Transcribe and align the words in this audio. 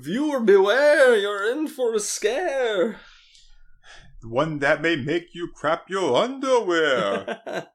Viewer 0.00 0.40
beware, 0.40 1.16
you're 1.16 1.50
in 1.52 1.66
for 1.68 1.94
a 1.94 2.00
scare. 2.00 3.00
One 4.22 4.58
that 4.60 4.82
may 4.82 4.96
make 4.96 5.28
you 5.34 5.48
crap 5.54 5.88
your 5.88 6.16
underwear. 6.16 7.40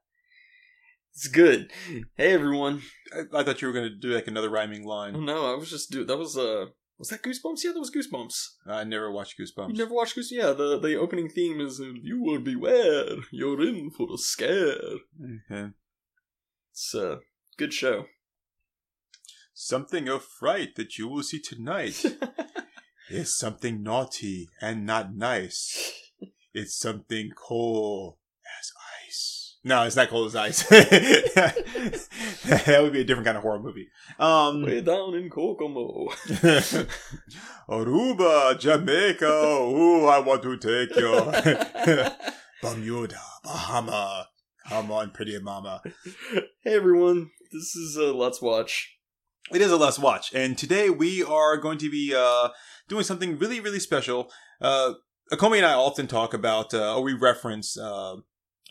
it's 1.13 1.28
good. 1.28 1.71
Hey 2.18 2.34
everyone. 2.34 2.81
I, 3.13 3.39
I 3.39 3.44
thought 3.44 3.62
you 3.62 3.68
were 3.68 3.73
going 3.73 3.89
to 3.89 3.96
do 3.96 4.10
like 4.13 4.28
another 4.28 4.49
rhyming 4.49 4.84
Oh 4.86 4.89
line. 4.89 5.26
no, 5.26 5.54
I 5.54 5.55
was 5.57 5.70
just 5.70 5.92
do 5.92 6.04
that 6.04 6.18
was 6.18 6.38
uh 6.38 6.65
was 6.97 7.10
that 7.10 7.23
Goosebumps? 7.23 7.63
Yeah, 7.63 7.71
that 7.71 7.79
was 7.79 7.89
Goosebumps. 7.89 8.35
I 8.67 8.83
never 8.83 9.12
watched 9.12 9.35
Goosebumps. 9.40 9.69
You 9.69 9.78
never 9.78 9.94
watched 9.94 10.15
Goosebumps? 10.15 10.31
Yeah, 10.31 10.51
the 10.51 10.78
the 10.79 10.97
opening 10.97 11.29
theme 11.29 11.60
is 11.62 11.79
uh, 11.79 11.92
"Viewer 12.03 12.40
beware, 12.40 13.15
you're 13.31 13.62
in 13.62 13.90
for 13.90 14.08
a 14.13 14.17
scare." 14.17 14.76
Okay. 15.49 15.69
It's 16.72 16.94
a 16.94 17.20
good 17.58 17.73
show. 17.73 18.05
Something 19.54 20.08
of 20.08 20.23
fright 20.23 20.76
that 20.76 20.98
you 20.98 21.08
will 21.08 21.23
see 21.23 21.40
tonight 21.40 22.04
is 23.09 23.38
something 23.38 23.84
naughty 23.84 24.50
and 24.62 24.86
not 24.86 25.14
nice. 25.14 25.94
It's 26.54 26.78
something 26.78 27.32
cold 27.36 28.18
as 28.59 28.72
ice. 29.06 29.58
No, 29.64 29.84
it's 29.84 29.95
not 29.95 30.09
cold 30.09 30.28
as 30.28 30.36
ice. 30.36 30.64
that 30.70 32.78
would 32.82 32.94
be 32.94 33.02
a 33.02 33.04
different 33.04 33.26
kind 33.26 33.38
of 33.38 33.44
horror 33.44 33.59
movie. 33.59 33.90
Um, 34.18 34.64
Way 34.64 34.82
down 34.82 35.14
in 35.16 35.30
Kokomo. 35.30 36.08
Aruba, 37.70 38.59
Jamaica. 38.59 39.28
Ooh, 39.28 40.08
I 40.08 40.20
want 40.20 40.42
to 40.44 40.58
take 40.58 40.95
you. 40.95 41.31
Bermuda, 42.62 43.20
Bahama. 43.44 44.28
Come 44.68 44.92
on, 44.92 45.12
pretty 45.12 45.38
mama. 45.40 45.81
hey 46.64 46.76
everyone, 46.76 47.30
this 47.52 47.76
is 47.76 47.98
uh, 48.00 48.14
Let's 48.14 48.42
Watch. 48.42 48.98
It 49.54 49.62
is 49.62 49.72
a 49.72 49.78
last 49.78 50.00
watch, 50.00 50.34
and 50.34 50.58
today 50.58 50.90
we 50.90 51.23
are 51.23 51.58
going 51.58 51.78
to 51.80 51.90
be 51.92 52.14
uh, 52.16 52.50
doing 52.88 53.04
something 53.04 53.38
really, 53.38 53.59
really 53.59 53.80
special. 53.82 54.32
Uh, 54.62 54.94
Akomi 55.32 55.58
and 55.58 55.66
I 55.66 55.73
often 55.73 56.08
talk 56.08 56.34
about, 56.34 56.73
uh, 56.73 56.95
or 56.95 57.03
we 57.03 57.14
reference, 57.14 57.78
uh, 57.78 58.16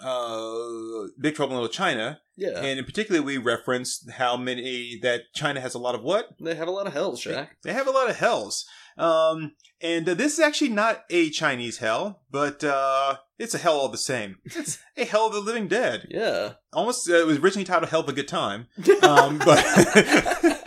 uh, 0.03 1.07
Big 1.21 1.35
Trouble 1.35 1.53
in 1.53 1.61
Little 1.61 1.69
China, 1.69 2.21
Yeah, 2.37 2.59
and 2.63 2.79
in 2.79 2.85
particular, 2.87 3.21
we 3.21 3.37
reference 3.37 4.09
how 4.13 4.39
many 4.39 4.99
that 5.03 5.33
China 5.35 5.61
has 5.61 5.75
a 5.75 5.79
lot 5.79 5.95
of 5.95 6.03
what 6.03 6.31
they 6.43 6.55
have 6.55 6.69
a 6.69 6.71
lot 6.71 6.87
of 6.87 6.95
hells, 6.95 7.21
Jack. 7.21 7.59
they 7.63 7.75
have 7.75 7.87
a 7.87 7.91
lot 7.91 8.09
of 8.09 8.17
hells. 8.17 8.65
Um, 8.97 9.53
and 9.83 10.09
uh, 10.09 10.15
this 10.15 10.35
is 10.35 10.41
actually 10.41 10.71
not 10.71 11.05
a 11.11 11.31
Chinese 11.31 11.79
hell, 11.79 12.23
but 12.31 12.63
uh, 12.65 13.17
it's 13.39 13.55
a 13.55 13.59
hell 13.59 13.75
all 13.79 13.89
the 13.89 13.99
same. 13.99 14.37
It's 14.45 14.79
a 14.97 15.05
hell 15.05 15.27
of 15.27 15.33
the 15.35 15.41
living 15.41 15.69
dead. 15.69 16.07
Yeah. 16.11 16.55
Almost, 16.73 17.09
uh, 17.09 17.15
it 17.15 17.27
was 17.27 17.39
originally 17.39 17.65
titled 17.65 17.91
"Hell 17.91 18.01
of 18.01 18.09
a 18.09 18.13
Good 18.13 18.29
Time." 18.29 18.67
um, 19.03 19.39
but 19.39 19.65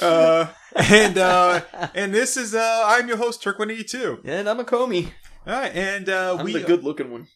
uh, 0.00 0.46
and 0.76 1.18
uh, 1.18 1.60
and 1.94 2.14
this 2.14 2.36
is 2.36 2.54
uh, 2.54 2.82
I'm 2.86 3.08
your 3.08 3.16
host 3.16 3.42
Turk 3.42 3.58
One 3.58 3.70
Eighty 3.70 3.84
Two. 3.84 4.20
and 4.24 4.48
I'm 4.48 4.60
a 4.60 4.64
Comey. 4.64 5.12
All 5.46 5.52
right, 5.52 5.74
and 5.74 6.08
uh, 6.08 6.36
I'm 6.38 6.44
we 6.44 6.52
the 6.52 6.60
good 6.60 6.84
looking 6.84 7.10
one. 7.10 7.28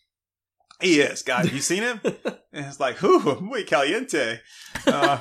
yes, 0.83 1.23
God, 1.23 1.45
have 1.45 1.55
you 1.55 1.61
seen 1.61 1.83
him? 1.83 2.01
and 2.05 2.67
it's 2.67 2.81
like, 2.81 3.01
whoo, 3.03 3.41
muy 3.41 3.65
caliente. 3.65 4.41
Uh, 4.87 5.19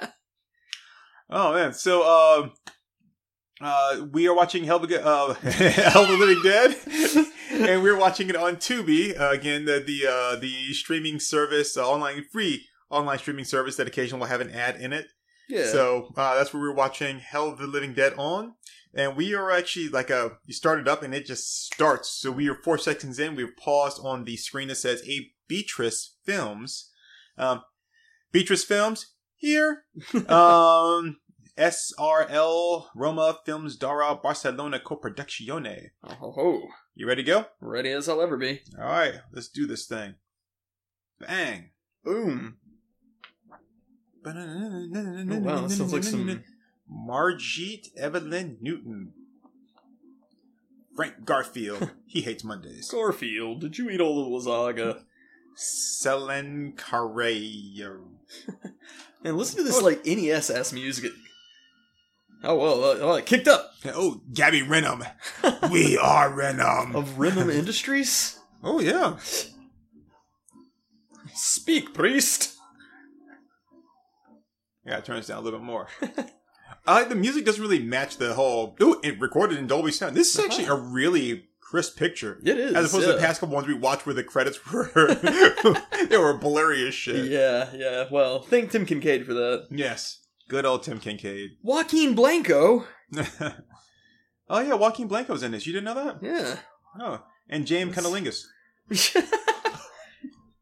oh 1.30 1.54
man, 1.54 1.74
so 1.74 2.02
uh, 2.02 2.48
uh, 3.60 4.06
we 4.10 4.26
are 4.26 4.34
watching 4.34 4.64
Hell, 4.64 4.82
of 4.82 4.90
uh, 4.90 5.34
Hell 5.50 6.02
of 6.04 6.08
the 6.08 6.16
Living 6.16 6.42
Dead. 6.42 6.76
And 7.52 7.82
we're 7.82 7.96
watching 7.96 8.30
it 8.30 8.36
on 8.36 8.56
Tubi 8.56 9.18
uh, 9.18 9.30
again, 9.30 9.64
the 9.64 9.80
the 9.80 10.06
uh, 10.08 10.36
the 10.36 10.72
streaming 10.72 11.20
service, 11.20 11.76
uh, 11.76 11.86
online 11.86 12.24
free 12.32 12.66
online 12.88 13.18
streaming 13.18 13.44
service 13.44 13.76
that 13.76 13.86
occasionally 13.86 14.20
will 14.20 14.28
have 14.28 14.40
an 14.40 14.50
ad 14.50 14.80
in 14.80 14.92
it. 14.92 15.08
Yeah. 15.50 15.66
So 15.66 16.12
uh, 16.16 16.36
that's 16.36 16.54
where 16.54 16.62
we're 16.62 16.74
watching 16.74 17.18
Hell 17.18 17.48
of 17.48 17.58
the 17.58 17.66
Living 17.66 17.92
Dead 17.92 18.14
on. 18.16 18.54
And 18.94 19.16
we 19.16 19.34
are 19.34 19.50
actually 19.50 19.88
like 19.88 20.10
a, 20.10 20.38
you 20.46 20.54
started 20.54 20.88
up 20.88 21.02
and 21.02 21.14
it 21.14 21.26
just 21.26 21.64
starts. 21.64 22.10
So 22.10 22.30
we 22.30 22.48
are 22.48 22.54
four 22.54 22.78
seconds 22.78 23.18
in. 23.18 23.34
We've 23.36 23.56
paused 23.56 24.00
on 24.02 24.24
the 24.24 24.36
screen 24.36 24.68
that 24.68 24.76
says 24.76 25.02
A 25.08 25.32
Beatrice 25.48 26.16
Films. 26.24 26.90
Um, 27.36 27.62
Beatrice 28.32 28.64
Films 28.64 29.14
here. 29.36 29.84
um, 30.28 31.18
SRL 31.58 32.86
Roma 32.94 33.38
Films 33.44 33.76
Dara 33.76 34.14
Barcelona 34.14 34.80
Coproduccione. 34.80 35.90
oh, 36.04 36.14
ho, 36.14 36.32
ho. 36.32 36.62
You 36.94 37.06
ready 37.06 37.22
to 37.22 37.26
go? 37.26 37.46
ready 37.60 37.90
as 37.90 38.08
I'll 38.08 38.22
ever 38.22 38.36
be. 38.36 38.60
All 38.78 38.84
right, 38.84 39.14
let's 39.32 39.48
do 39.48 39.66
this 39.66 39.86
thing. 39.86 40.14
Bang. 41.20 41.70
Boom. 42.04 42.56
Oh, 44.26 45.38
wow, 45.40 45.60
that 45.62 45.70
sounds 45.70 45.92
like 45.92 46.04
some. 46.04 46.42
Margit 46.88 47.88
Evelyn 47.96 48.58
Newton. 48.60 49.12
Frank 50.96 51.24
Garfield. 51.24 51.90
he 52.06 52.20
hates 52.22 52.44
Mondays. 52.44 52.90
Garfield, 52.90 53.60
did 53.60 53.78
you 53.78 53.88
eat 53.90 54.00
all 54.00 54.24
the 54.24 54.30
lasagna? 54.50 55.02
Selen 55.56 56.74
Carreyo. 56.74 58.00
And 59.24 59.36
listen 59.36 59.58
to 59.58 59.62
this 59.64 59.82
like 59.82 60.04
NES 60.06 60.50
ass 60.50 60.72
music. 60.72 61.12
Oh 62.42 62.56
well, 62.56 62.84
uh, 62.84 62.96
oh, 63.00 63.14
it 63.14 63.26
kicked 63.26 63.48
up 63.48 63.72
Oh, 63.84 64.20
Gabby 64.32 64.62
Renham. 64.62 65.06
we 65.70 65.96
are 65.98 66.30
Renham. 66.30 66.94
of 66.94 67.18
Rhythm 67.18 67.50
Industries. 67.50 68.38
Oh, 68.62 68.80
yeah. 68.80 69.16
Speak, 71.34 71.94
priest. 71.94 72.56
Yeah, 74.84 75.00
turn 75.00 75.16
this 75.16 75.26
down 75.26 75.38
a 75.38 75.40
little 75.40 75.58
bit 75.58 75.66
more. 75.66 75.88
I 76.86 77.00
like 77.00 77.08
the 77.08 77.14
music 77.14 77.44
doesn't 77.44 77.60
really 77.60 77.82
match 77.82 78.16
the 78.16 78.34
whole. 78.34 78.76
Ooh, 78.82 79.00
it 79.02 79.20
recorded 79.20 79.58
in 79.58 79.66
Dolby 79.66 79.92
Sound. 79.92 80.16
This 80.16 80.34
is 80.34 80.44
actually 80.44 80.64
a 80.64 80.74
really 80.74 81.50
crisp 81.60 81.96
picture. 81.96 82.40
It 82.42 82.58
is 82.58 82.74
As 82.74 82.92
opposed 82.92 83.06
to 83.06 83.12
the 83.12 83.18
past 83.20 83.40
couple 83.40 83.54
ones 83.54 83.68
we 83.68 83.74
watched 83.74 84.06
where 84.06 84.14
the 84.14 84.24
credits 84.24 84.58
were 84.72 84.90
they 86.08 86.16
were 86.16 86.34
blurry 86.34 86.86
as 86.88 86.94
shit. 86.94 87.30
Yeah, 87.30 87.68
yeah. 87.74 88.06
Well, 88.10 88.40
thank 88.42 88.72
Tim 88.72 88.86
Kincaid 88.86 89.26
for 89.26 89.34
that. 89.34 89.66
Yes. 89.70 90.24
Good 90.48 90.64
old 90.64 90.82
Tim 90.82 90.98
Kincaid. 90.98 91.50
Joaquin 91.62 92.14
Blanco. 92.14 92.86
oh 94.48 94.60
yeah, 94.60 94.74
Joaquin 94.74 95.06
Blanco's 95.06 95.44
in 95.44 95.52
this. 95.52 95.66
You 95.66 95.72
didn't 95.72 95.84
know 95.84 95.94
that? 95.94 96.18
Yeah. 96.22 96.56
Oh. 96.98 97.22
And 97.48 97.66
James 97.66 97.94
Cunnilingus. 97.94 98.46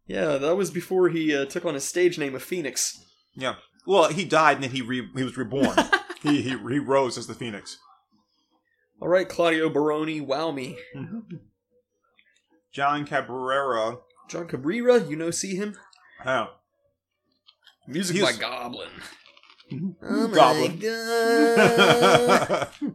yeah, 0.07 0.37
that 0.37 0.57
was 0.57 0.71
before 0.71 1.09
he 1.09 1.35
uh, 1.35 1.47
took 1.47 1.65
on 1.65 1.75
his 1.75 1.85
stage 1.85 2.19
name 2.19 2.35
of 2.35 2.43
Phoenix. 2.43 3.03
Yeah. 3.35 3.55
Well, 3.87 4.09
he 4.11 4.25
died 4.25 4.57
and 4.57 4.65
then 4.65 4.71
he 4.71 4.83
re- 4.83 5.09
he 5.17 5.23
was 5.25 5.37
reborn. 5.37 5.77
he, 6.23 6.43
he 6.43 6.51
he 6.51 6.79
rose 6.79 7.17
as 7.19 7.27
the 7.27 7.35
Phoenix. 7.35 7.79
All 9.01 9.09
right, 9.09 9.29
Claudio 9.29 9.69
Baroni, 9.71 10.21
wow 10.21 10.51
me. 10.51 10.77
John 12.73 13.07
Cabrera. 13.07 13.99
John 14.29 14.47
Cabrera, 14.49 15.03
you 15.05 15.17
know, 15.17 15.31
see 15.31 15.55
him. 15.57 15.77
Oh. 16.27 16.49
Music 17.87 18.17
He 18.17 18.23
by 18.23 18.29
was- 18.29 18.37
Goblin. 18.39 18.89
Oh 20.03 20.29
my 20.29 20.35
Goblin. 20.35 20.79
God. 20.79 22.69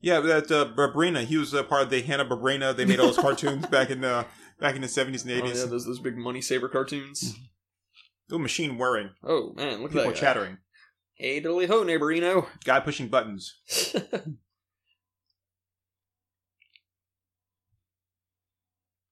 yeah, 0.00 0.20
that 0.20 0.50
uh, 0.50 0.66
Barbrina. 0.76 1.24
He 1.24 1.36
was 1.36 1.54
uh, 1.54 1.62
part 1.64 1.82
of 1.82 1.90
the 1.90 2.02
Hanna 2.02 2.24
Barbrina. 2.24 2.76
They 2.76 2.84
made 2.84 3.00
all 3.00 3.06
those 3.06 3.18
cartoons 3.24 3.66
back 3.66 3.90
in 3.90 4.00
the 4.00 4.24
back 4.60 4.76
in 4.76 4.82
the 4.82 4.88
seventies 4.88 5.24
and 5.24 5.32
Oh, 5.32 5.36
eighties. 5.36 5.58
yeah, 5.60 5.66
those 5.66 5.84
those 5.84 5.98
big 5.98 6.16
money 6.16 6.40
saver 6.40 6.68
cartoons. 6.68 7.34
Oh, 8.30 8.38
machine 8.38 8.76
whirring. 8.78 9.10
Oh 9.22 9.52
man, 9.54 9.82
look 9.82 9.90
at 9.90 9.98
People 9.98 10.02
that 10.04 10.14
guy. 10.14 10.20
chattering. 10.20 10.58
Hey, 11.14 11.40
diddly 11.40 11.66
ho, 11.66 11.82
neighborino. 11.84 12.46
Guy 12.64 12.80
pushing 12.80 13.08
buttons. 13.08 13.54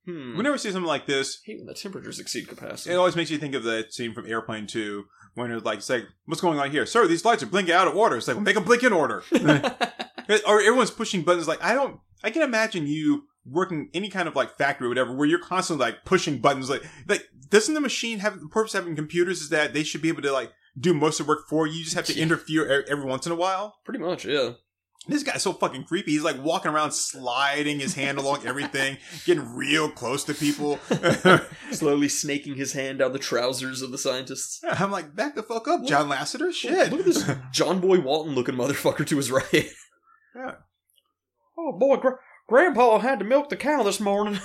hmm. 0.07 0.37
Whenever 0.37 0.55
I 0.55 0.59
see 0.59 0.71
something 0.71 0.87
like 0.89 1.07
this, 1.07 1.41
Hey, 1.45 1.57
when 1.57 1.67
the 1.67 1.75
temperatures 1.75 2.19
exceed 2.19 2.49
capacity. 2.49 2.93
it 2.93 2.97
always 2.97 3.17
makes 3.17 3.31
you 3.31 3.39
think 3.39 3.55
of 3.55 3.63
that 3.65 3.93
scene 3.93 4.13
from 4.15 4.27
Airplane 4.27 4.67
Two 4.67 5.05
when 5.35 5.51
it's 5.51 5.65
like, 5.65 5.79
it's 5.79 5.91
like, 5.91 6.05
what's 6.27 6.41
going 6.41 6.59
on 6.61 6.71
here, 6.71 6.87
sir? 6.87 7.07
These 7.07 7.25
lights 7.25 7.43
are 7.43 7.47
blinking 7.47 7.75
out 7.75 7.89
of 7.89 7.97
order. 7.97 8.17
It's 8.17 8.29
like, 8.29 8.37
well, 8.37 8.45
make 8.45 8.55
them 8.55 8.65
blink 8.65 8.83
in 8.83 8.93
order. 8.93 9.23
or 10.47 10.61
everyone's 10.61 10.91
pushing 10.91 11.23
buttons. 11.23 11.49
Like, 11.49 11.63
I 11.63 11.75
don't. 11.75 11.99
I 12.23 12.31
can 12.31 12.43
imagine 12.43 12.87
you 12.87 13.25
working 13.47 13.91
any 13.95 14.09
kind 14.09 14.29
of 14.29 14.37
like 14.37 14.57
factory 14.57 14.87
or 14.87 14.89
whatever 14.89 15.15
where 15.15 15.29
you're 15.29 15.39
constantly 15.39 15.85
like 15.85 16.05
pushing 16.05 16.39
buttons. 16.39 16.71
Like, 16.71 16.83
like 17.07 17.25
doesn't 17.49 17.75
the 17.75 17.81
machine 17.81 18.21
have 18.21 18.41
the 18.41 18.49
purpose 18.49 18.75
of 18.75 18.83
having 18.83 18.97
computers 18.97 19.41
is 19.41 19.49
that 19.51 19.75
they 19.75 19.85
should 19.85 20.03
be 20.03 20.09
able 20.09 20.23
to 20.23 20.33
like 20.33 20.53
do 20.79 20.95
most 20.95 21.21
of 21.21 21.27
the 21.27 21.31
work 21.31 21.49
for 21.49 21.67
you. 21.67 21.75
You 21.75 21.85
just 21.85 21.97
have 21.97 22.07
to 22.07 22.19
interfere 22.19 22.85
every 22.89 23.05
once 23.05 23.27
in 23.27 23.33
a 23.33 23.37
while. 23.37 23.77
Pretty 23.85 24.01
much, 24.01 24.25
yeah. 24.25 24.53
This 25.07 25.23
guy's 25.23 25.43
so 25.43 25.53
fucking 25.53 25.85
creepy. 25.85 26.13
He's 26.13 26.23
like 26.23 26.43
walking 26.43 26.71
around, 26.71 26.93
sliding 26.93 27.79
his 27.79 27.95
hand 27.95 28.17
along 28.17 28.47
everything, 28.47 28.97
getting 29.27 29.55
real 29.55 29.91
close 29.91 30.25
to 30.25 30.35
people. 30.35 30.79
Slowly 31.73 32.09
snaking 32.09 32.55
his 32.55 32.73
hand 32.73 33.01
down 33.01 33.13
the 33.13 33.19
trousers 33.19 33.83
of 33.83 33.91
the 33.91 33.99
scientists. 33.99 34.63
I'm 34.67 34.91
like, 34.91 35.15
back 35.15 35.35
the 35.35 35.43
fuck 35.43 35.69
up, 35.69 35.85
John 35.85 36.09
Lasseter. 36.09 36.53
Shit. 36.55 36.91
Look 36.91 37.01
at 37.01 37.07
this 37.07 37.31
John 37.53 37.81
Boy 37.81 38.01
Walton 38.01 38.35
looking 38.35 38.55
motherfucker 38.55 39.07
to 39.07 39.17
his 39.17 39.31
right. 39.31 39.69
Yeah. 40.35 40.53
Oh 41.59 41.73
boy, 41.79 41.99
Grandpa 42.47 42.99
had 42.99 43.19
to 43.21 43.25
milk 43.25 43.49
the 43.49 43.57
cow 43.57 43.83
this 43.83 44.01
morning. 44.01 44.39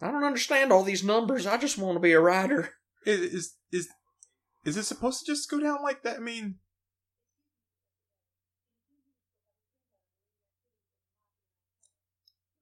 I 0.00 0.12
don't 0.12 0.24
understand 0.24 0.72
all 0.72 0.84
these 0.84 1.02
numbers. 1.02 1.46
I 1.46 1.56
just 1.56 1.76
want 1.76 1.96
to 1.96 2.00
be 2.00 2.12
a 2.12 2.20
writer. 2.20 2.70
is 3.04 3.20
is 3.20 3.54
is 3.72 3.88
Is 4.64 4.76
it 4.76 4.84
supposed 4.84 5.24
to 5.24 5.32
just 5.32 5.50
go 5.50 5.58
down 5.58 5.78
like 5.82 6.02
that? 6.04 6.18
I 6.18 6.20
mean, 6.20 6.56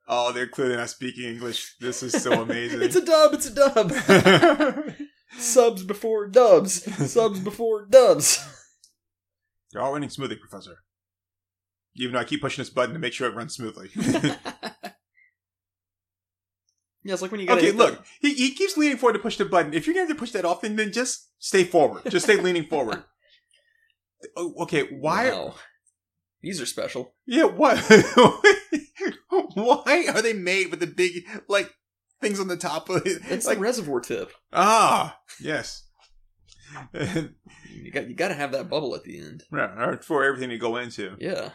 oh, 0.08 0.32
they're 0.32 0.48
clearly 0.48 0.76
not 0.76 0.88
speaking 0.88 1.24
English. 1.24 1.76
This 1.78 2.02
is 2.02 2.22
so 2.22 2.42
amazing. 2.42 2.80
it's 2.82 2.96
a 2.96 3.04
dub. 3.04 3.34
It's 3.34 3.46
a 3.46 3.54
dub. 3.54 4.94
Subs 5.38 5.82
before 5.82 6.28
dubs. 6.28 6.84
Subs 7.12 7.40
before 7.40 7.84
dubs. 7.84 8.42
You're 9.72 9.82
all 9.82 9.92
running 9.92 10.08
smoothly, 10.08 10.36
Professor. 10.36 10.78
Even 11.98 12.14
though 12.14 12.20
I 12.20 12.24
keep 12.24 12.40
pushing 12.40 12.62
this 12.62 12.70
button 12.70 12.92
to 12.94 12.98
make 13.00 13.12
sure 13.12 13.28
it 13.28 13.34
runs 13.34 13.54
smoothly. 13.54 13.90
Yeah, 17.06 17.12
it's 17.12 17.22
like 17.22 17.30
when 17.30 17.40
you 17.40 17.48
okay, 17.48 17.70
look, 17.70 18.04
the- 18.20 18.28
he, 18.28 18.34
he 18.34 18.50
keeps 18.50 18.76
leaning 18.76 18.96
forward 18.96 19.12
to 19.12 19.20
push 19.20 19.36
the 19.36 19.44
button. 19.44 19.72
If 19.72 19.86
you're 19.86 19.94
going 19.94 20.06
to 20.06 20.08
have 20.10 20.16
to 20.16 20.20
push 20.20 20.32
that 20.32 20.44
often, 20.44 20.74
then 20.74 20.90
just 20.90 21.28
stay 21.38 21.62
forward. 21.62 22.02
Just 22.10 22.24
stay 22.26 22.34
leaning 22.36 22.64
forward. 22.68 23.04
Oh, 24.36 24.54
okay, 24.62 24.88
why? 24.90 25.30
Wow. 25.30 25.54
These 26.42 26.60
are 26.60 26.66
special. 26.66 27.14
Yeah, 27.24 27.44
what? 27.44 27.78
why 29.54 30.06
are 30.12 30.20
they 30.20 30.32
made 30.32 30.72
with 30.72 30.80
the 30.80 30.88
big 30.88 31.24
like 31.48 31.72
things 32.20 32.40
on 32.40 32.48
the 32.48 32.56
top 32.56 32.88
of 32.90 33.06
it? 33.06 33.22
It's 33.30 33.46
like 33.46 33.58
the 33.58 33.62
reservoir 33.62 34.00
tip. 34.00 34.32
ah, 34.52 35.16
yes. 35.40 35.84
You 36.92 37.92
got 37.92 38.08
you 38.08 38.14
got 38.16 38.28
to 38.28 38.34
have 38.34 38.50
that 38.50 38.68
bubble 38.68 38.96
at 38.96 39.04
the 39.04 39.18
end. 39.18 39.44
Yeah, 39.52 39.96
for 40.02 40.24
everything 40.24 40.50
to 40.50 40.58
go 40.58 40.76
into. 40.76 41.16
Yeah. 41.20 41.50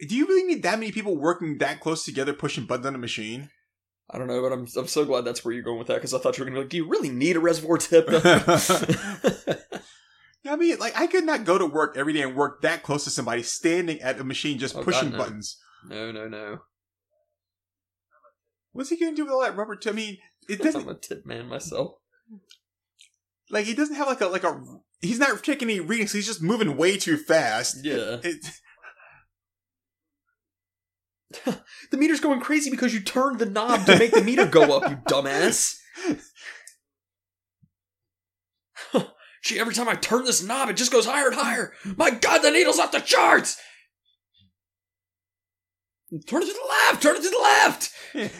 Do 0.00 0.16
you 0.16 0.26
really 0.26 0.44
need 0.44 0.62
that 0.64 0.78
many 0.78 0.90
people 0.92 1.16
working 1.16 1.58
that 1.58 1.80
close 1.80 2.04
together, 2.04 2.32
pushing 2.32 2.64
buttons 2.66 2.86
on 2.86 2.94
a 2.94 2.98
machine? 2.98 3.50
I 4.10 4.18
don't 4.18 4.26
know, 4.26 4.42
but 4.42 4.52
I'm 4.52 4.66
I'm 4.76 4.88
so 4.88 5.04
glad 5.04 5.24
that's 5.24 5.44
where 5.44 5.54
you're 5.54 5.62
going 5.62 5.78
with 5.78 5.86
that 5.88 5.94
because 5.94 6.12
I 6.12 6.18
thought 6.18 6.36
you 6.36 6.44
were 6.44 6.50
gonna 6.50 6.60
be 6.60 6.64
like, 6.64 6.70
do 6.70 6.76
you 6.76 6.88
really 6.88 7.08
need 7.08 7.36
a 7.36 7.40
reservoir 7.40 7.78
tip? 7.78 8.06
I 10.44 10.56
mean, 10.56 10.78
like 10.78 10.98
I 11.00 11.06
could 11.06 11.24
not 11.24 11.44
go 11.44 11.56
to 11.56 11.66
work 11.66 11.96
every 11.96 12.12
day 12.12 12.22
and 12.22 12.34
work 12.34 12.62
that 12.62 12.82
close 12.82 13.04
to 13.04 13.10
somebody 13.10 13.42
standing 13.44 14.00
at 14.00 14.18
a 14.20 14.24
machine 14.24 14.58
just 14.58 14.76
Oh, 14.76 14.82
pushing 14.82 15.10
God, 15.10 15.18
no. 15.18 15.18
buttons. 15.24 15.56
no, 15.88 16.10
no, 16.12 16.26
no. 16.28 16.58
What's 18.72 18.90
he 18.90 18.98
gonna 18.98 19.14
do 19.14 19.24
with 19.24 19.32
all 19.32 19.42
that 19.42 19.56
rubber? 19.56 19.76
T- 19.76 19.88
I 19.90 19.92
mean, 19.92 20.18
it 20.48 20.60
doesn't. 20.60 20.82
I'm 20.82 20.88
a 20.88 20.94
tip 20.94 21.24
man 21.24 21.46
myself. 21.46 21.94
like 23.50 23.66
he 23.66 23.74
doesn't 23.74 23.94
have 23.96 24.08
like 24.08 24.20
a 24.20 24.26
like 24.26 24.44
a. 24.44 24.60
He's 25.00 25.18
not 25.18 25.42
taking 25.44 25.68
any 25.70 25.80
readings. 25.80 26.12
He's 26.12 26.26
just 26.26 26.42
moving 26.42 26.76
way 26.76 26.96
too 26.96 27.16
fast. 27.16 27.84
Yeah. 27.84 28.18
It, 28.22 28.44
The 31.90 31.98
meter's 31.98 32.20
going 32.20 32.40
crazy 32.40 32.70
because 32.70 32.94
you 32.94 33.00
turned 33.00 33.38
the 33.38 33.46
knob 33.46 33.84
to 33.86 33.98
make 33.98 34.12
the 34.12 34.22
meter 34.22 34.46
go 34.46 34.76
up, 34.76 34.88
you 34.90 34.96
dumbass. 34.96 35.78
Gee, 39.44 39.58
every 39.58 39.74
time 39.74 39.88
I 39.88 39.94
turn 39.94 40.24
this 40.24 40.42
knob, 40.42 40.68
it 40.70 40.76
just 40.76 40.92
goes 40.92 41.04
higher 41.04 41.26
and 41.26 41.34
higher. 41.34 41.72
My 41.96 42.10
god, 42.10 42.38
the 42.38 42.50
needle's 42.50 42.78
off 42.78 42.92
the 42.92 43.00
charts! 43.00 43.60
Turn 46.26 46.42
it 46.42 46.46
to 46.46 46.52
the 46.52 46.68
left! 46.68 47.02
Turn 47.02 47.16
it 47.16 47.22
to 47.22 47.30
the 47.30 47.38
left! 47.42 47.90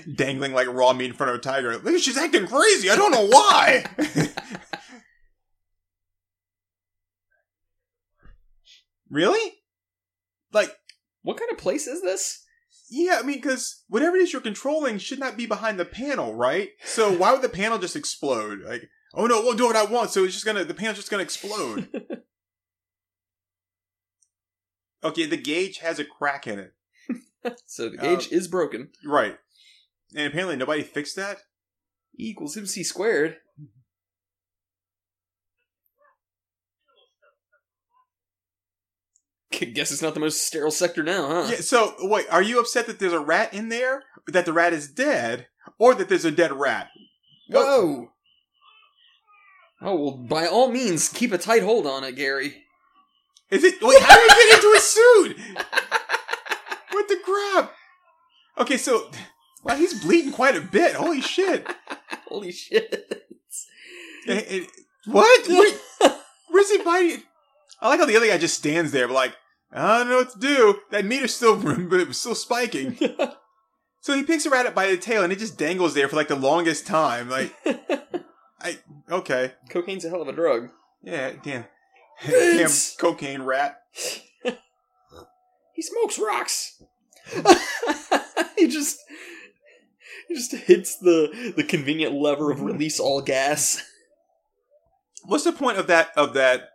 dangling 0.17 0.53
like 0.53 0.69
raw 0.69 0.93
meat 0.93 1.07
in 1.07 1.13
front 1.15 1.31
of 1.31 1.37
a 1.37 1.41
tiger. 1.41 1.77
Look, 1.79 1.99
she's 2.01 2.19
acting 2.19 2.47
crazy. 2.47 2.91
I 2.91 2.97
don't 2.97 3.11
know 3.11 3.27
why. 3.27 3.85
really? 9.11 9.55
Like, 10.53 10.71
What 11.23 11.39
kind 11.39 11.51
of 11.51 11.59
place 11.59 11.87
is 11.87 12.03
this? 12.03 12.42
Yeah, 12.93 13.19
I 13.19 13.23
mean, 13.23 13.37
because 13.37 13.85
whatever 13.89 14.17
it 14.17 14.23
is 14.23 14.33
you're 14.33 14.43
controlling 14.43 14.99
should 14.99 15.19
not 15.19 15.39
be 15.39 15.47
behind 15.47 15.81
the 15.81 15.85
panel, 15.87 16.35
right? 16.35 16.69
So 16.85 17.11
why 17.11 17.33
would 17.33 17.41
the 17.41 17.49
panel 17.49 17.79
just 17.79 17.97
explode? 17.97 18.61
Like, 18.61 18.91
oh 19.15 19.27
no, 19.27 19.39
it 19.39 19.45
won't 19.47 19.57
do 19.57 19.67
what 19.67 19.77
I 19.77 19.85
want, 19.85 20.11
so 20.11 20.25
it's 20.25 20.35
just 20.35 20.45
gonna, 20.45 20.65
the 20.65 20.75
panel's 20.75 20.99
just 20.99 21.11
gonna 21.11 21.23
explode. 21.23 21.89
okay, 25.05 25.25
the 25.25 25.39
gauge 25.39 25.79
has 25.79 25.99
a 25.99 26.05
crack 26.05 26.47
in 26.47 26.59
it. 26.59 26.75
So 27.67 27.89
the 27.89 27.99
um, 27.99 28.05
gauge 28.05 28.31
is 28.31 28.47
broken. 28.47 28.91
Right. 29.05 29.37
And 30.15 30.29
apparently 30.29 30.55
nobody 30.55 30.85
fixed 30.85 31.17
that? 31.17 31.39
E 32.17 32.31
equals 32.31 32.57
MC 32.57 32.85
squared. 32.85 33.39
Guess 39.53 39.93
it's 39.93 40.03
not 40.03 40.15
the 40.15 40.21
most 40.21 40.47
sterile 40.47 40.71
sector 40.71 41.03
now, 41.03 41.27
huh? 41.29 41.47
Yeah, 41.51 41.57
so 41.61 41.95
wait, 42.01 42.27
are 42.31 42.43
you 42.43 42.59
upset 42.61 42.87
that 42.87 42.99
there's 42.99 43.13
a 43.13 43.21
rat 43.21 43.53
in 43.55 43.69
there? 43.69 44.03
That 44.29 44.45
the 44.47 44.53
rat 44.53 44.73
is 44.73 44.89
dead? 44.89 45.47
Or 45.79 45.95
that 45.95 46.09
there's 46.09 46.25
a 46.25 46.31
dead 46.31 46.53
rat? 46.53 46.89
Whoa! 47.49 48.09
Oh, 49.81 49.95
well, 49.97 50.17
by 50.17 50.47
all 50.47 50.71
means, 50.71 51.09
keep 51.09 51.33
a 51.33 51.39
tight 51.39 51.63
hold 51.63 51.87
on 51.87 52.05
it, 52.05 52.17
Gary. 52.17 52.65
Is 53.51 53.65
it 53.65 53.75
wait, 53.83 54.01
how 54.01 54.17
did 54.17 54.31
he 54.31 54.51
get 54.51 54.55
into 54.57 54.73
his 54.75 54.85
suit? 54.85 55.37
What 56.93 57.09
the 57.09 57.17
crap? 57.25 57.73
Okay, 58.59 58.77
so 58.77 59.11
wow, 59.65 59.75
he's 59.77 60.03
bleeding 60.05 60.31
quite 60.33 60.57
a 60.57 60.61
bit. 60.61 60.95
Holy 60.95 61.21
shit. 61.23 61.67
Holy 62.29 62.53
shit. 62.53 63.25
Eh, 64.29 64.43
eh, 64.49 64.65
what? 65.07 65.49
Where- 66.01 66.13
where's 66.51 66.71
he 66.71 66.79
biting? 66.83 67.23
I 67.81 67.89
like 67.89 67.99
how 68.01 68.07
the 68.07 68.17
other 68.17 68.29
guy 68.29 68.39
just 68.39 68.59
stands 68.59 68.93
there, 68.93 69.09
but 69.09 69.15
like, 69.15 69.35
I 69.73 69.99
don't 69.99 70.09
know 70.09 70.17
what 70.19 70.33
to 70.33 70.39
do. 70.39 70.81
That 70.91 71.05
meter's 71.05 71.35
still, 71.35 71.57
but 71.89 72.01
it 72.01 72.09
was 72.09 72.19
still 72.19 72.35
spiking. 72.35 72.99
So 74.03 74.17
he 74.17 74.25
picks 74.25 74.45
a 74.45 74.51
rat 74.51 74.67
up 74.67 74.75
by 74.75 74.89
the 74.89 74.97
tail, 74.97 75.23
and 75.23 75.33
it 75.33 75.39
just 75.39 75.57
dangles 75.57 75.95
there 75.95 76.09
for 76.09 76.17
like 76.17 76.27
the 76.27 76.35
longest 76.35 76.89
time. 76.89 77.31
Like, 77.31 77.55
I 78.61 78.79
okay, 79.09 79.53
Cocaine's 79.71 80.05
a 80.05 80.11
hell 80.11 80.23
of 80.23 80.27
a 80.27 80.33
drug. 80.33 80.71
yeah, 81.05 81.35
damn, 81.41 81.67
damn, 82.27 82.69
cocaine 82.99 83.43
rat. 83.43 83.81
He 84.43 85.83
smokes 85.83 86.19
rocks. 86.19 86.83
he 88.59 88.67
just 88.67 88.99
he 90.27 90.35
just 90.35 90.53
hits 90.53 90.97
the 90.99 91.53
the 91.57 91.63
convenient 91.63 92.13
lever 92.13 92.51
of 92.51 92.61
release 92.61 92.99
all 92.99 93.23
gas. 93.23 93.85
What's 95.27 95.45
the 95.45 95.53
point 95.53 95.79
of 95.79 95.87
that 95.87 96.11
of 96.17 96.35
that 96.35 96.71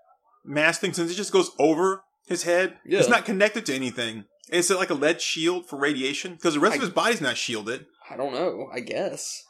mask 0.45 0.79
thing? 0.79 0.93
Since 0.93 1.11
it 1.11 1.15
just 1.15 1.33
goes 1.33 1.51
over 1.59 2.03
his 2.27 2.43
head, 2.43 2.77
Yeah. 2.85 2.99
it's 2.99 3.09
not 3.09 3.25
connected 3.25 3.65
to 3.67 3.75
anything. 3.75 4.25
Is 4.49 4.69
it 4.71 4.77
like 4.77 4.89
a 4.89 4.93
lead 4.93 5.21
shield 5.21 5.67
for 5.67 5.77
radiation? 5.77 6.33
Because 6.33 6.53
the 6.53 6.59
rest 6.59 6.73
I- 6.73 6.75
of 6.77 6.81
his 6.81 6.91
body's 6.91 7.21
not 7.21 7.37
shielded. 7.37 7.85
I 8.09 8.15
don't 8.15 8.33
know. 8.33 8.69
I 8.73 8.79
guess. 8.79 9.43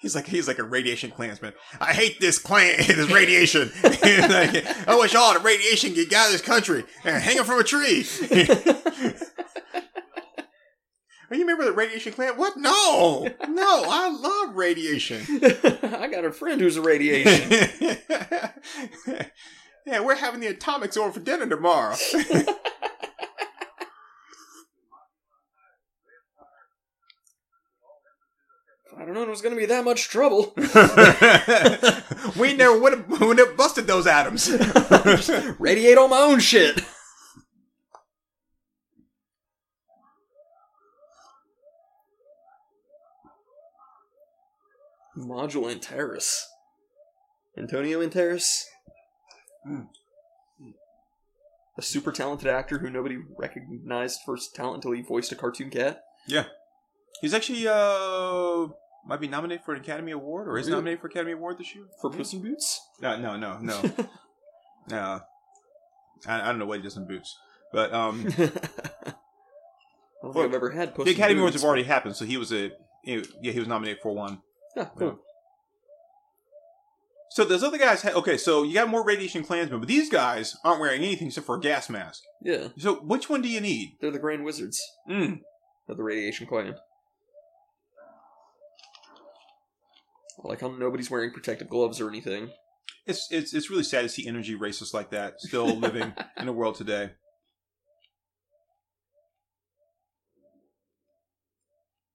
He's 0.00 0.14
like 0.14 0.26
he's 0.26 0.46
like 0.46 0.58
a 0.58 0.62
radiation 0.64 1.10
clansman. 1.10 1.54
I 1.80 1.94
hate 1.94 2.20
this 2.20 2.38
clan, 2.38 2.76
this 2.86 3.10
radiation. 3.10 3.72
Like, 3.82 4.88
I 4.88 4.96
wish 4.98 5.14
all 5.14 5.32
the 5.32 5.40
radiation 5.40 5.94
get 5.94 6.12
out 6.12 6.26
of 6.26 6.32
this 6.32 6.42
country 6.42 6.84
and 7.04 7.22
hang 7.22 7.38
it 7.38 7.46
from 7.46 7.58
a 7.58 7.64
tree. 7.64 8.04
Are 11.30 11.30
oh, 11.32 11.34
you 11.34 11.42
a 11.42 11.46
member 11.46 11.62
of 11.62 11.68
the 11.68 11.72
radiation 11.72 12.12
clan? 12.12 12.36
What? 12.36 12.56
No, 12.58 13.26
no. 13.48 13.82
I 13.86 14.10
love 14.10 14.54
radiation. 14.56 15.22
I 15.82 16.08
got 16.08 16.24
a 16.26 16.32
friend 16.32 16.60
who's 16.60 16.76
a 16.76 16.82
radiation. 16.82 17.68
Yeah, 19.86 20.00
we're 20.00 20.16
having 20.16 20.40
the 20.40 20.46
atomics 20.46 20.96
over 20.96 21.12
for 21.12 21.20
dinner 21.20 21.46
tomorrow. 21.46 21.94
I 28.96 29.04
don't 29.04 29.14
know. 29.14 29.22
It 29.22 29.28
was 29.28 29.42
going 29.42 29.54
to 29.54 29.60
be 29.60 29.66
that 29.66 29.84
much 29.84 30.08
trouble. 30.08 30.54
we 32.38 32.56
never 32.56 32.78
would 32.78 32.92
have 32.92 33.20
would 33.20 33.38
have 33.38 33.56
busted 33.56 33.86
those 33.86 34.06
atoms. 34.06 34.48
Radiate 35.58 35.98
on 35.98 36.10
my 36.10 36.20
own 36.20 36.40
shit. 36.40 36.80
Module 45.18 45.70
Antares. 45.70 46.46
Antonio 47.58 48.00
Antares? 48.00 48.64
A 51.76 51.82
super 51.82 52.12
talented 52.12 52.46
actor 52.48 52.78
who 52.78 52.88
nobody 52.88 53.18
recognized 53.36 54.20
for 54.24 54.36
his 54.36 54.48
talent 54.48 54.76
until 54.76 54.92
he 54.92 55.02
voiced 55.02 55.32
a 55.32 55.36
cartoon 55.36 55.70
cat. 55.70 56.02
Yeah, 56.28 56.44
he's 57.20 57.34
actually 57.34 57.66
uh 57.66 58.68
might 59.06 59.20
be 59.20 59.26
nominated 59.28 59.64
for 59.64 59.74
an 59.74 59.80
Academy 59.80 60.12
Award, 60.12 60.48
or 60.48 60.56
is 60.56 60.66
Really? 60.66 60.76
nominated 60.76 61.00
for 61.00 61.08
Academy 61.08 61.32
Award 61.32 61.58
this 61.58 61.74
year. 61.74 61.84
For 62.00 62.10
Puss 62.10 62.32
in 62.32 62.42
Boots? 62.42 62.80
No, 63.00 63.16
no, 63.20 63.36
no, 63.36 63.58
no, 63.58 63.82
no. 64.88 65.20
I, 66.26 66.40
I 66.42 66.46
don't 66.46 66.58
know 66.60 66.64
what 66.66 66.78
he 66.78 66.82
does 66.84 66.96
in 66.96 67.06
boots, 67.06 67.36
but 67.72 67.92
um, 67.92 68.24
I 68.38 68.50
don't 70.22 70.32
think 70.32 70.46
I've 70.46 70.54
ever 70.54 70.70
had 70.70 70.94
Puss 70.94 71.04
the 71.06 71.10
Academy 71.10 71.40
Awards 71.40 71.56
have 71.56 71.64
already 71.64 71.82
happened, 71.82 72.14
so 72.16 72.24
he 72.24 72.36
was 72.36 72.52
a 72.52 72.70
yeah 73.04 73.20
he 73.52 73.58
was 73.58 73.68
nominated 73.68 74.00
for 74.00 74.12
one. 74.14 74.40
Yeah, 74.76 74.88
cool. 74.96 75.18
So 77.34 77.44
those 77.44 77.64
other 77.64 77.78
guys, 77.78 78.00
ha- 78.00 78.12
okay, 78.14 78.36
so 78.36 78.62
you 78.62 78.74
got 78.74 78.88
more 78.88 79.04
Radiation 79.04 79.42
Klansmen, 79.42 79.80
but 79.80 79.88
these 79.88 80.08
guys 80.08 80.56
aren't 80.62 80.78
wearing 80.78 81.02
anything 81.02 81.26
except 81.26 81.46
for 81.46 81.56
a 81.56 81.60
gas 81.60 81.90
mask. 81.90 82.22
Yeah, 82.40 82.68
So 82.78 82.94
which 83.00 83.28
one 83.28 83.42
do 83.42 83.48
you 83.48 83.60
need? 83.60 83.96
they're 84.00 84.12
the 84.12 84.20
Grand 84.20 84.44
Wizards 84.44 84.80
Mm. 85.10 85.40
of 85.88 85.96
the 85.96 86.04
Radiation 86.04 86.46
Clan. 86.46 86.76
I 90.44 90.46
like 90.48 90.60
how 90.60 90.68
nobody's 90.68 91.10
wearing 91.10 91.32
protective 91.32 91.68
gloves 91.68 92.00
or 92.00 92.08
anything. 92.08 92.50
It's 93.04 93.26
it's 93.32 93.52
it's 93.52 93.68
really 93.68 93.82
sad 93.82 94.02
to 94.02 94.08
see 94.08 94.28
energy 94.28 94.56
racists 94.56 94.94
like 94.94 95.10
that 95.10 95.40
still 95.40 95.66
living 95.76 96.12
in 96.36 96.46
the 96.46 96.52
world 96.52 96.76
today. 96.76 97.10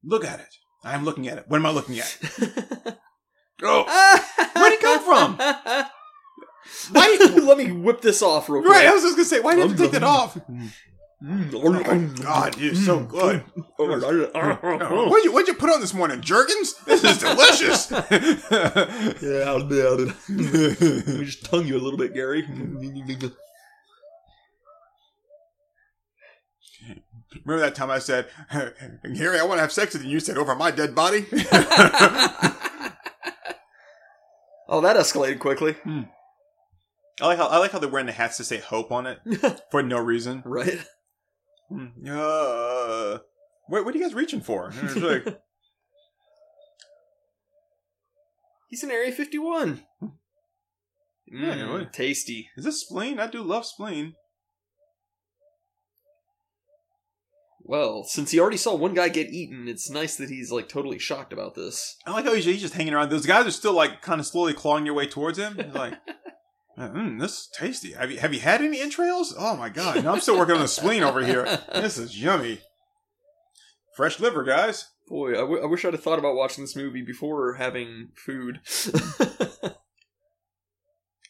Look 0.02 0.24
at 0.24 0.40
it. 0.40 0.56
I 0.86 0.94
am 0.96 1.04
looking 1.04 1.28
at 1.28 1.38
it. 1.40 1.44
What 1.50 1.58
am 1.58 1.66
I 1.66 1.72
looking 1.72 2.00
at? 2.00 2.18
Oh, 3.62 4.24
Where'd 4.70 4.80
it 4.80 4.82
come 4.82 5.04
from? 5.04 5.38
Why? 6.92 7.18
Let 7.44 7.58
me 7.58 7.72
whip 7.72 8.02
this 8.02 8.22
off 8.22 8.50
real 8.50 8.62
quick. 8.62 8.74
right. 8.74 8.88
I 8.88 8.94
was 8.94 9.04
just 9.04 9.16
gonna 9.16 9.26
say, 9.26 9.40
why 9.40 9.56
did 9.56 9.72
you 9.72 9.76
take 9.78 9.92
that 9.92 10.04
off? 10.04 10.38
Mm. 11.22 12.24
God, 12.24 12.58
you're 12.58 12.76
so 12.76 13.00
good. 13.02 13.44
Oh, 13.78 13.86
What'd 15.10 15.26
you 15.26 15.34
What'd 15.34 15.48
you 15.50 15.54
put 15.56 15.70
on 15.70 15.82
this 15.82 15.94
morning? 15.94 16.22
Jergens? 16.22 16.76
This 16.86 17.04
is 17.04 17.18
delicious. 17.18 17.92
Yeah, 19.22 19.46
I'll 19.48 19.66
be 19.66 19.82
out 19.82 20.00
of 20.00 20.30
Let 20.30 21.08
me 21.20 21.26
just 21.26 21.44
tongue 21.46 21.68
you 21.68 21.76
a 21.78 21.82
little 21.82 21.98
bit, 21.98 22.14
Gary. 22.14 22.44
Remember 27.46 27.66
that 27.66 27.76
time 27.76 27.92
I 27.92 28.00
said, 28.00 28.28
Gary, 29.16 29.40
I 29.40 29.44
want 29.44 29.58
to 29.58 29.62
have 29.62 29.72
sex 29.72 29.94
with 29.94 30.04
you." 30.04 30.10
You 30.12 30.20
said, 30.20 30.38
"Over 30.38 30.56
my 30.56 30.72
dead 30.72 30.96
body." 30.96 31.26
Oh, 34.70 34.80
that 34.82 34.96
escalated 34.96 35.40
quickly. 35.40 35.76
I 37.22 37.26
like 37.26 37.38
how 37.38 37.48
I 37.48 37.58
like 37.58 37.72
how 37.72 37.80
they're 37.80 37.90
wearing 37.90 38.06
the 38.06 38.14
hats 38.14 38.38
to 38.38 38.44
say 38.46 38.60
"hope" 38.60 38.92
on 38.94 39.06
it 39.08 39.20
for 39.72 39.84
no 39.84 39.98
reason. 40.00 40.42
Right? 40.46 40.80
Uh, 41.72 43.20
what, 43.68 43.84
what 43.86 43.94
are 43.94 43.98
you 43.98 44.04
guys 44.04 44.14
reaching 44.16 44.42
for? 44.42 44.72
Like, 44.96 45.40
He's 48.70 48.84
in 48.84 48.92
Area 48.92 49.12
51. 49.12 49.84
Yeah, 51.32 51.56
Mm, 51.56 51.92
tasty. 51.92 52.50
is 52.58 52.66
this 52.66 52.82
spleen? 52.82 53.20
I 53.20 53.28
do 53.28 53.44
love 53.44 53.66
spleen. 53.66 54.14
Well, 57.70 58.04
since 58.04 58.32
he 58.32 58.40
already 58.40 58.58
saw 58.58 58.74
one 58.74 58.96
guy 58.96 59.10
get 59.10 59.30
eaten, 59.30 59.68
it's 59.68 59.92
nice 59.92 60.16
that 60.16 60.32
he's 60.32 60.52
like 60.52 60.68
totally 60.68 60.98
shocked 60.98 61.32
about 61.32 61.54
this. 61.54 61.98
I 62.04 62.12
like 62.12 62.26
how 62.26 62.34
he's, 62.34 62.46
he's 62.46 62.62
just 62.62 62.74
hanging 62.74 62.96
around. 62.96 63.10
Those 63.10 63.28
guys 63.28 63.46
are 63.46 63.52
still 63.52 63.74
like 63.74 64.02
kind 64.02 64.20
of 64.20 64.26
slowly 64.26 64.56
clawing 64.56 64.86
their 64.86 64.94
way 64.96 65.06
towards 65.06 65.38
him. 65.38 65.54
He's 65.56 65.76
like, 65.76 65.94
mm, 66.80 67.20
"This 67.20 67.34
is 67.34 67.50
tasty. 67.56 67.94
Have 67.94 68.10
you 68.10 68.18
have 68.18 68.34
you 68.34 68.40
had 68.40 68.64
any 68.64 68.82
entrails? 68.82 69.36
Oh 69.38 69.56
my 69.56 69.70
god! 69.70 70.04
No, 70.04 70.14
I'm 70.14 70.20
still 70.20 70.36
working 70.36 70.56
on 70.56 70.62
the 70.62 70.68
spleen 70.68 71.04
over 71.04 71.24
here. 71.24 71.46
This 71.72 72.00
is 72.00 72.20
yummy. 72.20 72.60
Fresh 73.96 74.20
liver, 74.20 74.44
guys. 74.44 74.90
Boy, 75.08 75.34
I, 75.34 75.42
w- 75.42 75.62
I 75.62 75.68
wish 75.68 75.86
I'd 75.86 75.94
have 75.94 76.02
thought 76.02 76.18
about 76.18 76.34
watching 76.34 76.64
this 76.64 76.76
movie 76.76 77.04
before 77.04 77.54
having 77.54 78.10
food. 78.16 78.62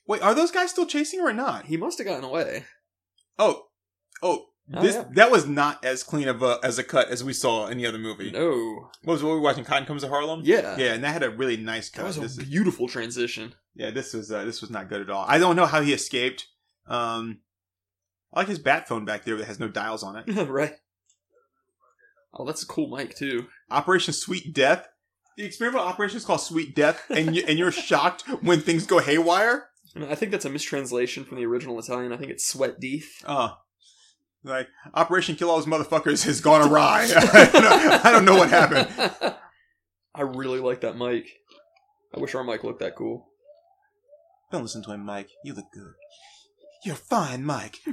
Wait, 0.07 0.21
are 0.21 0.33
those 0.33 0.51
guys 0.51 0.69
still 0.69 0.85
chasing 0.85 1.19
or 1.19 1.33
not? 1.33 1.65
he 1.65 1.75
must 1.75 1.97
have 1.97 2.07
gotten 2.07 2.23
away. 2.23 2.63
Oh, 3.37 3.63
oh, 4.23 4.45
Oh, 4.71 4.81
this 4.83 4.95
yeah. 4.95 5.05
that 5.13 5.31
was 5.31 5.47
not 5.47 5.83
as 5.83 6.03
clean 6.03 6.27
of 6.27 6.43
a 6.43 6.59
as 6.63 6.77
a 6.77 6.83
cut 6.83 7.09
as 7.09 7.23
we 7.23 7.33
saw 7.33 7.67
in 7.67 7.77
the 7.79 7.87
other 7.87 7.97
movie. 7.97 8.29
No. 8.31 8.89
What 9.03 9.13
was 9.13 9.23
what 9.23 9.29
we 9.29 9.35
were 9.35 9.41
watching? 9.41 9.63
Cotton 9.65 9.85
Comes 9.87 10.03
to 10.03 10.09
Harlem. 10.09 10.41
Yeah. 10.43 10.77
yeah, 10.77 10.93
and 10.93 11.03
that 11.03 11.11
had 11.13 11.23
a 11.23 11.29
really 11.31 11.57
nice 11.57 11.89
That 11.89 11.97
cut. 12.01 12.05
was 12.07 12.17
a 12.17 12.21
This 12.21 12.37
is- 12.37 12.45
beautiful 12.45 12.87
transition. 12.87 13.55
yeah, 13.75 13.89
this 13.91 14.13
was 14.13 14.31
uh, 14.31 14.45
this 14.45 14.61
was 14.61 14.69
not 14.69 14.87
good 14.89 15.01
at 15.01 15.09
all. 15.09 15.25
I 15.27 15.39
don't 15.39 15.55
know 15.55 15.65
how 15.65 15.81
he 15.81 15.91
escaped. 15.93 16.47
Um, 16.87 17.39
I 18.33 18.41
like 18.41 18.47
his 18.47 18.59
bat 18.59 18.87
phone 18.87 19.05
back 19.05 19.25
there 19.25 19.37
that 19.37 19.45
has 19.47 19.59
no 19.59 19.69
dials 19.69 20.03
on 20.03 20.15
it. 20.17 20.27
right. 20.47 20.73
Oh, 22.33 22.45
that's 22.45 22.63
a 22.63 22.67
cool 22.67 22.95
mic 22.95 23.15
too. 23.15 23.47
Operation 23.71 24.13
Sweet 24.13 24.53
Death. 24.53 24.87
The 25.37 25.45
experimental 25.45 25.87
operation 25.87 26.17
is 26.17 26.25
called 26.25 26.41
Sweet 26.41 26.75
Death, 26.75 27.01
and 27.09 27.35
you, 27.35 27.43
and 27.47 27.57
you're 27.57 27.71
shocked 27.71 28.23
when 28.41 28.59
things 28.61 28.85
go 28.85 28.99
haywire. 28.99 29.69
I 29.95 30.13
think 30.13 30.31
that's 30.31 30.45
a 30.45 30.49
mistranslation 30.49 31.23
from 31.23 31.37
the 31.37 31.45
original 31.45 31.79
Italian. 31.79 32.11
I 32.13 32.17
think 32.17 32.29
it's 32.29 32.45
sweat 32.45 32.79
death. 32.79 33.07
Uh, 33.25 33.53
like 34.43 34.67
Operation 34.93 35.35
Kill 35.35 35.49
All 35.49 35.59
Those 35.61 35.65
Motherfuckers 35.65 36.25
has 36.25 36.41
gone 36.41 36.67
awry. 36.69 37.09
I, 37.15 37.49
don't 37.51 37.63
know, 37.63 37.99
I 38.03 38.11
don't 38.11 38.25
know 38.25 38.35
what 38.35 38.49
happened. 38.49 39.35
I 40.15 40.21
really 40.21 40.59
like 40.59 40.81
that 40.81 40.97
mic. 40.97 41.29
I 42.15 42.19
wish 42.19 42.35
our 42.35 42.43
mic 42.43 42.63
looked 42.63 42.79
that 42.79 42.95
cool. 42.95 43.27
Don't 44.51 44.63
listen 44.63 44.83
to 44.83 44.91
him, 44.91 45.05
Mike. 45.05 45.29
You 45.43 45.53
look 45.53 45.71
good. 45.71 45.93
You're 46.83 46.95
fine, 46.95 47.45
Mike. 47.45 47.77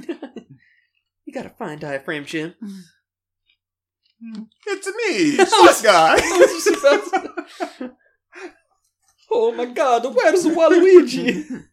You 1.27 1.33
got 1.33 1.45
a 1.45 1.49
fine 1.49 1.77
diaphragm, 1.77 2.23
Jim. 2.23 2.55
It's 4.65 4.87
me, 4.87 5.35
Swiss 5.45 5.81
guy. 5.81 6.15
oh 9.29 9.51
my 9.51 9.65
god, 9.65 10.05
where's 10.15 10.45
Waluigi? 10.45 11.65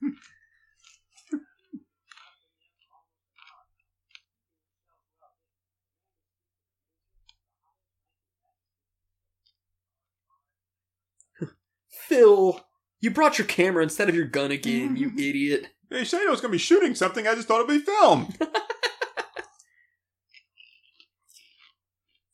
Phil, 12.09 12.61
you 13.01 13.11
brought 13.11 13.39
your 13.39 13.47
camera 13.47 13.83
instead 13.83 14.09
of 14.09 14.15
your 14.15 14.27
gun 14.27 14.51
again, 14.51 14.97
you 14.97 15.11
idiot. 15.19 15.69
They 15.91 16.05
said 16.05 16.23
I 16.27 16.31
was 16.31 16.41
going 16.41 16.51
to 16.51 16.57
be 16.57 16.59
shooting 16.59 16.95
something. 16.95 17.27
I 17.27 17.35
just 17.35 17.49
thought 17.49 17.61
it'd 17.63 17.69
be 17.69 17.79
film. 17.79 18.33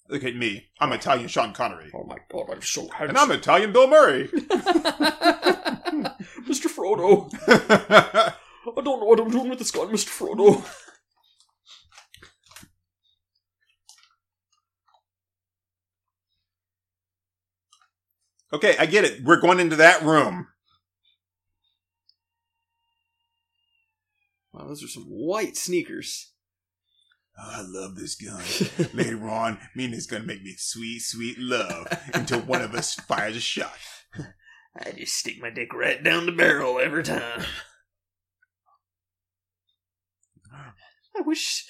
Look 0.09 0.25
at 0.25 0.35
me. 0.35 0.67
I'm 0.81 0.93
Italian 0.93 1.29
Sean 1.29 1.53
Connery. 1.53 1.91
Oh 1.95 2.03
my 2.05 2.19
god, 2.33 2.47
I'm 2.53 2.63
so 2.63 2.89
handsome. 2.89 3.11
And 3.11 3.19
I'm 3.19 3.31
Italian 3.31 3.73
Bill 3.73 3.87
Murray. 3.87 4.27
Mr. 6.49 6.67
Frodo. 6.67 7.31
I 7.47 8.35
don't 8.83 8.85
know 8.85 9.07
what 9.07 9.21
I'm 9.21 9.31
doing 9.31 9.51
with 9.51 9.61
this 9.61 9.71
gun, 9.71 9.87
Mr. 9.89 10.09
Frodo. 10.09 10.65
Okay, 18.53 18.77
I 18.79 18.87
get 18.87 19.05
it. 19.05 19.23
We're 19.25 19.41
going 19.41 19.61
into 19.61 19.77
that 19.77 20.03
room. 20.03 20.49
Wow, 24.53 24.67
those 24.67 24.83
are 24.83 24.89
some 24.89 25.05
white 25.05 25.57
sneakers. 25.57 26.33
Oh, 27.39 27.51
I 27.57 27.63
love 27.63 27.97
this 27.97 28.17
gun. 28.17 28.43
Later 28.95 29.29
on, 29.29 29.59
me 29.75 29.85
and 29.85 29.95
this 29.95 30.07
gun 30.07 30.27
make 30.27 30.43
me 30.43 30.55
sweet, 30.59 31.01
sweet 31.01 31.39
love 31.39 31.87
until 32.13 32.41
one 32.41 32.61
of 32.61 32.75
us 32.75 32.95
fires 32.95 33.37
a 33.37 33.41
shot. 33.41 33.79
I 34.77 34.93
just 34.93 35.15
stick 35.15 35.41
my 35.41 35.51
dick 35.51 35.73
right 35.73 36.03
down 36.03 36.27
the 36.27 36.33
barrel 36.33 36.79
every 36.79 37.03
time. 37.03 37.45
I 41.17 41.21
wish. 41.21 41.65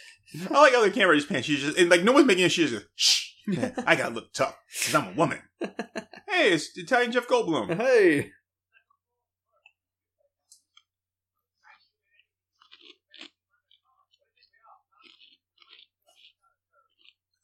I 0.51 0.61
like 0.61 0.73
how 0.73 0.83
the 0.83 0.91
camera 0.91 1.17
just 1.17 1.29
pans. 1.29 1.45
She's 1.45 1.61
just 1.61 1.79
and 1.79 1.91
like 1.91 2.03
no 2.03 2.13
one's 2.13 2.27
making 2.27 2.45
it. 2.45 2.53
She's 2.53 2.71
just 2.71 2.87
shh. 2.95 3.31
I 3.87 3.97
gotta 3.97 4.15
look 4.15 4.33
tough 4.33 4.57
because 4.69 4.95
I'm 4.95 5.09
a 5.09 5.17
woman. 5.17 5.39
Hey, 5.61 6.53
it's 6.53 6.77
Italian 6.77 7.13
Jeff 7.13 7.27
Goldblum. 7.27 7.77
Hey. 7.77 8.33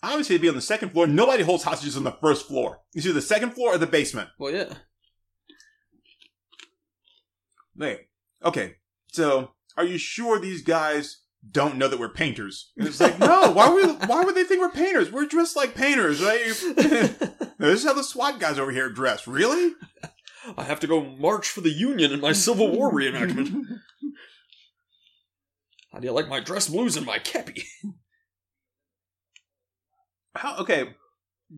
Obviously, 0.02 0.36
it'd 0.36 0.42
be 0.42 0.48
on 0.48 0.54
the 0.54 0.60
second 0.60 0.90
floor. 0.90 1.06
Nobody 1.06 1.42
holds 1.42 1.64
hostages 1.64 1.96
on 1.96 2.04
the 2.04 2.12
first 2.12 2.46
floor. 2.46 2.80
You 2.94 3.02
see, 3.02 3.10
the 3.10 3.20
second 3.20 3.50
floor 3.50 3.74
or 3.74 3.78
the 3.78 3.86
basement. 3.86 4.28
Well, 4.38 4.52
yeah. 4.52 4.72
Wait. 7.76 8.00
Okay. 8.44 8.76
So, 9.08 9.50
are 9.76 9.84
you 9.84 9.98
sure 9.98 10.38
these 10.38 10.62
guys 10.62 11.22
don't 11.50 11.76
know 11.76 11.88
that 11.88 11.98
we're 11.98 12.08
painters? 12.08 12.72
And 12.76 12.86
it's 12.86 13.00
like, 13.00 13.18
no. 13.18 13.52
Why 13.52 13.68
would 13.68 14.04
why 14.08 14.24
would 14.24 14.34
they 14.34 14.44
think 14.44 14.60
we're 14.60 14.70
painters? 14.70 15.10
We're 15.10 15.26
dressed 15.26 15.56
like 15.56 15.74
painters, 15.74 16.22
right? 16.22 16.46
this 17.58 17.80
is 17.80 17.84
how 17.84 17.94
the 17.94 18.02
SWAT 18.02 18.38
guys 18.40 18.58
over 18.58 18.72
here 18.72 18.88
dress. 18.90 19.26
Really? 19.26 19.74
I 20.56 20.64
have 20.64 20.80
to 20.80 20.86
go 20.86 21.02
march 21.02 21.48
for 21.48 21.60
the 21.60 21.70
Union 21.70 22.12
in 22.12 22.20
my 22.20 22.32
Civil 22.32 22.70
War 22.70 22.92
reenactment. 22.92 23.64
How 25.92 25.98
do 25.98 26.06
you 26.06 26.12
like 26.12 26.28
my 26.28 26.40
dress 26.40 26.68
blues 26.68 26.96
and 26.96 27.06
my 27.06 27.18
kepi? 27.18 27.64
How? 30.34 30.58
Okay. 30.58 30.94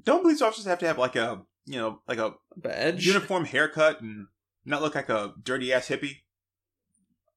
Don't 0.04 0.22
police 0.22 0.40
officers 0.40 0.66
have 0.66 0.78
to 0.78 0.86
have 0.86 0.96
like 0.96 1.16
a 1.16 1.42
you 1.66 1.76
know 1.76 2.00
like 2.06 2.18
a 2.18 2.34
Badge? 2.56 3.04
uniform 3.04 3.44
haircut 3.46 4.00
and 4.00 4.28
not 4.64 4.80
look 4.80 4.94
like 4.94 5.08
a 5.08 5.34
dirty 5.42 5.72
ass 5.72 5.88
hippie? 5.88 6.18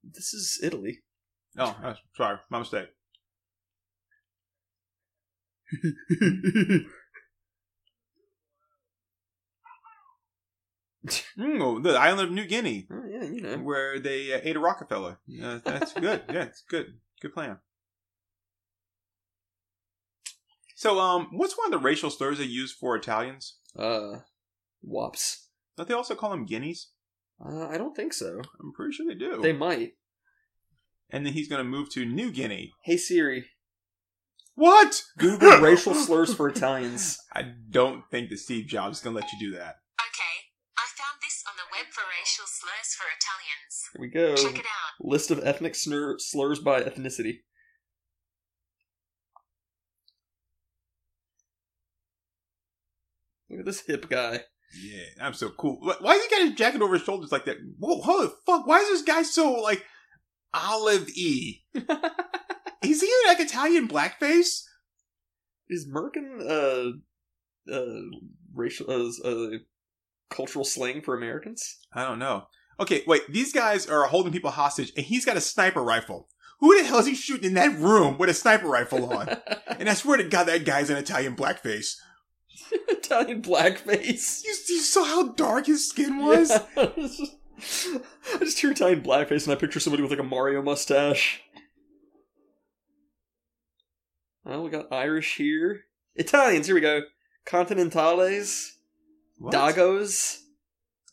This 0.03 0.33
is 0.33 0.59
Italy. 0.61 0.99
Oh, 1.57 1.75
uh, 1.83 1.95
sorry, 2.15 2.37
my 2.49 2.59
mistake. 2.59 2.89
Mm, 11.35 11.59
oh, 11.61 11.79
the 11.79 11.97
island 11.97 12.27
of 12.27 12.31
New 12.31 12.45
Guinea, 12.45 12.87
Oh, 12.91 13.03
yeah, 13.09 13.23
you 13.23 13.41
know. 13.41 13.57
where 13.57 13.99
they 13.99 14.31
uh, 14.33 14.39
ate 14.43 14.55
a 14.55 14.59
Rockefeller. 14.59 15.19
Uh, 15.43 15.59
that's 15.63 15.93
good. 15.93 16.21
Yeah, 16.31 16.43
it's 16.43 16.61
good. 16.69 16.99
Good 17.21 17.33
plan. 17.33 17.57
So, 20.75 20.99
um, 20.99 21.29
what's 21.31 21.57
one 21.57 21.73
of 21.73 21.79
the 21.79 21.83
racial 21.83 22.09
slurs 22.11 22.37
they 22.37 22.43
use 22.43 22.71
for 22.71 22.95
Italians? 22.95 23.57
Uh, 23.75 24.19
wops. 24.83 25.47
Don't 25.75 25.87
they 25.89 25.95
also 25.95 26.13
call 26.15 26.29
them 26.31 26.45
guineas? 26.45 26.89
Uh, 27.43 27.67
I 27.67 27.77
don't 27.79 27.95
think 27.95 28.13
so. 28.13 28.41
I'm 28.59 28.71
pretty 28.73 28.93
sure 28.93 29.07
they 29.07 29.15
do. 29.15 29.41
They 29.41 29.53
might. 29.53 29.93
And 31.11 31.25
then 31.25 31.33
he's 31.33 31.47
going 31.47 31.59
to 31.63 31.69
move 31.69 31.89
to 31.91 32.05
New 32.05 32.31
Guinea. 32.31 32.73
Hey 32.83 32.97
Siri, 32.97 33.45
What? 34.55 35.03
Google 35.17 35.57
racial 35.61 35.93
slurs 35.93 36.33
for 36.33 36.47
Italians. 36.49 37.17
I 37.33 37.43
don't 37.69 38.03
think 38.11 38.29
that 38.29 38.37
Steve 38.39 38.67
Jobs 38.67 38.97
is 38.97 39.03
going 39.03 39.15
to 39.15 39.21
let 39.21 39.31
you 39.33 39.39
do 39.39 39.57
that. 39.57 39.75
Okay, 39.99 40.35
I 40.77 40.85
found 40.95 41.19
this 41.21 41.43
on 41.47 41.53
the 41.57 41.67
web 41.71 41.91
for 41.91 42.01
racial 42.19 42.45
slurs 42.47 42.95
for 42.95 43.05
Italians. 43.17 43.89
Here 43.93 44.01
we 44.01 44.09
go. 44.09 44.35
Check 44.35 44.59
it 44.59 44.65
out. 44.65 45.05
List 45.05 45.31
of 45.31 45.39
ethnic 45.45 45.75
slur- 45.75 46.17
slurs 46.19 46.59
by 46.59 46.81
ethnicity. 46.81 47.39
Look 53.49 53.59
at 53.59 53.65
this 53.65 53.81
hip 53.81 54.09
guy. 54.09 54.41
Yeah, 54.81 55.03
I'm 55.19 55.33
so 55.33 55.49
cool. 55.49 55.77
Why 55.81 56.13
has 56.13 56.23
he 56.23 56.29
got 56.29 56.47
his 56.47 56.53
jacket 56.53 56.81
over 56.81 56.93
his 56.93 57.03
shoulders 57.03 57.31
like 57.31 57.43
that? 57.45 57.57
Whoa, 57.77 57.99
holy 58.01 58.29
fuck! 58.45 58.65
Why 58.65 58.79
is 58.79 58.87
this 58.89 59.01
guy 59.01 59.23
so 59.23 59.51
like 59.55 59.83
olive 60.53 61.09
e? 61.09 61.63
is 62.83 63.01
he 63.01 63.13
like 63.27 63.39
Italian 63.39 63.87
blackface? 63.87 64.63
Is 65.69 65.87
Merkin 65.87 66.41
uh 66.41 67.73
uh 67.73 68.01
racial 68.53 68.89
uh, 68.89 69.27
uh 69.27 69.57
cultural 70.29 70.65
slang 70.65 71.01
for 71.01 71.15
Americans? 71.15 71.77
I 71.93 72.03
don't 72.03 72.19
know. 72.19 72.47
Okay, 72.79 73.03
wait. 73.05 73.21
These 73.31 73.53
guys 73.53 73.87
are 73.87 74.05
holding 74.05 74.33
people 74.33 74.51
hostage, 74.51 74.91
and 74.97 75.05
he's 75.05 75.25
got 75.25 75.37
a 75.37 75.41
sniper 75.41 75.83
rifle. 75.83 76.27
Who 76.59 76.77
the 76.77 76.87
hell 76.87 76.99
is 76.99 77.07
he 77.07 77.15
shooting 77.15 77.49
in 77.49 77.53
that 77.55 77.77
room 77.77 78.17
with 78.17 78.29
a 78.29 78.33
sniper 78.33 78.67
rifle 78.67 79.11
on? 79.11 79.29
and 79.67 79.89
I 79.89 79.93
swear 79.93 80.17
to 80.17 80.23
God, 80.23 80.45
that 80.45 80.65
guy's 80.65 80.89
an 80.89 80.97
Italian 80.97 81.35
blackface. 81.35 81.95
Italian 82.71 83.41
blackface. 83.41 84.43
You, 84.43 84.55
you 84.69 84.79
saw 84.79 85.03
how 85.03 85.29
dark 85.33 85.65
his 85.65 85.89
skin 85.89 86.23
was? 86.23 86.51
Yeah. 86.77 86.87
I 88.35 88.39
just 88.39 88.59
hear 88.59 88.71
Italian 88.71 89.01
blackface 89.01 89.43
and 89.43 89.53
I 89.53 89.55
picture 89.55 89.79
somebody 89.79 90.01
with 90.01 90.11
like 90.11 90.19
a 90.19 90.23
Mario 90.23 90.61
mustache. 90.61 91.41
Oh, 94.45 94.63
we 94.63 94.69
got 94.69 94.91
Irish 94.91 95.37
here. 95.37 95.81
Italians, 96.15 96.65
here 96.65 96.75
we 96.75 96.81
go. 96.81 97.01
Continentales. 97.45 98.71
What? 99.37 99.53
Dagos. 99.53 100.39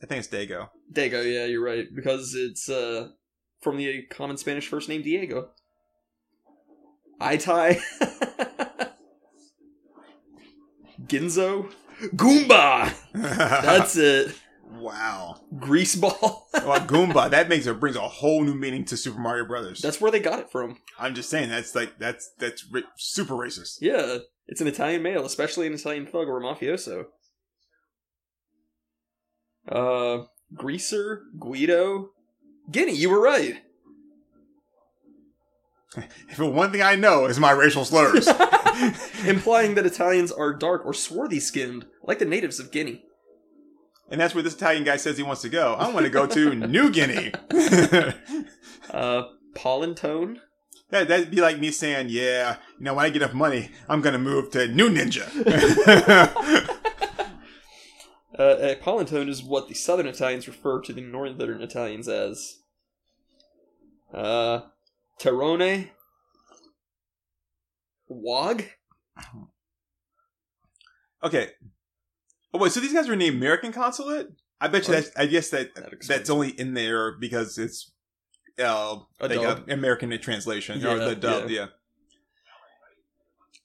I 0.03 0.07
think 0.07 0.21
it's 0.21 0.29
Dago. 0.29 0.69
Dago, 0.93 1.25
yeah, 1.25 1.45
you're 1.45 1.65
right. 1.65 1.87
Because 1.95 2.35
it's 2.35 2.69
uh 2.69 3.09
from 3.61 3.77
the 3.77 4.03
common 4.11 4.37
Spanish 4.37 4.69
first 4.69 4.89
name 4.89 5.03
Diego. 5.03 5.51
Itai. 7.21 7.81
Ginzo. 11.07 11.73
Goomba! 12.15 12.95
That's 13.13 13.97
it. 13.97 14.35
Wow. 14.71 15.41
Greaseball. 15.55 16.43
Well, 16.55 16.81
Goomba. 16.87 17.31
That 17.31 17.49
makes 17.49 17.67
it 17.67 17.81
brings 17.81 17.97
a 17.97 18.01
whole 18.01 18.43
new 18.43 18.55
meaning 18.55 18.85
to 18.87 18.97
Super 18.97 19.19
Mario 19.21 19.47
Brothers. 19.47 19.81
That's 19.81 20.01
where 20.01 20.11
they 20.11 20.21
got 20.21 20.39
it 20.39 20.51
from. 20.51 20.79
I'm 20.99 21.15
just 21.15 21.31
saying 21.31 21.51
that's 21.51 21.75
like 21.75 21.99
that's 21.99 22.31
that's 22.39 22.65
ri- 22.71 22.85
super 22.97 23.35
racist. 23.35 23.79
Yeah, 23.81 24.19
it's 24.47 24.61
an 24.61 24.67
Italian 24.67 25.03
male, 25.03 25.25
especially 25.25 25.67
an 25.67 25.75
Italian 25.75 26.07
thug 26.07 26.29
or 26.29 26.39
a 26.39 26.43
mafioso. 26.43 27.07
Uh, 29.71 30.25
Greaser, 30.55 31.23
Guido, 31.39 32.11
Guinea, 32.71 32.95
you 32.95 33.11
were 33.11 33.21
right. 33.21 33.63
If 36.29 36.39
one 36.39 36.71
thing 36.71 36.83
I 36.83 36.97
know 36.97 37.25
is 37.25 37.41
my 37.41 37.51
racial 37.51 37.85
slurs. 37.85 38.29
Implying 39.27 39.75
that 39.75 39.87
Italians 39.87 40.31
are 40.31 40.53
dark 40.53 40.85
or 40.85 40.93
swarthy 40.93 41.41
skinned, 41.41 41.87
like 42.05 42.19
the 42.19 42.25
natives 42.25 42.61
of 42.61 42.71
Guinea. 42.71 43.03
And 44.11 44.21
that's 44.21 44.35
where 44.35 44.43
this 44.43 44.55
Italian 44.55 44.85
guy 44.85 44.97
says 44.97 45.17
he 45.17 45.23
wants 45.23 45.43
to 45.43 45.49
go. 45.49 45.75
I 45.75 45.91
want 45.91 46.05
to 46.07 46.11
go 46.11 46.27
to 46.27 46.55
New 46.55 46.91
Guinea. 46.91 47.33
Uh, 48.91 49.25
Polentone? 49.55 50.39
that, 50.89 51.09
that'd 51.09 51.31
be 51.31 51.43
like 51.43 51.59
me 51.59 51.71
saying, 51.71 52.07
yeah, 52.09 52.57
you 52.79 52.85
know, 52.85 52.95
when 52.95 53.05
I 53.05 53.11
get 53.11 53.21
enough 53.21 53.35
money, 53.35 53.71
I'm 53.87 54.01
going 54.01 54.15
to 54.15 54.19
move 54.19 54.51
to 54.53 54.67
New 54.69 54.89
Ninja. 54.89 55.29
Uh, 58.39 58.43
uh, 58.43 58.75
Polentone 58.77 59.29
is 59.29 59.43
what 59.43 59.67
the 59.67 59.75
southern 59.75 60.07
Italians 60.07 60.47
refer 60.47 60.81
to 60.83 60.93
the 60.93 61.01
northern 61.01 61.61
Italians 61.61 62.07
as. 62.07 62.61
Uh, 64.15 64.61
Terrone. 65.19 65.91
Wog? 68.07 68.63
okay. 71.25 71.51
Oh, 72.53 72.59
wait, 72.59 72.73
so 72.73 72.81
these 72.81 72.93
guys 72.93 73.09
are 73.09 73.17
named 73.17 73.37
American 73.37 73.73
consulate? 73.73 74.29
I 74.61 74.69
bet 74.69 74.89
you 74.89 74.95
that's, 74.95 75.11
I 75.17 75.27
guess 75.27 75.51
that 75.51 75.75
That 75.75 76.07
that's 76.07 76.31
only 76.31 76.49
in 76.51 76.75
there 76.75 77.13
because 77.13 77.59
it's 77.59 77.93
uh, 78.59 78.97
like 79.21 79.33
a 79.33 79.65
American 79.69 80.17
translation 80.19 80.85
or 80.85 80.97
Yeah, 80.97 81.05
the 81.05 81.15
dub, 81.15 81.51
yeah. 81.51 81.67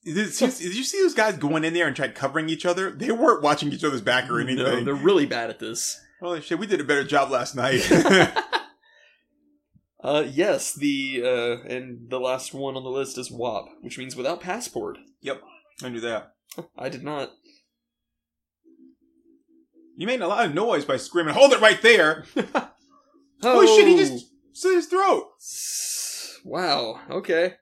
Did, 0.06 0.16
did 0.16 0.76
you 0.76 0.84
see 0.84 1.02
those 1.02 1.14
guys 1.14 1.38
going 1.38 1.64
in 1.64 1.74
there 1.74 1.88
and 1.88 1.96
tried 1.96 2.14
covering 2.14 2.50
each 2.50 2.66
other? 2.66 2.92
They 2.92 3.12
weren't 3.12 3.42
watching 3.42 3.72
each 3.72 3.86
other's 3.86 4.02
back 4.02 4.30
or 4.30 4.42
anything. 4.42 4.64
No, 4.64 4.84
they're 4.84 4.94
really 4.94 5.26
bad 5.26 5.50
at 5.50 5.60
this. 5.60 6.00
Holy 6.22 6.42
shit, 6.42 6.60
we 6.60 6.68
did 6.68 6.82
a 6.82 6.84
better 6.84 7.06
job 7.06 7.32
last 7.32 7.56
night. 7.56 7.90
Uh, 10.04 10.26
yes, 10.30 10.74
the 10.74 11.22
uh, 11.24 11.66
and 11.66 12.10
the 12.10 12.20
last 12.20 12.54
one 12.54 12.76
on 12.76 12.84
the 12.84 12.90
list 12.90 13.18
is 13.18 13.32
WAP, 13.32 13.70
which 13.80 13.98
means 13.98 14.18
without 14.18 14.42
passport. 14.42 14.98
Yep, 15.22 15.42
I 15.82 15.88
knew 15.88 16.02
that. 16.02 16.34
I 16.78 16.90
did 16.90 17.04
not. 17.04 17.32
You 19.96 20.08
made 20.08 20.22
a 20.22 20.28
lot 20.28 20.46
of 20.46 20.54
noise 20.54 20.86
by 20.86 20.98
screaming, 20.98 21.34
"Hold 21.34 21.54
it 21.54 21.62
right 21.62 21.82
there!" 21.82 22.26
Oh 22.36 22.72
Holy 23.44 23.68
shit, 23.68 23.88
he 23.88 23.96
just 23.98 24.26
slit 24.54 24.76
his 24.76 24.88
throat. 24.88 25.28
Wow. 26.44 27.00
Okay. 27.10 27.54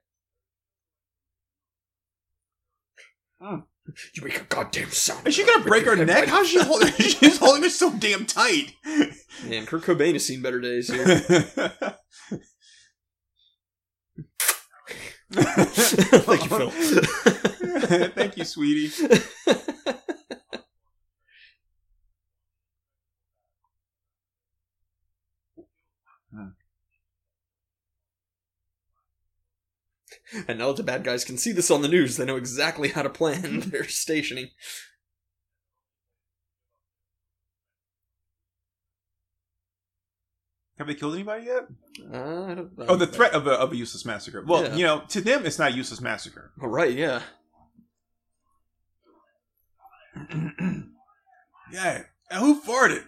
Hmm. 3.41 3.59
You 4.15 4.23
make 4.23 4.39
a 4.39 4.45
goddamn 4.45 4.91
sound. 4.91 5.27
Is 5.27 5.35
she 5.35 5.45
gonna 5.45 5.63
break 5.63 5.85
her 5.85 5.95
neck? 5.95 6.27
How's 6.27 6.47
she 6.47 6.59
holding? 6.63 6.91
She's 6.93 7.37
holding 7.37 7.63
it 7.63 7.71
so 7.71 7.91
damn 7.91 8.25
tight. 8.25 8.73
Man, 9.45 9.65
Kurt 9.65 9.83
Cobain 9.83 10.13
has 10.13 10.25
seen 10.25 10.41
better 10.41 10.61
days 10.61 10.87
here. 10.89 11.05
Thank 15.33 16.43
you, 16.43 16.57
Phil. 16.57 16.69
Thank 18.09 18.37
you, 18.37 18.45
sweetie. 18.45 18.91
And 30.47 30.59
now 30.59 30.67
that 30.67 30.77
the 30.77 30.83
bad 30.83 31.03
guys 31.03 31.25
can 31.25 31.37
see 31.37 31.51
this 31.51 31.69
on 31.71 31.81
the 31.81 31.87
news, 31.87 32.17
they 32.17 32.25
know 32.25 32.37
exactly 32.37 32.89
how 32.89 33.01
to 33.01 33.09
plan 33.09 33.59
their 33.71 33.87
stationing. 33.87 34.49
Have 40.77 40.87
they 40.87 40.95
killed 40.95 41.13
anybody 41.13 41.45
yet? 41.45 41.63
Uh, 42.11 42.63
Oh, 42.87 42.95
the 42.95 43.05
threat 43.07 43.33
of 43.33 43.45
a, 43.45 43.51
of 43.51 43.71
a 43.71 43.75
useless 43.75 44.05
massacre. 44.05 44.43
Well, 44.45 44.63
Yeah. 44.63 44.75
you 44.75 44.83
know, 44.83 45.03
to 45.09 45.21
them, 45.21 45.45
it's 45.45 45.59
not 45.59 45.71
a 45.71 45.75
useless 45.75 46.01
massacre. 46.01 46.51
Oh, 46.61 46.67
right, 46.67 46.93
yeah. 46.95 47.21
Yeah. 51.71 52.03
And 52.29 52.39
who 52.41 52.61
farted? 52.61 53.05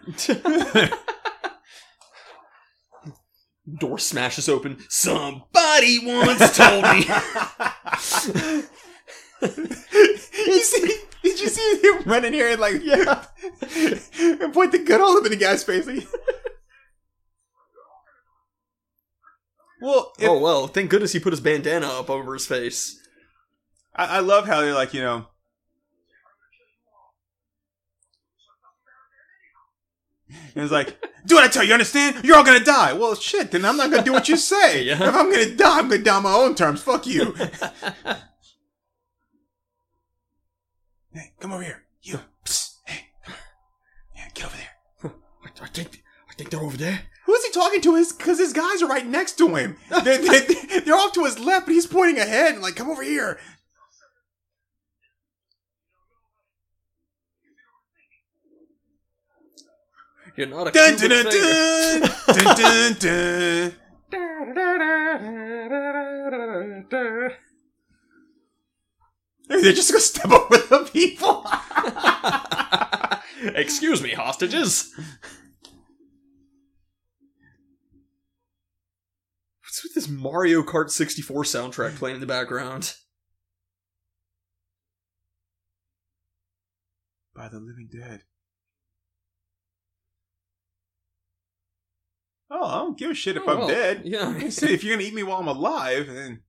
Door 3.77 3.99
smashes 3.99 4.47
open. 4.47 4.77
Somebody 5.63 5.99
once 6.05 6.57
told 6.57 6.83
me. 6.83 7.05
you 10.45 10.61
see, 10.61 10.97
did 11.23 11.39
you 11.39 11.47
see 11.47 11.79
him 11.81 12.03
running 12.05 12.33
here 12.33 12.49
and 12.49 12.59
like, 12.59 12.83
yeah, 12.83 13.23
and 14.19 14.53
point 14.53 14.73
the 14.73 14.83
gun 14.85 15.01
all 15.01 15.17
up 15.17 15.25
in 15.25 15.31
the 15.31 15.37
guy's 15.37 15.63
face? 15.63 15.87
Like, 15.87 16.05
well, 19.81 20.11
if, 20.19 20.29
oh 20.29 20.39
well, 20.39 20.67
thank 20.67 20.89
goodness 20.89 21.13
he 21.13 21.19
put 21.19 21.31
his 21.33 21.39
bandana 21.41 21.87
up 21.87 22.09
over 22.09 22.33
his 22.33 22.45
face. 22.45 22.99
I, 23.95 24.17
I 24.17 24.19
love 24.19 24.47
how 24.47 24.59
they're 24.59 24.73
like, 24.73 24.93
you 24.93 25.01
know. 25.01 25.27
And 30.55 30.63
it's 30.63 30.71
like, 30.71 30.99
do 31.25 31.35
what 31.35 31.43
I 31.43 31.47
tell 31.47 31.63
you, 31.63 31.73
understand? 31.73 32.23
You're 32.23 32.37
all 32.37 32.43
gonna 32.43 32.63
die. 32.63 32.93
Well, 32.93 33.15
shit, 33.15 33.51
then 33.51 33.65
I'm 33.65 33.77
not 33.77 33.89
gonna 33.91 34.03
do 34.03 34.13
what 34.13 34.29
you 34.29 34.37
say. 34.37 34.83
Yeah. 34.83 34.95
If 34.95 35.15
I'm 35.15 35.31
gonna 35.31 35.55
die, 35.55 35.79
I'm 35.79 35.87
gonna 35.87 36.03
die 36.03 36.15
on 36.15 36.23
my 36.23 36.33
own 36.33 36.55
terms. 36.55 36.81
Fuck 36.81 37.07
you. 37.07 37.33
hey, 41.13 41.33
come 41.39 41.53
over 41.53 41.63
here. 41.63 41.83
You. 42.01 42.19
Psst. 42.43 42.75
Hey. 42.85 43.05
Yeah, 44.15 44.27
get 44.33 44.45
over 44.45 44.57
there. 44.57 45.11
I, 45.45 45.49
I 45.63 45.67
think 45.67 46.03
I 46.29 46.33
think 46.33 46.49
they're 46.49 46.59
over 46.59 46.77
there. 46.77 47.03
Who's 47.25 47.45
he 47.45 47.51
talking 47.51 47.81
to? 47.81 47.95
His 47.95 48.11
because 48.11 48.39
his 48.39 48.51
guys 48.53 48.81
are 48.81 48.87
right 48.87 49.05
next 49.05 49.37
to 49.37 49.55
him. 49.55 49.77
They're, 50.03 50.17
they're, 50.17 50.81
they're 50.81 50.95
off 50.95 51.13
to 51.13 51.23
his 51.23 51.39
left, 51.39 51.67
but 51.67 51.73
he's 51.73 51.87
pointing 51.87 52.19
ahead 52.19 52.53
and 52.53 52.61
like, 52.61 52.75
come 52.75 52.89
over 52.89 53.03
here. 53.03 53.39
You're 60.35 60.47
not 60.47 60.67
a 60.67 60.71
Dun, 60.71 60.97
dun, 60.97 61.09
dun, 61.09 61.25
dun, 61.25 62.01
dun, 62.25 62.55
dun, 62.99 62.99
dun. 62.99 63.73
They're 69.47 69.73
just 69.73 69.91
gonna 69.91 70.01
step 70.01 70.31
over 70.31 70.57
the 70.57 70.89
people. 70.91 71.45
Excuse 73.55 74.01
me, 74.01 74.11
hostages. 74.11 74.93
What's 79.61 79.83
with 79.83 79.93
this 79.93 80.07
Mario 80.07 80.63
Kart 80.63 80.89
64 80.89 81.43
soundtrack 81.43 81.95
playing 81.95 82.15
in 82.15 82.21
the 82.21 82.27
background? 82.27 82.95
By 87.35 87.49
the 87.49 87.59
living 87.59 87.89
dead. 87.91 88.21
Oh, 92.55 92.63
I 92.65 92.75
don't 92.79 92.97
give 92.97 93.09
a 93.09 93.13
shit 93.15 93.35
if 93.35 93.43
Oh, 93.47 93.51
I'm 93.51 93.57
well, 93.59 93.67
dead. 93.67 94.01
Yeah. 94.05 94.37
If 94.37 94.83
you're 94.83 94.95
gonna 94.95 95.07
eat 95.07 95.13
me 95.15 95.23
while 95.23 95.39
I'm 95.39 95.47
alive, 95.47 96.05
then 96.07 96.41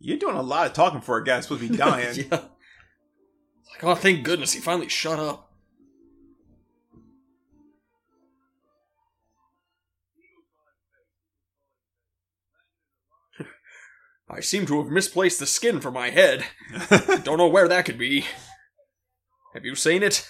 you're 0.00 0.18
doing 0.18 0.34
a 0.36 0.42
lot 0.42 0.66
of 0.66 0.72
talking 0.72 1.00
for 1.00 1.18
a 1.18 1.24
guy 1.24 1.38
supposed 1.40 1.62
to 1.62 1.68
be 1.68 1.76
dying. 1.78 2.16
yeah. 2.30 2.40
Like, 3.70 3.84
oh, 3.84 3.94
thank 3.94 4.24
goodness 4.24 4.52
he 4.52 4.60
finally 4.60 4.88
shut 4.88 5.18
up. 5.20 5.52
I 14.28 14.40
seem 14.40 14.66
to 14.66 14.82
have 14.82 14.90
misplaced 14.90 15.38
the 15.40 15.46
skin 15.46 15.80
for 15.80 15.90
my 15.90 16.10
head. 16.10 16.44
Don't 17.22 17.38
know 17.38 17.48
where 17.48 17.68
that 17.68 17.84
could 17.84 17.98
be. 17.98 18.24
Have 19.54 19.64
you 19.64 19.74
seen 19.74 20.02
it? 20.02 20.28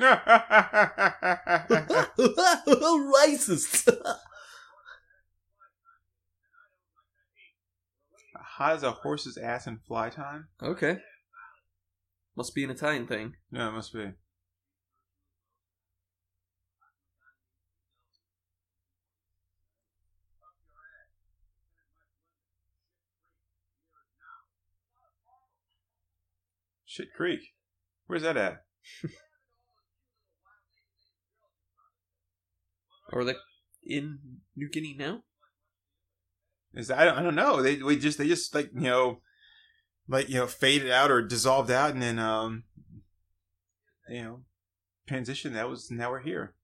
Racist. 3.20 3.94
Hot 8.34 8.72
as 8.72 8.82
a 8.82 8.92
horse's 8.92 9.36
ass 9.36 9.66
in 9.66 9.78
fly 9.86 10.08
time? 10.08 10.48
okay. 10.62 10.96
Must 12.34 12.54
be 12.54 12.64
an 12.64 12.70
Italian 12.70 13.06
thing. 13.06 13.34
Yeah, 13.52 13.68
it 13.68 13.72
must 13.72 13.92
be. 13.92 14.12
Shit 26.86 27.08
Creek. 27.14 27.40
Where's 28.06 28.22
that 28.22 28.38
at? 28.38 28.62
Are 33.12 33.24
they 33.24 33.34
in 33.84 34.18
New 34.56 34.68
Guinea 34.68 34.94
now? 34.98 35.22
Is 36.72 36.88
that, 36.88 36.98
I 36.98 37.04
don't, 37.04 37.18
I 37.18 37.22
don't 37.22 37.34
know. 37.34 37.62
They 37.62 37.76
we 37.76 37.98
just 37.98 38.18
they 38.18 38.28
just 38.28 38.54
like 38.54 38.70
you 38.74 38.82
know, 38.82 39.20
like 40.08 40.28
you 40.28 40.36
know, 40.36 40.46
faded 40.46 40.90
out 40.90 41.10
or 41.10 41.22
dissolved 41.22 41.70
out, 41.70 41.92
and 41.92 42.02
then 42.02 42.18
um, 42.18 42.64
you 44.08 44.22
know, 44.22 44.40
transition. 45.08 45.54
That 45.54 45.68
was 45.68 45.90
now 45.90 46.10
we're 46.10 46.20
here. 46.20 46.54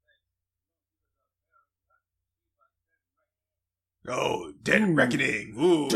Oh, 4.08 4.52
dead 4.62 4.94
reckoning! 4.94 5.56
Ooh. 5.58 5.88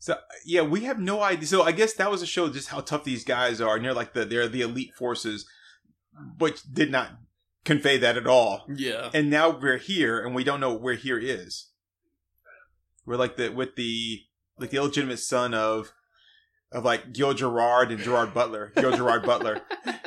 So 0.00 0.16
yeah, 0.46 0.62
we 0.62 0.80
have 0.84 0.98
no 0.98 1.20
idea. 1.20 1.46
So 1.46 1.62
I 1.62 1.72
guess 1.72 1.92
that 1.92 2.10
was 2.10 2.22
a 2.22 2.26
show 2.26 2.48
just 2.48 2.70
how 2.70 2.80
tough 2.80 3.04
these 3.04 3.22
guys 3.22 3.60
are, 3.60 3.76
and 3.76 3.84
they're 3.84 3.92
like 3.92 4.14
the 4.14 4.24
they're 4.24 4.48
the 4.48 4.62
elite 4.62 4.94
forces, 4.94 5.46
which 6.38 6.62
did 6.62 6.90
not 6.90 7.10
convey 7.66 7.98
that 7.98 8.16
at 8.16 8.26
all. 8.26 8.64
Yeah. 8.74 9.10
And 9.12 9.28
now 9.28 9.50
we're 9.50 9.76
here, 9.76 10.24
and 10.24 10.34
we 10.34 10.42
don't 10.42 10.58
know 10.58 10.72
where 10.72 10.94
here 10.94 11.18
is. 11.18 11.68
We're 13.04 13.16
like 13.16 13.36
the 13.36 13.50
with 13.50 13.76
the 13.76 14.22
like 14.58 14.70
the 14.70 14.78
illegitimate 14.78 15.18
son 15.18 15.52
of 15.52 15.92
of 16.72 16.82
like 16.82 17.12
Gil 17.12 17.34
Gerard 17.34 17.90
and 17.90 18.00
Gerard 18.00 18.32
Butler, 18.32 18.72
Gil 18.76 18.96
Gerard 18.96 19.22
Butler. 19.24 19.60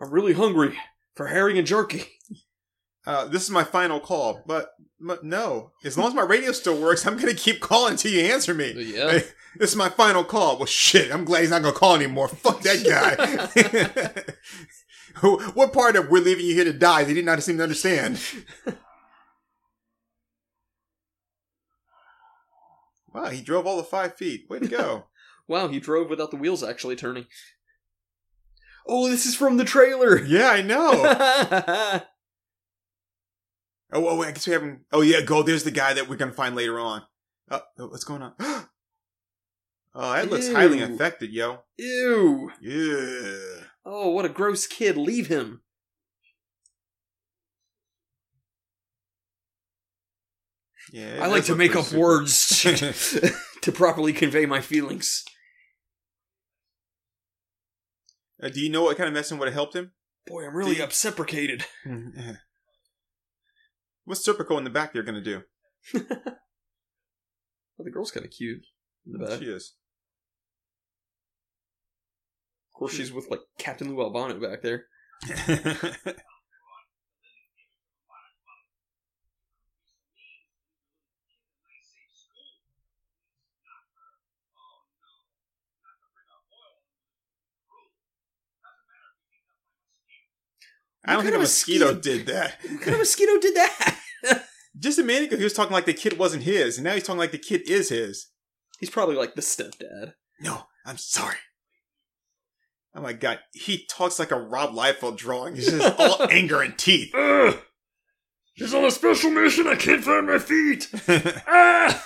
I'm 0.00 0.10
really 0.10 0.32
hungry 0.32 0.78
for 1.14 1.26
herring 1.26 1.58
and 1.58 1.66
jerky. 1.66 2.06
Uh, 3.06 3.26
this 3.26 3.42
is 3.44 3.50
my 3.50 3.62
final 3.62 4.00
call, 4.00 4.42
but, 4.46 4.70
but 5.00 5.22
no. 5.22 5.70
As 5.84 5.96
long 5.96 6.08
as 6.08 6.14
my 6.14 6.22
radio 6.22 6.50
still 6.52 6.80
works, 6.80 7.06
I'm 7.06 7.16
gonna 7.16 7.34
keep 7.34 7.60
calling 7.60 7.92
until 7.92 8.10
you 8.12 8.20
answer 8.22 8.52
me. 8.52 8.72
Yeah. 8.72 9.10
Hey, 9.12 9.22
this 9.56 9.70
is 9.70 9.76
my 9.76 9.88
final 9.88 10.24
call. 10.24 10.56
Well, 10.56 10.66
shit. 10.66 11.12
I'm 11.12 11.24
glad 11.24 11.42
he's 11.42 11.50
not 11.50 11.62
gonna 11.62 11.74
call 11.74 11.94
anymore. 11.94 12.28
Fuck 12.28 12.62
that 12.62 12.84
guy. 12.84 14.34
What 15.54 15.72
part 15.72 15.96
of 15.96 16.10
"we're 16.10 16.20
leaving 16.22 16.44
you 16.44 16.54
here 16.54 16.64
to 16.64 16.74
die" 16.74 17.04
they 17.04 17.14
did 17.14 17.24
not 17.24 17.42
seem 17.42 17.56
to 17.56 17.62
understand? 17.62 18.20
wow, 23.14 23.30
he 23.30 23.40
drove 23.40 23.66
all 23.66 23.78
the 23.78 23.82
five 23.82 24.14
feet. 24.16 24.44
Way 24.50 24.58
to 24.58 24.68
go! 24.68 25.04
Wow, 25.48 25.68
he 25.68 25.80
drove 25.80 26.10
without 26.10 26.30
the 26.30 26.36
wheels 26.36 26.62
actually 26.62 26.96
turning. 26.96 27.26
Oh, 28.86 29.08
this 29.08 29.24
is 29.24 29.34
from 29.34 29.56
the 29.56 29.64
trailer. 29.64 30.22
yeah, 30.22 30.50
I 30.50 30.60
know. 30.60 32.02
Oh, 33.92 34.08
oh, 34.08 34.16
wait, 34.16 34.28
I 34.28 34.32
guess 34.32 34.46
we 34.46 34.52
haven't. 34.52 34.80
Oh, 34.92 35.00
yeah, 35.00 35.20
go. 35.20 35.42
There's 35.42 35.64
the 35.64 35.70
guy 35.70 35.94
that 35.94 36.08
we're 36.08 36.16
gonna 36.16 36.32
find 36.32 36.56
later 36.56 36.78
on. 36.78 37.02
Oh, 37.50 37.60
oh, 37.78 37.86
what's 37.88 38.04
going 38.04 38.22
on? 38.22 38.32
oh, 38.40 38.66
that 39.94 40.30
looks 40.30 40.50
highly 40.50 40.80
infected, 40.80 41.30
yo. 41.30 41.60
Ew. 41.78 42.50
Yeah. 42.60 43.64
Oh, 43.84 44.10
what 44.10 44.24
a 44.24 44.28
gross 44.28 44.66
kid. 44.66 44.96
Leave 44.96 45.28
him. 45.28 45.62
Yeah. 50.92 51.18
I 51.20 51.26
like 51.26 51.44
to 51.44 51.54
make 51.54 51.76
up 51.76 51.84
super. 51.84 52.00
words 52.00 52.62
to, 53.62 53.72
properly 53.72 54.12
convey 54.12 54.46
my 54.46 54.60
feelings. 54.60 55.24
Uh, 58.42 58.48
do 58.48 58.60
you 58.60 58.70
know 58.70 58.82
what 58.82 58.96
kind 58.96 59.08
of 59.08 59.14
medicine 59.14 59.38
would 59.38 59.48
have 59.48 59.54
helped 59.54 59.74
him? 59.74 59.92
Boy, 60.26 60.46
I'm 60.46 60.54
really 60.54 60.76
you-. 60.76 60.82
What's 64.06 64.26
Serpico 64.26 64.56
in 64.56 64.64
the 64.64 64.70
back 64.70 64.94
there 64.94 65.02
going 65.02 65.22
to 65.22 65.42
do? 65.92 66.02
Oh, 67.78 67.84
the 67.84 67.90
girl's 67.90 68.10
kind 68.10 68.24
of 68.24 68.32
cute 68.32 68.64
in 69.04 69.12
the 69.12 69.18
back. 69.18 69.38
She 69.38 69.44
is. 69.44 69.74
Of 72.70 72.78
course, 72.78 72.92
hmm. 72.92 72.96
she's 72.96 73.12
with 73.12 73.30
like 73.30 73.40
Captain 73.58 73.94
Lou 73.94 74.00
Albano 74.00 74.40
back 74.40 74.62
there. 74.62 74.86
I 91.06 91.14
don't 91.14 91.24
think 91.24 91.36
a 91.36 91.38
mosquito 91.38 91.92
mosquito- 91.94 92.16
did 92.18 92.26
that. 92.26 92.58
What 92.70 92.80
kind 92.82 92.94
of 92.94 92.98
mosquito 92.98 93.38
did 93.40 93.54
that? 93.54 94.00
Just 94.78 94.98
a 94.98 95.02
minute 95.02 95.28
ago, 95.28 95.36
he 95.38 95.44
was 95.44 95.52
talking 95.54 95.72
like 95.72 95.86
the 95.86 95.94
kid 95.94 96.18
wasn't 96.18 96.42
his, 96.42 96.76
and 96.76 96.84
now 96.84 96.92
he's 96.94 97.04
talking 97.04 97.18
like 97.18 97.32
the 97.32 97.38
kid 97.38 97.62
is 97.68 97.88
his. 97.88 98.28
He's 98.78 98.90
probably 98.90 99.16
like 99.16 99.34
the 99.34 99.40
stepdad. 99.40 100.12
No, 100.40 100.64
I'm 100.84 100.98
sorry. 100.98 101.36
Oh 102.94 103.00
my 103.00 103.12
god, 103.12 103.40
he 103.52 103.86
talks 103.90 104.18
like 104.18 104.30
a 104.30 104.40
Rob 104.40 104.74
Liefeld 104.74 105.16
drawing. 105.16 105.54
He's 105.54 105.70
just 105.70 105.98
all 105.98 106.26
anger 106.30 106.60
and 106.60 106.76
teeth. 106.76 107.14
Ugh! 107.14 107.58
He's 108.54 108.74
on 108.74 108.84
a 108.84 108.90
special 108.90 109.30
mission. 109.30 109.66
I 109.66 109.76
can't 109.76 110.02
find 110.04 110.26
my 110.26 110.38
feet. 110.38 110.88
Ah! 111.46 112.04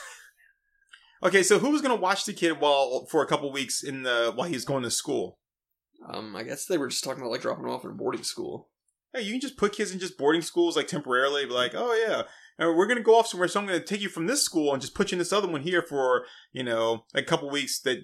okay, 1.24 1.42
so 1.42 1.58
who 1.58 1.70
was 1.70 1.80
gonna 1.82 1.94
watch 1.96 2.24
the 2.24 2.32
kid 2.32 2.60
while 2.60 3.06
for 3.06 3.22
a 3.22 3.26
couple 3.26 3.50
weeks 3.52 3.82
in 3.82 4.02
the 4.02 4.32
while 4.34 4.48
he 4.48 4.54
was 4.54 4.64
going 4.64 4.82
to 4.82 4.90
school? 4.90 5.38
Um, 6.08 6.34
I 6.34 6.42
guess 6.44 6.66
they 6.66 6.78
were 6.78 6.88
just 6.88 7.04
talking 7.04 7.20
about 7.20 7.30
like 7.32 7.42
dropping 7.42 7.64
him 7.64 7.70
off 7.70 7.84
in 7.84 7.96
boarding 7.96 8.22
school. 8.24 8.68
Hey, 9.12 9.23
you 9.23 9.33
can 9.33 9.40
just 9.40 9.57
put 9.57 9.73
kids 9.73 9.90
in 9.92 9.99
just 9.99 10.16
boarding 10.16 10.42
schools 10.42 10.77
like 10.77 10.87
temporarily, 10.87 11.44
be 11.44 11.53
like, 11.53 11.73
oh 11.75 11.94
yeah, 11.94 12.23
uh, 12.64 12.73
we're 12.73 12.87
gonna 12.87 13.01
go 13.01 13.18
off 13.18 13.27
somewhere, 13.27 13.49
so 13.49 13.61
I'm 13.61 13.66
gonna 13.66 13.81
take 13.81 14.01
you 14.01 14.09
from 14.09 14.27
this 14.27 14.42
school 14.42 14.73
and 14.73 14.81
just 14.81 14.94
put 14.94 15.11
you 15.11 15.16
in 15.16 15.18
this 15.18 15.33
other 15.33 15.49
one 15.49 15.62
here 15.62 15.83
for 15.83 16.25
you 16.53 16.62
know 16.62 17.05
a 17.14 17.23
couple 17.23 17.51
weeks 17.51 17.81
that 17.81 17.99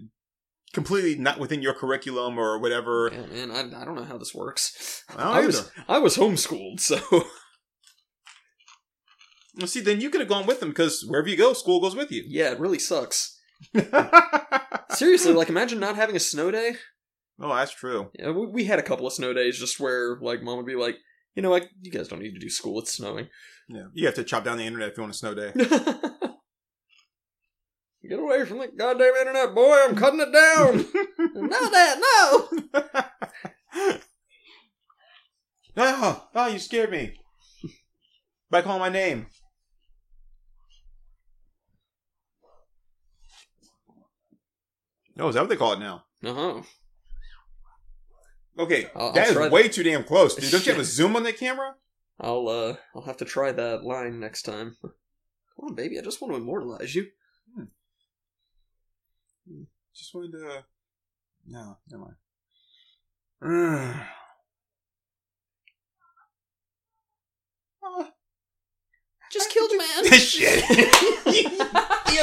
completely 0.72 1.14
not 1.14 1.38
within 1.38 1.62
your 1.62 1.74
curriculum 1.74 2.38
or 2.38 2.58
whatever. 2.58 3.10
Yeah, 3.12 3.26
man, 3.26 3.50
I, 3.52 3.80
I 3.82 3.84
don't 3.84 3.94
know 3.94 4.04
how 4.04 4.18
this 4.18 4.34
works. 4.34 5.04
I 5.10 5.22
don't 5.22 5.26
I 5.36 5.46
was. 5.46 5.70
I 5.88 5.98
was 5.98 6.16
homeschooled, 6.16 6.80
so 6.80 6.98
Well, 9.58 9.66
see, 9.66 9.80
then 9.80 10.00
you 10.00 10.10
could 10.10 10.20
have 10.20 10.28
gone 10.28 10.46
with 10.46 10.60
them 10.60 10.68
because 10.68 11.02
wherever 11.06 11.28
you 11.28 11.36
go, 11.36 11.54
school 11.54 11.80
goes 11.80 11.96
with 11.96 12.12
you. 12.12 12.24
yeah, 12.26 12.52
it 12.52 12.60
really 12.60 12.78
sucks. 12.78 13.40
Seriously, 14.90 15.32
like 15.32 15.48
imagine 15.48 15.80
not 15.80 15.96
having 15.96 16.14
a 16.16 16.20
snow 16.20 16.50
day. 16.50 16.76
Oh, 17.38 17.54
that's 17.54 17.72
true. 17.72 18.10
Yeah, 18.18 18.30
we, 18.30 18.46
we 18.46 18.64
had 18.64 18.78
a 18.78 18.82
couple 18.82 19.06
of 19.06 19.12
snow 19.12 19.32
days 19.34 19.58
just 19.58 19.78
where 19.78 20.16
like 20.20 20.42
mom 20.42 20.56
would 20.56 20.66
be 20.66 20.76
like, 20.76 20.96
you 21.34 21.42
know 21.42 21.50
what, 21.50 21.68
you 21.82 21.90
guys 21.90 22.08
don't 22.08 22.22
need 22.22 22.32
to 22.32 22.40
do 22.40 22.48
school. 22.48 22.78
It's 22.80 22.92
snowing. 22.92 23.28
Yeah, 23.68 23.86
you 23.94 24.06
have 24.06 24.14
to 24.14 24.22
chop 24.22 24.44
down 24.44 24.58
the 24.58 24.64
internet 24.64 24.90
if 24.90 24.96
you 24.96 25.02
want 25.02 25.12
a 25.12 25.18
snow 25.18 25.34
day. 25.34 25.50
Get 28.08 28.20
away 28.20 28.44
from 28.44 28.58
the 28.58 28.68
goddamn 28.68 29.12
internet, 29.16 29.52
boy! 29.56 29.76
I'm 29.82 29.96
cutting 29.96 30.20
it 30.20 30.32
down. 30.32 30.76
no, 31.48 31.70
that 31.70 31.98
no. 31.98 32.48
oh, 35.76 36.28
oh, 36.32 36.46
you 36.46 36.60
scared 36.60 36.92
me 36.92 37.14
by 38.50 38.62
calling 38.62 38.78
my 38.78 38.88
name. 38.88 39.26
Oh, 45.18 45.26
is 45.28 45.34
that 45.34 45.40
what 45.40 45.50
they 45.50 45.56
call 45.56 45.72
it 45.72 45.80
now? 45.80 46.04
Uh 46.22 46.34
huh. 46.34 46.62
Okay, 48.58 48.90
I'll- 48.94 49.08
I'll 49.08 49.12
that 49.12 49.28
is 49.28 49.34
try 49.34 49.48
way 49.48 49.68
too 49.68 49.82
damn 49.82 50.02
close, 50.04 50.34
dude. 50.34 50.50
Don't 50.50 50.64
you 50.66 50.72
have 50.72 50.80
a 50.80 50.84
zoom 50.96 51.14
on 51.16 51.22
that 51.24 51.36
camera? 51.38 51.74
I'll 52.18 52.48
uh, 52.48 52.76
I'll 52.94 53.02
have 53.02 53.18
to 53.18 53.24
try 53.26 53.52
that 53.52 53.84
line 53.84 54.18
next 54.20 54.42
time. 54.42 54.76
Come 54.80 54.92
on, 55.60 55.74
baby. 55.74 55.98
I 55.98 56.02
just 56.02 56.20
want 56.22 56.32
to 56.34 56.38
immortalize 56.40 56.94
you. 56.94 57.06
Just 59.94 60.14
wanted 60.14 60.32
to. 60.32 60.64
No, 61.46 61.78
never 61.90 62.16
mind. 63.42 64.00
Just 69.32 69.50
killed 69.54 69.70
a 69.72 69.78
man. 69.78 70.04
shit! 70.18 70.64
Damn 70.68 70.82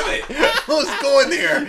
it! 0.10 0.26
I 0.30 0.64
was 0.68 0.88
going 1.02 1.30
there. 1.30 1.60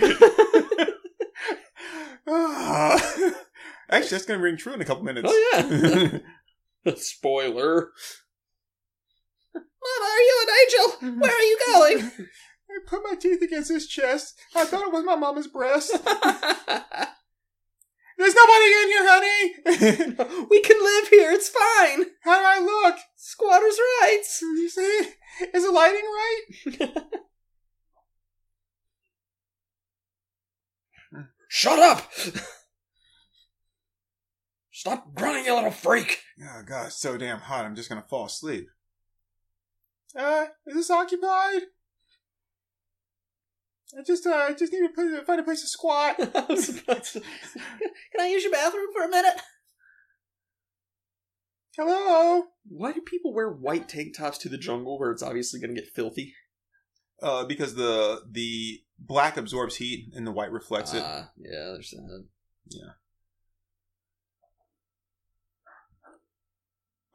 Actually, 3.89 4.09
that's 4.09 4.25
gonna 4.25 4.41
ring 4.41 4.57
true 4.57 4.73
in 4.73 4.81
a 4.81 4.85
couple 4.85 5.03
minutes. 5.03 5.29
oh 5.31 5.51
yeah. 5.53 6.19
Spoiler. 6.95 7.91
Mom, 9.53 9.63
are 10.01 10.21
you 10.21 10.45
an 10.47 10.49
angel? 10.61 11.19
Where 11.19 11.31
are 11.31 11.41
you 11.41 11.59
going? 11.67 11.97
I 12.69 12.79
put 12.87 13.03
my 13.03 13.15
teeth 13.15 13.41
against 13.41 13.71
his 13.71 13.87
chest. 13.87 14.39
I 14.55 14.65
thought 14.65 14.87
it 14.87 14.93
was 14.93 15.03
my 15.05 15.15
mama's 15.15 15.47
breast. 15.47 15.91
There's 18.17 18.33
nobody 18.33 18.65
in 18.65 18.87
here, 18.87 19.05
honey. 19.07 20.47
we 20.49 20.61
can 20.61 20.81
live 20.81 21.07
here. 21.09 21.31
It's 21.31 21.49
fine. 21.49 22.05
How 22.23 22.39
do 22.39 22.45
I 22.45 22.59
look? 22.59 22.95
Squatters' 23.15 23.77
rights. 24.01 24.41
You 24.41 24.69
see? 24.69 25.09
Is 25.53 25.63
the 25.63 25.71
lighting 25.71 26.05
right? 26.05 27.01
Shut 31.49 31.79
up! 31.79 32.09
Stop 34.85 35.15
grunting, 35.15 35.45
you 35.45 35.55
little 35.55 35.71
freak! 35.71 36.21
Oh 36.39 36.61
god, 36.63 36.85
it's 36.87 36.97
so 36.99 37.17
damn 37.17 37.39
hot. 37.39 37.65
I'm 37.65 37.75
just 37.75 37.89
gonna 37.89 38.05
fall 38.07 38.27
asleep. 38.27 38.67
Uh, 40.15 40.45
is 40.67 40.75
this 40.75 40.91
occupied? 40.91 41.63
I 43.97 44.03
just, 44.05 44.27
uh, 44.27 44.29
I 44.29 44.53
just 44.53 44.71
need 44.71 44.81
to 44.87 44.89
put- 44.93 45.25
find 45.25 45.39
a 45.39 45.43
place 45.43 45.61
to 45.61 45.67
squat. 45.67 46.17
I 46.35 46.45
was 46.47 46.69
about 46.69 47.03
to- 47.05 47.21
Can 47.21 48.19
I 48.21 48.27
use 48.27 48.43
your 48.43 48.51
bathroom 48.51 48.85
for 48.93 49.01
a 49.03 49.09
minute? 49.09 49.41
Hello. 51.75 52.43
Why 52.67 52.91
do 52.91 53.01
people 53.01 53.33
wear 53.33 53.49
white 53.49 53.89
tank 53.89 54.15
tops 54.15 54.37
to 54.39 54.49
the 54.49 54.57
jungle 54.59 54.99
where 54.99 55.11
it's 55.11 55.23
obviously 55.23 55.59
going 55.59 55.73
to 55.73 55.81
get 55.81 55.89
filthy? 55.95 56.35
Uh, 57.23 57.43
because 57.45 57.73
the 57.73 58.21
the 58.29 58.81
black 58.99 59.35
absorbs 59.35 59.77
heat 59.77 60.11
and 60.13 60.27
the 60.27 60.31
white 60.31 60.51
reflects 60.51 60.93
it. 60.93 61.01
Ah, 61.03 61.31
yeah, 61.37 61.71
there's 61.73 61.89
that. 61.89 62.25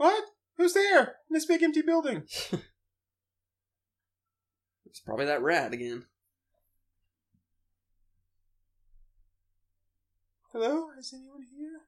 What? 0.01 0.25
Who's 0.57 0.73
there 0.73 1.01
in 1.01 1.35
this 1.35 1.45
big 1.45 1.63
empty 1.63 1.83
building? 1.83 2.23
It's 4.87 4.99
probably 4.99 5.27
that 5.27 5.41
rat 5.41 5.73
again. 5.73 6.07
Hello? 10.51 10.89
Is 10.99 11.15
anyone 11.15 11.45
here? 11.57 11.83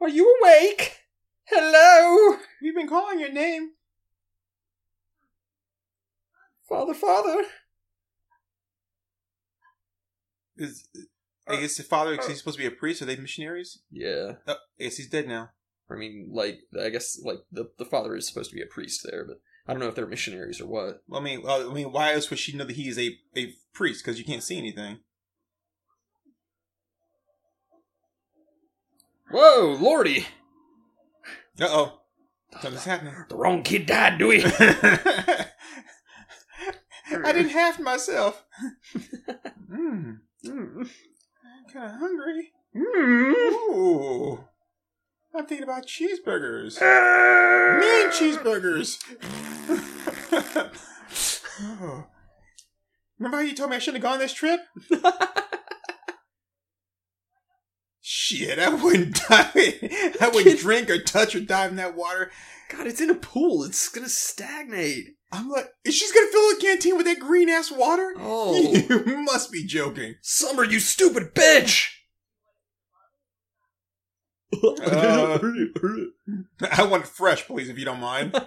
Are 0.00 0.08
you 0.08 0.36
awake? 0.40 0.98
Hello? 1.46 2.36
We've 2.62 2.76
been 2.76 2.88
calling 2.88 3.18
your 3.18 3.32
name. 3.32 3.70
Father, 6.68 6.94
father? 6.94 7.42
Is 10.56 10.86
I 11.48 11.56
guess 11.56 11.76
the 11.76 11.82
father 11.82 12.12
is 12.12 12.24
he 12.24 12.34
uh, 12.34 12.36
supposed 12.36 12.58
to 12.58 12.62
be 12.62 12.68
a 12.68 12.70
priest? 12.70 13.02
Are 13.02 13.06
they 13.06 13.16
missionaries? 13.16 13.80
Yeah. 13.90 14.34
Oh, 14.46 14.54
I 14.78 14.84
guess 14.84 14.98
he's 14.98 15.10
dead 15.10 15.26
now. 15.26 15.50
I 15.90 15.94
mean, 15.94 16.28
like, 16.32 16.58
I 16.80 16.88
guess, 16.88 17.18
like, 17.22 17.38
the, 17.52 17.70
the 17.78 17.84
father 17.84 18.16
is 18.16 18.26
supposed 18.26 18.50
to 18.50 18.56
be 18.56 18.62
a 18.62 18.66
priest 18.66 19.02
there, 19.04 19.24
but 19.24 19.40
I 19.66 19.72
don't 19.72 19.80
know 19.80 19.88
if 19.88 19.94
they're 19.94 20.06
missionaries 20.06 20.60
or 20.60 20.66
what. 20.66 21.02
Well, 21.06 21.20
I 21.20 21.24
mean, 21.24 21.42
uh, 21.46 21.68
I 21.70 21.72
mean, 21.72 21.92
why 21.92 22.12
else 22.14 22.28
would 22.30 22.38
she 22.38 22.56
know 22.56 22.64
that 22.64 22.76
he 22.76 22.88
is 22.88 22.98
a, 22.98 23.16
a 23.36 23.52
priest? 23.72 24.04
Because 24.04 24.18
you 24.18 24.24
can't 24.24 24.42
see 24.42 24.58
anything. 24.58 24.98
Whoa, 29.30 29.76
lordy! 29.80 30.26
Uh 31.60 31.66
oh, 31.68 32.00
something's 32.60 32.84
happening. 32.84 33.14
The 33.28 33.36
wrong 33.36 33.62
kid 33.64 33.86
died, 33.86 34.18
do 34.18 34.28
we? 34.28 34.44
I 37.24 37.32
didn't 37.32 37.48
have 37.50 37.80
myself. 37.80 38.44
mm, 39.70 40.18
Mm. 40.44 40.88
I'm 40.88 41.72
kind 41.72 41.86
of 41.92 41.98
hungry. 41.98 42.52
Mm. 42.76 43.32
Ooh, 43.52 44.44
I'm 45.38 45.46
thinking 45.46 45.64
about 45.64 45.86
cheeseburgers. 45.86 46.80
Mean 47.80 48.10
cheeseburgers. 48.10 48.98
oh. 51.60 52.06
Remember 53.18 53.38
how 53.38 53.42
you 53.42 53.54
told 53.54 53.70
me 53.70 53.76
I 53.76 53.78
shouldn't 53.78 54.02
have 54.02 54.10
gone 54.10 54.18
this 54.18 54.34
trip? 54.34 54.60
Shit, 58.00 58.58
I 58.58 58.68
wouldn't 58.68 59.14
dive. 59.28 59.50
I 60.20 60.30
wouldn't 60.32 60.60
drink 60.60 60.90
or 60.90 61.00
touch 61.00 61.34
or 61.34 61.40
dive 61.40 61.70
in 61.70 61.76
that 61.76 61.96
water. 61.96 62.30
God, 62.70 62.86
it's 62.86 63.00
in 63.00 63.10
a 63.10 63.14
pool. 63.14 63.64
It's 63.64 63.88
gonna 63.88 64.08
stagnate. 64.08 65.16
I'm 65.32 65.48
like, 65.48 65.68
is 65.84 65.94
she's 65.94 66.12
gonna 66.12 66.30
fill 66.30 66.50
the 66.50 66.60
canteen 66.60 66.96
with 66.96 67.06
that 67.06 67.18
green 67.18 67.48
ass 67.48 67.70
water? 67.70 68.14
Oh. 68.18 68.74
You 68.74 69.18
must 69.18 69.50
be 69.50 69.64
joking. 69.64 70.14
Summer, 70.22 70.64
you 70.64 70.78
stupid 70.78 71.34
bitch! 71.34 71.95
Uh. 74.52 75.38
I 76.72 76.84
want 76.84 77.04
it 77.04 77.08
fresh, 77.08 77.46
please, 77.46 77.68
if 77.68 77.78
you 77.78 77.84
don't 77.84 78.00
mind. 78.00 78.34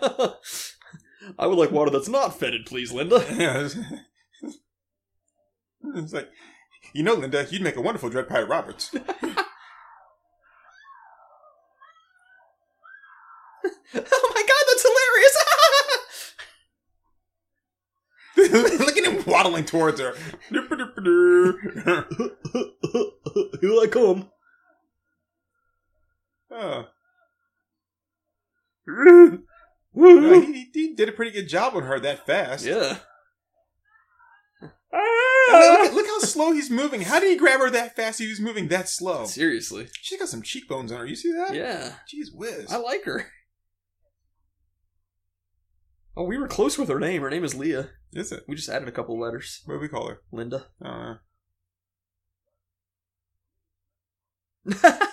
I 1.37 1.45
would 1.45 1.57
like 1.57 1.71
water 1.71 1.91
that's 1.91 2.07
not 2.07 2.39
fetid, 2.39 2.65
please, 2.65 2.91
Linda. 2.91 3.23
Yeah, 3.37 3.65
it's, 3.65 3.77
it's 5.95 6.13
like, 6.13 6.29
you 6.93 7.03
know, 7.03 7.13
Linda, 7.13 7.45
you'd 7.49 7.61
make 7.61 7.75
a 7.75 7.81
wonderful 7.81 8.09
Dread 8.09 8.27
Pirate 8.27 8.47
Roberts. 8.49 8.91
oh 8.93 8.99
my 9.03 9.13
god, 13.93 14.63
that's 14.67 14.85
hilarious! 14.85 15.35
Look 18.79 18.97
at 18.97 19.05
him 19.05 19.23
waddling 19.25 19.65
towards 19.65 19.99
her. 19.99 20.13
Here 20.49 20.63
I 23.81 23.87
come. 23.91 24.29
Oh. 26.51 26.85
Well, 29.93 30.41
he, 30.41 30.69
he 30.73 30.95
did 30.95 31.09
a 31.09 31.13
pretty 31.13 31.31
good 31.31 31.47
job 31.47 31.75
on 31.75 31.83
her 31.83 31.99
that 31.99 32.25
fast. 32.25 32.65
Yeah. 32.65 32.97
I 34.61 34.67
ah! 35.51 35.59
mean, 35.59 35.71
look, 35.71 35.89
at- 35.89 35.93
look 35.95 36.07
how 36.07 36.19
slow 36.19 36.51
he's 36.51 36.69
moving. 36.69 37.01
How 37.01 37.19
did 37.19 37.29
he 37.29 37.37
grab 37.37 37.59
her 37.59 37.69
that 37.69 37.95
fast? 37.95 38.19
He 38.19 38.27
was 38.27 38.39
moving 38.39 38.67
that 38.69 38.89
slow. 38.89 39.25
Seriously. 39.25 39.87
She's 40.01 40.19
got 40.19 40.29
some 40.29 40.41
cheekbones 40.41 40.91
on 40.91 40.99
her. 40.99 41.05
You 41.05 41.15
see 41.15 41.31
that? 41.33 41.53
Yeah. 41.53 41.93
Jeez 42.11 42.33
whiz. 42.33 42.71
I 42.71 42.77
like 42.77 43.05
her. 43.05 43.27
Oh, 46.17 46.23
we 46.23 46.37
were 46.37 46.47
close 46.47 46.77
with 46.77 46.89
her 46.89 46.99
name. 46.99 47.21
Her 47.21 47.29
name 47.29 47.43
is 47.43 47.55
Leah. 47.55 47.89
Is 48.13 48.31
it? 48.31 48.43
We 48.47 48.55
just 48.55 48.69
added 48.69 48.87
a 48.87 48.91
couple 48.91 49.19
letters. 49.19 49.61
What 49.65 49.75
do 49.75 49.79
we 49.79 49.87
call 49.87 50.09
her? 50.09 50.21
Linda. 50.31 50.65
I 50.81 51.17
don't 54.65 54.81
know. 54.83 54.99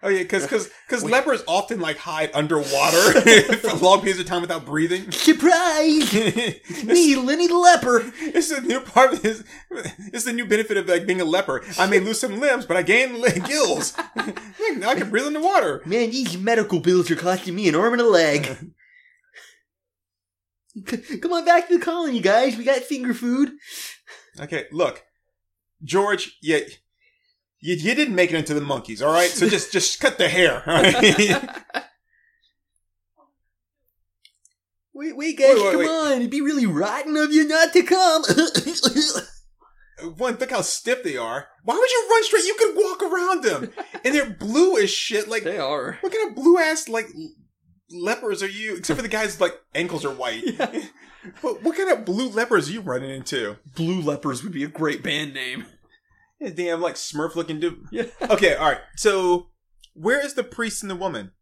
Oh 0.00 0.08
yeah, 0.08 0.22
because 0.22 0.46
because 0.86 1.02
Wait. 1.02 1.10
lepers 1.10 1.42
often 1.48 1.80
like 1.80 1.96
hide 1.96 2.30
underwater 2.32 3.20
for 3.56 3.74
long 3.76 3.98
periods 3.98 4.20
of 4.20 4.26
time 4.26 4.42
without 4.42 4.64
breathing. 4.64 5.10
Surprise! 5.10 6.08
it's, 6.14 6.84
Lenny 6.84 7.48
the 7.48 7.58
Leper. 7.58 8.12
it's 8.20 8.52
a 8.52 8.60
new 8.60 8.80
part 8.80 9.12
of 9.12 9.22
this. 9.22 9.42
It's 10.12 10.24
the 10.24 10.32
new 10.32 10.46
benefit 10.46 10.76
of 10.76 10.88
like 10.88 11.04
being 11.04 11.20
a 11.20 11.24
leper. 11.24 11.64
I 11.78 11.86
may 11.86 11.98
lose 11.98 12.20
some 12.20 12.38
limbs, 12.38 12.64
but 12.64 12.76
I 12.76 12.82
gain 12.82 13.20
gills. 13.44 13.96
Now 14.76 14.90
I 14.90 14.94
can 14.94 15.10
breathe 15.10 15.26
underwater. 15.26 15.82
Man, 15.84 16.10
these 16.10 16.38
medical 16.38 16.78
bills 16.78 17.10
are 17.10 17.16
costing 17.16 17.56
me 17.56 17.68
an 17.68 17.74
arm 17.74 17.94
and 17.94 18.02
a 18.02 18.06
leg. 18.06 18.72
Come 20.86 21.32
on 21.32 21.44
back 21.44 21.68
to 21.68 21.78
the 21.78 21.84
colony, 21.84 22.20
guys. 22.20 22.56
We 22.56 22.62
got 22.62 22.82
finger 22.82 23.14
food. 23.14 23.50
Okay, 24.38 24.66
look, 24.70 25.02
George. 25.82 26.38
Yeah, 26.40 26.60
You, 27.60 27.74
you 27.74 27.94
didn't 27.94 28.14
make 28.14 28.30
it 28.32 28.36
into 28.36 28.54
the 28.54 28.60
monkeys, 28.60 29.02
all 29.02 29.12
right? 29.12 29.30
So 29.30 29.48
just 29.48 29.72
just 29.72 29.98
cut 30.00 30.18
the 30.18 30.28
hair. 30.28 30.62
Right? 30.66 31.84
Wait, 34.94 35.16
wait, 35.16 35.38
guys, 35.38 35.54
Wait, 35.54 35.62
wait, 35.64 35.70
come 35.70 35.78
wait. 35.78 35.88
on. 35.88 36.12
It'd 36.12 36.30
be 36.30 36.40
really 36.40 36.66
rotten 36.66 37.16
of 37.16 37.32
you 37.32 37.46
not 37.46 37.72
to 37.72 37.82
come. 37.82 38.24
One, 40.16 40.36
look 40.36 40.50
how 40.50 40.60
stiff 40.60 41.02
they 41.04 41.16
are. 41.16 41.46
Why 41.64 41.74
would 41.76 41.90
you 41.90 42.08
run 42.10 42.24
straight? 42.24 42.44
You 42.44 42.54
could 42.58 42.76
walk 42.76 43.02
around 43.02 43.42
them, 43.44 43.70
and 44.04 44.14
they're 44.14 44.30
blue 44.30 44.76
as 44.78 44.90
shit. 44.90 45.28
Like 45.28 45.44
they 45.44 45.58
are. 45.58 45.98
what 46.00 46.12
kind 46.12 46.28
of 46.28 46.34
blue 46.36 46.58
ass 46.58 46.88
like 46.88 47.06
lepers 47.90 48.42
are 48.42 48.48
you? 48.48 48.76
Except 48.76 48.96
for 48.96 49.02
the 49.02 49.08
guys 49.08 49.40
like 49.40 49.54
ankles 49.74 50.04
are 50.04 50.14
white. 50.14 50.44
Yeah. 50.58 50.82
What 51.42 51.76
kind 51.76 51.90
of 51.90 52.04
blue 52.04 52.28
lepers 52.28 52.68
are 52.70 52.72
you 52.72 52.80
running 52.80 53.10
into? 53.10 53.56
Blue 53.74 54.00
Lepers 54.00 54.42
would 54.44 54.52
be 54.52 54.62
a 54.64 54.68
great 54.68 55.02
band 55.02 55.34
name. 55.34 55.66
Yeah, 56.40 56.50
damn, 56.50 56.80
like 56.80 56.94
Smurf 56.94 57.34
looking 57.34 57.60
dude. 57.60 57.84
Yeah. 57.90 58.04
Okay, 58.30 58.54
all 58.54 58.68
right. 58.70 58.80
So 58.96 59.48
where 59.94 60.24
is 60.24 60.34
the 60.34 60.44
priest 60.44 60.82
and 60.82 60.90
the 60.90 60.96
woman? 60.96 61.32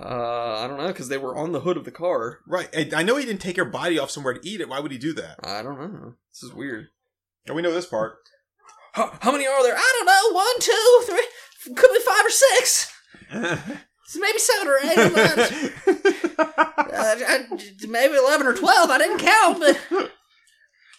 Uh, 0.00 0.56
I 0.60 0.66
don't 0.68 0.78
know, 0.78 0.88
because 0.88 1.08
they 1.08 1.18
were 1.18 1.36
on 1.36 1.52
the 1.52 1.60
hood 1.60 1.76
of 1.76 1.84
the 1.84 1.90
car. 1.90 2.38
Right. 2.46 2.68
And 2.74 2.94
I 2.94 3.02
know 3.02 3.16
he 3.16 3.26
didn't 3.26 3.40
take 3.42 3.56
her 3.56 3.64
body 3.64 3.98
off 3.98 4.10
somewhere 4.10 4.34
to 4.34 4.48
eat 4.48 4.60
it. 4.60 4.68
Why 4.68 4.80
would 4.80 4.92
he 4.92 4.98
do 4.98 5.12
that? 5.14 5.38
I 5.42 5.62
don't 5.62 5.78
know. 5.78 6.14
This 6.32 6.42
is 6.42 6.54
weird. 6.54 6.88
And 7.46 7.54
we 7.54 7.62
know 7.62 7.72
this 7.72 7.86
part. 7.86 8.14
How, 8.92 9.12
how 9.20 9.30
many 9.32 9.46
are 9.46 9.62
there? 9.62 9.76
I 9.76 9.92
don't 9.98 10.06
know. 10.06 10.36
One, 10.36 10.60
two, 10.60 11.00
three. 11.06 11.74
Could 11.76 11.92
be 11.92 12.00
five 12.00 12.24
or 12.24 12.30
six. 12.30 12.92
Maybe 14.18 14.38
seven 14.38 14.68
or 14.68 14.78
eight. 14.82 14.98
I'm 14.98 15.12
not- 15.12 15.38
uh, 16.38 17.16
I- 17.28 17.46
maybe 17.86 18.14
11 18.16 18.46
or 18.46 18.54
12. 18.54 18.90
I 18.90 18.98
didn't 18.98 19.18
count, 19.18 19.60
but 19.60 20.10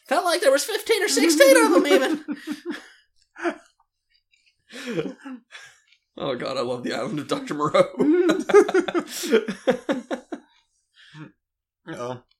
felt 0.07 0.23
like 0.25 0.39
there 0.41 0.51
was 0.51 0.63
15 0.63 1.03
or 1.03 1.07
16 1.09 1.57
of 1.65 1.71
them 1.73 1.87
even. 1.87 2.25
Oh 6.17 6.35
god, 6.35 6.57
I 6.57 6.61
love 6.61 6.83
the 6.83 6.93
island 6.93 7.19
of 7.19 7.27
Dr. 7.27 7.53
Moreau. 7.53 7.85
Uh-oh. 11.87 12.23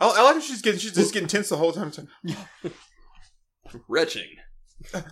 I, 0.00 0.06
I 0.06 0.22
like 0.22 0.34
how 0.34 0.40
she's 0.40 0.62
getting 0.62 0.78
she's 0.78 0.92
just 0.92 1.12
getting 1.12 1.28
tense 1.28 1.48
the 1.48 1.56
whole 1.56 1.72
time. 1.72 1.92
Retching. 3.88 4.28
Eh, 4.94 5.02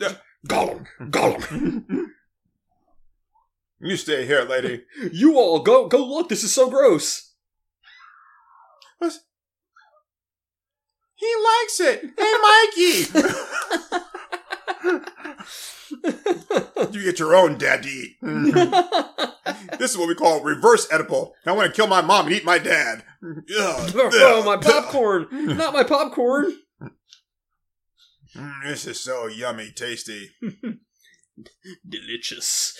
uh, 0.00 0.14
Gollum, 0.46 0.86
Gollum. 1.00 2.06
You 3.80 3.96
stay 3.96 4.26
here, 4.26 4.42
lady. 4.42 4.84
You 5.12 5.38
all 5.38 5.60
go 5.60 5.88
go 5.88 6.06
look, 6.06 6.28
this 6.28 6.44
is 6.44 6.52
so 6.52 6.70
gross. 6.70 7.31
He 11.22 11.32
likes 11.44 11.78
it. 11.80 12.02
Hey, 12.18 12.34
Mikey. 12.42 13.06
you 16.98 17.04
get 17.04 17.20
your 17.20 17.36
own 17.36 17.58
dad 17.58 17.84
to 17.84 17.88
eat. 17.88 18.16
this 19.78 19.92
is 19.92 19.96
what 19.98 20.08
we 20.08 20.16
call 20.16 20.42
reverse 20.42 20.88
edible. 20.90 21.34
I 21.46 21.52
want 21.52 21.72
to 21.72 21.76
kill 21.76 21.86
my 21.86 22.00
mom 22.00 22.26
and 22.26 22.34
eat 22.34 22.44
my 22.44 22.58
dad. 22.58 23.04
Ugh. 23.22 23.44
oh, 23.94 24.42
my 24.44 24.56
popcorn! 24.56 25.28
Not 25.30 25.72
my 25.72 25.84
popcorn! 25.84 26.56
Mm, 28.36 28.62
This 28.64 28.86
is 28.88 28.98
so 28.98 29.28
yummy, 29.28 29.70
tasty. 29.70 30.30
Delicious. 31.88 32.76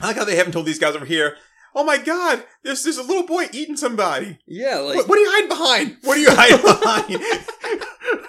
I 0.00 0.06
like 0.08 0.16
how 0.16 0.24
they 0.24 0.36
haven't 0.36 0.52
told 0.52 0.66
these 0.66 0.78
guys 0.78 0.94
over 0.94 1.04
here. 1.06 1.36
Oh 1.78 1.84
my 1.84 1.98
god, 1.98 2.42
there's 2.64 2.82
there's 2.84 2.96
a 2.96 3.02
little 3.02 3.26
boy 3.26 3.48
eating 3.52 3.76
somebody. 3.76 4.38
Yeah, 4.46 4.78
like 4.78 4.96
What, 4.96 5.08
what 5.10 5.18
are 5.18 5.20
you 5.20 5.30
hiding 5.30 5.48
behind? 5.50 5.96
What 6.00 6.16
are 6.16 6.20
you 6.22 6.30
hiding 6.34 6.62
behind? 6.62 8.26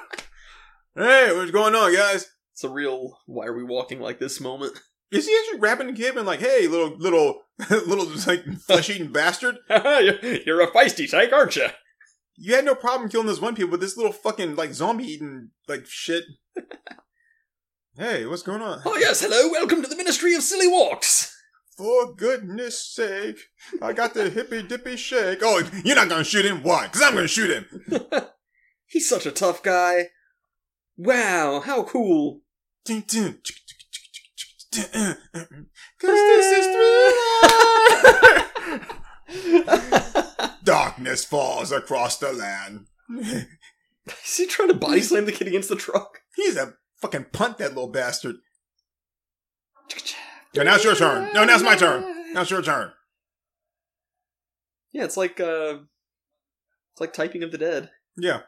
hey, 0.95 1.33
what's 1.33 1.51
going 1.51 1.73
on, 1.73 1.95
guys? 1.95 2.29
it's 2.51 2.65
a 2.65 2.69
real 2.69 3.19
why 3.25 3.45
are 3.45 3.55
we 3.55 3.63
walking 3.63 4.01
like 4.01 4.19
this 4.19 4.41
moment. 4.41 4.77
Is 5.11 5.27
he 5.27 5.37
actually 5.39 5.59
grabbing 5.59 5.87
the 5.87 5.93
kid 5.93 6.17
and 6.17 6.27
like, 6.27 6.41
hey, 6.41 6.67
little 6.67 6.97
little 6.97 7.43
little 7.69 8.07
like 8.27 8.43
flesh 8.65 8.89
eating 8.89 9.13
bastard? 9.13 9.55
You're 9.69 10.61
a 10.61 10.71
feisty 10.71 11.09
tyke, 11.09 11.31
aren't 11.31 11.55
you? 11.55 11.67
You 12.35 12.53
had 12.53 12.65
no 12.65 12.75
problem 12.75 13.09
killing 13.09 13.27
those 13.27 13.39
one 13.39 13.55
people, 13.55 13.71
but 13.71 13.79
this 13.79 13.95
little 13.95 14.11
fucking 14.11 14.57
like 14.57 14.73
zombie 14.73 15.05
eating 15.05 15.51
like 15.69 15.85
shit. 15.87 16.25
hey, 17.95 18.25
what's 18.25 18.43
going 18.43 18.61
on? 18.61 18.81
Oh 18.85 18.97
yes, 18.97 19.21
hello, 19.21 19.49
welcome 19.51 19.81
to 19.83 19.87
the 19.87 19.95
Ministry 19.95 20.35
of 20.35 20.43
Silly 20.43 20.67
Walks. 20.67 21.33
For 21.77 22.13
goodness 22.15 22.83
sake, 22.83 23.37
I 23.83 23.93
got 23.93 24.15
the 24.15 24.31
hippy 24.31 24.63
dippy 24.63 24.97
shake. 24.97 25.39
Oh, 25.43 25.61
you're 25.85 25.95
not 25.95 26.09
gonna 26.09 26.23
shoot 26.23 26.43
him? 26.43 26.63
Why? 26.63 26.87
Because 26.87 27.03
I'm 27.03 27.13
gonna 27.13 27.27
shoot 27.27 27.51
him. 27.51 27.83
He's 28.87 29.07
such 29.07 29.27
a 29.27 29.31
tough 29.31 29.61
guy. 29.61 30.07
Wow, 30.97 31.59
how 31.59 31.83
cool. 31.83 32.41
Ding, 32.83 33.03
ding. 33.07 33.37
Uh, 34.75 34.83
uh, 34.93 35.13
uh, 35.35 35.45
Cause 35.99 36.09
this 36.09 36.51
is 36.57 36.65
thriller. 39.35 40.53
Darkness 40.63 41.25
falls 41.25 41.71
across 41.71 42.17
the 42.17 42.33
land. 42.33 42.87
Is 44.25 44.37
he 44.37 44.47
trying 44.47 44.69
to 44.69 44.73
body 44.73 45.01
slam 45.01 45.25
the 45.25 45.31
kid 45.31 45.47
against 45.47 45.69
the 45.69 45.75
truck? 45.75 46.21
He's 46.35 46.57
a 46.57 46.73
fucking 47.01 47.27
punt 47.33 47.59
that 47.59 47.69
little 47.69 47.91
bastard. 47.91 48.37
Yeah, 50.53 50.63
now 50.63 50.75
it's 50.75 50.83
your 50.83 50.95
turn. 50.95 51.29
No, 51.33 51.45
now 51.45 51.55
it's 51.55 51.63
my 51.63 51.75
turn. 51.75 52.33
Now 52.33 52.41
it's 52.41 52.51
your 52.51 52.61
turn. 52.61 52.91
Yeah, 54.91 55.03
it's 55.03 55.17
like 55.17 55.39
uh 55.39 55.79
it's 56.93 57.01
like 57.01 57.13
typing 57.13 57.43
of 57.43 57.51
the 57.51 57.57
dead. 57.57 57.91
Yeah. 58.17 58.41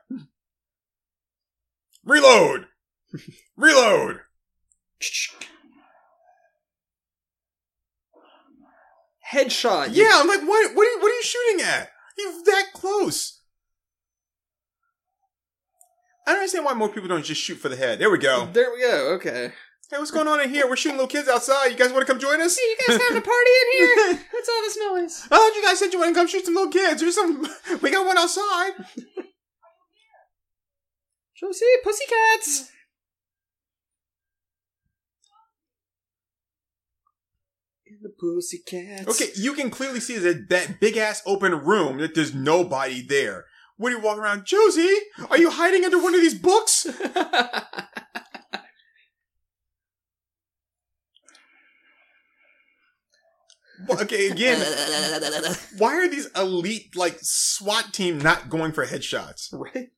Reload. 2.04 2.66
Reload. 3.58 4.22
Headshot. 9.32 9.90
Yeah, 9.92 10.12
I'm 10.16 10.28
like, 10.28 10.42
what? 10.42 10.76
What 10.76 10.88
are 10.88 10.92
you? 10.92 11.00
What 11.00 11.12
are 11.12 11.16
you 11.16 11.24
shooting 11.24 11.66
at? 11.66 11.92
He's 12.16 12.44
that 12.44 12.66
close. 12.74 13.42
I 16.26 16.32
don't 16.32 16.40
understand 16.40 16.66
why 16.66 16.74
more 16.74 16.90
people 16.90 17.10
don't 17.10 17.24
just 17.24 17.42
shoot 17.42 17.56
for 17.56 17.70
the 17.70 17.76
head. 17.76 18.00
There 18.00 18.10
we 18.10 18.18
go. 18.18 18.48
There 18.52 18.72
we 18.72 18.82
go. 18.82 19.14
Okay. 19.14 19.52
Hey, 19.90 19.98
what's 19.98 20.12
going 20.12 20.28
on 20.28 20.40
in 20.40 20.52
here? 20.52 20.70
We're 20.70 20.76
shooting 20.76 20.98
little 21.00 21.08
kids 21.08 21.28
outside. 21.28 21.70
You 21.70 21.76
guys 21.76 21.92
want 21.92 22.06
to 22.06 22.14
come 22.14 22.20
join 22.20 22.40
us? 22.42 22.56
you 22.60 22.78
guys 22.88 23.02
having 23.02 23.18
a 23.18 23.22
party 23.22 23.50
in 23.50 23.72
here? 23.78 24.20
What's 24.32 24.48
all 24.48 24.62
this 24.62 24.78
noise? 24.78 25.28
I 25.32 25.38
thought 25.38 25.56
you 25.56 25.64
guys 25.64 25.80
said 25.80 25.92
you 25.92 25.98
want 25.98 26.14
to 26.14 26.20
come 26.20 26.28
shoot 26.28 26.46
some 26.46 26.54
little 26.54 26.72
kids. 26.72 27.02
There's 27.02 27.16
some. 27.16 27.48
We 27.82 27.90
got 27.90 28.06
one 28.06 28.16
outside. 28.16 28.74
Josie, 31.36 31.66
pussycats. 31.84 32.70
In 37.88 37.98
the 38.04 38.10
pussycats. 38.10 39.08
Okay, 39.08 39.32
you 39.36 39.54
can 39.54 39.72
clearly 39.72 40.02
see 40.02 40.20
that 40.20 40.50
that 40.50 40.80
big 40.80 40.98
ass 40.98 41.24
open 41.26 41.52
room 41.64 41.98
that 41.98 42.14
there's 42.14 42.36
nobody 42.36 43.02
there. 43.02 43.46
What 43.78 43.92
are 43.92 43.96
you 43.96 44.02
walking 44.04 44.22
around, 44.22 44.46
Josie? 44.46 44.98
Are 45.32 45.40
you 45.40 45.50
hiding 45.50 45.84
under 45.84 46.00
one 46.00 46.14
of 46.14 46.22
these 46.22 46.38
books? 46.38 46.86
Okay, 53.92 54.30
again, 54.30 54.60
why 55.78 55.96
are 55.96 56.10
these 56.10 56.28
elite 56.36 56.96
like 56.96 57.18
SWAT 57.22 57.94
team 57.94 58.20
not 58.20 58.50
going 58.50 58.72
for 58.72 58.86
headshots? 58.86 59.50
right? 59.52 59.90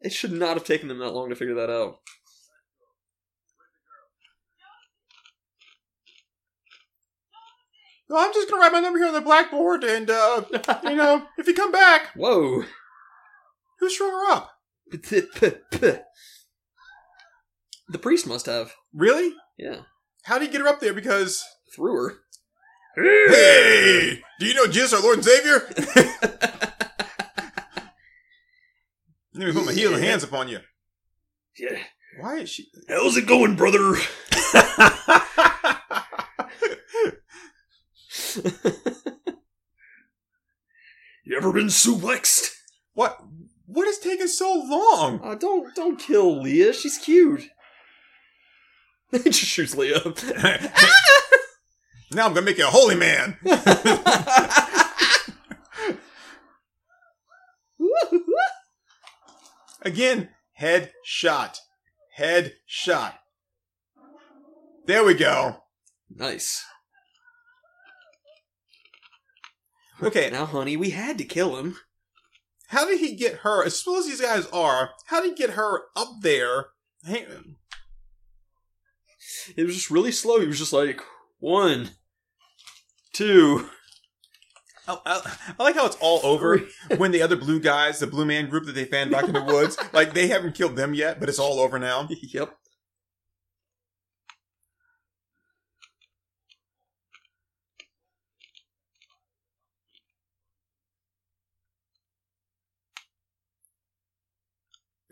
It 0.00 0.12
should 0.12 0.32
not 0.32 0.56
have 0.56 0.64
taken 0.64 0.88
them 0.88 0.98
that 0.98 1.10
long 1.10 1.30
to 1.30 1.36
figure 1.36 1.54
that 1.54 1.70
out. 1.70 1.98
Well, 8.08 8.24
I'm 8.24 8.32
just 8.32 8.48
gonna 8.48 8.60
write 8.60 8.72
my 8.72 8.80
number 8.80 8.98
here 8.98 9.08
on 9.08 9.14
the 9.14 9.20
blackboard, 9.20 9.82
and 9.82 10.08
uh, 10.08 10.42
you 10.84 10.94
know, 10.94 11.24
if 11.38 11.48
you 11.48 11.54
come 11.54 11.72
back, 11.72 12.08
Whoa. 12.14 12.62
who 13.80 13.90
strung 13.90 14.10
her 14.10 14.32
up? 14.32 14.52
The 17.88 17.98
priest 17.98 18.26
must 18.26 18.46
have. 18.46 18.74
Really? 18.92 19.32
Yeah. 19.56 19.82
How 20.24 20.40
did 20.40 20.46
he 20.46 20.52
get 20.52 20.60
her 20.60 20.66
up 20.66 20.80
there? 20.80 20.92
Because 20.92 21.44
Threw 21.76 21.94
her. 21.94 22.14
Hey, 22.96 24.22
do 24.40 24.46
you 24.46 24.54
know 24.54 24.66
Jesus, 24.66 24.92
our 24.94 25.02
Lord 25.02 25.16
and 25.16 25.24
Savior? 25.24 25.62
Let 29.34 29.48
me 29.48 29.52
put 29.52 29.66
my 29.66 29.72
healing 29.72 30.02
hands 30.02 30.24
upon 30.24 30.48
you. 30.48 30.60
Yeah. 31.58 31.78
Why 32.18 32.38
is 32.38 32.48
she? 32.48 32.68
How's 32.88 33.18
it 33.18 33.26
going, 33.26 33.56
brother? 33.56 33.78
you 41.24 41.36
ever 41.36 41.52
been 41.52 41.66
suplexed? 41.66 42.54
what? 42.94 43.18
What 43.66 43.88
is 43.88 43.98
taking 43.98 44.28
so 44.28 44.54
long? 44.54 45.20
Uh, 45.22 45.34
don't 45.34 45.74
don't 45.74 45.98
kill 45.98 46.40
Leah. 46.40 46.72
She's 46.72 46.96
cute. 46.96 47.50
he 49.10 49.18
just 49.18 49.40
shoots 49.40 49.76
Leah. 49.76 50.00
Now 52.12 52.26
I'm 52.26 52.34
gonna 52.34 52.46
make 52.46 52.58
you 52.58 52.66
a 52.66 52.70
holy 52.70 52.96
man. 52.96 53.36
Again, 59.82 60.30
Head 60.54 60.92
shot. 61.04 61.60
Head 62.14 62.54
shot. 62.64 63.18
There 64.86 65.04
we 65.04 65.12
go. 65.14 65.58
Nice. 66.08 66.64
Okay, 70.02 70.30
Now, 70.30 70.46
honey, 70.46 70.76
we 70.76 70.90
had 70.90 71.16
to 71.18 71.24
kill 71.24 71.56
him. 71.56 71.76
how 72.68 72.86
did 72.86 73.00
he 73.00 73.14
get 73.16 73.38
her? 73.38 73.64
As 73.64 73.78
slow 73.78 73.98
as 73.98 74.06
these 74.06 74.20
guys 74.20 74.46
are, 74.46 74.90
how 75.06 75.20
did 75.22 75.30
he 75.30 75.34
get 75.34 75.50
her 75.56 75.84
up 75.94 76.08
there? 76.22 76.66
It 77.06 77.28
was 79.64 79.74
just 79.74 79.90
really 79.90 80.12
slow. 80.12 80.40
He 80.40 80.46
was 80.46 80.58
just 80.58 80.72
like 80.72 81.02
one, 81.46 81.90
two. 83.12 83.68
I, 84.88 84.98
I, 85.06 85.36
I 85.56 85.62
like 85.62 85.76
how 85.76 85.86
it's 85.86 85.96
all 86.00 86.18
over 86.24 86.60
when 86.96 87.12
the 87.12 87.22
other 87.22 87.36
blue 87.36 87.60
guys, 87.60 88.00
the 88.00 88.08
blue 88.08 88.24
man 88.24 88.50
group 88.50 88.66
that 88.66 88.72
they 88.72 88.84
found 88.84 89.12
back 89.12 89.28
in 89.28 89.32
the 89.32 89.44
woods, 89.44 89.78
like 89.92 90.12
they 90.12 90.26
haven't 90.26 90.56
killed 90.56 90.74
them 90.74 90.92
yet, 90.92 91.20
but 91.20 91.28
it's 91.28 91.38
all 91.38 91.60
over 91.60 91.78
now. 91.78 92.08
Yep. 92.10 92.52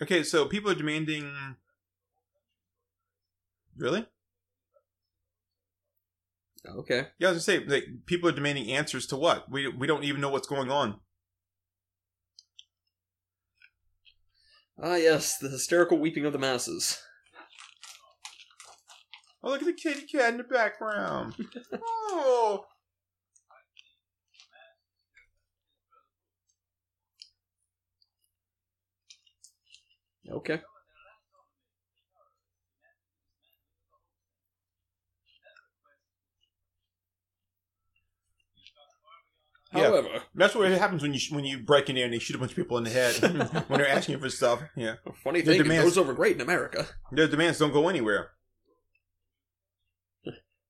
Okay, 0.03 0.25
so 0.25 0.47
people 0.47 0.73
are 0.73 0.75
demanding. 0.75 1.33
Really? 3.77 4.05
Okay. 6.67 7.09
Yeah, 7.19 7.29
I 7.29 7.33
was 7.33 7.47
gonna 7.47 7.61
say, 7.61 7.67
like, 7.67 7.85
people 8.07 8.29
are 8.29 8.33
demanding 8.33 8.71
answers 8.71 9.07
to 9.09 9.17
what? 9.17 9.51
We 9.51 9.69
we 9.69 9.87
don't 9.87 10.05
even 10.05 10.21
know 10.21 10.31
what's 10.31 10.49
going 10.49 10.71
on. 10.71 11.01
Ah, 14.83 14.97
yes, 14.97 15.39
the 15.39 15.49
hysterical 15.49 15.99
weeping 15.99 16.25
of 16.27 16.33
the 16.33 16.39
masses. 16.39 16.99
Oh, 19.43 19.51
look 19.51 19.61
at 19.61 19.67
the 19.67 19.75
kitty 19.75 20.07
cat 20.07 20.33
in 20.33 20.39
the 20.39 20.45
background. 20.45 21.35
oh, 21.73 22.65
Okay. 30.31 30.61
Yeah. 39.75 39.89
However, 39.89 40.23
that's 40.35 40.55
what 40.55 40.71
happens 40.71 41.03
when 41.03 41.15
you 41.15 41.21
when 41.31 41.45
you 41.45 41.59
break 41.59 41.89
in 41.89 41.97
there 41.97 42.05
and 42.05 42.15
they 42.15 42.19
shoot 42.19 42.37
a 42.37 42.39
bunch 42.39 42.53
of 42.53 42.57
people 42.57 42.79
in 42.79 42.85
the 42.85 42.91
head 42.91 43.15
when 43.69 43.81
they're 43.81 43.89
asking 43.89 44.21
for 44.21 44.31
stuff. 44.31 44.63
Yeah, 44.77 44.97
funny 45.23 45.43
thing, 45.43 45.61
it 45.61 45.63
demands- 45.65 45.85
goes 45.85 45.99
over 45.99 46.13
great 46.15 46.37
in 46.37 46.41
America. 46.41 46.87
their 47.11 47.27
demands 47.29 47.59
don't 47.59 47.73
go 47.73 47.89
anywhere. 47.89 48.31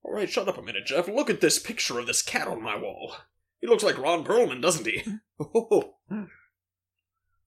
All 0.03 0.13
right, 0.13 0.29
shut 0.29 0.49
up 0.49 0.59
a 0.59 0.63
minute, 0.63 0.87
Jeff. 0.87 1.09
Look 1.09 1.31
at 1.31 1.41
this 1.41 1.59
picture 1.59 1.99
of 1.99 2.07
this 2.07 2.21
cat 2.23 2.47
on 2.47 2.63
my 2.63 2.77
wall. 2.77 3.17
He 3.61 3.67
looks 3.67 3.83
like 3.83 3.99
Ron 3.99 4.25
Perlman, 4.25 4.61
doesn't 4.61 4.87
he? 4.87 5.03
Oh. 5.41 5.95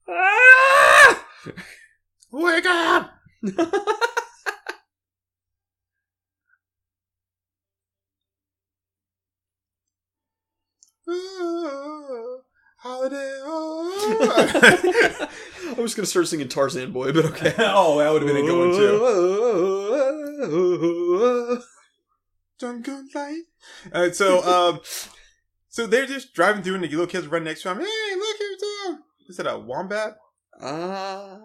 ah! 0.09 1.25
Wake 2.31 2.65
up! 2.65 3.13
Holiday. 12.77 13.39
ah. 13.45 15.29
I 15.77 15.81
was 15.81 15.95
gonna 15.95 16.05
start 16.05 16.27
singing 16.27 16.47
Tarzan 16.47 16.91
Boy, 16.91 17.11
but 17.13 17.25
okay. 17.25 17.53
oh, 17.59 17.97
that 17.99 18.11
would 18.11 18.21
have 18.23 18.33
been 18.33 18.43
a 18.43 18.47
good 18.47 18.59
one 18.59 18.71
too. 18.71 18.99
too. 20.45 21.63
Don't 22.59 22.83
go 22.83 23.03
light. 23.13 23.43
Uh, 23.93 24.09
so, 24.11 24.43
um, 24.43 24.79
so 25.69 25.85
they're 25.85 26.07
just 26.07 26.33
driving 26.33 26.63
through, 26.63 26.75
and 26.75 26.83
the 26.83 26.89
little 26.89 27.05
kids 27.05 27.27
run 27.27 27.43
next 27.43 27.61
to 27.63 27.69
him. 27.69 27.77
Hey, 27.79 28.15
look 28.15 28.37
here's 28.39 28.61
a. 28.63 28.99
Is 29.29 29.39
it 29.39 29.47
a 29.47 29.59
wombat? 29.59 30.17
Uh, 30.59 31.39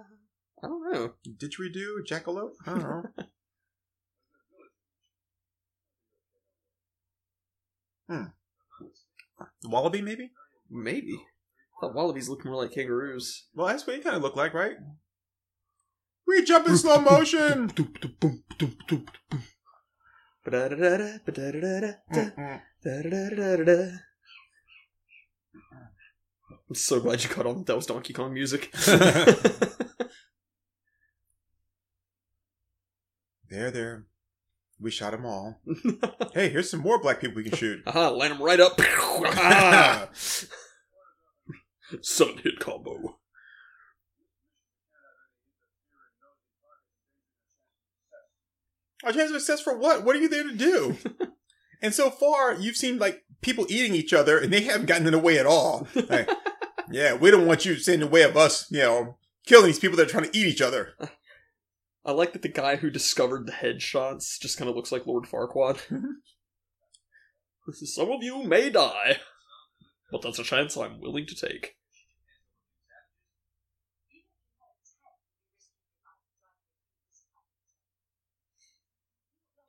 I 0.62 0.66
don't 0.66 0.92
know. 0.92 1.12
Didgeridoo? 1.28 2.00
A 2.00 2.02
jackalope? 2.02 2.52
I 2.66 2.70
don't 2.70 2.82
know. 2.82 3.02
hmm. 8.16 8.24
Wallaby, 9.64 10.02
maybe? 10.02 10.30
Maybe. 10.70 11.14
I 11.14 11.86
thought 11.86 11.94
wallabies 11.94 12.28
look 12.28 12.44
more 12.44 12.56
like 12.56 12.72
kangaroos. 12.72 13.46
Well, 13.54 13.66
that's 13.66 13.86
what 13.86 13.96
he 13.96 14.02
kind 14.02 14.16
of 14.16 14.22
look 14.22 14.36
like, 14.36 14.54
right? 14.54 14.76
We 16.26 16.44
jump 16.44 16.68
in 16.68 16.76
slow 16.76 17.00
motion. 17.00 17.70
I'm 26.68 26.74
so 26.74 27.00
glad 27.00 27.22
you 27.22 27.28
caught 27.28 27.46
on 27.46 27.58
that 27.58 27.66
that 27.66 27.76
was 27.76 27.86
Donkey 27.86 28.12
Kong 28.12 28.32
music. 28.32 28.72
there, 33.50 33.70
there. 33.70 34.06
We 34.82 34.90
shot 34.90 35.12
them 35.12 35.24
all. 35.24 35.60
hey, 36.34 36.48
here's 36.48 36.68
some 36.68 36.80
more 36.80 37.00
black 37.00 37.20
people 37.20 37.36
we 37.36 37.44
can 37.44 37.56
shoot. 37.56 37.82
Aha, 37.86 38.08
line 38.08 38.30
them 38.30 38.42
right 38.42 38.58
up. 38.58 38.74
Ah. 38.78 40.08
Sun 42.00 42.38
hit 42.42 42.58
combo. 42.58 43.18
Our 49.04 49.12
chance 49.12 49.30
of 49.30 49.36
success 49.40 49.60
for 49.60 49.76
what? 49.76 50.04
What 50.04 50.16
are 50.16 50.20
you 50.20 50.28
there 50.28 50.44
to 50.44 50.54
do? 50.54 50.96
and 51.82 51.94
so 51.94 52.10
far, 52.10 52.54
you've 52.54 52.76
seen 52.76 52.98
like 52.98 53.22
people 53.40 53.66
eating 53.68 53.94
each 53.94 54.12
other, 54.12 54.38
and 54.38 54.52
they 54.52 54.62
haven't 54.62 54.86
gotten 54.86 55.06
in 55.06 55.12
the 55.12 55.18
way 55.18 55.38
at 55.38 55.46
all. 55.46 55.86
Like, 55.94 56.28
yeah, 56.90 57.14
we 57.14 57.30
don't 57.30 57.46
want 57.46 57.64
you 57.64 57.76
to 57.76 57.92
in 57.92 58.00
the 58.00 58.06
way 58.06 58.22
of 58.22 58.36
us, 58.36 58.70
you 58.70 58.78
know, 58.78 59.16
killing 59.46 59.66
these 59.66 59.78
people 59.78 59.96
that 59.96 60.08
are 60.08 60.10
trying 60.10 60.30
to 60.30 60.36
eat 60.36 60.46
each 60.46 60.62
other. 60.62 60.94
I 62.05 62.12
like 62.12 62.32
that 62.32 62.42
the 62.42 62.48
guy 62.48 62.76
who 62.76 62.90
discovered 62.90 63.46
the 63.46 63.53
headshots 63.53 64.40
just 64.40 64.59
kind 64.59 64.68
of 64.68 64.74
looks 64.74 64.90
like 64.90 65.07
Lord 65.07 65.24
Farquaad. 65.24 65.80
Some 67.72 68.11
of 68.11 68.24
you 68.24 68.42
may 68.42 68.70
die, 68.70 69.20
but 70.11 70.20
that's 70.22 70.40
a 70.40 70.44
chance 70.44 70.76
I'm 70.76 71.00
willing 71.00 71.26
to 71.26 71.34
take. 71.34 71.76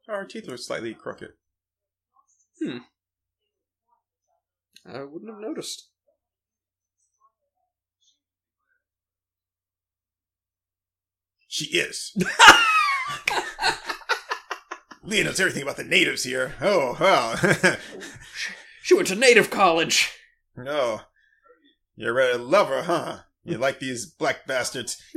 Our 0.09 0.25
teeth 0.25 0.49
are 0.49 0.57
slightly 0.57 0.93
crooked. 0.93 1.33
Hmm. 2.59 2.79
I 4.85 5.03
wouldn't 5.03 5.31
have 5.31 5.39
noticed. 5.39 5.92
She 11.53 11.65
is. 11.77 12.17
Leah 15.03 15.25
knows 15.25 15.39
everything 15.39 15.61
about 15.61 15.77
the 15.77 15.83
natives 15.83 16.23
here. 16.23 16.55
Oh, 16.59 16.97
wow. 16.99 17.35
She 18.81 18.95
went 18.95 19.07
to 19.09 19.15
native 19.15 19.51
college. 19.51 20.11
no. 20.57 21.01
You're 21.95 22.19
a 22.19 22.39
lover, 22.39 22.81
huh? 22.81 23.19
You 23.43 23.59
like 23.59 23.79
these 23.79 24.07
black 24.07 24.47
bastards. 24.47 24.99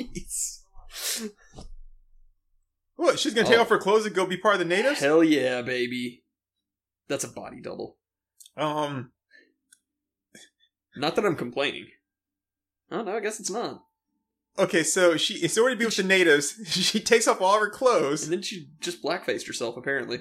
Jeez. 0.00 0.60
What, 2.94 3.18
she's 3.18 3.34
gonna 3.34 3.46
take 3.46 3.58
Oh. 3.58 3.60
off 3.60 3.68
her 3.68 3.76
clothes 3.78 4.06
and 4.06 4.14
go 4.14 4.24
be 4.24 4.38
part 4.38 4.54
of 4.54 4.60
the 4.60 4.64
natives? 4.64 5.00
Hell 5.00 5.22
yeah, 5.22 5.60
baby. 5.60 6.24
That's 7.08 7.24
a 7.24 7.28
body 7.28 7.60
double. 7.60 7.98
Um, 8.56 9.12
Not 10.96 11.14
that 11.16 11.26
I'm 11.26 11.36
complaining. 11.36 11.88
Oh 12.90 13.02
no, 13.02 13.14
I 13.14 13.20
guess 13.20 13.38
it's 13.38 13.50
not. 13.50 13.82
Okay, 14.58 14.82
so 14.82 15.16
she, 15.16 15.36
in 15.44 15.50
order 15.60 15.74
to 15.74 15.78
be 15.78 15.84
with 15.84 15.96
the 15.96 16.02
natives, 16.02 16.54
she 16.66 17.00
takes 17.00 17.26
off 17.28 17.40
all 17.40 17.58
her 17.60 17.68
clothes 17.70 18.24
And 18.24 18.32
then 18.32 18.42
she 18.42 18.68
just 18.80 19.02
blackfaced 19.02 19.46
herself, 19.46 19.76
apparently. 19.76 20.20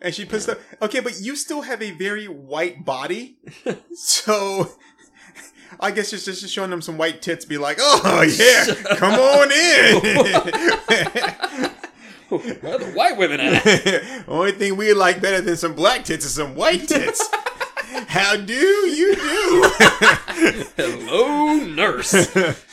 and 0.00 0.14
she 0.14 0.24
puts 0.24 0.46
the, 0.46 0.58
okay, 0.82 1.00
but 1.00 1.20
you 1.20 1.36
still 1.36 1.62
have 1.62 1.82
a 1.82 1.90
very 1.92 2.26
white 2.26 2.84
body. 2.84 3.38
so, 3.94 4.72
I 5.80 5.90
guess 5.90 6.12
it's 6.12 6.24
just 6.24 6.48
showing 6.48 6.70
them 6.70 6.82
some 6.82 6.98
white 6.98 7.20
tits, 7.22 7.44
be 7.44 7.58
like, 7.58 7.78
oh 7.80 8.22
yeah, 8.22 8.66
come 8.96 9.14
on 9.14 9.52
in. 9.52 9.98
Where 12.30 12.78
the 12.78 12.92
white 12.94 13.16
women 13.16 13.40
at? 13.40 14.28
Only 14.28 14.52
thing 14.52 14.76
we 14.76 14.92
like 14.92 15.20
better 15.20 15.40
than 15.40 15.56
some 15.56 15.74
black 15.74 16.04
tits 16.04 16.24
is 16.26 16.34
some 16.34 16.54
white 16.54 16.86
tits. 16.88 17.26
How 18.08 18.36
do 18.36 18.54
you 18.54 19.14
do? 19.14 19.70
Hello, 20.76 21.56
nurse. 21.64 22.34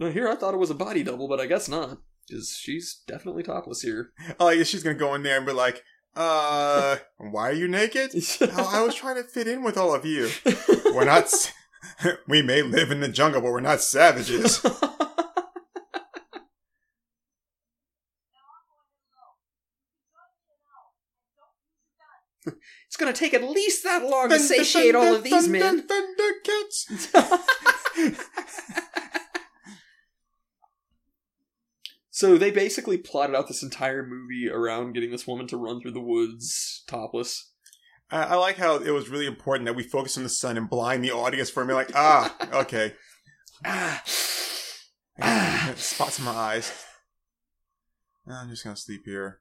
Now 0.00 0.10
here 0.10 0.28
I 0.28 0.36
thought 0.36 0.54
it 0.54 0.58
was 0.58 0.70
a 0.70 0.76
body 0.76 1.02
double, 1.02 1.26
but 1.26 1.40
I 1.40 1.46
guess 1.46 1.68
not. 1.68 1.98
Because 2.28 2.50
she's 2.56 3.02
definitely 3.08 3.42
topless 3.42 3.82
here. 3.82 4.12
oh, 4.38 4.50
yeah, 4.50 4.62
she's 4.62 4.84
gonna 4.84 4.94
go 4.96 5.12
in 5.16 5.24
there 5.24 5.38
and 5.38 5.44
be 5.44 5.50
like, 5.52 5.82
uh, 6.14 6.98
why 7.18 7.48
are 7.48 7.52
you 7.52 7.66
naked? 7.66 8.12
Oh, 8.42 8.70
I 8.72 8.80
was 8.82 8.94
trying 8.94 9.16
to 9.16 9.24
fit 9.24 9.48
in 9.48 9.64
with 9.64 9.76
all 9.76 9.92
of 9.92 10.06
you. 10.06 10.30
We're 10.94 11.04
not. 11.04 11.24
s- 11.24 11.52
we 12.28 12.42
may 12.42 12.62
live 12.62 12.92
in 12.92 13.00
the 13.00 13.08
jungle, 13.08 13.40
but 13.40 13.50
we're 13.50 13.58
not 13.58 13.80
savages. 13.80 14.64
It's 22.46 22.96
gonna 22.96 23.12
take 23.12 23.34
at 23.34 23.42
least 23.42 23.84
that 23.84 24.04
long 24.04 24.30
to 24.30 24.38
satiate 24.38 24.94
all 24.94 25.14
of 25.16 25.22
these 25.22 25.48
men. 25.48 25.86
Thundercats. 25.86 27.14
So 32.18 32.36
they 32.36 32.50
basically 32.50 32.98
plotted 32.98 33.36
out 33.36 33.46
this 33.46 33.62
entire 33.62 34.04
movie 34.04 34.50
around 34.52 34.94
getting 34.94 35.12
this 35.12 35.24
woman 35.24 35.46
to 35.46 35.56
run 35.56 35.80
through 35.80 35.92
the 35.92 36.00
woods 36.00 36.82
topless. 36.88 37.52
I, 38.10 38.22
I 38.24 38.34
like 38.34 38.56
how 38.56 38.74
it 38.74 38.90
was 38.90 39.08
really 39.08 39.26
important 39.26 39.66
that 39.66 39.76
we 39.76 39.84
focus 39.84 40.16
on 40.16 40.24
the 40.24 40.28
sun 40.28 40.56
and 40.56 40.68
blind 40.68 41.04
the 41.04 41.12
audience 41.12 41.48
for 41.48 41.64
minute. 41.64 41.76
Like, 41.76 41.92
ah, 41.94 42.34
okay. 42.54 42.94
Ah. 43.64 44.02
Ah, 45.20 45.72
spots 45.76 46.18
in 46.18 46.24
my 46.24 46.32
eyes. 46.32 46.84
I'm 48.26 48.50
just 48.50 48.64
gonna 48.64 48.74
sleep 48.74 49.02
here. 49.04 49.38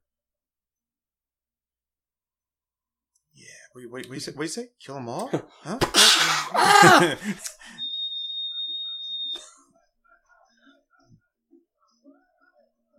Wait, 3.77 3.91
wait, 3.91 4.05
what 4.05 4.09
do 4.09 4.13
you 4.15 4.19
say? 4.19 4.31
What 4.31 4.37
do 4.39 4.43
you 4.45 4.49
say? 4.49 4.69
Kill 4.79 4.95
them 4.95 5.07
all? 5.07 5.29
Huh? 5.63 5.77
Ah! 5.83 6.99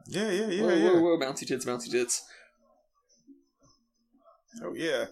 yeah, 0.06 0.30
yeah, 0.30 0.46
yeah, 0.46 0.62
whoa, 0.62 0.68
yeah. 0.68 0.90
whoa, 0.90 1.00
whoa, 1.00 1.18
bouncy 1.18 1.48
tits, 1.48 1.64
bouncy 1.64 1.90
tits. 1.90 2.22
Oh 4.62 4.74
yeah. 4.74 5.06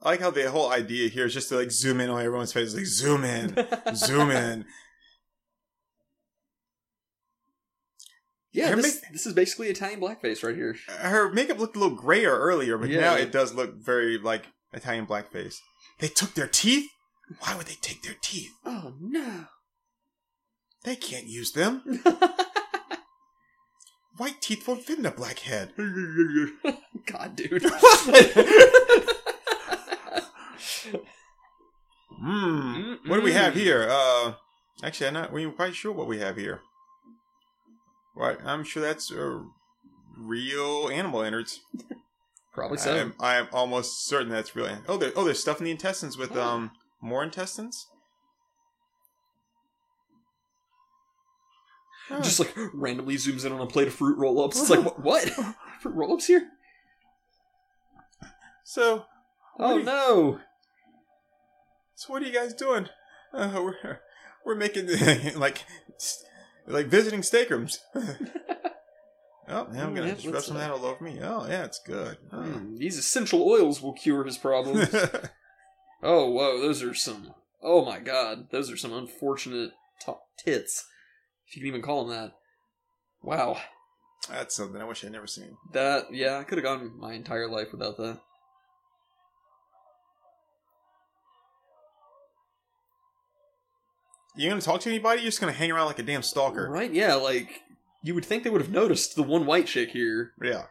I 0.00 0.10
like 0.10 0.20
how 0.20 0.30
the 0.30 0.50
whole 0.50 0.70
idea 0.70 1.10
here 1.10 1.26
is 1.26 1.34
just 1.34 1.50
to 1.50 1.56
like 1.56 1.70
zoom 1.70 2.00
in 2.00 2.08
on 2.08 2.22
everyone's 2.22 2.54
face. 2.54 2.74
Like 2.74 2.86
zoom 2.86 3.24
in, 3.24 3.54
zoom 3.94 4.30
in. 4.30 4.64
Yeah, 8.54 8.74
this, 8.76 9.02
make- 9.02 9.12
this 9.12 9.26
is 9.26 9.32
basically 9.34 9.68
Italian 9.68 10.00
blackface 10.00 10.42
right 10.44 10.54
here. 10.54 10.76
Her 10.88 11.30
makeup 11.32 11.58
looked 11.58 11.74
a 11.76 11.78
little 11.80 11.96
grayer 11.96 12.30
earlier, 12.38 12.78
but 12.78 12.88
Yeah. 12.88 13.00
now 13.00 13.14
it 13.16 13.32
does 13.32 13.52
look 13.52 13.74
very 13.84 14.16
like 14.16 14.46
Italian 14.72 15.06
blackface. 15.06 15.56
They 15.98 16.08
took 16.08 16.34
their 16.34 16.46
teeth. 16.46 16.88
Why 17.40 17.56
would 17.56 17.66
they 17.66 17.76
take 17.80 18.02
their 18.02 18.14
teeth? 18.22 18.52
Oh 18.64 18.94
no. 19.00 19.46
They 20.84 20.94
can't 20.96 21.26
use 21.26 21.52
them. 21.52 21.82
White 24.16 24.40
teeth 24.40 24.68
won't 24.68 24.84
fit 24.84 24.98
in 25.00 25.06
a 25.06 25.10
black 25.10 25.40
head. 25.40 25.72
God, 27.06 27.34
dude. 27.34 27.64
Hmm. 32.20 32.94
What 33.06 33.16
do 33.16 33.22
we 33.22 33.32
have 33.32 33.54
here? 33.54 33.86
Uh, 33.90 34.34
actually, 34.82 35.08
I'm 35.08 35.14
not 35.14 35.32
we 35.32 35.44
ain't 35.44 35.56
quite 35.56 35.74
sure 35.74 35.92
what 35.92 36.06
we 36.06 36.18
have 36.20 36.36
here. 36.36 36.60
Right, 38.16 38.38
I'm 38.44 38.62
sure 38.64 38.82
that's 38.82 39.10
a 39.10 39.44
real 40.16 40.88
animal 40.88 41.22
innards. 41.22 41.60
Probably 42.54 42.78
I 42.78 42.80
so. 42.82 42.94
am, 42.94 43.14
I 43.18 43.34
am 43.36 43.48
almost 43.52 44.06
certain 44.06 44.28
that's 44.28 44.54
real. 44.54 44.68
Oh, 44.86 44.96
there, 44.96 45.10
oh, 45.16 45.24
there's 45.24 45.40
stuff 45.40 45.58
in 45.58 45.64
the 45.64 45.72
intestines 45.72 46.16
with 46.16 46.36
um 46.36 46.70
more 47.00 47.24
intestines. 47.24 47.88
Oh. 52.10 52.20
Just 52.20 52.38
like 52.38 52.54
randomly 52.74 53.16
zooms 53.16 53.44
in 53.46 53.52
on 53.52 53.60
a 53.60 53.66
plate 53.66 53.88
of 53.88 53.94
fruit 53.94 54.18
roll 54.18 54.44
ups. 54.44 54.60
It's 54.60 54.70
like, 54.70 54.84
what? 54.98 55.00
what? 55.00 55.54
fruit 55.80 55.94
roll 55.94 56.12
ups 56.14 56.26
here? 56.26 56.48
so, 58.62 59.04
Oh 59.58 59.78
you- 59.78 59.84
no. 59.84 60.40
so 61.94 62.12
what 62.12 62.22
are 62.22 62.26
you 62.26 62.32
guys 62.32 62.54
doing? 62.54 62.88
Uh, 63.32 63.50
we're 63.64 63.98
we're 64.44 64.54
making 64.54 64.86
like 65.36 65.64
like 66.66 66.86
visiting 66.86 67.20
steakrooms. 67.20 67.78
oh, 67.94 68.04
yeah, 69.48 69.58
I'm 69.58 69.94
gonna 69.94 70.06
yeah, 70.06 70.14
just 70.14 70.26
rub 70.26 70.42
some 70.42 70.56
of 70.56 70.62
uh, 70.62 70.66
that 70.66 70.70
all 70.72 70.84
over 70.84 71.04
me. 71.04 71.18
Oh, 71.22 71.46
yeah, 71.48 71.64
it's 71.64 71.80
good. 71.84 72.18
Oh. 72.32 72.42
Hmm, 72.42 72.76
these 72.76 72.98
essential 72.98 73.42
oils 73.42 73.82
will 73.82 73.92
cure 73.92 74.24
his 74.24 74.38
problems. 74.38 74.94
oh, 76.02 76.30
whoa, 76.30 76.60
those 76.60 76.82
are 76.82 76.94
some. 76.94 77.34
Oh 77.62 77.84
my 77.84 77.98
god, 77.98 78.50
those 78.50 78.70
are 78.70 78.76
some 78.76 78.92
unfortunate 78.92 79.70
top 80.04 80.22
tits. 80.38 80.86
If 81.46 81.56
you 81.56 81.62
can 81.62 81.68
even 81.68 81.82
call 81.82 82.04
them 82.04 82.16
that. 82.16 82.32
Wow. 83.22 83.58
That's 84.28 84.56
something 84.56 84.80
I 84.80 84.84
wish 84.84 85.04
I'd 85.04 85.12
never 85.12 85.26
seen. 85.26 85.56
That, 85.72 86.12
yeah, 86.12 86.38
I 86.38 86.44
could 86.44 86.58
have 86.58 86.64
gone 86.64 86.98
my 86.98 87.12
entire 87.12 87.48
life 87.48 87.68
without 87.72 87.96
that. 87.98 88.20
You 94.36 94.48
gonna 94.48 94.60
talk 94.60 94.80
to 94.82 94.88
anybody? 94.88 95.22
You're 95.22 95.28
just 95.28 95.40
gonna 95.40 95.52
hang 95.52 95.70
around 95.70 95.86
like 95.86 95.98
a 95.98 96.02
damn 96.02 96.22
stalker. 96.22 96.68
Right? 96.68 96.92
Yeah, 96.92 97.14
like, 97.14 97.62
you 98.02 98.14
would 98.14 98.24
think 98.24 98.42
they 98.42 98.50
would 98.50 98.60
have 98.60 98.70
noticed 98.70 99.16
the 99.16 99.22
one 99.22 99.46
white 99.46 99.66
chick 99.66 99.90
here. 99.90 100.32
Yeah. 100.42 100.64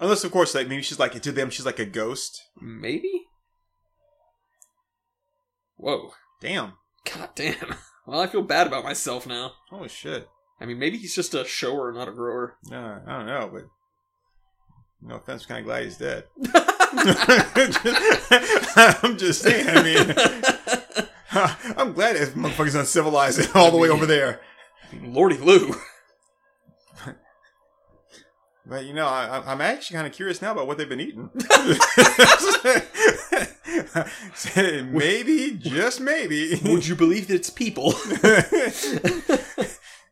Unless, 0.00 0.24
of 0.24 0.30
course, 0.30 0.54
like 0.54 0.68
maybe 0.68 0.82
she's 0.82 0.98
like 0.98 1.20
to 1.20 1.32
them, 1.32 1.50
she's 1.50 1.66
like 1.66 1.78
a 1.78 1.84
ghost. 1.84 2.42
Maybe? 2.60 3.24
Whoa. 5.76 6.12
Damn. 6.40 6.74
God 7.12 7.30
damn. 7.34 7.74
Well, 8.08 8.22
I 8.22 8.26
feel 8.26 8.40
bad 8.40 8.66
about 8.66 8.84
myself 8.84 9.26
now. 9.26 9.52
Holy 9.68 9.90
shit. 9.90 10.26
I 10.62 10.64
mean, 10.64 10.78
maybe 10.78 10.96
he's 10.96 11.14
just 11.14 11.34
a 11.34 11.44
shower, 11.44 11.92
not 11.92 12.08
a 12.08 12.10
grower. 12.10 12.56
Uh, 12.72 13.00
I 13.06 13.18
don't 13.18 13.26
know, 13.26 13.50
but 13.52 13.64
no 15.02 15.16
offense, 15.16 15.44
kind 15.44 15.60
of 15.60 15.66
glad 15.66 15.84
he's 15.84 15.98
dead. 15.98 16.24
I'm 19.02 19.18
just 19.18 19.42
saying. 19.42 19.66
I 19.68 19.82
mean, 19.82 20.14
I'm 21.76 21.92
glad 21.92 22.16
if 22.16 22.34
motherfucker's 22.34 22.74
uncivilized 22.74 23.38
it 23.38 23.54
all 23.54 23.70
the 23.70 23.76
way 23.76 23.88
over 23.88 24.06
there. 24.06 24.40
Lordy 25.02 25.36
Lou. 25.36 25.74
But 28.68 28.84
you 28.84 28.92
know, 28.92 29.06
I, 29.06 29.42
I'm 29.50 29.62
actually 29.62 29.96
kind 29.96 30.06
of 30.06 30.12
curious 30.12 30.42
now 30.42 30.52
about 30.52 30.66
what 30.66 30.76
they've 30.76 30.88
been 30.88 31.00
eating. 31.00 31.30
maybe, 34.92 35.56
just 35.58 36.02
maybe. 36.02 36.60
Would 36.64 36.86
you 36.86 36.94
believe 36.94 37.28
that 37.28 37.36
it's 37.36 37.48
people? 37.48 37.94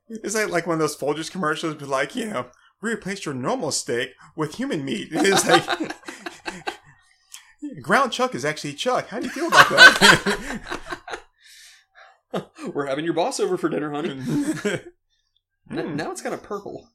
it's 0.09 0.35
like 0.35 0.49
like 0.49 0.67
one 0.67 0.73
of 0.75 0.81
those 0.81 0.97
Folgers 0.97 1.31
commercials, 1.31 1.75
but 1.75 1.89
like 1.89 2.17
you 2.17 2.31
know, 2.31 2.47
replace 2.81 3.27
your 3.27 3.35
normal 3.35 3.73
steak 3.73 4.15
with 4.35 4.55
human 4.55 4.87
meat. 4.87 5.09
It's 5.11 5.47
like 5.47 5.93
ground 7.83 8.13
chuck 8.13 8.35
is 8.35 8.47
actually 8.47 8.73
chuck. 8.73 9.09
How 9.09 9.21
do 9.21 9.27
you 9.27 9.33
feel 9.33 9.49
about 9.49 9.69
that? 9.69 11.03
We're 12.75 12.87
having 12.87 13.05
your 13.05 13.15
boss 13.15 13.41
over 13.41 13.57
for 13.57 13.69
dinner, 13.69 13.91
honey. 13.93 14.11
N- 14.65 14.81
Hmm. 15.69 15.97
Now 15.97 16.13
it's 16.13 16.23
kind 16.23 16.35
of 16.35 16.43
purple. 16.45 16.89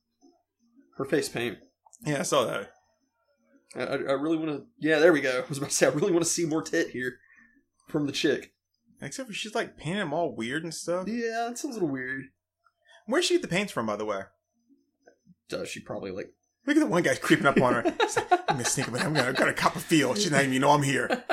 Her 0.97 1.03
face 1.05 1.27
paint. 1.27 1.57
yeah, 2.05 2.19
I 2.19 2.23
saw 2.23 2.45
that. 2.45 2.71
I, 3.75 3.81
I, 3.83 3.93
I 3.95 4.13
really 4.13 4.37
want 4.37 4.49
to. 4.49 4.65
Yeah, 4.79 4.99
there 4.99 5.11
we 5.11 5.19
go. 5.21 5.43
I 5.45 5.49
was 5.49 5.57
about 5.57 5.71
to 5.71 5.75
say 5.75 5.87
I 5.87 5.89
really 5.89 6.11
want 6.11 6.23
to 6.23 6.29
see 6.29 6.45
more 6.45 6.61
tit 6.61 6.91
here 6.91 7.15
from 7.89 8.05
the 8.05 8.11
chick. 8.13 8.53
Except 9.01 9.27
for 9.27 9.33
she's 9.33 9.55
like 9.55 9.75
painting 9.77 9.97
them 9.99 10.13
all 10.13 10.33
weird 10.35 10.63
and 10.63 10.73
stuff. 10.73 11.07
Yeah, 11.07 11.49
it 11.49 11.57
sounds 11.57 11.75
a 11.75 11.79
little 11.79 11.89
weird. 11.89 12.25
Where'd 13.07 13.23
she 13.25 13.33
get 13.33 13.41
the 13.41 13.47
paints 13.49 13.73
from, 13.73 13.87
by 13.87 13.95
the 13.97 14.05
way? 14.05 14.21
Does 15.49 15.67
she 15.69 15.79
probably 15.81 16.11
like? 16.11 16.27
Look 16.65 16.77
at 16.77 16.79
the 16.81 16.85
one 16.85 17.03
guy 17.03 17.15
creeping 17.15 17.47
up 17.47 17.59
on 17.59 17.73
her. 17.73 17.81
He's 18.01 18.15
like, 18.15 18.31
I'm 18.31 18.39
gonna 18.57 18.65
sneak 18.65 18.87
up, 18.87 18.93
I'm 19.03 19.13
gonna, 19.13 19.29
I'm 19.29 19.33
gonna 19.33 19.53
cop 19.53 19.75
a 19.75 19.79
feel. 19.79 20.13
She's 20.15 20.31
not 20.31 20.41
even 20.41 20.53
you 20.53 20.59
know 20.59 20.69
I'm 20.71 20.83
here. 20.83 21.23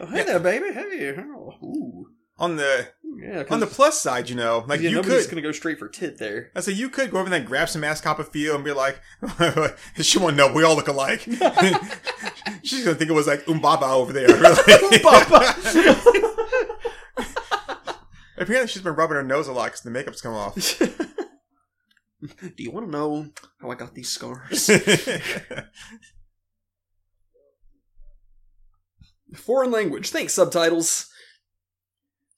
Oh, 0.00 0.06
hey 0.06 0.24
there, 0.24 0.40
baby. 0.40 0.72
Hey. 0.72 1.14
Oh, 1.18 1.54
ooh. 1.62 2.06
On 2.38 2.56
the 2.56 2.88
yeah, 3.18 3.44
on 3.50 3.60
the 3.60 3.66
plus 3.66 4.02
side, 4.02 4.28
you 4.28 4.36
know, 4.36 4.62
like 4.68 4.80
yeah, 4.82 4.90
you 4.90 5.00
could. 5.00 5.30
gonna 5.30 5.40
go 5.40 5.52
straight 5.52 5.78
for 5.78 5.88
tit 5.88 6.18
there. 6.18 6.50
I 6.54 6.60
said 6.60 6.76
you 6.76 6.90
could 6.90 7.10
go 7.10 7.18
over 7.18 7.30
there 7.30 7.38
and 7.38 7.48
grab 7.48 7.70
some 7.70 7.82
ass 7.82 8.02
cop 8.02 8.18
a 8.18 8.24
feel 8.24 8.54
and 8.54 8.62
be 8.64 8.72
like, 8.72 9.00
she 10.00 10.18
won't 10.18 10.36
know. 10.36 10.52
We 10.52 10.62
all 10.62 10.76
look 10.76 10.88
alike. 10.88 11.20
She's 12.62 12.84
gonna 12.84 12.96
think 12.96 13.10
it 13.10 13.14
was 13.14 13.26
like 13.26 13.46
Umbaba 13.46 13.90
over 13.90 14.12
there. 14.12 14.28
Really. 14.36 15.00
Apparently, 18.38 18.68
she's 18.68 18.82
been 18.82 18.94
rubbing 18.94 19.16
her 19.16 19.22
nose 19.22 19.48
a 19.48 19.52
lot 19.52 19.66
because 19.66 19.80
the 19.80 19.90
makeup's 19.90 20.20
come 20.20 20.34
off. 20.34 20.54
Do 20.78 22.62
you 22.62 22.70
want 22.70 22.86
to 22.86 22.92
know 22.92 23.30
how 23.62 23.70
I 23.70 23.76
got 23.76 23.94
these 23.94 24.10
scars? 24.10 24.68
Foreign 29.36 29.70
language. 29.70 30.10
Thanks, 30.10 30.34
subtitles. 30.34 31.08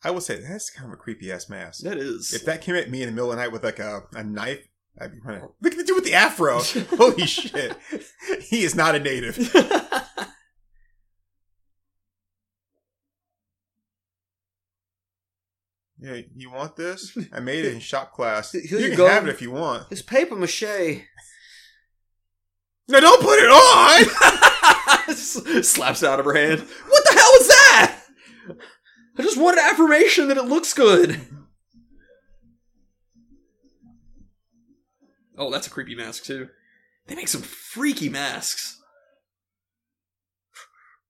I 0.05 0.11
will 0.11 0.21
say 0.21 0.41
that's 0.41 0.71
kind 0.71 0.87
of 0.87 0.93
a 0.93 0.97
creepy 0.97 1.33
ass 1.33 1.49
mask. 1.49 1.83
That 1.83 1.99
is. 1.99 2.33
If 2.33 2.45
that 2.45 2.63
came 2.63 2.77
at 2.77 2.91
me 2.91 3.03
in 3.03 3.09
the 3.09 3.13
middle 3.13 3.31
of 3.33 3.37
the 3.37 3.43
night 3.43 3.53
with 3.53 3.65
like 3.65 3.79
a, 3.81 4.03
a 4.15 4.23
knife, 4.23 4.67
I'd 5.01 5.13
be 5.13 5.19
running. 5.25 5.49
Look 5.61 5.73
at 5.73 5.79
the 5.79 5.85
dude 5.85 5.97
with 5.97 6.05
the 6.05 6.15
afro. 6.15 6.61
Holy 6.97 7.27
shit. 7.27 7.77
He 8.43 8.63
is 8.63 8.75
not 8.75 8.95
a 8.95 9.01
native. 9.01 9.39
Yeah, 16.01 16.21
you 16.35 16.51
want 16.51 16.77
this? 16.77 17.17
I 17.33 17.41
made 17.41 17.65
it 17.65 17.75
in 17.75 17.81
shop 17.81 18.13
class. 18.13 18.53
Here 18.53 18.63
you 18.63 18.79
you 18.79 18.89
can 18.91 18.97
go. 18.97 19.09
have 19.09 19.27
it 19.27 19.31
if 19.31 19.43
you 19.43 19.51
want. 19.51 19.87
It's 19.91 20.03
paper 20.03 20.37
mache. 20.37 20.63
No, 22.91 23.01
don't 23.01 23.21
put 23.21 23.39
it 23.39 23.51
on! 23.51 24.45
Slaps 25.63 26.03
out 26.03 26.21
of 26.21 26.27
her 26.27 26.35
hand. 26.35 26.61
What 26.61 27.05
the 27.05 27.13
hell 27.13 27.33
was 27.33 27.49
that? 27.49 28.01
I 29.19 29.23
just 29.23 29.39
wanted 29.39 29.61
affirmation 29.61 30.29
that 30.29 30.37
it 30.37 30.45
looks 30.45 30.73
good. 30.75 31.21
Oh, 35.37 35.51
that's 35.51 35.67
a 35.67 35.71
creepy 35.71 35.95
mask 35.95 36.25
too. 36.25 36.49
They 37.07 37.15
make 37.15 37.29
some 37.29 37.43
freaky 37.43 38.09
masks. 38.09 38.81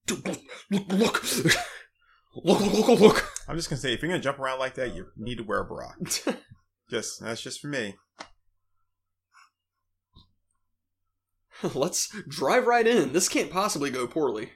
Look, 0.09 0.27
look, 0.27 0.41
look, 0.71 0.93
look, 0.93 1.25
look, 2.45 2.89
look, 2.89 3.01
look. 3.01 3.33
I'm 3.49 3.57
just 3.57 3.69
gonna 3.69 3.81
say, 3.81 3.93
if 3.93 4.03
you're 4.03 4.11
gonna 4.11 4.23
jump 4.23 4.39
around 4.39 4.59
like 4.59 4.75
that, 4.75 4.95
you 4.95 5.07
need 5.17 5.39
to 5.39 5.45
wear 5.45 5.61
a 5.61 5.65
bra. 5.65 5.93
Just 6.91 7.21
that's 7.21 7.43
just 7.43 7.61
for 7.61 7.67
me. 7.67 7.97
Let's 11.75 12.09
drive 12.29 12.67
right 12.67 12.87
in. 12.87 13.13
This 13.13 13.29
can't 13.29 13.51
possibly 13.51 13.91
go 13.91 14.07
poorly. 14.07 14.51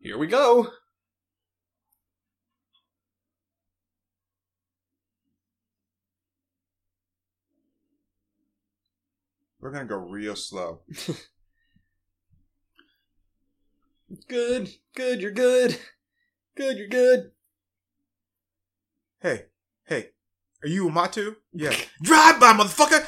Here 0.00 0.18
we 0.18 0.26
go. 0.26 0.68
We're 9.60 9.70
gonna 9.70 9.84
go 9.84 9.96
real 9.96 10.36
slow. 10.36 10.80
Good, 14.26 14.70
good, 14.96 15.20
you're 15.20 15.30
good. 15.30 15.78
Good, 16.56 16.78
you're 16.78 16.88
good. 16.88 17.30
Hey, 19.20 19.44
hey, 19.84 20.08
are 20.64 20.68
you 20.68 20.88
a 20.88 20.90
Matu? 20.90 21.36
Yeah. 21.52 21.72
Drive 22.02 22.40
by, 22.40 22.52
motherfucker! 22.52 23.06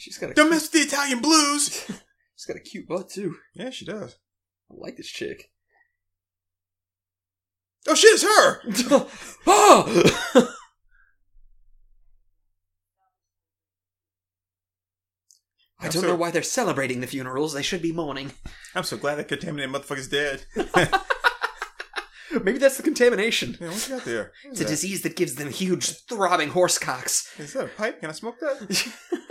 She's 0.00 0.16
got 0.16 0.30
a 0.30 0.34
Don't 0.34 0.48
mess 0.48 0.62
with 0.62 0.72
the 0.72 0.78
Italian 0.78 1.20
blues. 1.20 1.84
she's 2.34 2.46
got 2.46 2.56
a 2.56 2.60
cute 2.60 2.88
butt 2.88 3.10
too. 3.10 3.36
Yeah, 3.54 3.68
she 3.68 3.84
does. 3.84 4.16
I 4.70 4.74
like 4.78 4.96
this 4.96 5.08
chick. 5.08 5.50
Oh 7.86 7.94
shit, 7.94 8.14
it's 8.14 8.22
her. 8.22 9.06
oh! 9.46 10.54
I 15.78 15.88
don't 15.88 16.02
so- 16.02 16.08
know 16.08 16.14
why 16.14 16.30
they're 16.30 16.42
celebrating 16.42 17.00
the 17.00 17.06
funerals. 17.06 17.52
They 17.52 17.62
should 17.62 17.82
be 17.82 17.92
mourning. 17.92 18.32
I'm 18.74 18.84
so 18.84 18.96
glad 18.96 19.16
that 19.16 19.28
contaminated 19.28 19.74
motherfucker's 19.74 20.08
dead. 20.08 20.44
Maybe 22.42 22.58
that's 22.58 22.76
the 22.76 22.82
contamination. 22.84 23.58
Yeah, 23.60 23.68
what 23.68 23.88
you 23.88 23.96
got 23.96 24.04
there? 24.04 24.32
It's 24.44 24.60
a 24.60 24.64
that? 24.64 24.70
disease 24.70 25.02
that 25.02 25.16
gives 25.16 25.34
them 25.34 25.50
huge, 25.50 25.88
throbbing 26.06 26.50
horse 26.50 26.78
cocks. 26.78 27.28
Is 27.38 27.52
that 27.54 27.64
a 27.64 27.68
pipe? 27.68 28.00
Can 28.00 28.08
I 28.08 28.12
smoke 28.12 28.38
that? 28.40 29.28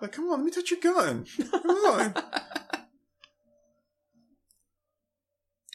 Like, 0.00 0.12
come 0.12 0.26
on, 0.26 0.38
let 0.38 0.44
me 0.44 0.50
touch 0.50 0.70
your 0.70 0.80
gun. 0.80 1.26
Come 1.50 1.70
on. 1.70 2.14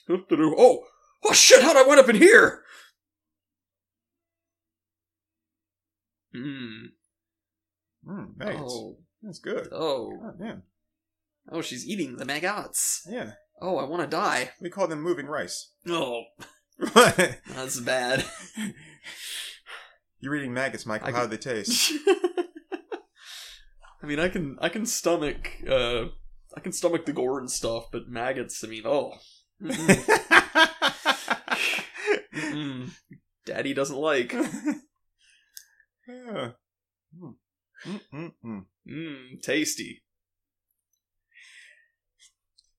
oh! 0.10 0.84
Oh 1.26 1.34
shit, 1.34 1.62
how'd 1.62 1.78
I 1.78 1.84
wind 1.84 2.00
up 2.00 2.10
in 2.10 2.16
here? 2.16 2.64
Hmm. 6.34 6.86
Mm, 8.08 8.38
maggots. 8.38 8.64
Oh. 8.66 8.98
That's 9.22 9.40
good. 9.40 9.70
Oh. 9.72 10.12
Oh, 10.22 10.34
damn. 10.38 10.64
Oh, 11.52 11.62
she's 11.62 11.88
eating 11.88 12.18
the 12.18 12.26
maggots. 12.26 13.08
Yeah. 13.10 13.34
Oh, 13.62 13.78
I 13.78 13.86
want 13.86 14.02
to 14.02 14.08
die. 14.08 14.52
We 14.60 14.70
call 14.70 14.88
them 14.88 15.02
moving 15.02 15.28
rice. 15.28 15.72
Oh, 15.88 16.24
that's 16.94 17.80
bad. 17.80 18.26
You're 20.20 20.36
eating 20.36 20.54
maggots, 20.54 20.86
Michael. 20.86 21.08
I 21.08 21.12
How 21.12 21.24
do 21.24 21.30
they 21.30 21.38
taste? 21.38 21.94
I 24.04 24.06
mean, 24.06 24.20
I 24.20 24.28
can 24.28 24.58
I 24.60 24.70
can 24.70 24.86
stomach 24.86 25.50
uh 25.68 26.06
I 26.56 26.60
can 26.60 26.74
stomach 26.74 27.06
the 27.06 27.14
gore 27.14 27.40
and 27.40 27.50
stuff, 27.50 27.86
but 27.92 28.10
maggots. 28.10 28.64
I 28.64 28.68
mean, 28.68 28.84
oh, 28.86 29.14
Mm-mm. 29.62 30.06
Mm-mm. 32.34 32.90
Daddy 33.46 33.74
doesn't 33.74 33.98
like. 33.98 34.36
Yeah. 36.06 36.52
Mm. 37.86 39.42
Tasty. 39.42 40.04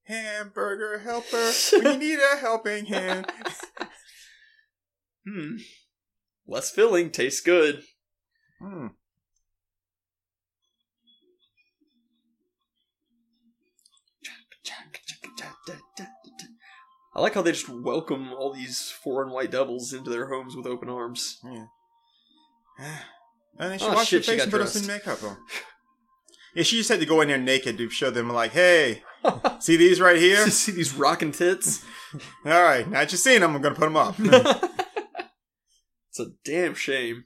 Hamburger 0.05 0.99
helper, 0.99 1.53
we 1.73 1.97
need 1.97 2.19
a 2.19 2.37
helping 2.37 2.85
hand. 2.85 3.27
Hmm. 5.27 5.57
Less 6.47 6.71
filling, 6.71 7.11
tastes 7.11 7.41
good. 7.41 7.83
Mm. 8.61 8.91
I 17.17 17.21
like 17.21 17.35
how 17.35 17.43
they 17.43 17.53
just 17.53 17.69
welcome 17.69 18.33
all 18.33 18.53
these 18.53 18.91
foreign 18.91 19.31
white 19.31 19.51
devils 19.53 19.93
into 19.93 20.11
their 20.11 20.29
homes 20.29 20.57
with 20.57 20.67
open 20.67 20.89
arms. 20.89 21.39
Yeah. 21.45 21.67
And 23.57 23.71
then 23.71 23.79
she 23.79 23.85
Oh, 23.85 23.93
washed 23.95 24.09
shit, 24.09 24.27
her 24.27 24.33
face 24.33 24.43
and 24.43 24.51
put 24.51 24.59
dressed. 24.59 24.75
some 24.75 24.87
makeup 24.89 25.23
on. 25.23 25.37
Yeah, 26.57 26.63
she 26.63 26.77
just 26.77 26.89
had 26.89 27.01
to 27.01 27.07
go 27.07 27.21
in 27.21 27.27
there 27.29 27.37
naked 27.39 27.79
to 27.79 27.89
show 27.91 28.11
them, 28.13 28.29
like, 28.31 28.53
hey, 28.53 29.03
see 29.61 29.77
these 29.77 30.01
right 30.01 30.17
here? 30.17 30.49
See 30.51 30.71
these 30.71 30.95
rocking 30.95 31.33
tits? 31.33 31.85
All 32.47 32.63
right, 32.63 32.89
now 32.89 33.01
that 33.01 33.11
you've 33.11 33.21
seen 33.21 33.41
them, 33.41 33.57
I'm 33.57 33.61
going 33.63 33.75
to 33.75 33.81
put 33.81 33.87
them 33.87 33.97
up. 33.97 34.15
it's 36.09 36.21
a 36.21 36.27
damn 36.45 36.75
shame. 36.75 37.25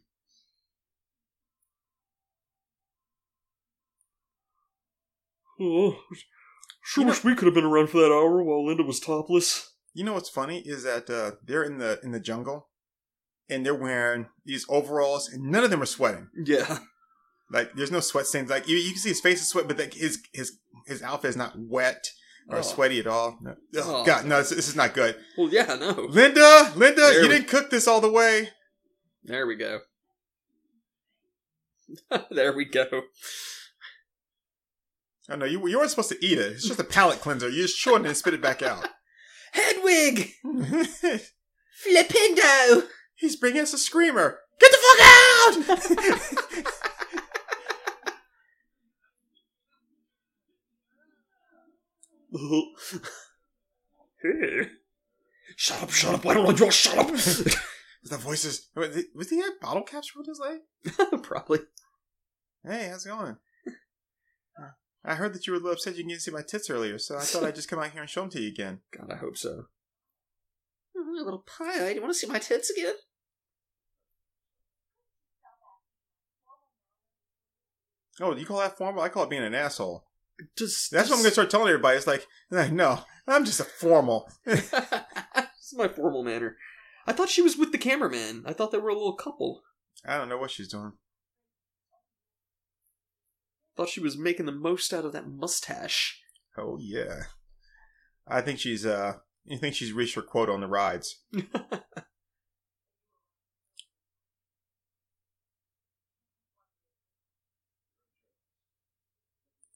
Oh, 5.61 5.97
sure 6.89 7.03
You 7.05 7.09
wish 7.09 7.23
we 7.25 7.35
could 7.35 7.47
have 7.47 7.55
been 7.55 7.65
around 7.65 7.89
for 7.91 7.99
that 7.99 8.11
hour 8.13 8.43
while 8.43 8.67
Linda 8.67 8.83
was 8.83 9.01
topless. 9.01 9.71
you 9.95 10.05
know 10.05 10.15
what's 10.15 10.29
funny 10.31 10.63
is 10.65 10.83
that 10.85 11.11
uh, 11.11 11.33
they're 11.45 11.65
in 11.65 11.79
the 11.79 11.99
in 12.03 12.13
the 12.13 12.21
jungle, 12.21 12.69
and 13.51 13.65
they're 13.65 13.75
wearing 13.75 14.27
these 14.45 14.65
overalls, 14.69 15.29
and 15.29 15.43
none 15.53 15.65
of 15.65 15.71
them 15.71 15.83
are 15.83 15.87
sweating. 15.87 16.29
Yeah. 16.45 16.79
Like, 17.51 17.73
there's 17.75 17.91
no 17.91 18.01
sweat 18.01 18.27
stains. 18.27 18.51
Like, 18.51 18.69
you, 18.69 18.77
you 18.77 18.91
can 18.91 18.99
see 18.99 19.09
his 19.09 19.21
face 19.23 19.41
is 19.41 19.49
sweat, 19.49 19.67
but 19.69 19.79
like, 19.79 19.95
his 19.95 20.23
his 20.33 20.59
his 20.87 21.03
outfit 21.03 21.31
is 21.31 21.37
not 21.37 21.55
wet 21.59 22.11
or 22.51 22.59
Oh. 22.59 22.63
sweaty 22.63 22.99
at 23.01 23.07
all. 23.07 23.39
No. 23.43 23.55
Oh, 23.77 24.01
Oh. 24.01 24.05
God, 24.05 24.25
no, 24.27 24.39
this, 24.39 24.51
this 24.51 24.69
is 24.69 24.77
not 24.77 24.95
good. 24.95 25.17
Well, 25.37 25.49
yeah, 25.51 25.75
no. 25.81 25.93
Linda, 26.09 26.73
Linda, 26.77 27.01
There 27.03 27.23
you 27.23 27.29
we- 27.29 27.35
didn't 27.35 27.49
cook 27.49 27.71
this 27.71 27.87
all 27.89 28.01
the 28.01 28.11
way. 28.11 28.51
There 29.25 29.47
we 29.47 29.57
go. 29.57 29.81
there 32.31 32.53
we 32.55 32.65
go. 32.67 32.87
Oh 35.31 35.37
no, 35.37 35.45
you 35.45 35.67
you 35.69 35.79
weren't 35.79 35.91
supposed 35.91 36.09
to 36.11 36.25
eat 36.25 36.39
it. 36.39 36.53
It's 36.53 36.67
just 36.67 36.81
a 36.81 36.85
palate 36.85 37.21
cleanser. 37.21 37.49
You 37.49 37.63
just 37.63 37.79
chew 37.79 37.95
it 37.97 38.05
and 38.07 38.17
spit 38.17 38.35
it 38.35 38.43
back 38.43 38.63
out. 38.63 38.89
Hedwig! 39.53 40.31
Flipendo! 41.85 42.87
He's 43.15 43.37
bringing 43.37 43.63
us 43.63 43.73
a 43.73 43.79
screamer. 43.79 44.39
Get 44.61 44.73
the 44.73 44.79
fuck 44.79 45.01
out! 46.65 46.69
hey. 54.23 54.69
Shut 55.57 55.83
up, 55.83 55.91
shut 55.91 56.15
up. 56.15 56.25
Why 56.25 56.35
don't 56.35 56.61
you 56.61 56.71
shut 56.71 56.97
up? 56.99 57.09
the 57.09 58.17
voices. 58.17 58.69
Was 58.77 58.95
he- 58.95 59.07
was 59.15 59.29
he 59.29 59.41
have 59.41 59.59
bottle 59.61 59.83
caps 59.83 60.13
around 60.15 60.27
his 60.27 60.39
leg? 60.39 60.61
Probably. 61.23 61.61
Hey, 62.65 62.89
how's 62.91 63.05
it 63.05 63.09
going? 63.09 63.37
I 65.05 65.15
heard 65.15 65.33
that 65.35 65.47
you 65.47 65.53
were 65.53 65.59
a 65.59 65.61
little 65.61 65.75
upset 65.75 65.97
you 65.97 66.05
didn't 66.05 66.21
see 66.21 66.31
my 66.31 66.43
tits 66.43 66.69
earlier, 66.69 66.99
so 66.99 67.17
I 67.17 67.21
thought 67.21 67.45
I'd 67.45 67.55
just 67.55 67.69
come 67.69 67.79
out 67.79 67.91
here 67.91 68.01
and 68.01 68.11
show 68.11 68.23
them 68.23 68.31
to 68.31 68.41
you 68.41 68.49
again. 68.49 68.81
God, 68.97 69.11
I 69.13 69.17
hope 69.17 69.37
so. 69.37 69.65
Oh, 70.97 71.23
little 71.25 71.45
pie. 71.47 71.89
Do 71.91 71.95
you 71.95 72.01
want 72.01 72.13
to 72.13 72.19
see 72.19 72.27
my 72.27 72.39
tits 72.39 72.71
again? 72.71 72.95
Oh, 78.21 78.35
you 78.35 78.47
call 78.47 78.59
that 78.59 78.77
formal? 78.77 79.03
I 79.03 79.09
call 79.09 79.25
it 79.25 79.31
being 79.31 79.45
an 79.45 79.55
asshole. 79.55 80.05
Just, 80.57 80.91
That's 80.91 81.09
what 81.09 81.17
I'm 81.17 81.23
gonna 81.23 81.33
start 81.33 81.51
telling 81.51 81.69
everybody. 81.69 81.97
It's 81.97 82.07
like, 82.07 82.27
like, 82.51 82.73
no, 82.73 83.01
I'm 83.27 83.45
just 83.45 83.61
a 83.61 83.65
formal. 83.65 84.29
this 84.45 84.73
is 84.73 85.75
my 85.77 85.89
formal 85.89 86.25
manner. 86.25 86.57
I 87.07 87.13
thought 87.13 87.29
she 87.29 87.43
was 87.43 87.57
with 87.57 87.73
the 87.73 87.79
cameraman. 87.79 88.43
I 88.47 88.53
thought 88.53 88.73
they 88.73 88.79
were 88.79 88.91
a 88.91 88.95
little 88.95 89.17
couple. 89.17 89.63
I 90.05 90.17
don't 90.17 90.29
know 90.29 90.39
what 90.39 90.51
she's 90.51 90.69
doing. 90.69 90.93
Thought 93.79 93.89
she 93.89 94.01
was 94.01 94.19
making 94.19 94.47
the 94.47 94.53
most 94.53 94.93
out 94.93 95.05
of 95.05 95.13
that 95.13 95.29
mustache. 95.29 96.21
Oh 96.59 96.79
yeah, 96.81 97.23
I 98.27 98.41
think 98.41 98.59
she's 98.59 98.85
uh, 98.85 99.19
you 99.45 99.57
think 99.57 99.77
she's 99.77 99.93
reached 99.93 100.17
her 100.17 100.23
quota 100.23 100.51
on 100.51 100.61
the 100.61 100.67
rides. 100.67 101.23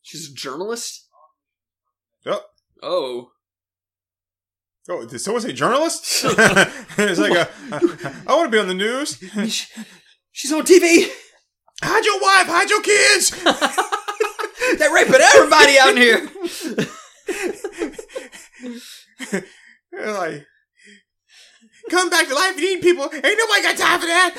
She's 0.05 0.30
a 0.30 0.34
journalist? 0.34 1.09
Oh, 2.26 2.42
Oh. 2.82 3.30
oh, 4.90 5.07
did 5.07 5.20
someone 5.20 5.40
say 5.40 5.55
journalist? 5.55 6.05
it's 6.24 7.18
like, 7.18 7.32
a, 7.32 7.48
I 8.26 8.34
want 8.34 8.46
to 8.46 8.50
be 8.50 8.59
on 8.59 8.68
the 8.68 8.74
news. 8.74 9.16
She's 10.32 10.53
on 10.53 10.64
TV! 10.64 11.09
Hide 11.82 12.04
your 12.04 12.20
wife, 12.20 12.46
hide 12.46 12.70
your 12.70 12.82
kids. 12.82 13.30
They're 14.78 14.94
raping 14.94 15.20
everybody 15.20 15.78
out 15.78 15.96
here! 15.96 16.28
They're 19.90 20.12
like, 20.12 20.46
come 21.90 22.08
back 22.08 22.28
to 22.28 22.34
life 22.34 22.54
and 22.54 22.60
eating 22.64 22.82
people. 22.82 23.04
Ain't 23.12 23.22
nobody 23.22 23.62
got 23.62 23.76
time 23.76 24.00
for 24.00 24.06
that. 24.06 24.34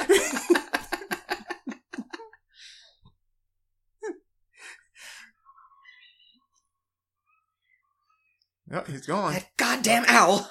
oh, 8.73 8.83
he's 8.87 9.05
gone. 9.05 9.33
That 9.33 9.47
goddamn 9.57 10.05
owl. 10.07 10.49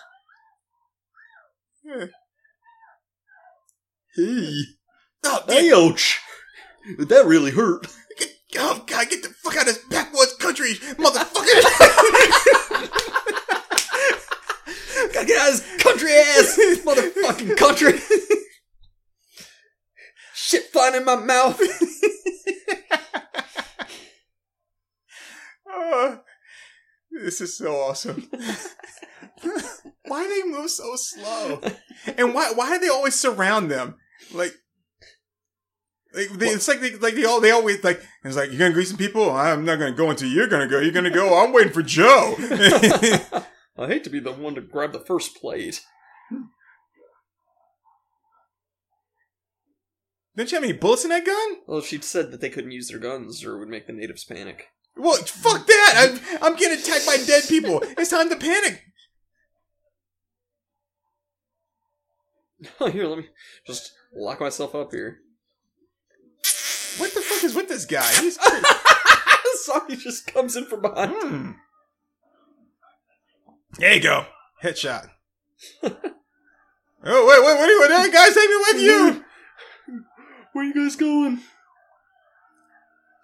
Hey. 4.14 4.62
Oh. 5.24 5.42
Ouch! 5.48 6.20
That 6.98 7.26
really 7.26 7.52
hurt. 7.52 7.86
Get, 8.18 8.28
oh, 8.58 8.82
God, 8.86 9.08
get 9.08 9.22
the 9.22 9.28
fuck 9.28 9.56
out 9.56 9.68
of 9.68 9.74
this 9.74 9.84
backwoods 9.84 10.34
country, 10.36 10.74
motherfucker. 10.74 11.62
Gotta 15.12 15.26
get 15.26 15.40
out 15.40 15.48
of 15.48 15.60
this 15.60 15.82
country 15.82 16.10
ass 16.12 16.58
motherfucking 16.84 17.56
country. 17.56 17.98
Shit 20.34 20.64
flying 20.72 20.96
in 20.96 21.04
my 21.04 21.16
mouth. 21.16 21.60
Oh, 25.74 26.20
this 27.10 27.40
is 27.40 27.56
so 27.56 27.74
awesome. 27.74 28.28
why 30.06 30.24
do 30.24 30.28
they 30.28 30.48
move 30.48 30.68
so 30.70 30.96
slow? 30.96 31.60
And 32.18 32.34
why 32.34 32.52
why 32.54 32.72
do 32.74 32.80
they 32.80 32.88
always 32.88 33.14
surround 33.18 33.70
them? 33.70 33.96
Like, 34.32 34.52
like 36.14 36.28
they, 36.30 36.46
it's 36.48 36.68
like 36.68 36.80
they 36.80 36.94
like 36.96 37.14
they 37.14 37.24
all 37.24 37.40
they 37.40 37.50
always 37.50 37.82
like 37.82 38.02
it's 38.24 38.36
like 38.36 38.50
you're 38.50 38.58
gonna 38.58 38.72
greet 38.72 38.88
some 38.88 38.98
people. 38.98 39.30
I'm 39.30 39.64
not 39.64 39.78
gonna 39.78 39.92
go 39.92 40.10
until 40.10 40.28
you're 40.28 40.46
gonna 40.46 40.68
go. 40.68 40.78
You're 40.80 40.92
gonna 40.92 41.10
go. 41.10 41.42
I'm 41.42 41.52
waiting 41.52 41.72
for 41.72 41.82
Joe. 41.82 42.34
I 43.78 43.86
hate 43.86 44.04
to 44.04 44.10
be 44.10 44.20
the 44.20 44.32
one 44.32 44.54
to 44.54 44.60
grab 44.60 44.92
the 44.92 45.00
first 45.00 45.36
plate. 45.36 45.80
Didn't 50.36 50.50
you 50.50 50.56
have 50.56 50.64
any 50.64 50.72
bullets 50.72 51.04
in 51.04 51.10
that 51.10 51.26
gun? 51.26 51.58
Well, 51.66 51.82
she 51.82 52.00
said 52.00 52.30
that 52.30 52.40
they 52.40 52.48
couldn't 52.48 52.70
use 52.70 52.88
their 52.88 52.98
guns 52.98 53.44
or 53.44 53.56
it 53.56 53.58
would 53.58 53.68
make 53.68 53.86
the 53.86 53.92
natives 53.92 54.24
panic. 54.24 54.68
Well, 54.96 55.16
fuck 55.16 55.66
that! 55.66 55.94
I'm 56.40 56.42
I'm 56.42 56.56
getting 56.56 56.78
attacked 56.78 57.06
by 57.06 57.16
dead 57.26 57.44
people. 57.48 57.82
It's 57.82 58.10
time 58.10 58.28
to 58.28 58.36
panic. 58.36 58.82
here, 62.92 63.06
let 63.06 63.18
me 63.18 63.28
just 63.66 63.92
lock 64.14 64.40
myself 64.40 64.74
up 64.74 64.92
here. 64.92 65.18
What 66.98 67.14
the 67.14 67.20
fuck 67.20 67.44
is 67.44 67.54
with 67.54 67.68
this 67.68 67.84
guy? 67.84 68.08
He's 68.20 68.38
Saki 69.64 69.96
just 69.96 70.32
comes 70.32 70.56
in 70.56 70.64
from 70.66 70.82
behind. 70.82 71.12
Hmm. 71.14 71.50
There 73.78 73.94
you 73.94 74.00
go. 74.02 74.26
Headshot. 74.62 75.08
oh, 75.84 75.90
wait, 75.92 76.00
wait, 77.04 77.54
what 77.56 77.60
are 77.60 77.66
you 77.72 77.88
doing? 77.88 78.12
Guys, 78.12 78.34
take 78.34 78.48
me 78.50 78.56
with 78.56 78.80
you! 78.80 79.24
Where 80.52 80.64
are 80.64 80.68
you 80.68 80.74
guys 80.74 80.96
going? 80.96 81.40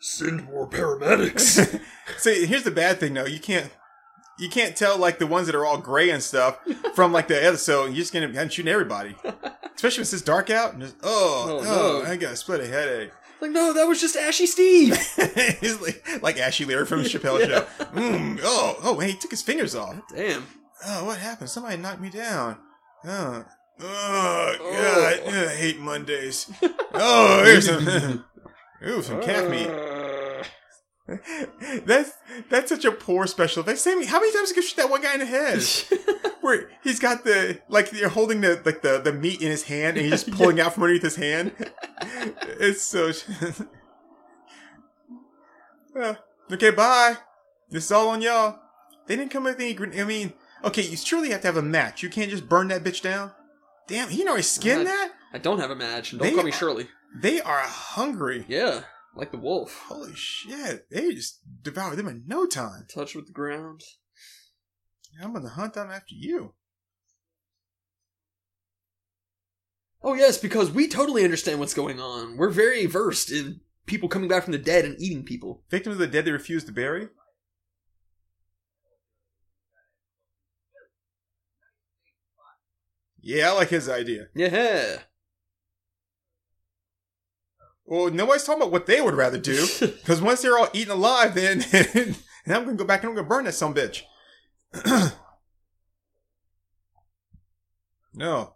Send 0.01 0.45
more 0.47 0.69
paramedics. 0.69 1.81
See, 2.19 2.47
here's 2.47 2.63
the 2.63 2.71
bad 2.71 3.01
thing, 3.01 3.15
though. 3.15 3.27
You 3.27 3.41
can't. 3.41 3.71
You 4.39 4.49
can't 4.49 4.77
tell 4.77 4.97
like 4.97 5.19
the 5.19 5.27
ones 5.27 5.47
that 5.47 5.57
are 5.57 5.67
all 5.67 5.79
gray 5.79 6.11
and 6.11 6.23
stuff 6.23 6.61
from 6.95 7.13
like 7.13 7.27
the 7.27 7.45
other. 7.47 7.57
So 7.57 7.87
you're 7.87 7.97
just 7.97 8.13
gonna 8.13 8.33
I'm 8.41 8.49
shooting 8.49 8.71
everybody, 8.73 9.17
especially 9.75 10.03
when 10.03 10.03
it's 10.03 10.23
dark 10.23 10.49
out. 10.49 10.75
And 10.75 10.83
just, 10.83 10.95
oh, 11.03 11.47
Oh, 11.49 11.67
oh, 11.67 12.03
no. 12.05 12.09
I 12.09 12.15
got 12.17 12.35
a 12.35 12.37
split 12.37 12.61
a 12.61 12.69
headache. 12.69 13.11
Like, 13.41 13.51
no, 13.53 13.73
that 13.73 13.87
was 13.87 14.01
just 14.01 14.17
Ashy 14.17 14.47
Steve. 14.47 14.97
He's 15.61 15.81
like, 15.81 16.23
like 16.23 16.39
Ashy 16.39 16.65
Larry 16.65 16.87
from 16.87 17.03
the 17.03 17.09
Chappelle 17.09 17.39
Yeah. 17.49 17.65
Show. 17.79 17.85
Mm, 17.93 18.41
oh, 18.43 18.77
oh, 18.83 18.99
hey, 18.99 19.13
he 19.13 19.17
took 19.17 19.31
his 19.31 19.43
fingers 19.43 19.75
off. 19.75 19.97
Damn. 20.15 20.45
Oh, 20.87 21.05
what 21.07 21.19
happened? 21.19 21.49
Somebody 21.51 21.77
knocked 21.77 22.01
me 22.01 22.11
down. 22.11 22.57
Oh, 23.05 23.45
oh 23.81 24.57
God, 24.59 25.21
Oh. 25.25 25.47
I 25.49 25.55
hate 25.55 25.79
Mondays. 25.79 26.51
Oh, 26.95 27.43
here's 27.45 27.67
some, 27.67 28.25
ooh, 28.87 29.03
some 29.03 29.21
calf 29.23 29.49
meat. 29.51 29.69
That's 31.87 32.13
that's 32.51 32.69
such 32.69 32.85
a 32.85 32.93
poor 32.93 33.27
special 33.27 33.63
effects. 33.63 33.81
Sammy, 33.81 34.05
how 34.05 34.21
many 34.21 34.31
times 34.33 34.49
did 34.51 34.57
you 34.57 34.63
shoot 34.63 34.77
that 34.77 34.91
one 34.91 35.01
guy 35.01 35.15
in 35.15 35.21
the 35.21 35.27
head? 35.27 35.63
Where 36.43 36.71
he's 36.83 36.99
got 37.01 37.25
the 37.25 37.61
like 37.69 37.91
you're 37.93 38.11
holding 38.11 38.43
the 38.43 38.61
like 38.65 38.83
the 38.83 38.99
the 38.99 39.13
meat 39.13 39.41
in 39.41 39.51
his 39.51 39.63
hand 39.65 39.97
and 39.97 40.05
he's 40.05 40.23
just 40.25 40.31
pulling 40.39 40.61
out 40.61 40.75
from 40.75 40.83
underneath 40.83 41.03
his 41.03 41.17
hand. 41.17 41.53
It's 42.61 42.83
so. 42.83 43.13
Well, 45.95 46.19
okay, 46.53 46.71
bye. 46.71 47.17
This 47.71 47.87
is 47.87 47.93
all 47.93 48.09
on 48.09 48.21
y'all. 48.23 48.59
They 49.07 49.17
didn't 49.17 49.31
come 49.31 49.45
with 49.45 49.59
any. 49.61 49.77
I 49.99 50.05
mean, 50.05 50.33
okay, 50.65 50.83
you 50.83 50.97
surely 50.97 51.31
have 51.31 51.41
to 51.43 51.47
have 51.49 51.57
a 51.57 51.63
match. 51.63 52.03
You 52.03 52.11
can't 52.11 52.31
just 52.31 52.49
burn 52.49 52.69
that 52.69 52.85
bitch 52.85 53.03
down. 53.03 53.33
Damn, 53.87 54.11
he 54.11 54.27
already 54.27 54.43
skinned 54.43 54.83
Uh, 54.83 54.85
that. 54.85 55.13
I 55.33 55.39
don't 55.39 55.59
have 55.59 55.71
a 55.71 55.77
match, 55.77 56.11
don't 56.11 56.21
They 56.21 56.33
call 56.33 56.45
me 56.45 56.51
Shirley. 56.53 56.89
They 57.19 57.41
are 57.41 57.61
hungry. 57.61 58.45
Yeah, 58.49 58.83
like 59.19 59.33
the 59.33 59.39
wolf. 59.39 59.87
Holy 59.89 60.15
shit! 60.15 60.89
They 60.91 61.13
just 61.13 61.41
devoured 61.63 61.97
them 61.97 62.07
in 62.07 62.23
no 62.27 62.47
time. 62.47 62.87
Touch 62.89 63.15
with 63.15 63.27
the 63.27 63.33
ground. 63.33 63.83
I'm 65.21 65.35
on 65.35 65.43
the 65.43 65.51
hunt. 65.51 65.77
I'm 65.77 65.91
after 65.91 66.15
you. 66.15 66.55
Oh 70.03 70.15
yes, 70.15 70.39
because 70.39 70.71
we 70.71 70.87
totally 70.87 71.25
understand 71.25 71.59
what's 71.59 71.75
going 71.75 71.99
on. 71.99 72.37
We're 72.37 72.51
very 72.51 72.87
versed 72.87 73.33
in 73.33 73.61
people 73.87 74.09
coming 74.09 74.29
back 74.29 74.45
from 74.45 74.53
the 74.53 74.59
dead 74.59 74.85
and 74.85 75.01
eating 75.01 75.25
people. 75.25 75.65
Victims 75.69 75.95
of 75.95 75.99
the 75.99 76.07
dead 76.07 76.25
they 76.25 76.31
refuse 76.31 76.63
to 76.65 76.73
bury. 76.73 77.09
Yeah, 83.21 83.51
I 83.51 83.55
like 83.55 83.71
his 83.71 83.89
idea. 83.89 84.29
Yeah. 84.35 84.99
Well, 87.91 88.11
nobody's 88.11 88.45
talking 88.45 88.61
about 88.61 88.71
what 88.73 88.85
they 88.85 89.01
would 89.01 89.15
rather 89.15 89.39
do. 89.39 89.67
Because 89.81 90.21
once 90.21 90.43
they're 90.43 90.59
all 90.59 90.69
eaten 90.75 90.93
alive, 90.93 91.35
then 91.35 91.65
and 91.73 92.17
I'm 92.47 92.65
gonna 92.65 92.77
go 92.77 92.85
back 92.85 93.01
and 93.03 93.09
I'm 93.11 93.17
gonna 93.17 93.27
burn 93.29 93.45
that 93.47 93.55
some 93.55 93.75
bitch. 93.75 94.03
no. 98.15 98.55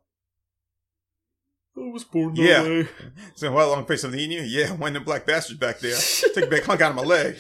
I 1.75 1.81
was 1.91 2.05
born 2.05 2.35
that 2.35 2.43
Yeah. 2.43 2.63
way. 2.63 2.89
So 3.35 3.51
what 3.53 3.67
long 3.69 3.87
face 3.87 4.05
of 4.05 4.13
the 4.13 4.19
eating 4.19 4.37
you? 4.39 4.43
Yeah, 4.43 4.73
one 4.73 4.89
of 4.89 4.95
them 4.95 5.05
black 5.05 5.25
bastards 5.27 5.59
back 5.59 5.79
there. 5.81 5.99
Take 6.35 6.45
a 6.45 6.49
big 6.49 6.65
hunk 6.65 6.81
out 6.83 6.91
of 6.91 6.97
my 6.97 7.03
leg. 7.03 7.39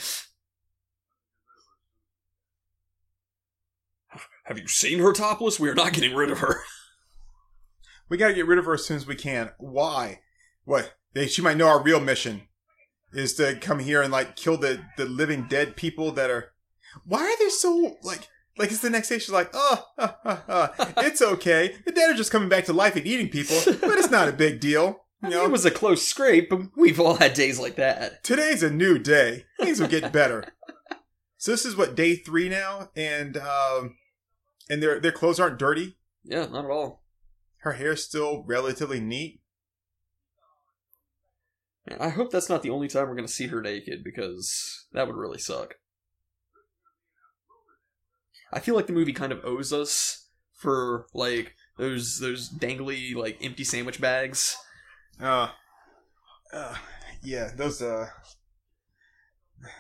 Have 4.45 4.59
you 4.59 4.66
seen 4.66 4.99
her 4.99 5.12
topless? 5.12 5.61
We 5.61 5.68
are 5.68 5.74
not 5.74 5.93
getting 5.93 6.16
rid 6.16 6.30
of 6.30 6.38
her. 6.40 6.62
We 8.09 8.16
gotta 8.16 8.34
get 8.34 8.47
rid 8.47 8.59
of 8.59 8.64
her 8.64 8.74
as 8.74 8.84
soon 8.86 8.97
as 8.97 9.07
we 9.07 9.14
can. 9.14 9.51
Why? 9.59 10.20
What? 10.64 10.95
They 11.14 11.26
she 11.26 11.42
might 11.42 11.56
know 11.56 11.68
our 11.68 11.82
real 11.82 12.00
mission 12.00 12.42
is 13.12 13.34
to 13.34 13.56
come 13.56 13.78
here 13.80 14.00
and 14.02 14.10
like 14.12 14.36
kill 14.36 14.56
the 14.56 14.80
the 14.96 15.04
living 15.04 15.46
dead 15.48 15.76
people 15.76 16.12
that 16.12 16.30
are. 16.30 16.52
Why 17.04 17.22
are 17.22 17.38
they 17.38 17.48
so 17.50 17.96
like? 18.02 18.28
Like 18.58 18.70
it's 18.70 18.80
the 18.82 18.90
next 18.90 19.08
day. 19.08 19.18
She's 19.18 19.30
like, 19.30 19.50
oh, 19.54 19.86
uh, 19.96 20.68
it's 20.98 21.22
okay. 21.22 21.74
The 21.86 21.92
dead 21.92 22.10
are 22.10 22.14
just 22.16 22.30
coming 22.30 22.50
back 22.50 22.66
to 22.66 22.74
life 22.74 22.96
and 22.96 23.06
eating 23.06 23.30
people, 23.30 23.56
but 23.64 23.98
it's 23.98 24.10
not 24.10 24.28
a 24.28 24.32
big 24.32 24.60
deal. 24.60 24.98
You 25.24 25.30
know, 25.30 25.44
It 25.44 25.52
was 25.52 25.64
a 25.64 25.70
close 25.70 26.04
scrape, 26.04 26.50
but 26.50 26.62
we've 26.76 26.98
all 26.98 27.14
had 27.14 27.34
days 27.34 27.60
like 27.60 27.76
that. 27.76 28.24
today's 28.24 28.64
a 28.64 28.70
new 28.72 28.98
day. 28.98 29.44
Things 29.60 29.80
will 29.80 29.86
get 29.86 30.12
better. 30.12 30.44
so 31.36 31.52
this 31.52 31.64
is 31.64 31.76
what 31.76 31.94
day 31.94 32.16
three 32.16 32.48
now, 32.48 32.90
and 32.96 33.36
um, 33.36 33.94
and 34.68 34.82
their 34.82 34.98
their 34.98 35.12
clothes 35.12 35.38
aren't 35.38 35.60
dirty. 35.60 35.96
Yeah, 36.24 36.46
not 36.46 36.64
at 36.64 36.70
all. 36.72 37.04
Her 37.58 37.74
hair's 37.74 38.02
still 38.04 38.42
relatively 38.48 38.98
neat. 38.98 39.41
Man, 41.89 41.99
I 42.01 42.11
hope 42.11 42.30
that's 42.30 42.49
not 42.49 42.62
the 42.62 42.70
only 42.70 42.89
time 42.89 43.09
we're 43.09 43.16
going 43.16 43.26
to 43.26 43.33
see 43.33 43.49
her 43.49 43.61
naked 43.61 44.05
because 44.05 44.87
that 44.93 45.07
would 45.07 45.16
really 45.16 45.39
suck. 45.39 45.74
I 48.53 48.61
feel 48.61 48.74
like 48.74 48.87
the 48.87 48.93
movie 48.93 49.12
kind 49.12 49.33
of 49.33 49.45
owes 49.45 49.72
us 49.72 50.28
for 50.53 51.07
like 51.14 51.55
those 51.78 52.20
those 52.20 52.51
dangly 52.51 53.14
like 53.14 53.39
empty 53.43 53.64
sandwich 53.64 54.01
bags. 54.01 54.57
Uh, 55.20 55.49
uh 56.53 56.76
yeah, 57.22 57.51
those 57.57 57.80
uh 57.80 58.09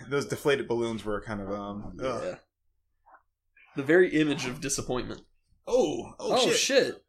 those 0.08 0.26
deflated 0.26 0.68
balloons 0.68 1.04
were 1.04 1.20
kind 1.20 1.40
of 1.40 1.50
um 1.52 1.96
ugh. 2.02 2.22
Yeah. 2.24 2.34
The 3.76 3.82
very 3.82 4.08
image 4.20 4.46
of 4.46 4.60
disappointment. 4.60 5.22
Oh, 5.66 6.14
Oh, 6.18 6.50
shit. 6.50 7.01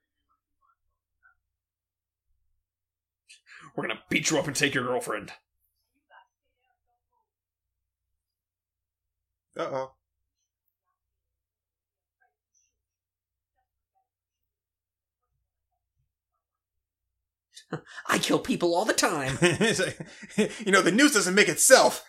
We're 3.75 3.87
gonna 3.87 3.99
beat 4.09 4.29
you 4.29 4.37
up 4.39 4.47
and 4.47 4.55
take 4.55 4.73
your 4.73 4.83
girlfriend. 4.83 5.31
Uh-oh. 9.57 9.93
I 18.07 18.17
kill 18.19 18.39
people 18.39 18.75
all 18.75 18.85
the 18.85 18.93
time. 18.93 19.37
Like, 19.41 19.99
you 20.65 20.71
know, 20.71 20.81
the 20.81 20.91
news 20.91 21.13
doesn't 21.13 21.35
make 21.35 21.49
itself. 21.49 22.03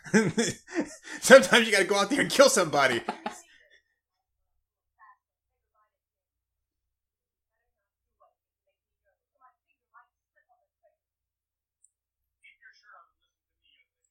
Sometimes 1.21 1.67
you 1.67 1.73
gotta 1.73 1.85
go 1.85 1.97
out 1.97 2.11
there 2.11 2.21
and 2.21 2.31
kill 2.31 2.49
somebody. 2.49 3.03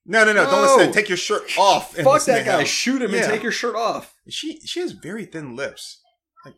No, 0.06 0.26
no, 0.26 0.34
no! 0.34 0.46
Don't 0.46 0.62
listen. 0.78 0.92
Take 0.92 1.08
your 1.08 1.18
shirt 1.18 1.44
off. 1.58 1.96
and 1.98 2.04
Fuck 2.06 2.26
that 2.26 2.46
guy. 2.46 2.60
him. 2.60 2.66
Shoot 2.66 3.02
him 3.02 3.12
Yeah. 3.12 3.20
and 3.24 3.32
take 3.32 3.44
your 3.44 3.54
shirt 3.54 3.76
off. 3.76 4.16
She 4.30 4.60
she 4.66 4.82
has 4.82 4.92
very 4.92 5.26
thin 5.26 5.56
lips. 5.56 6.02
Like, 6.46 6.56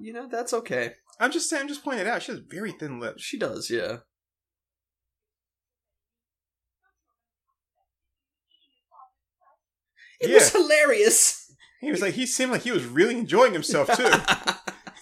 You 0.00 0.12
know, 0.12 0.26
that's 0.28 0.52
okay. 0.52 0.94
I'm 1.20 1.30
just 1.30 1.48
saying. 1.48 1.62
I'm 1.62 1.68
just 1.68 1.84
pointing 1.84 2.06
it 2.06 2.08
out. 2.08 2.22
She 2.22 2.32
has 2.32 2.40
very 2.40 2.72
thin 2.72 2.98
lips. 2.98 3.22
She 3.22 3.38
does, 3.38 3.70
yeah. 3.70 3.98
It 10.20 10.28
Yeah. 10.30 10.36
was 10.36 10.50
hilarious. 10.52 11.52
He 11.80 11.90
was 11.90 12.00
like, 12.00 12.14
he 12.14 12.24
seemed 12.26 12.50
like 12.52 12.62
he 12.62 12.70
was 12.72 12.84
really 12.86 13.16
enjoying 13.18 13.52
himself 13.52 13.88
too. 13.94 14.10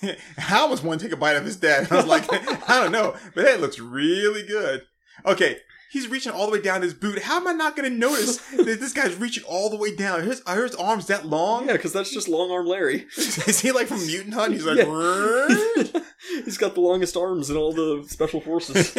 Hal 0.36 0.68
was 0.68 0.82
one 0.82 0.98
to 0.98 1.04
take 1.04 1.12
a 1.12 1.16
bite 1.16 1.36
of 1.36 1.44
his 1.44 1.56
dad. 1.56 1.86
I 1.92 1.96
was 1.96 2.06
like, 2.06 2.24
I 2.68 2.80
don't 2.82 2.90
know, 2.92 3.14
but 3.34 3.44
that 3.44 3.60
looks 3.60 3.78
really 3.78 4.44
good. 4.44 4.82
Okay, 5.24 5.58
he's 5.92 6.08
reaching 6.08 6.32
all 6.32 6.46
the 6.46 6.52
way 6.52 6.60
down 6.60 6.80
his 6.80 6.94
boot. 6.94 7.20
How 7.20 7.36
am 7.36 7.46
I 7.46 7.52
not 7.52 7.76
going 7.76 7.90
to 7.90 7.96
notice 7.96 8.38
that 8.56 8.80
this 8.80 8.92
guy's 8.94 9.14
reaching 9.16 9.44
all 9.44 9.68
the 9.68 9.76
way 9.76 9.94
down? 9.94 10.20
Are 10.20 10.24
his, 10.24 10.42
his 10.46 10.74
arms 10.74 11.06
that 11.06 11.26
long? 11.26 11.66
Yeah, 11.66 11.74
because 11.74 11.92
that's 11.92 12.10
just 12.10 12.28
long 12.28 12.50
arm 12.50 12.66
Larry. 12.66 13.06
Is 13.16 13.60
he 13.60 13.70
like 13.72 13.88
from 13.88 14.04
Mutant 14.06 14.34
Hunt? 14.34 14.54
He's 14.54 14.64
like, 14.66 14.78
Yeah. 14.78 16.00
He's 16.44 16.56
got 16.56 16.74
the 16.74 16.80
longest 16.80 17.16
arms 17.16 17.50
in 17.50 17.56
all 17.56 17.72
the 17.72 18.04
special 18.08 18.40
forces. 18.40 18.96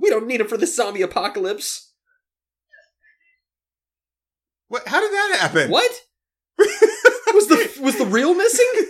we 0.00 0.08
don't 0.08 0.26
need 0.26 0.40
him 0.40 0.48
for 0.48 0.56
the 0.56 0.66
zombie 0.66 1.02
apocalypse. 1.02 1.92
what? 4.68 4.86
How 4.88 5.00
did 5.00 5.12
that 5.12 5.38
happen? 5.40 5.70
What? 5.70 5.90
was 7.34 7.48
the 7.48 7.80
was 7.82 7.98
the 7.98 8.06
reel 8.06 8.34
missing? 8.34 8.86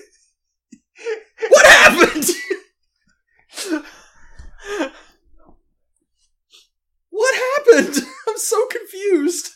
What 1.49 1.67
happened? 1.67 2.25
what 7.11 7.35
happened? 7.35 7.97
I'm 8.29 8.39
so 8.39 8.67
confused. 8.67 9.51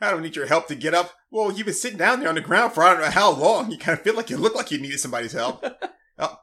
I 0.00 0.10
don't 0.10 0.22
need 0.22 0.34
your 0.34 0.46
help 0.46 0.66
to 0.66 0.74
get 0.74 0.94
up. 0.94 1.12
Well, 1.30 1.52
you've 1.52 1.66
been 1.66 1.74
sitting 1.74 1.98
down 1.98 2.18
there 2.20 2.28
on 2.28 2.34
the 2.34 2.40
ground 2.40 2.72
for 2.72 2.82
I 2.82 2.92
don't 2.92 3.02
know 3.02 3.10
how 3.10 3.30
long. 3.30 3.70
You 3.70 3.78
kind 3.78 3.96
of 3.96 4.02
feel 4.02 4.16
like 4.16 4.30
you 4.30 4.36
look 4.36 4.56
like 4.56 4.72
you 4.72 4.78
needed 4.78 5.00
somebody's 5.00 5.32
help. 5.32 5.64
Oh. 6.18 6.36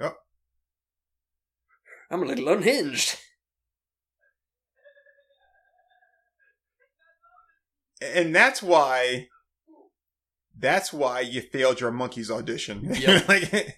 oh. 0.00 0.12
I'm 2.10 2.22
a 2.22 2.26
little 2.26 2.48
unhinged. 2.50 3.16
And 8.00 8.34
that's 8.34 8.62
why 8.62 9.28
that's 10.58 10.92
why 10.92 11.20
you 11.20 11.40
failed 11.42 11.80
your 11.80 11.92
Monkees 11.92 12.30
audition 12.30 12.82
Yep. 12.94 13.28
like 13.28 13.76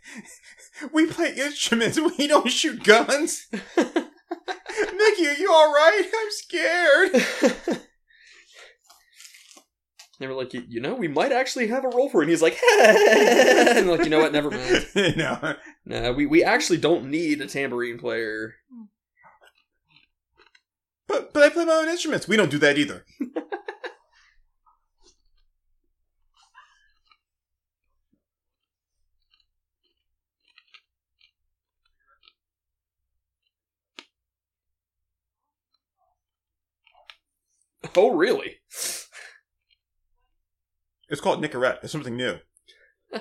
we 0.92 1.06
play 1.06 1.34
instruments 1.36 1.98
we 2.18 2.26
don't 2.28 2.50
shoot 2.52 2.84
guns 2.84 3.46
mickey 3.76 5.26
are 5.26 5.34
you 5.38 5.50
all 5.52 5.72
right 5.72 6.02
i'm 6.16 6.30
scared 6.30 7.80
They 10.20 10.26
were 10.26 10.34
like, 10.34 10.52
you, 10.52 10.64
you 10.68 10.80
know, 10.80 10.96
we 10.96 11.06
might 11.06 11.30
actually 11.30 11.68
have 11.68 11.84
a 11.84 11.88
role 11.90 12.08
for 12.10 12.20
it. 12.20 12.24
And 12.24 12.30
he's 12.30 12.42
like, 12.42 12.58
and 12.76 13.88
like, 13.88 14.02
you 14.02 14.10
know 14.10 14.18
what? 14.18 14.32
Never 14.32 14.50
mind. 14.50 14.84
no 15.16 15.54
Nah, 15.86 16.10
we, 16.10 16.26
we 16.26 16.42
actually 16.42 16.78
don't 16.78 17.08
need 17.08 17.40
a 17.40 17.46
tambourine 17.46 17.98
player. 18.00 18.54
but 21.06 21.32
but 21.32 21.44
i 21.44 21.48
play 21.48 21.64
my 21.64 21.72
own 21.74 21.88
instruments 21.88 22.26
we 22.26 22.36
don't 22.36 22.50
do 22.50 22.58
that 22.58 22.76
either 22.78 23.04
Oh, 37.96 38.14
really? 38.14 38.56
it's 41.10 41.20
called 41.22 41.42
nicorette 41.42 41.78
it's 41.82 41.92
something 41.92 42.16
new 42.16 42.36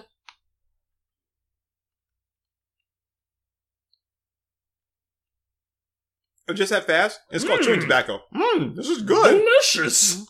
Oh, 6.49 6.53
just 6.53 6.69
that 6.71 6.85
fast? 6.87 7.19
It's 7.31 7.43
called 7.43 7.61
chewing 7.61 7.79
Mm. 7.79 7.83
tobacco. 7.83 8.21
Mmm, 8.33 8.75
this 8.75 8.87
is 8.89 9.01
good. 9.01 9.39
Delicious. 9.43 10.25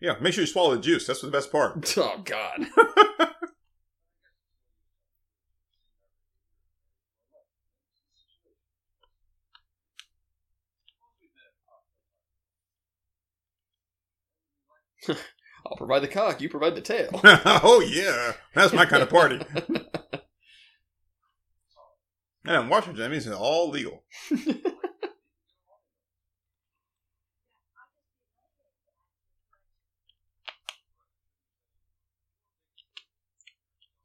Yeah, 0.00 0.14
make 0.20 0.32
sure 0.34 0.42
you 0.42 0.46
swallow 0.48 0.74
the 0.74 0.80
juice. 0.80 1.06
That's 1.06 1.20
the 1.20 1.30
best 1.30 1.52
part. 1.52 1.94
Oh, 1.98 2.20
God. 2.24 2.66
I'll 15.66 15.76
provide 15.76 16.00
the 16.00 16.08
cock, 16.08 16.40
you 16.40 16.48
provide 16.48 16.74
the 16.74 16.80
tail. 16.80 17.10
oh 17.24 17.84
yeah, 17.86 18.32
that's 18.54 18.72
my 18.72 18.86
kind 18.86 19.02
of 19.02 19.10
party. 19.10 19.40
And 22.44 22.64
in 22.64 22.68
Washington, 22.70 23.02
that 23.02 23.10
means 23.10 23.26
it's 23.26 23.36
all 23.36 23.68
legal. 23.70 24.02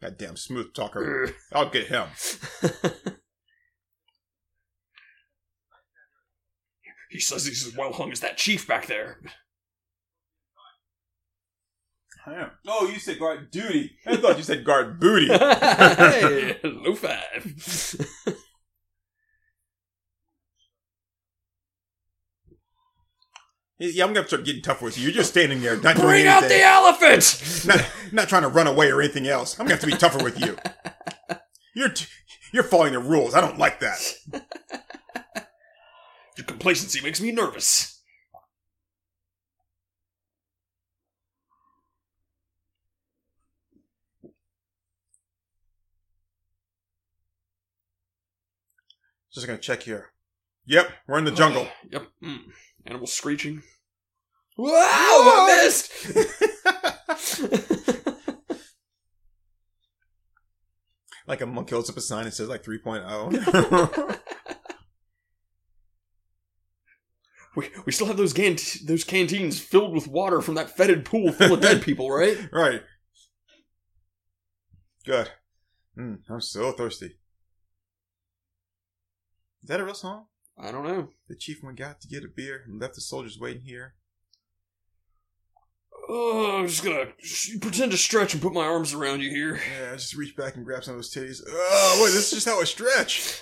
Goddamn 0.01 0.35
smooth 0.35 0.73
talker. 0.73 1.33
I'll 1.53 1.69
get 1.69 1.87
him. 1.87 2.07
he 7.09 7.19
says 7.19 7.45
he's 7.45 7.65
as 7.65 7.75
well 7.75 7.93
hung 7.93 8.11
as 8.11 8.19
that 8.19 8.37
chief 8.37 8.67
back 8.67 8.87
there. 8.87 9.19
Oh, 12.67 12.87
you 12.91 12.99
said 12.99 13.19
guard 13.19 13.51
duty. 13.51 13.91
I 14.05 14.15
thought 14.17 14.37
you 14.37 14.43
said 14.43 14.63
guard 14.65 14.99
booty. 14.99 15.27
hey, 15.37 16.57
low 16.63 16.95
five. 16.95 17.95
Yeah, 23.77 24.05
I'm 24.05 24.13
gonna 24.13 24.25
start 24.27 24.45
getting 24.45 24.61
tough 24.61 24.81
with 24.81 24.97
you. 24.97 25.03
You're 25.03 25.11
just 25.13 25.31
standing 25.31 25.61
there, 25.61 25.75
not 25.75 25.97
doing 25.97 26.07
Bring 26.07 26.27
out 26.27 26.41
the 26.43 26.55
anything. 26.55 26.61
elephant! 26.61 27.65
not, 27.67 27.85
not 28.13 28.29
trying 28.29 28.43
to 28.43 28.47
run 28.47 28.67
away 28.67 28.89
or 28.89 29.01
anything 29.01 29.27
else. 29.27 29.59
I'm 29.59 29.65
gonna 29.65 29.73
have 29.75 29.81
to 29.81 29.87
be 29.87 29.93
tougher 29.97 30.23
with 30.23 30.39
you. 30.39 30.55
You're 31.75 31.89
t- 31.89 32.05
you're 32.53 32.63
following 32.63 32.93
the 32.93 32.99
rules. 32.99 33.33
I 33.35 33.41
don't 33.41 33.57
like 33.57 33.81
that. 33.81 33.99
Your 36.37 36.45
complacency 36.45 37.01
makes 37.01 37.19
me 37.19 37.33
nervous. 37.33 37.94
Just 49.35 49.45
gonna 49.47 49.59
check 49.59 49.83
here. 49.83 50.11
Yep, 50.65 50.89
we're 51.07 51.19
in 51.19 51.25
the 51.25 51.31
jungle. 51.31 51.67
Yep. 51.91 52.07
Mm. 52.23 52.39
Animals 52.85 53.11
screeching. 53.13 53.61
Wow, 54.57 54.71
I 54.71 55.61
missed! 55.63 55.91
like 61.27 61.41
a 61.41 61.45
monkey 61.45 61.73
holds 61.73 61.89
up 61.89 61.97
a 61.97 62.01
sign 62.01 62.23
that 62.23 62.33
says 62.33 62.47
like 62.47 62.63
3.0. 62.63 64.17
we, 67.57 67.69
we 67.85 67.91
still 67.91 68.07
have 68.07 68.15
those 68.15 68.31
gant- 68.31 68.77
those 68.85 69.03
canteens 69.03 69.59
filled 69.59 69.93
with 69.93 70.07
water 70.07 70.41
from 70.41 70.55
that 70.55 70.77
fetid 70.77 71.03
pool 71.03 71.33
full 71.33 71.55
of 71.55 71.61
dead 71.61 71.81
people, 71.81 72.09
right? 72.09 72.37
right. 72.53 72.81
Good. 75.05 75.31
Mm, 75.97 76.19
I'm 76.29 76.39
so 76.39 76.71
thirsty. 76.71 77.17
Is 79.65 79.69
that 79.69 79.79
a 79.79 79.83
real 79.83 79.95
song? 79.95 80.27
I 80.59 80.69
don't 80.71 80.83
know. 80.85 81.09
The 81.27 81.35
chief 81.35 81.63
went 81.63 81.81
out 81.81 81.99
to 82.01 82.07
get 82.07 82.23
a 82.23 82.27
beer 82.27 82.61
and 82.67 82.79
left 82.79 82.93
the 82.93 83.01
soldiers 83.01 83.39
waiting 83.39 83.63
here. 83.63 83.95
Oh, 86.07 86.59
I'm 86.59 86.67
just 86.67 86.83
gonna 86.83 87.07
s- 87.19 87.49
pretend 87.59 87.91
to 87.91 87.97
stretch 87.97 88.33
and 88.35 88.43
put 88.43 88.53
my 88.53 88.63
arms 88.63 88.93
around 88.93 89.21
you 89.21 89.31
here. 89.31 89.55
Yeah, 89.55 89.93
I 89.93 89.95
just 89.95 90.13
reach 90.13 90.35
back 90.35 90.55
and 90.55 90.63
grab 90.63 90.83
some 90.83 90.93
of 90.93 90.97
those 90.99 91.11
titties. 91.11 91.41
Oh, 91.49 91.99
wait, 92.03 92.11
this 92.11 92.31
is 92.31 92.43
just 92.43 92.47
how 92.47 92.61
I 92.61 92.63
stretch. 92.65 93.41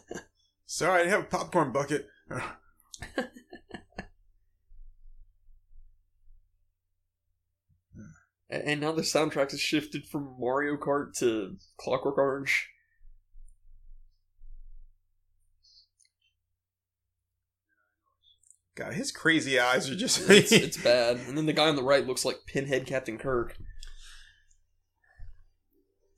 Sorry, 0.64 0.94
I 0.94 0.98
didn't 1.04 1.10
have 1.10 1.20
a 1.24 1.24
popcorn 1.24 1.72
bucket. 1.72 2.08
And 8.48 8.80
now 8.80 8.92
the 8.92 9.02
soundtrack 9.02 9.52
has 9.52 9.60
shifted 9.60 10.06
from 10.06 10.34
Mario 10.38 10.76
Kart 10.76 11.16
to 11.18 11.56
Clockwork 11.78 12.18
Orange. 12.18 12.68
God, 18.80 18.94
his 18.94 19.12
crazy 19.12 19.60
eyes 19.60 19.90
are 19.90 19.94
just. 19.94 20.30
It's, 20.30 20.52
it's 20.52 20.76
bad. 20.78 21.18
And 21.28 21.36
then 21.36 21.44
the 21.44 21.52
guy 21.52 21.68
on 21.68 21.76
the 21.76 21.82
right 21.82 22.06
looks 22.06 22.24
like 22.24 22.46
Pinhead 22.46 22.86
Captain 22.86 23.18
Kirk. 23.18 23.54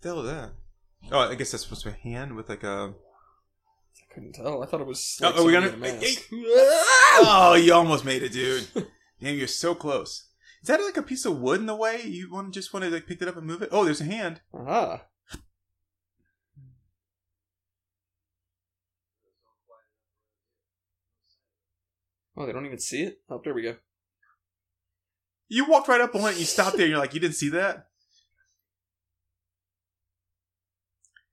the 0.00 0.08
hell 0.10 0.20
is 0.20 0.30
that? 0.30 0.52
Oh, 1.10 1.18
I 1.18 1.34
guess 1.34 1.50
that's 1.50 1.64
supposed 1.64 1.82
to 1.82 1.90
be 1.90 1.96
a 1.96 1.98
hand 2.14 2.36
with 2.36 2.48
like 2.48 2.62
a. 2.62 2.94
I 2.94 4.14
couldn't 4.14 4.34
tell. 4.34 4.62
I 4.62 4.66
thought 4.66 4.80
it 4.80 4.86
was. 4.86 5.18
Oh, 5.20 5.26
Like 5.26 5.38
are 5.38 5.44
we 5.44 5.52
gonna- 5.52 5.68
in 5.68 5.74
a 5.74 5.76
mask. 5.78 6.22
Oh, 7.24 7.54
you 7.60 7.74
almost 7.74 8.04
made 8.04 8.22
it, 8.22 8.32
dude. 8.32 8.68
Damn, 9.20 9.36
you're 9.36 9.48
so 9.48 9.74
close. 9.74 10.28
Is 10.62 10.68
that 10.68 10.80
like 10.80 10.96
a 10.96 11.02
piece 11.02 11.24
of 11.24 11.38
wood 11.40 11.58
in 11.60 11.66
the 11.66 11.74
way? 11.74 12.02
You 12.02 12.30
want 12.30 12.52
to 12.52 12.58
just 12.60 12.72
want 12.72 12.84
to 12.84 12.90
like 12.90 13.06
pick 13.08 13.20
it 13.20 13.26
up 13.28 13.36
and 13.36 13.44
move 13.46 13.62
it? 13.62 13.70
Oh, 13.72 13.84
there's 13.84 14.00
a 14.00 14.04
hand. 14.04 14.40
Aha. 14.54 15.02
Oh, 22.42 22.46
they 22.46 22.52
don't 22.52 22.66
even 22.66 22.80
see 22.80 23.04
it? 23.04 23.20
Oh, 23.30 23.40
there 23.44 23.54
we 23.54 23.62
go. 23.62 23.76
You 25.48 25.64
walked 25.66 25.86
right 25.86 26.00
up 26.00 26.14
on 26.16 26.22
it. 26.22 26.28
and 26.30 26.38
You 26.38 26.44
stopped 26.44 26.72
there. 26.76 26.86
and 26.86 26.90
You're 26.90 26.98
like, 26.98 27.14
you 27.14 27.20
didn't 27.20 27.36
see 27.36 27.50
that. 27.50 27.86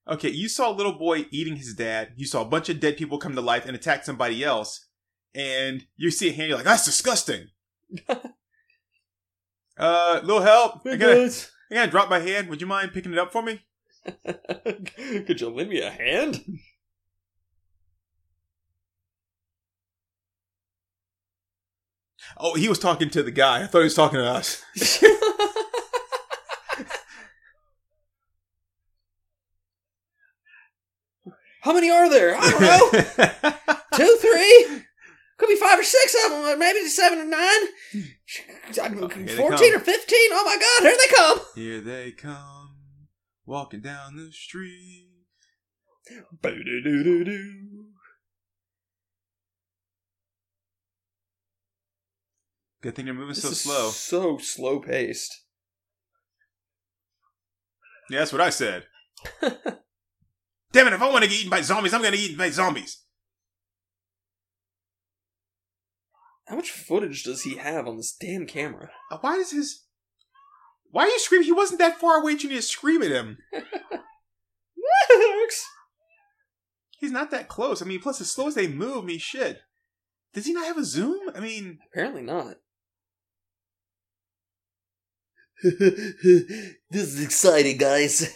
Okay, 0.08 0.30
you 0.30 0.48
saw 0.48 0.72
a 0.72 0.76
little 0.76 0.94
boy 0.98 1.26
eating 1.32 1.56
his 1.56 1.74
dad. 1.74 2.14
You 2.16 2.28
saw 2.28 2.42
a 2.42 2.46
bunch 2.46 2.70
of 2.70 2.80
dead 2.80 2.98
people 2.98 3.18
come 3.18 3.34
to 3.36 3.42
life 3.42 3.66
and 3.66 3.76
attack 3.76 4.04
somebody 4.04 4.44
else, 4.44 4.88
and 5.36 5.86
you 5.98 6.10
see 6.12 6.30
a 6.30 6.34
hand. 6.34 6.50
You're 6.50 6.58
like, 6.58 6.66
that's 6.66 6.86
disgusting. 6.86 7.48
uh, 9.78 10.20
little 10.24 10.42
help. 10.42 10.82
I 10.86 10.96
gotta, 10.96 11.32
I 11.72 11.76
gotta 11.76 11.92
drop 11.92 12.10
my 12.10 12.20
hand. 12.20 12.50
Would 12.50 12.62
you 12.62 12.68
mind 12.68 12.92
picking 12.94 13.14
it 13.14 13.20
up 13.20 13.32
for 13.32 13.42
me? 13.44 13.62
Could 14.26 15.42
you 15.42 15.50
lend 15.50 15.70
me 15.70 15.82
a 15.82 15.92
hand? 15.92 16.44
Oh, 22.40 22.56
he 22.56 22.70
was 22.70 22.80
talking 22.80 23.10
to 23.10 23.22
the 23.22 23.32
guy. 23.32 23.64
I 23.64 23.68
thought 23.68 23.80
he 23.80 23.86
was 23.86 23.96
talking 23.96 24.20
to 24.20 24.26
us. 24.26 24.64
How 31.62 31.74
many 31.74 31.90
are 31.90 32.10
there? 32.10 32.38
I 32.40 32.50
don't 32.50 32.62
know. 32.62 32.90
Two, 33.94 34.18
three? 34.22 34.84
Could 35.38 35.50
be 35.50 35.56
five 35.58 35.78
or 35.80 35.84
six 35.84 36.16
of 36.26 36.32
them, 36.32 36.46
or 36.46 36.56
maybe 36.58 36.86
seven 36.88 37.20
or 37.20 37.26
nine. 37.26 37.68
Oh, 39.02 39.08
they 39.08 39.36
Fourteen 39.36 39.76
or 39.76 39.80
fifteen. 39.80 40.30
Oh 40.32 40.44
my 40.46 40.58
God! 40.58 40.84
Here 40.88 40.98
they 40.98 41.16
come. 41.16 41.40
Here 41.56 41.82
they 41.82 42.12
come, 42.12 42.76
walking 43.46 43.82
down 43.82 44.16
the 44.16 44.32
street. 44.32 45.08
Good 52.82 52.96
thing 52.96 53.06
they're 53.06 53.14
moving 53.14 53.30
This 53.30 53.42
so 53.44 53.50
is 53.50 53.62
slow. 53.62 53.90
So 53.90 54.38
slow 54.38 54.80
paced. 54.80 55.44
Yeah, 58.10 58.20
that's 58.20 58.32
what 58.32 58.42
I 58.42 58.50
said. 58.50 58.86
Damn 59.42 60.88
it, 60.88 60.94
if 60.94 61.02
I 61.02 61.10
want 61.10 61.24
to 61.24 61.30
get 61.30 61.38
eaten 61.40 61.50
by 61.50 61.62
zombies, 61.62 61.94
I'm 61.94 62.02
going 62.02 62.14
to 62.14 62.18
get 62.18 62.26
eaten 62.26 62.38
by 62.38 62.50
zombies. 62.50 63.04
How 66.48 66.56
much 66.56 66.72
footage 66.72 67.24
does 67.24 67.44
he 67.44 67.58
have 67.58 67.88
on 67.88 67.98
this 67.98 68.12
damn 68.12 68.48
camera? 68.48 68.90
Uh, 69.12 69.18
Why 69.22 69.36
does 69.36 69.52
his. 69.52 69.86
Why 70.90 71.04
are 71.04 71.08
you 71.08 71.20
screaming? 71.20 71.46
He 71.46 71.52
wasn't 71.52 71.80
that 71.80 72.00
far 72.00 72.20
away. 72.22 72.32
You 72.32 72.50
need 72.50 72.56
to 72.56 72.62
scream 72.64 73.04
at 73.04 73.12
him. 73.12 73.38
He's 77.00 77.12
not 77.12 77.30
that 77.32 77.48
close. 77.48 77.82
I 77.82 77.86
mean, 77.86 78.02
plus, 78.02 78.20
as 78.20 78.32
slow 78.32 78.48
as 78.48 78.56
they 78.56 78.68
move, 78.68 79.04
I 79.04 79.08
mean, 79.08 79.20
shit. 79.20 79.60
Does 80.34 80.46
he 80.48 80.54
not 80.54 80.66
have 80.66 80.78
a 80.78 80.84
zoom? 80.84 81.30
I 81.36 81.40
mean, 81.40 81.80
Apparently 81.94 82.24
not. 82.24 82.56
this 85.64 86.78
is 86.92 87.24
exciting, 87.24 87.78
guys. 87.78 88.36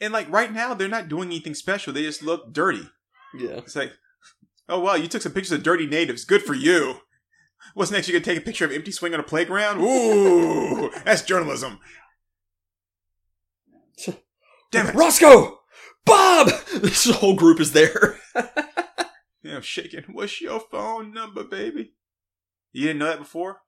and 0.00 0.12
like 0.12 0.30
right 0.30 0.52
now, 0.52 0.74
they're 0.74 0.88
not 0.88 1.08
doing 1.08 1.28
anything 1.28 1.54
special. 1.54 1.92
They 1.92 2.02
just 2.02 2.22
look 2.22 2.52
dirty. 2.52 2.88
Yeah. 3.34 3.58
It's 3.58 3.76
like, 3.76 3.92
oh 4.68 4.80
wow, 4.80 4.94
you 4.94 5.08
took 5.08 5.22
some 5.22 5.32
pictures 5.32 5.52
of 5.52 5.62
dirty 5.62 5.86
natives. 5.86 6.24
Good 6.24 6.42
for 6.42 6.54
you. 6.54 6.98
What's 7.74 7.90
next? 7.90 8.08
You 8.08 8.14
gonna 8.14 8.24
take 8.24 8.38
a 8.38 8.44
picture 8.44 8.64
of 8.64 8.72
empty 8.72 8.90
swing 8.92 9.14
on 9.14 9.20
a 9.20 9.24
playground? 9.24 9.80
Ooh, 9.80 10.90
that's 11.04 11.22
journalism. 11.22 11.78
Damn 14.70 14.86
it! 14.88 14.94
Roscoe! 14.94 15.58
Bob! 16.04 16.50
This 16.80 17.10
whole 17.10 17.34
group 17.34 17.60
is 17.60 17.72
there. 17.72 18.18
Yeah, 19.42 19.56
I'm 19.56 19.62
shaking. 19.62 20.04
What's 20.12 20.40
your 20.40 20.60
phone 20.60 21.12
number, 21.12 21.44
baby? 21.44 21.94
You 22.72 22.86
didn't 22.86 23.00
know 23.00 23.06
that 23.06 23.18
before? 23.18 23.62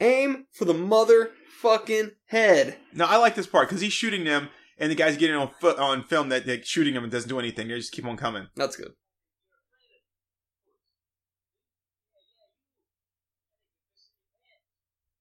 Aim 0.00 0.46
for 0.52 0.64
the 0.64 0.74
motherfucking 0.74 2.12
head. 2.26 2.78
Now 2.92 3.06
I 3.06 3.16
like 3.16 3.34
this 3.34 3.46
part 3.46 3.68
because 3.68 3.80
he's 3.80 3.92
shooting 3.92 4.24
them, 4.24 4.48
and 4.78 4.90
the 4.90 4.96
guy's 4.96 5.16
getting 5.16 5.36
on 5.36 5.50
foot 5.60 5.78
on 5.78 6.02
film 6.04 6.28
that 6.30 6.46
they're 6.46 6.62
shooting 6.62 6.94
him 6.94 7.04
and 7.04 7.12
doesn't 7.12 7.28
do 7.28 7.38
anything. 7.38 7.68
They 7.68 7.76
just 7.76 7.92
keep 7.92 8.04
on 8.04 8.16
coming. 8.16 8.48
That's 8.56 8.76
good. 8.76 8.92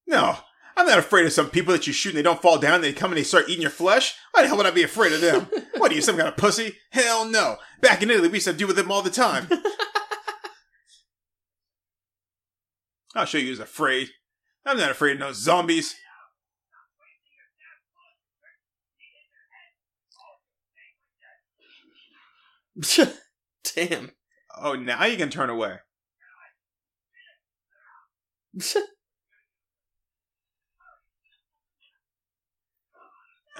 No, 0.07 0.37
I'm 0.75 0.85
not 0.85 0.99
afraid 0.99 1.25
of 1.25 1.33
some 1.33 1.49
people 1.49 1.73
that 1.73 1.87
you 1.87 1.93
shoot 1.93 2.09
and 2.09 2.17
they 2.17 2.23
don't 2.23 2.41
fall 2.41 2.57
down. 2.59 2.81
They 2.81 2.93
come 2.93 3.11
and 3.11 3.17
they 3.17 3.23
start 3.23 3.49
eating 3.49 3.61
your 3.61 3.71
flesh. 3.71 4.15
Why 4.31 4.41
the 4.41 4.47
hell 4.47 4.57
would 4.57 4.65
I 4.65 4.71
be 4.71 4.83
afraid 4.83 5.13
of 5.13 5.21
them? 5.21 5.47
what 5.77 5.91
are 5.91 5.95
you, 5.95 6.01
some 6.01 6.17
kind 6.17 6.27
of 6.27 6.37
pussy? 6.37 6.75
Hell 6.91 7.25
no. 7.25 7.57
Back 7.81 8.01
in 8.03 8.11
Italy, 8.11 8.27
we 8.27 8.35
used 8.35 8.47
to 8.47 8.53
deal 8.53 8.67
with 8.67 8.75
them 8.75 8.91
all 8.91 9.01
the 9.01 9.09
time. 9.09 9.47
I'll 13.15 13.25
show 13.25 13.37
you 13.37 13.47
who's 13.47 13.59
afraid. 13.59 14.09
I'm 14.65 14.77
not 14.77 14.91
afraid 14.91 15.13
of 15.13 15.19
no 15.19 15.33
zombies. 15.33 15.95
Damn. 23.75 24.11
Oh, 24.57 24.73
now 24.73 25.05
you 25.05 25.17
can 25.17 25.29
turn 25.29 25.49
away. 25.49 25.77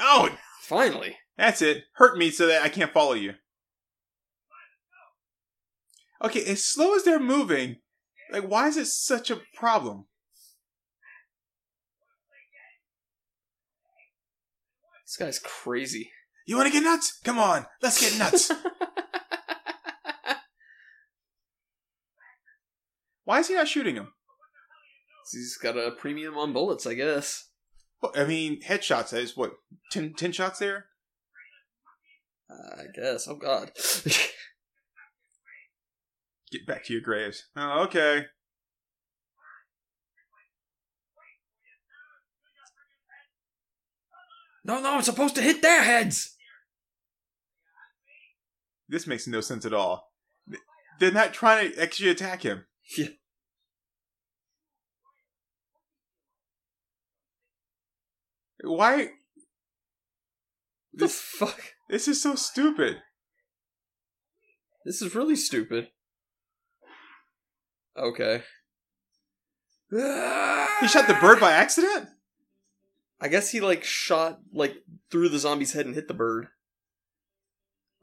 Oh, 0.06 0.30
Finally. 0.64 1.18
That's 1.38 1.62
it. 1.62 1.84
Hurt 1.96 2.18
me 2.18 2.32
so 2.32 2.48
that 2.48 2.62
I 2.62 2.70
can't 2.70 2.94
follow 2.94 3.14
you. 3.14 3.34
Okay, 6.24 6.44
as 6.46 6.64
slow 6.64 6.96
as 6.96 7.04
they're 7.04 7.20
moving, 7.20 7.78
like, 8.32 8.44
why 8.44 8.68
is 8.70 8.78
it 8.78 8.88
such 8.88 9.30
a 9.30 9.42
problem? 9.54 10.06
This 15.06 15.18
guy's 15.18 15.40
crazy. 15.40 16.12
You 16.46 16.56
want 16.58 16.68
to 16.68 16.74
get 16.74 16.84
nuts? 16.84 17.20
Come 17.24 17.40
on, 17.40 17.66
let's 17.82 18.00
get 18.02 18.18
nuts. 18.20 18.52
why 23.24 23.40
is 23.40 23.48
he 23.48 23.54
not 23.56 23.68
shooting 23.68 23.96
him? 23.96 24.14
He's 25.32 25.58
got 25.58 25.78
a 25.78 25.92
premium 25.92 26.38
on 26.38 26.52
bullets, 26.54 26.86
I 26.86 26.94
guess. 26.96 27.50
What- 28.00 28.18
I 28.18 28.26
mean, 28.26 28.62
headshots. 28.62 29.14
Is 29.14 29.38
what 29.38 29.54
ten, 29.92 30.14
10 30.14 30.32
shots 30.34 30.60
there. 30.60 30.88
Uh, 32.50 32.76
I 32.82 32.84
guess. 32.94 33.28
Oh 33.28 33.36
god. 33.36 33.72
Get 36.52 36.68
back 36.68 36.84
to 36.86 36.94
your 36.94 37.02
graves. 37.02 37.48
Oh, 37.56 37.84
okay. 37.86 38.26
No, 44.66 44.80
no, 44.80 44.94
I'm 44.94 45.02
supposed 45.02 45.36
to 45.36 45.42
hit 45.42 45.62
their 45.62 45.84
heads. 45.84 46.36
This 48.88 49.08
makes 49.08 49.28
no 49.28 49.42
sense 49.42 49.66
at 49.66 49.74
all. 49.74 50.12
They're 51.00 51.12
not 51.12 51.34
trying 51.34 51.74
to 51.74 51.82
actually 51.82 52.10
attack 52.10 52.44
him. 52.44 52.66
Yeah. 52.98 53.08
Why? 58.62 58.98
What 58.98 59.10
the 60.94 61.08
fuck? 61.10 61.60
This 61.90 62.08
is 62.08 62.22
so 62.22 62.36
stupid. 62.36 62.98
This 64.86 65.02
is 65.02 65.16
really 65.16 65.36
stupid. 65.36 65.90
Okay. 67.98 68.44
He 69.92 70.88
shot 70.88 71.08
the 71.08 71.18
bird 71.20 71.40
by 71.40 71.52
accident? 71.52 72.10
I 73.24 73.30
guess 73.30 73.52
he 73.52 73.62
like 73.62 73.86
shot 73.86 74.42
like 74.52 74.76
through 75.10 75.30
the 75.30 75.40
zombie's 75.40 75.72
head 75.72 75.86
and 75.86 75.96
hit 75.96 76.10
the 76.10 76.14
bird. 76.14 76.48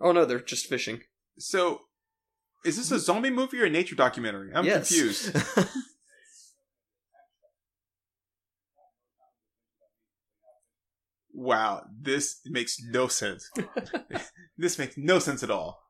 Oh 0.00 0.12
no, 0.12 0.24
they're 0.24 0.40
just 0.40 0.66
fishing. 0.66 1.02
So, 1.38 1.82
is 2.64 2.78
this 2.78 2.90
a 2.90 2.98
zombie 2.98 3.28
movie 3.28 3.60
or 3.60 3.66
a 3.66 3.70
nature 3.70 3.94
documentary? 3.94 4.50
I'm 4.54 4.64
Yes. 4.64 4.88
confused. 4.88 5.36
Wow, 11.32 11.84
this 12.00 12.40
makes 12.46 12.76
no 12.82 13.08
sense. 13.08 13.50
this 14.58 14.78
makes 14.78 14.96
no 14.98 15.18
sense 15.18 15.42
at 15.42 15.50
all. 15.50 15.80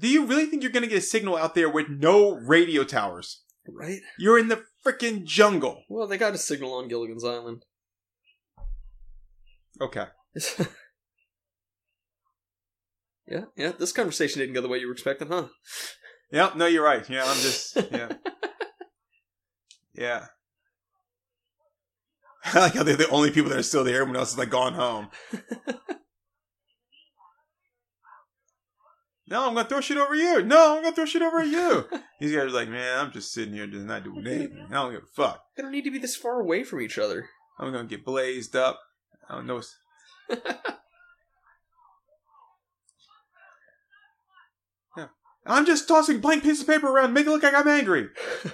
Do 0.00 0.08
you 0.08 0.26
really 0.26 0.46
think 0.46 0.62
you're 0.62 0.72
going 0.72 0.84
to 0.84 0.88
get 0.88 0.98
a 0.98 1.02
signal 1.02 1.36
out 1.36 1.54
there 1.54 1.68
with 1.68 1.88
no 1.88 2.34
radio 2.34 2.84
towers? 2.84 3.42
Right? 3.66 4.00
You're 4.18 4.38
in 4.38 4.48
the 4.48 4.64
freaking 4.86 5.24
jungle. 5.24 5.82
Well, 5.88 6.06
they 6.06 6.16
got 6.16 6.34
a 6.34 6.38
signal 6.38 6.74
on 6.74 6.88
Gilligan's 6.88 7.24
Island. 7.24 7.64
Okay. 9.80 10.06
yeah, 13.26 13.44
yeah. 13.56 13.72
This 13.78 13.92
conversation 13.92 14.40
didn't 14.40 14.54
go 14.54 14.60
the 14.60 14.68
way 14.68 14.78
you 14.78 14.86
were 14.86 14.92
expecting, 14.92 15.28
huh? 15.28 15.48
Yep. 16.32 16.56
No, 16.56 16.66
you're 16.66 16.84
right. 16.84 17.08
Yeah, 17.08 17.24
I'm 17.24 17.36
just. 17.36 17.76
Yeah. 17.90 18.12
yeah. 19.94 20.26
I 22.54 22.60
like 22.60 22.74
how 22.74 22.82
they're 22.84 22.96
the 22.96 23.08
only 23.10 23.30
people 23.30 23.50
that 23.50 23.58
are 23.58 23.62
still 23.62 23.84
there. 23.84 24.00
Everyone 24.00 24.16
else 24.16 24.32
is 24.32 24.38
like 24.38 24.50
gone 24.50 24.74
home. 24.74 25.08
No, 29.30 29.46
I'm 29.46 29.54
gonna 29.54 29.68
throw 29.68 29.82
shit 29.82 29.98
over 29.98 30.14
you. 30.14 30.42
No, 30.42 30.76
I'm 30.76 30.82
gonna 30.82 30.96
throw 30.96 31.04
shit 31.04 31.20
over 31.20 31.44
you. 31.44 31.86
These 32.20 32.34
guys 32.34 32.44
are 32.44 32.50
like, 32.50 32.70
man, 32.70 32.98
I'm 32.98 33.12
just 33.12 33.32
sitting 33.32 33.52
here 33.52 33.66
just 33.66 33.84
not 33.84 34.04
doing 34.04 34.26
anything. 34.26 34.66
I 34.70 34.74
don't 34.74 34.92
give 34.92 35.02
a 35.02 35.06
fuck. 35.06 35.44
They 35.54 35.62
don't 35.62 35.72
need 35.72 35.84
to 35.84 35.90
be 35.90 35.98
this 35.98 36.16
far 36.16 36.40
away 36.40 36.64
from 36.64 36.80
each 36.80 36.98
other. 36.98 37.28
I'm 37.58 37.70
gonna 37.70 37.84
get 37.84 38.06
blazed 38.06 38.56
up. 38.56 38.80
I 39.28 39.34
don't 39.34 39.46
know. 39.46 39.60
yeah. 44.96 45.08
I'm 45.46 45.66
just 45.66 45.86
tossing 45.86 46.20
blank 46.20 46.42
pieces 46.42 46.62
of 46.62 46.66
paper 46.66 46.88
around, 46.88 47.12
make 47.12 47.26
it 47.26 47.30
look 47.30 47.42
like 47.42 47.54
I'm 47.54 47.68
angry. 47.68 48.08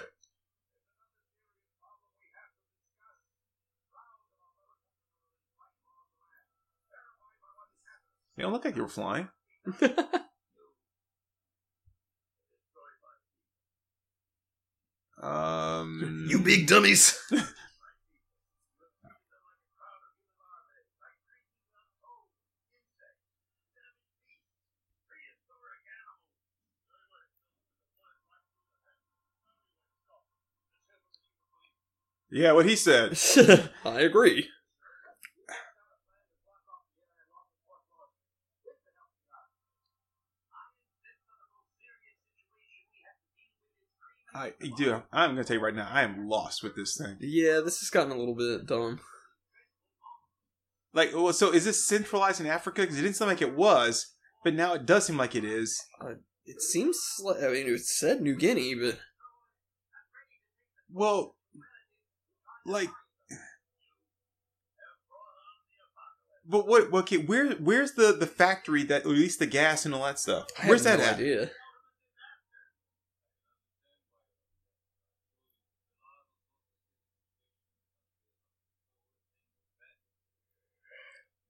You 8.36 8.42
don't 8.42 8.52
look 8.52 8.64
like 8.64 8.74
you 8.74 8.82
were 8.82 8.88
flying. 8.88 9.28
Um, 15.24 16.26
you 16.28 16.38
big 16.38 16.66
dummies. 16.66 17.18
Yeah, 32.30 32.52
what 32.52 32.66
he 32.66 32.76
said. 32.76 33.18
I 33.84 34.00
agree. 34.00 34.48
I 44.34 44.52
do. 44.76 45.00
I'm 45.12 45.30
gonna 45.30 45.44
tell 45.44 45.56
you 45.56 45.62
right 45.62 45.74
now, 45.74 45.88
I 45.90 46.02
am 46.02 46.28
lost 46.28 46.62
with 46.62 46.74
this 46.74 46.96
thing. 46.96 47.16
Yeah, 47.20 47.60
this 47.60 47.78
has 47.80 47.90
gotten 47.90 48.12
a 48.12 48.16
little 48.18 48.34
bit 48.34 48.66
dumb. 48.66 48.98
Like, 50.92 51.12
well, 51.14 51.32
so 51.32 51.52
is 51.52 51.64
this 51.64 51.84
centralized 51.86 52.40
in 52.40 52.46
Africa? 52.46 52.80
Because 52.82 52.98
it 52.98 53.02
didn't 53.02 53.16
seem 53.16 53.28
like 53.28 53.42
it 53.42 53.54
was, 53.56 54.14
but 54.42 54.54
now 54.54 54.74
it 54.74 54.86
does 54.86 55.06
seem 55.06 55.16
like 55.16 55.34
it 55.34 55.44
is. 55.44 55.80
Uh, 56.00 56.14
it 56.46 56.60
seems 56.60 56.98
like, 57.22 57.42
I 57.42 57.48
mean, 57.48 57.66
it 57.68 57.80
said 57.80 58.20
New 58.20 58.36
Guinea, 58.36 58.74
but 58.74 58.98
Well, 60.92 61.36
like, 62.66 62.90
but 66.48 66.66
what? 66.68 66.92
Okay, 66.92 67.16
where? 67.18 67.52
Where's 67.52 67.92
the 67.92 68.12
the 68.12 68.26
factory 68.26 68.82
that 68.84 69.04
released 69.04 69.38
the 69.38 69.46
gas 69.46 69.84
and 69.86 69.94
all 69.94 70.04
that 70.04 70.18
stuff? 70.18 70.46
I 70.62 70.66
Where's 70.68 70.84
have 70.84 70.98
that 70.98 71.04
no 71.04 71.10
at? 71.10 71.14
idea. 71.16 71.50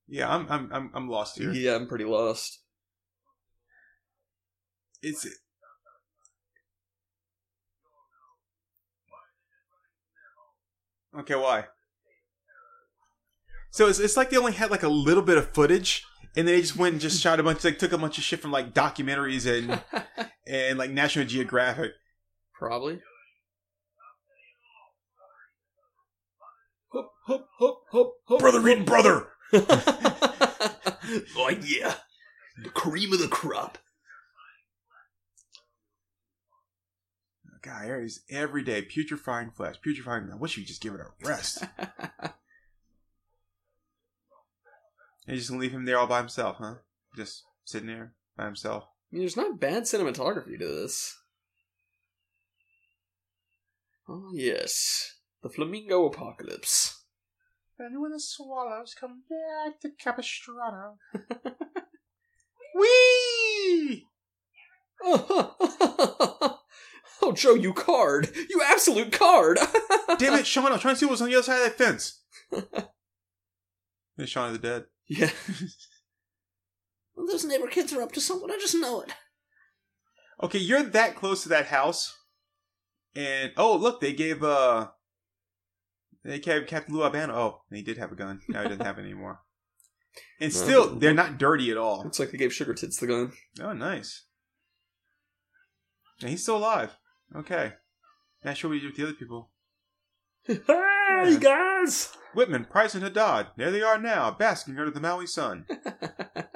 Yeah, 0.07 0.33
I'm 0.33 0.47
I'm 0.51 0.71
I'm, 0.73 0.91
I'm 0.95 1.09
lost 1.09 1.39
here. 1.39 1.53
Yeah, 1.53 1.77
I'm 1.77 1.87
pretty 1.89 2.05
lost. 2.05 2.61
It's 5.03 5.27
okay. 11.19 11.35
Why? 11.35 11.65
So 13.71 13.89
it's 13.89 13.99
it's 13.99 14.17
like 14.17 14.31
they 14.31 14.37
only 14.37 14.53
had 14.53 14.71
like 14.71 14.83
a 14.83 14.89
little 14.89 15.23
bit 15.23 15.39
of 15.39 15.51
footage, 15.51 16.05
and 16.37 16.47
then 16.47 16.55
they 16.55 16.61
just 16.61 16.77
went 16.77 16.93
and 16.93 17.01
just 17.01 17.21
shot 17.21 17.41
a 17.41 17.43
bunch, 17.43 17.65
like 17.65 17.79
took 17.79 17.93
a 17.93 17.99
bunch 17.99 18.19
of 18.19 18.25
shit 18.25 18.41
from 18.41 18.53
like 18.53 18.75
documentaries 18.75 19.47
and 19.47 19.83
and 20.47 20.79
like 20.79 20.91
National 20.91 21.25
Geographic. 21.25 21.93
Probably. 22.53 23.01
Hup, 26.93 27.11
hup, 27.27 27.49
hup, 27.59 27.81
hup, 27.91 28.13
hup, 28.29 28.39
Brother 28.39 28.85
brother. 28.85 29.29
oh 31.37 31.51
yeah, 31.63 31.95
the 32.63 32.71
cream 32.71 33.13
of 33.13 33.19
the 33.21 33.29
crop. 33.29 33.79
God, 37.63 37.87
Aries 37.87 38.21
every 38.29 38.63
day 38.63 38.83
putrefying 38.83 39.51
flesh, 39.55 39.77
putrefying. 39.81 40.31
I 40.31 40.37
wish 40.37 40.59
you 40.59 40.65
just 40.65 40.83
give 40.83 40.95
it 40.95 41.01
a 41.01 41.27
rest. 41.27 41.65
and 41.79 42.33
just 45.29 45.51
leave 45.51 45.73
him 45.73 45.87
there 45.87 45.99
all 45.99 46.07
by 46.07 46.19
himself, 46.19 46.57
huh? 46.59 46.75
Just 47.17 47.43
sitting 47.65 47.89
there 47.89 48.13
by 48.37 48.45
himself. 48.45 48.85
I 48.85 49.17
mean, 49.17 49.23
there's 49.23 49.37
not 49.37 49.61
bad 49.61 49.85
cinematography 49.85 50.59
to 50.59 50.67
this. 50.67 51.17
Oh 54.07 54.33
yes, 54.35 55.15
the 55.43 55.49
flamingo 55.49 56.05
apocalypse. 56.05 57.04
And 57.79 58.01
when 58.01 58.13
the 58.13 58.21
swallows 58.21 58.95
come 58.99 59.23
back 59.29 59.81
to 59.81 59.91
Capistrano. 59.99 60.99
Whee! 62.75 64.07
I'll 67.23 67.35
show 67.35 67.55
you 67.55 67.73
card. 67.73 68.31
You 68.49 68.63
absolute 68.65 69.13
card. 69.13 69.59
Damn 70.19 70.39
it, 70.39 70.47
Sean! 70.47 70.67
I 70.67 70.73
was 70.73 70.81
trying 70.81 70.95
to 70.95 70.99
see 70.99 71.07
what 71.07 71.13
was 71.13 71.23
on 71.23 71.29
the 71.29 71.35
other 71.35 71.43
side 71.43 71.59
of 71.59 71.65
that 71.65 71.79
fence. 71.79 72.21
It's 74.17 74.31
Shaun 74.31 74.55
of 74.55 74.61
the 74.61 74.69
Dead. 74.69 74.85
Yeah. 75.09 75.31
Well, 77.17 77.29
those 77.29 77.45
neighbor 77.45 77.69
kids 77.69 77.93
are 77.93 78.03
up 78.03 78.11
to 78.13 78.21
something. 78.21 78.51
I 78.51 78.59
just 78.59 78.75
know 78.75 79.03
it. 79.03 79.13
Okay, 80.43 80.59
you're 80.59 80.83
that 80.83 81.15
close 81.15 81.45
to 81.45 81.49
that 81.51 81.67
house, 81.67 82.19
and 83.15 83.53
oh 83.57 83.77
look, 83.77 84.01
they 84.01 84.13
gave 84.13 84.43
uh, 84.43 84.89
they 86.25 86.39
kept, 86.39 86.67
Captain 86.69 86.95
Lou 86.95 87.03
Albano. 87.05 87.35
Oh, 87.35 87.63
he 87.71 87.83
did 87.83 87.99
have 87.99 88.13
a 88.13 88.17
gun. 88.17 88.41
Now 88.49 88.63
he 88.63 88.69
doesn't 88.69 88.85
have 88.85 88.99
it 88.99 89.03
anymore. 89.03 89.41
And 90.41 90.55
No. 90.55 90.61
still, 90.61 90.95
they're 90.95 91.13
not 91.13 91.39
dirty 91.39 91.73
at 91.73 91.77
all. 91.77 92.05
Looks 92.05 92.21
like 92.21 92.31
they 92.31 92.39
gave 92.39 92.53
Sugar 92.53 92.73
Tits 92.73 92.99
the 92.99 93.09
gun. 93.09 93.33
Oh, 93.61 93.73
nice. 93.73 94.27
And 96.21 96.31
he's 96.31 96.43
still 96.43 96.57
alive. 96.59 96.97
Okay. 97.35 97.73
Not 98.45 98.57
sure 98.57 98.71
what 98.71 98.75
he 98.77 98.81
did 98.81 98.87
with 98.93 98.97
the 98.97 99.03
other 99.05 99.13
people. 99.15 99.51
Hey 101.25 101.39
guys! 101.39 102.13
Whitman, 102.35 102.67
Price, 102.67 102.95
and 102.95 103.03
Haddad. 103.03 103.47
There 103.57 103.71
they 103.71 103.83
are 103.83 103.99
now, 103.99 104.31
basking 104.33 104.79
under 104.79 104.91
the 104.91 105.01
Maui 105.01 105.27
sun. 105.27 105.65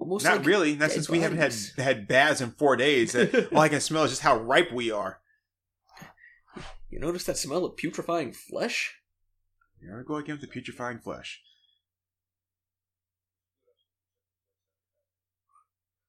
Almost 0.00 0.24
Not 0.24 0.38
like 0.38 0.46
really. 0.46 0.76
Not 0.76 0.90
since 0.92 1.10
we 1.10 1.20
haven't 1.20 1.38
had 1.38 1.54
had 1.76 2.08
baths 2.08 2.40
in 2.40 2.52
four 2.52 2.74
days. 2.74 3.14
All 3.52 3.60
I 3.60 3.68
can 3.68 3.80
smell 3.80 4.04
is 4.04 4.12
just 4.12 4.22
how 4.22 4.38
ripe 4.38 4.72
we 4.72 4.90
are. 4.90 5.20
You 6.88 6.98
notice 6.98 7.24
that 7.24 7.36
smell 7.36 7.66
of 7.66 7.76
putrefying 7.76 8.32
flesh? 8.32 8.94
Here 9.78 10.00
I 10.00 10.02
go 10.06 10.16
again 10.16 10.38
with 10.38 10.40
the 10.40 10.46
putrefying 10.48 11.00
flesh. 11.00 11.42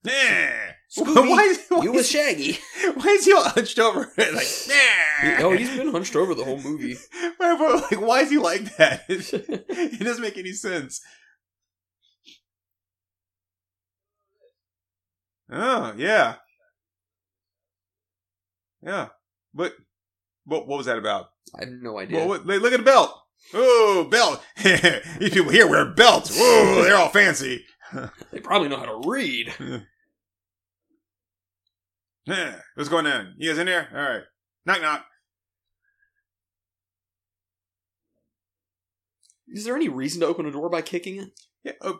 Yeah. 0.04 0.72
Scooby, 0.98 1.16
why, 1.30 1.44
is, 1.44 1.66
why, 1.68 1.84
You 1.84 1.92
with 1.92 2.08
Shaggy. 2.08 2.60
why 2.96 3.12
is 3.12 3.26
he 3.26 3.34
all 3.34 3.44
hunched 3.44 3.78
over? 3.78 4.12
like, 4.18 4.48
nah. 4.68 5.44
oh, 5.46 5.52
he's 5.52 5.70
been 5.70 5.92
hunched 5.92 6.16
over 6.16 6.34
the 6.34 6.44
whole 6.44 6.60
movie. 6.60 6.96
Like, 7.40 8.02
why 8.02 8.22
is 8.22 8.30
he 8.32 8.38
like 8.38 8.78
that? 8.78 9.04
It, 9.08 9.32
it 9.32 10.00
doesn't 10.00 10.22
make 10.22 10.38
any 10.38 10.54
sense. 10.54 11.02
Oh 15.52 15.94
yeah, 15.98 16.36
yeah. 18.82 19.10
But 19.54 19.74
what 20.46 20.68
what 20.68 20.78
was 20.78 20.86
that 20.86 20.98
about? 20.98 21.28
I 21.60 21.66
have 21.66 21.74
no 21.82 22.00
idea. 22.00 22.20
Well, 22.20 22.28
what, 22.28 22.46
look 22.46 22.72
at 22.74 22.78
the 22.80 22.84
belt. 22.86 23.14
Oh, 23.54 24.08
belt. 24.10 24.42
These 24.64 25.32
people 25.32 25.52
here 25.52 25.68
wear 25.68 25.86
belts. 25.94 26.38
Whoa, 26.38 26.84
they're 26.84 26.96
all 26.96 27.10
fancy. 27.10 27.66
they 28.32 28.40
probably 28.40 28.70
know 28.70 28.78
how 28.78 28.86
to 28.86 29.10
read. 29.10 29.54
Yeah, 32.28 32.56
what's 32.76 32.88
going 32.88 33.08
on? 33.08 33.34
You 33.40 33.50
guys 33.50 33.58
in 33.58 33.66
there? 33.66 33.90
All 33.92 34.00
right. 34.00 34.22
Knock 34.66 34.82
knock. 34.82 35.06
Is 39.48 39.66
there 39.66 39.76
any 39.76 39.90
reason 39.90 40.22
to 40.22 40.28
open 40.28 40.46
a 40.46 40.52
door 40.52 40.70
by 40.70 40.82
kicking 40.82 41.18
it? 41.18 41.30
Yeah. 41.64 41.74
Uh, 41.82 41.94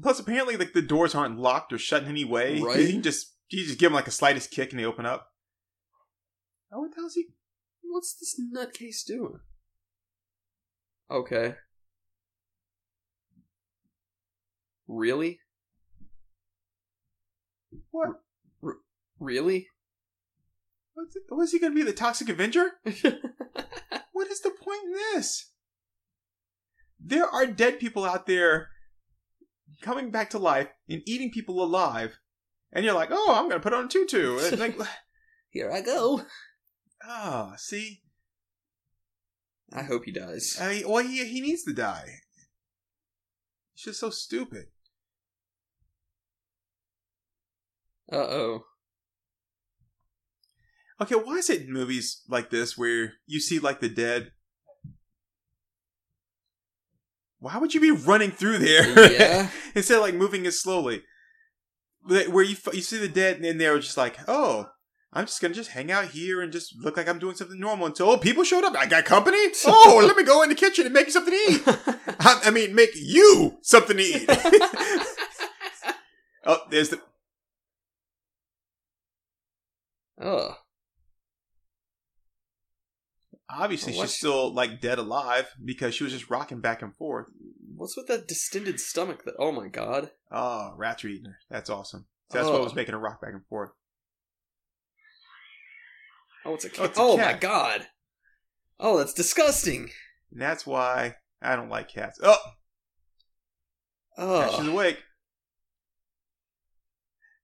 plus, 0.00 0.20
apparently, 0.20 0.56
like 0.56 0.72
the 0.72 0.82
doors 0.82 1.14
aren't 1.14 1.38
locked 1.38 1.72
or 1.72 1.78
shut 1.78 2.02
in 2.02 2.08
any 2.08 2.24
way. 2.24 2.60
Right. 2.60 2.80
You 2.80 2.88
can 2.88 3.02
just 3.02 3.34
you 3.50 3.64
just 3.64 3.78
give 3.78 3.90
them 3.90 3.94
like 3.94 4.06
a 4.06 4.12
slightest 4.12 4.50
kick 4.50 4.70
and 4.70 4.80
they 4.80 4.84
open 4.84 5.06
up. 5.06 5.28
Oh, 6.72 6.80
what 6.80 6.90
the 6.94 7.00
hell's 7.00 7.14
he? 7.14 7.26
What's 7.82 8.14
this 8.14 8.40
nutcase 8.40 9.04
doing? 9.04 9.40
Okay. 11.10 11.56
Really? 14.88 15.40
What? 17.90 18.08
Really? 19.18 19.68
What's 20.94 21.16
it, 21.16 21.22
was 21.30 21.52
he 21.52 21.58
going 21.58 21.72
to 21.72 21.76
be 21.76 21.82
the 21.82 21.92
Toxic 21.92 22.28
Avenger? 22.28 22.72
What 24.12 24.30
is 24.30 24.40
the 24.40 24.50
point 24.50 24.84
in 24.84 24.92
this? 24.92 25.50
There 27.00 27.26
are 27.26 27.46
dead 27.46 27.80
people 27.80 28.04
out 28.04 28.26
there 28.26 28.68
coming 29.80 30.10
back 30.10 30.30
to 30.30 30.38
life 30.38 30.68
and 30.88 31.02
eating 31.06 31.30
people 31.30 31.62
alive, 31.62 32.18
and 32.72 32.84
you're 32.84 32.94
like, 32.94 33.10
"Oh, 33.10 33.34
I'm 33.34 33.48
going 33.48 33.60
to 33.60 33.62
put 33.62 33.72
on 33.72 33.86
a 33.86 33.88
tutu." 33.88 34.38
And 34.38 34.58
like, 34.58 34.76
Here 35.50 35.70
I 35.70 35.82
go. 35.82 36.22
oh, 37.06 37.52
see, 37.58 38.00
I 39.72 39.82
hope 39.82 40.04
he 40.04 40.12
dies. 40.12 40.56
I, 40.60 40.82
well, 40.86 41.04
he 41.04 41.24
he 41.26 41.40
needs 41.40 41.62
to 41.64 41.72
die. 41.72 42.06
It's 43.74 43.84
just 43.84 44.00
so 44.00 44.10
stupid. 44.10 44.66
Uh 48.10 48.16
oh. 48.16 48.64
Okay, 51.00 51.16
why 51.16 51.34
is 51.34 51.50
it 51.50 51.62
in 51.62 51.72
movies 51.72 52.22
like 52.28 52.50
this 52.50 52.78
where 52.78 53.14
you 53.26 53.40
see 53.40 53.58
like 53.58 53.80
the 53.80 53.88
dead? 53.88 54.32
Why 57.42 57.58
would 57.58 57.74
you 57.74 57.80
be 57.80 57.90
running 57.90 58.30
through 58.30 58.58
there 58.58 59.10
Yeah. 59.12 59.50
instead 59.74 59.96
of 59.96 60.02
like 60.02 60.14
moving 60.14 60.46
it 60.46 60.52
slowly? 60.52 61.02
Where 62.06 62.44
you 62.44 62.56
you 62.72 62.80
see 62.82 62.98
the 62.98 63.08
dead 63.08 63.40
and 63.40 63.60
they're 63.60 63.80
just 63.80 63.96
like, 63.96 64.16
oh, 64.28 64.68
I'm 65.12 65.26
just 65.26 65.42
gonna 65.42 65.52
just 65.52 65.70
hang 65.70 65.90
out 65.90 66.06
here 66.06 66.40
and 66.40 66.52
just 66.52 66.72
look 66.78 66.96
like 66.96 67.08
I'm 67.08 67.18
doing 67.18 67.34
something 67.34 67.58
normal 67.58 67.86
until 67.86 68.10
oh 68.10 68.16
people 68.16 68.44
showed 68.44 68.62
up. 68.62 68.76
I 68.76 68.86
got 68.86 69.06
company. 69.06 69.38
Oh, 69.66 70.04
let 70.06 70.16
me 70.16 70.22
go 70.22 70.44
in 70.44 70.50
the 70.50 70.54
kitchen 70.54 70.84
and 70.84 70.94
make 70.94 71.06
you 71.06 71.12
something 71.12 71.34
to 71.34 71.52
eat. 71.52 71.62
I, 72.20 72.42
I 72.44 72.50
mean, 72.50 72.76
make 72.76 72.92
you 72.94 73.58
something 73.62 73.96
to 73.96 74.02
eat. 74.02 74.30
oh, 76.46 76.60
there's 76.70 76.90
the 76.90 77.00
oh. 80.20 80.54
Obviously 83.52 83.94
Oh, 83.94 83.98
what? 83.98 84.08
she's 84.08 84.16
still 84.18 84.52
like 84.52 84.80
dead 84.80 84.98
alive 84.98 85.50
because 85.64 85.94
she 85.94 86.04
was 86.04 86.12
just 86.12 86.30
rocking 86.30 86.60
back 86.60 86.82
and 86.82 86.94
forth. 86.96 87.28
What's 87.76 87.96
with 87.96 88.06
that 88.08 88.28
distended 88.28 88.80
stomach 88.80 89.24
that 89.24 89.34
oh 89.38 89.52
my 89.52 89.68
god. 89.68 90.10
Oh, 90.30 90.72
rats 90.76 91.04
are 91.04 91.08
eating 91.08 91.26
her. 91.26 91.38
That's 91.50 91.70
awesome. 91.70 92.06
That's 92.30 92.46
what 92.48 92.60
Oh. 92.60 92.64
was 92.64 92.74
making 92.74 92.92
her 92.94 93.00
rock 93.00 93.20
back 93.20 93.32
and 93.34 93.44
forth. 93.46 93.70
Oh 96.44 96.54
it's 96.54 96.64
a 96.64 96.68
Oh, 96.68 96.70
cat. 96.70 96.84
it's 96.90 96.98
a 96.98 97.02
Oh, 97.02 97.16
my 97.16 97.32
god. 97.34 97.86
Oh, 98.80 98.98
that's 98.98 99.12
disgusting. 99.14 99.90
And 100.32 100.40
that's 100.40 100.66
why 100.66 101.16
I 101.40 101.54
don't 101.56 101.68
like 101.68 101.88
cats. 101.88 102.18
Oh, 102.22 102.36
yeah, 104.18 104.48
she's 104.50 104.68
Oh. 104.68 104.72
awake. 104.72 105.02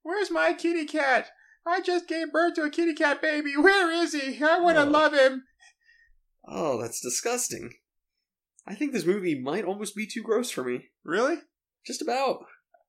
Where's 0.03 0.31
my 0.31 0.53
kitty 0.53 0.85
cat? 0.85 1.29
I 1.65 1.81
just 1.81 2.07
gave 2.07 2.31
birth 2.31 2.55
to 2.55 2.63
a 2.63 2.69
kitty 2.69 2.93
cat 2.93 3.21
baby. 3.21 3.55
Where 3.55 3.91
is 3.91 4.13
he? 4.13 4.43
I 4.43 4.59
want 4.59 4.77
to 4.77 4.83
Oh. 4.83 4.89
love 4.89 5.13
him. 5.13 5.45
Oh, 6.51 6.81
that's 6.81 6.99
disgusting. 6.99 7.73
I 8.67 8.73
think 8.75 8.91
this 8.91 9.05
movie 9.05 9.39
might 9.39 9.65
almost 9.65 9.95
be 9.95 10.07
too 10.07 10.23
gross 10.23 10.49
for 10.49 10.63
me. 10.63 10.89
Really? 11.03 11.35
Just 11.85 12.01
about. 12.01 12.39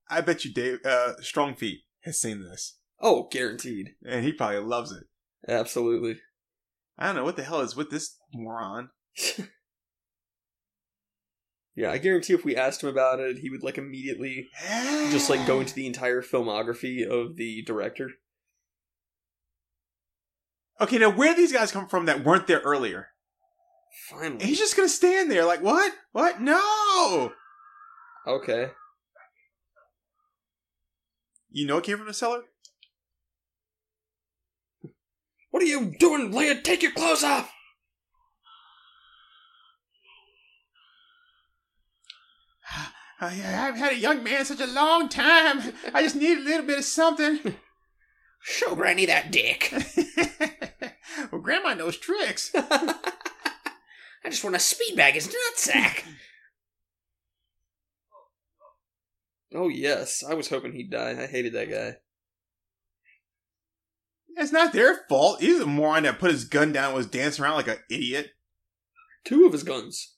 I 0.09 0.23
bet 0.23 0.45
you 0.45 0.53
Dave 0.53 0.78
uh, 0.85 1.20
Strong 1.20 1.57
Feet 1.57 1.81
has 2.05 2.19
seen 2.20 2.41
this, 2.41 2.78
Oh, 3.01 3.28
guaranteed. 3.31 3.91
and 4.05 4.24
he 4.24 4.32
probably 4.32 4.59
loves 4.61 4.91
it. 4.93 5.05
Absolutely. 5.47 6.16
I 6.99 7.07
don't 7.07 7.16
know 7.16 7.24
what 7.24 7.37
the 7.37 7.43
hell 7.45 7.61
is 7.61 7.77
with 7.77 7.91
this 7.91 8.16
moron. 8.35 8.91
yeah, 11.77 11.91
I 11.93 11.99
guarantee 11.99 12.32
if 12.35 12.45
we 12.45 12.57
asked 12.57 12.82
him 12.82 12.89
about 12.89 13.20
it, 13.20 13.39
he 13.39 13.51
would 13.51 13.62
like 13.62 13.78
immediately 13.78 14.49
just 15.11 15.31
like 15.31 15.47
go 15.47 15.61
into 15.61 15.74
the 15.74 15.87
entire 15.87 16.23
filmography 16.23 17.07
of 17.07 17.37
the 17.37 17.62
director. 17.62 18.11
Okay, 20.81 20.99
now 20.99 21.11
where 21.11 21.35
these 21.35 21.53
guys 21.53 21.70
come 21.73 21.87
from 21.89 22.07
that 22.07 22.24
weren't 22.24 22.47
there 22.47 22.61
earlier? 22.61 23.09
Finally. 24.08 24.32
And 24.32 24.42
he's 24.42 24.58
just 24.58 24.76
gonna 24.76 24.88
stand 24.88 25.30
there 25.30 25.44
like, 25.44 25.62
what? 25.62 25.92
What? 26.12 26.40
No! 26.40 27.32
Okay. 28.26 28.70
You 31.50 31.66
know 31.66 31.78
it 31.78 31.84
came 31.84 31.98
from 31.98 32.06
the 32.06 32.14
cellar? 32.14 32.42
What 35.50 35.62
are 35.62 35.66
you 35.66 35.94
doing, 35.98 36.32
Leia? 36.32 36.62
Take 36.62 36.82
your 36.82 36.92
clothes 36.92 37.24
off! 37.24 37.52
I 43.20 43.26
I 43.26 43.30
haven't 43.30 43.80
had 43.80 43.92
a 43.92 43.98
young 43.98 44.22
man 44.22 44.40
in 44.40 44.44
such 44.44 44.60
a 44.60 44.66
long 44.66 45.08
time. 45.08 45.74
I 45.92 46.02
just 46.02 46.14
need 46.14 46.38
a 46.38 46.42
little 46.42 46.66
bit 46.66 46.78
of 46.78 46.84
something. 46.84 47.56
Show 48.42 48.74
Granny 48.74 49.06
that 49.06 49.30
dick. 49.30 49.72
well, 51.32 51.40
Grandma 51.42 51.74
knows 51.74 51.98
tricks. 51.98 52.54
I 54.24 54.30
just 54.30 54.44
want 54.44 54.55
to 54.55 54.60
speed 54.60 54.97
bag 54.97 55.14
his 55.14 55.28
nutsack. 55.28 56.05
Oh, 59.52 59.66
yes. 59.66 60.22
I 60.22 60.34
was 60.34 60.48
hoping 60.48 60.74
he'd 60.74 60.92
die. 60.92 61.20
I 61.20 61.26
hated 61.26 61.55
that 61.55 61.68
guy. 61.68 61.97
It's 64.36 64.52
not 64.52 64.72
their 64.72 65.01
fault. 65.09 65.40
He's 65.40 65.59
a 65.59 65.66
moron 65.66 66.05
that 66.05 66.20
put 66.20 66.30
his 66.30 66.44
gun 66.44 66.72
down 66.72 66.86
and 66.86 66.94
was 66.94 67.06
dancing 67.09 67.44
around 67.44 67.56
like 67.56 67.66
an 67.66 67.78
idiot. 67.90 68.30
Two 69.24 69.47
of 69.47 69.52
his 69.52 69.64
guns. 69.64 70.14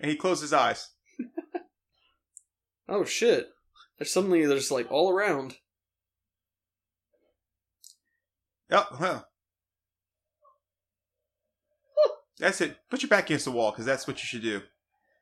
And 0.00 0.10
he 0.10 0.16
closed 0.16 0.42
his 0.42 0.52
eyes. 0.52 0.90
Oh, 2.86 3.04
shit. 3.04 3.48
There's 3.98 4.12
suddenly, 4.12 4.44
there's 4.44 4.70
like 4.70 4.90
all 4.90 5.10
around. 5.10 5.56
Oh, 8.70 8.86
well. 9.00 9.28
That's 12.38 12.60
it. 12.60 12.76
Put 12.90 13.02
your 13.02 13.08
back 13.08 13.26
against 13.26 13.44
the 13.44 13.52
wall 13.52 13.70
because 13.70 13.84
that's 13.86 14.06
what 14.06 14.16
you 14.16 14.26
should 14.26 14.42
do. 14.42 14.62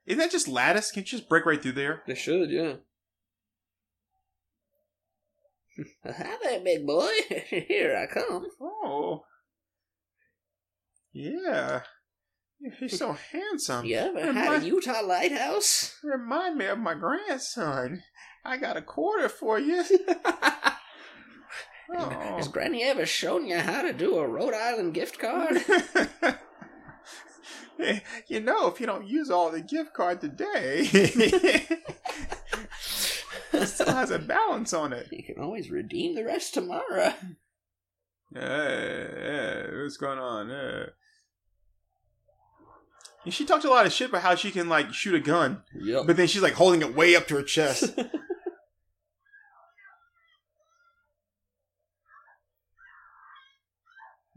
Isn't 0.07 0.19
that 0.19 0.31
just 0.31 0.49
lattice? 0.49 0.91
Can't 0.91 1.07
you 1.11 1.19
just 1.19 1.29
break 1.29 1.45
right 1.45 1.61
through 1.63 1.73
there? 1.73 2.03
They 2.07 2.15
should, 2.15 2.51
yeah. 2.51 2.75
Hi 6.05 6.37
there, 6.43 6.61
big 6.61 6.87
boy. 6.87 7.11
Here 7.47 7.97
I 7.97 8.13
come. 8.13 8.47
Oh. 8.61 9.25
Yeah. 11.13 11.83
He's 12.79 12.99
so 12.99 13.17
handsome. 13.33 13.85
You 13.87 13.97
ever 13.97 14.19
Remind- 14.19 14.65
Utah 14.65 15.03
lighthouse? 15.03 15.99
Remind 16.03 16.57
me 16.57 16.67
of 16.67 16.79
my 16.79 16.95
grandson. 16.95 18.03
I 18.45 18.57
got 18.57 18.77
a 18.77 18.83
quarter 18.83 19.29
for 19.29 19.59
you. 19.59 19.85
Oh. 21.95 22.09
Has 22.37 22.49
Granny 22.49 22.83
ever 22.85 23.05
shown 23.07 23.47
you 23.47 23.57
how 23.59 23.83
to 23.83 23.93
do 23.93 24.17
a 24.19 24.27
Rhode 24.27 24.55
Island 24.55 24.95
gift 24.95 25.19
card? 25.19 25.59
You 28.29 28.39
know, 28.39 28.69
if 28.69 28.79
you 28.81 28.87
don't 28.87 29.09
use 29.09 29.29
all 29.29 29.51
the 29.51 29.61
gift 29.61 29.93
card 29.93 30.21
today, 30.21 30.89
it 30.93 31.81
still 33.67 33.93
has 33.93 34.11
a 34.13 34.19
balance 34.21 34.73
on 34.73 34.93
it. 34.93 35.09
you 35.11 35.25
can 35.25 35.43
always 35.43 35.69
redeem 35.71 36.15
the 36.15 36.25
rest 36.25 36.55
tomorrow. 36.55 37.13
Hey, 38.33 39.67
what's 39.83 39.97
going 39.97 40.19
on? 40.19 40.51
Eh. 40.51 40.85
And 43.25 43.35
she 43.35 43.45
talked 43.45 43.65
a 43.65 43.71
lot 43.71 43.87
of 43.87 43.93
shit 43.93 44.11
about 44.11 44.23
how 44.23 44.35
she 44.37 44.51
can 44.53 44.69
like 44.69 44.93
shoot 44.95 45.15
a 45.15 45.21
gun, 45.21 45.63
Yep. 45.75 46.07
but 46.07 46.17
then 46.17 46.29
she's 46.29 46.43
like 46.43 46.55
holding 46.55 46.83
it 46.83 46.95
way 46.95 47.17
up 47.17 47.27
to 47.29 47.37
her 47.37 47.43
chest. 47.43 47.99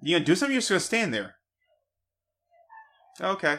You 0.06 0.16
gonna 0.16 0.26
do 0.26 0.36
something? 0.36 0.54
You're 0.54 0.62
just 0.62 0.70
gonna 0.70 0.80
stand 0.80 1.14
there. 1.16 1.36
Okay. 3.20 3.58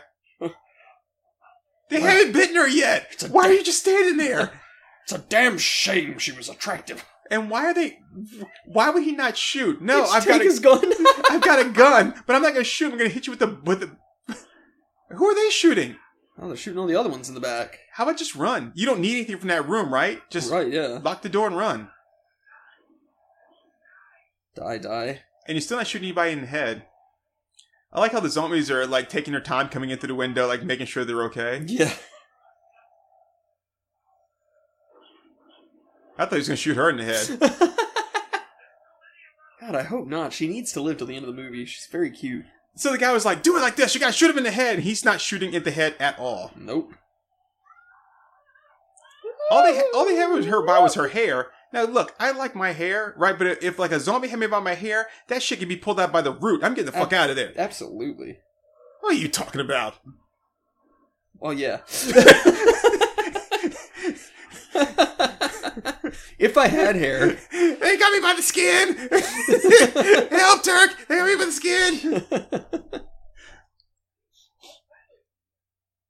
They 1.90 2.00
What? 2.00 2.10
haven't 2.10 2.32
bitten 2.32 2.54
her 2.54 2.68
yet. 2.68 3.24
Why 3.30 3.48
are 3.48 3.52
you 3.52 3.64
just 3.64 3.80
standing 3.80 4.16
there? 4.16 4.52
It's 5.02 5.12
a 5.12 5.18
damn 5.18 5.58
shame 5.58 6.18
she 6.18 6.30
was 6.30 6.48
attractive. 6.48 7.04
And 7.32 7.50
why 7.50 7.66
are 7.66 7.74
they? 7.74 7.98
Why 8.64 8.90
would 8.90 9.02
he 9.02 9.10
not 9.10 9.36
shoot? 9.36 9.82
No, 9.82 10.04
I've 10.04 10.24
got 10.24 10.40
a, 10.40 10.44
his 10.44 10.60
gun. 10.60 10.84
I've 11.30 11.42
got 11.42 11.58
a 11.64 11.68
gun, 11.68 12.14
but 12.26 12.36
I'm 12.36 12.42
not 12.42 12.52
gonna 12.52 12.64
shoot. 12.64 12.92
I'm 12.92 12.98
gonna 12.98 13.10
hit 13.10 13.26
you 13.26 13.32
with 13.32 13.40
the 13.40 13.58
with 13.64 13.80
the. 13.80 13.96
Who 15.10 15.26
are 15.26 15.34
they 15.34 15.50
shooting? 15.50 15.96
oh, 16.38 16.46
they're 16.48 16.56
shooting 16.56 16.78
all 16.78 16.86
the 16.86 16.94
other 16.94 17.08
ones 17.08 17.28
in 17.28 17.34
the 17.34 17.40
back. 17.40 17.78
How 17.92 18.04
about 18.04 18.18
just 18.18 18.36
run? 18.36 18.70
You 18.76 18.86
don't 18.86 19.00
need 19.00 19.16
anything 19.16 19.38
from 19.38 19.48
that 19.48 19.68
room, 19.68 19.92
right? 19.92 20.20
Just 20.30 20.52
right, 20.52 20.72
yeah. 20.72 21.00
lock 21.02 21.22
the 21.22 21.28
door 21.28 21.48
and 21.48 21.56
run. 21.56 21.88
Die, 24.54 24.78
die. 24.78 25.22
And 25.46 25.54
you're 25.54 25.60
still 25.60 25.76
not 25.76 25.86
shooting 25.86 26.08
anybody 26.08 26.32
in 26.32 26.40
the 26.40 26.46
head. 26.46 26.84
I 27.92 28.00
like 28.00 28.12
how 28.12 28.20
the 28.20 28.28
zombies 28.28 28.70
are 28.70 28.86
like 28.86 29.08
taking 29.08 29.32
their 29.32 29.40
time 29.40 29.68
coming 29.68 29.90
in 29.90 29.98
through 29.98 30.08
the 30.08 30.14
window, 30.14 30.46
like 30.46 30.62
making 30.62 30.86
sure 30.86 31.04
they're 31.04 31.24
okay. 31.24 31.62
Yeah. 31.66 31.92
I 36.18 36.24
thought 36.24 36.32
he 36.32 36.38
was 36.38 36.48
gonna 36.48 36.56
shoot 36.56 36.76
her 36.76 36.90
in 36.90 36.96
the 36.96 37.04
head. 37.04 37.40
God, 39.60 39.74
I 39.74 39.82
hope 39.82 40.06
not. 40.06 40.32
She 40.32 40.48
needs 40.48 40.72
to 40.72 40.80
live 40.80 40.98
till 40.98 41.06
the 41.06 41.16
end 41.16 41.26
of 41.26 41.34
the 41.34 41.42
movie. 41.42 41.64
She's 41.66 41.86
very 41.86 42.10
cute. 42.10 42.44
So 42.74 42.92
the 42.92 42.98
guy 42.98 43.12
was 43.12 43.24
like, 43.24 43.42
"Do 43.42 43.56
it 43.56 43.60
like 43.60 43.76
this. 43.76 43.94
You 43.94 44.00
gotta 44.00 44.12
shoot 44.12 44.30
him 44.30 44.38
in 44.38 44.44
the 44.44 44.50
head." 44.50 44.80
He's 44.80 45.04
not 45.04 45.20
shooting 45.20 45.54
in 45.54 45.62
the 45.62 45.70
head 45.70 45.94
at 45.98 46.18
all. 46.18 46.52
Nope. 46.56 46.92
All 49.50 49.62
they 49.62 49.80
all 49.94 50.04
they 50.04 50.16
had 50.16 50.32
was 50.32 50.46
her 50.46 50.64
by 50.64 50.78
was 50.78 50.94
her 50.94 51.08
hair. 51.08 51.48
Now 51.72 51.84
look, 51.84 52.14
I 52.18 52.30
like 52.32 52.54
my 52.54 52.72
hair, 52.72 53.14
right? 53.16 53.36
But 53.36 53.62
if 53.62 53.78
like 53.78 53.92
a 53.92 54.00
zombie 54.00 54.28
had 54.28 54.38
me 54.38 54.46
by 54.46 54.60
my 54.60 54.74
hair, 54.74 55.08
that 55.28 55.42
shit 55.42 55.58
could 55.58 55.68
be 55.68 55.76
pulled 55.76 56.00
out 56.00 56.12
by 56.12 56.22
the 56.22 56.32
root. 56.32 56.62
I'm 56.64 56.74
getting 56.74 56.86
the 56.86 56.92
fuck 56.98 57.12
out 57.12 57.30
of 57.30 57.36
there. 57.36 57.52
Absolutely. 57.56 58.38
What 59.00 59.14
are 59.14 59.18
you 59.18 59.28
talking 59.28 59.60
about? 59.60 59.94
Well, 61.38 61.52
yeah. 61.52 61.80
if 66.38 66.56
I 66.56 66.68
had 66.68 66.96
hair, 66.96 67.36
They 67.52 67.96
got 67.98 68.12
me 68.12 68.20
by 68.20 68.34
the 68.34 68.42
skin. 68.42 68.96
Help, 70.38 70.62
Turk! 70.62 70.96
They 71.08 71.16
got 71.18 71.26
me 71.26 71.36
by 71.36 71.44
the 71.44 71.52
skin. 71.52 73.02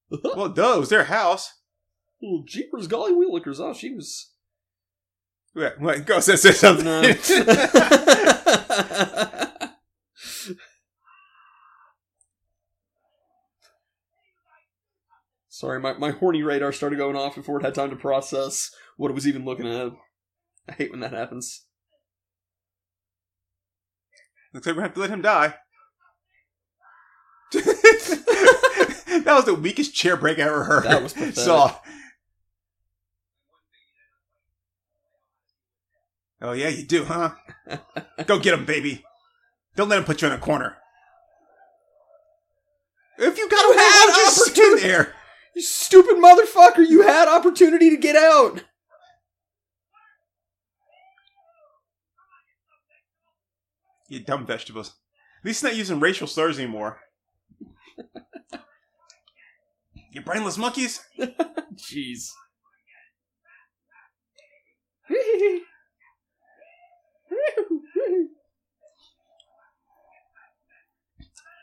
Well, 0.09 0.49
duh, 0.51 0.75
it 0.77 0.81
was 0.81 0.89
their 0.89 1.05
house. 1.05 1.53
well, 2.23 2.45
Jeepers 2.47 2.87
Golly 2.87 3.13
Wheelikers. 3.13 3.59
Oh, 3.59 3.75
she 3.75 3.93
was. 3.93 4.31
Wait, 5.57 5.81
wait, 5.81 6.05
go 6.05 6.21
say, 6.21 6.37
say 6.37 6.53
something. 6.53 6.85
No. 6.85 7.01
Sorry, 15.49 15.81
my, 15.81 15.95
my 15.95 16.11
horny 16.11 16.43
radar 16.43 16.73
started 16.73 16.99
going 16.99 17.17
off 17.17 17.37
before 17.37 17.59
it 17.59 17.65
had 17.65 17.75
time 17.75 17.89
to 17.89 17.97
process 17.97 18.71
what 18.99 19.11
it 19.11 19.15
was 19.15 19.27
even 19.27 19.47
looking 19.47 19.67
at. 19.67 19.93
I 20.69 20.73
hate 20.73 20.91
when 20.91 21.01
that 21.01 21.15
happens. 21.15 21.65
Looks 24.53 24.67
like 24.67 24.77
we're 24.77 24.83
gonna 24.83 24.89
have 24.89 24.95
to 24.97 25.01
let 25.01 25.09
him 25.09 25.23
die. 25.23 25.55
that 27.53 29.25
was 29.27 29.47
the 29.47 29.55
weakest 29.55 29.95
chair 29.95 30.19
break 30.19 30.39
I 30.39 30.43
ever 30.43 30.65
heard. 30.65 30.85
That 30.85 31.03
was 31.03 31.15
pathetic. 31.15 31.37
Saw. 31.37 31.75
Oh 36.41 36.53
yeah, 36.53 36.69
you 36.69 36.85
do, 36.85 37.05
huh? 37.05 37.31
Go 38.27 38.39
get 38.39 38.55
him, 38.55 38.65
baby. 38.67 39.05
Don't 39.75 39.89
let 39.89 39.99
him 39.99 40.05
put 40.05 40.21
you 40.23 40.29
in 40.29 40.35
a 40.35 40.39
corner. 40.39 40.77
If 43.19 43.39
you 43.39 43.49
got 43.49 43.63
You 43.63 43.73
him, 43.73 43.79
had 43.79 44.07
why 44.07 44.13
don't 44.15 44.17
you 44.17 44.31
stay 44.31 44.51
opportunity. 44.51 44.83
there? 44.89 45.15
You 45.55 45.63
stupid 45.63 46.17
motherfucker! 46.17 46.87
You 46.87 47.03
had 47.03 47.29
opportunity 47.29 47.89
to 47.91 47.97
get 47.97 48.17
out! 48.17 48.65
You 54.09 54.21
dumb 54.21 54.47
vegetables. 54.47 54.89
At 55.41 55.47
least 55.47 55.63
not 55.63 55.75
using 55.77 56.01
racial 56.01 56.27
slurs 56.27 56.59
anymore. 56.59 57.01
you 60.13 60.21
brainless 60.23 60.59
monkeys. 60.59 61.01
Jeez. 61.75 62.29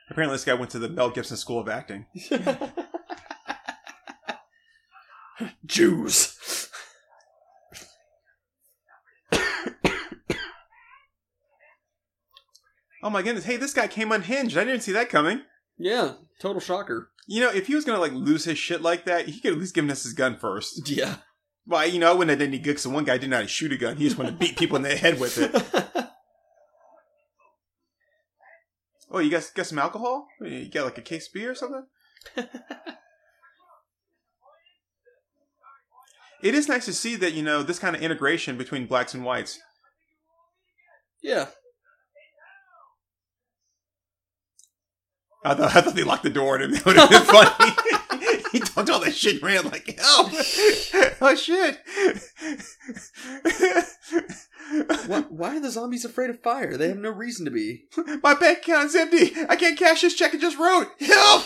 Apparently, 0.10 0.36
this 0.36 0.46
guy 0.46 0.54
went 0.54 0.72
to 0.72 0.80
the 0.80 0.90
Mel 0.90 1.10
Gibson 1.10 1.38
School 1.38 1.60
of 1.60 1.68
Acting. 1.70 2.06
Jews. 5.66 6.38
Oh 13.02 13.10
my 13.10 13.22
goodness! 13.22 13.44
Hey, 13.44 13.58
this 13.58 13.74
guy 13.74 13.88
came 13.88 14.12
unhinged. 14.14 14.58
I 14.58 14.64
didn't 14.64 14.82
see 14.82 14.94
that 14.94 15.10
coming. 15.10 15.42
Yeah, 15.78 16.14
total 16.40 16.62
shocker. 16.62 17.10
You 17.28 17.42
know, 17.42 17.50
if 17.50 17.68
he 17.68 17.76
was 17.76 17.84
gonna 17.84 18.00
like 18.00 18.14
lose 18.14 18.46
his 18.46 18.58
shit 18.58 18.82
like 18.82 19.06
that, 19.06 19.28
he 19.28 19.42
could 19.42 19.54
at 19.54 19.60
least 19.60 19.76
given 19.76 19.92
us 19.92 20.04
his 20.04 20.14
gun 20.14 20.38
first. 20.38 20.88
Yeah. 20.90 21.18
Well, 21.66 21.88
you 21.88 22.00
know, 22.00 22.10
I 22.10 22.14
wouldn't 22.14 22.30
have 22.30 22.40
done 22.40 22.50
any 22.50 22.60
good. 22.60 22.80
So 22.80 22.90
one 22.90 23.06
guy 23.06 23.14
didn't 23.18 23.30
know 23.32 23.38
how 23.38 23.44
to 23.44 23.48
shoot 23.48 23.72
a 23.72 23.78
gun. 23.78 23.96
He 23.98 24.04
just 24.04 24.18
wanted 24.18 24.32
to 24.32 24.38
beat 24.38 24.58
people 24.58 24.76
in 24.76 24.82
the 24.82 24.96
head 24.96 25.20
with 25.20 25.38
it. 25.38 25.54
Oh, 29.14 29.20
you 29.20 29.30
guys 29.30 29.52
got 29.52 29.68
some 29.68 29.78
alcohol? 29.78 30.28
You 30.42 30.68
got 30.70 30.86
like 30.86 30.98
a 30.98 31.02
case 31.02 31.28
of 31.28 31.34
beer 31.34 31.52
or 31.52 31.56
something? 31.56 31.86
it 36.42 36.56
is 36.56 36.68
nice 36.68 36.86
to 36.86 36.94
see 36.94 37.16
that 37.18 37.34
you 37.34 37.44
know 37.44 37.62
this 37.62 37.78
kind 37.78 37.96
of 37.96 38.02
integration 38.02 38.58
between 38.58 38.88
blacks 38.88 39.14
and 39.14 39.24
whites. 39.24 39.60
yeah. 41.22 41.46
I 45.46 45.54
thought, 45.54 45.76
I 45.76 45.82
thought 45.82 45.94
they 45.94 46.04
locked 46.04 46.24
the 46.24 46.32
door 46.32 46.56
and 46.56 46.74
it 46.74 46.84
would 46.84 46.96
have 46.96 47.10
been 47.12 47.22
funny. 47.22 47.76
he 48.74 48.76
talked 48.76 48.90
all 48.90 49.00
that 49.02 49.14
shit 49.16 49.36
and 49.36 49.44
ran 49.44 49.66
like 49.66 50.00
hell. 50.00 50.32
oh 51.22 51.36
shit. 51.36 51.80
Why, 55.08 55.22
why 55.30 55.58
are 55.58 55.60
the 55.60 55.70
zombies 55.70 56.06
afraid 56.06 56.32
of 56.32 56.42
fire? 56.42 56.78
They 56.78 56.88
have 56.88 56.98
no 56.98 57.12
reason 57.12 57.46
to 57.46 57.52
be. 57.52 57.86
My 58.24 58.34
bank 58.34 58.60
account's 58.60 58.96
empty. 58.96 59.34
I 59.48 59.56
can't 59.56 59.78
cash 59.78 60.02
this 60.02 60.16
check 60.16 60.34
I 60.34 60.38
just 60.38 60.58
wrote. 60.58 60.88
Help! 61.00 61.46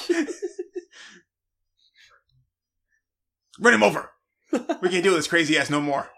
Run 3.60 3.74
him 3.74 3.84
over. 3.84 4.12
We 4.52 4.90
can't 4.90 5.04
deal 5.04 5.12
with 5.14 5.20
this 5.20 5.28
crazy 5.28 5.58
ass 5.58 5.70
no 5.70 5.82
more. 5.82 6.10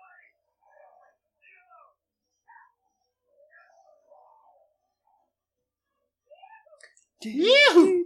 Yahoo! 7.23 8.03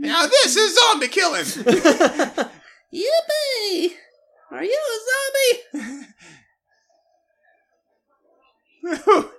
Now 0.00 0.26
this 0.26 0.56
is 0.56 0.74
zombie 0.74 1.08
killing. 1.08 1.44
Yippee! 2.94 3.92
Are 4.50 4.64
you 4.64 4.78
a 4.78 4.98
zombie? 5.84 6.06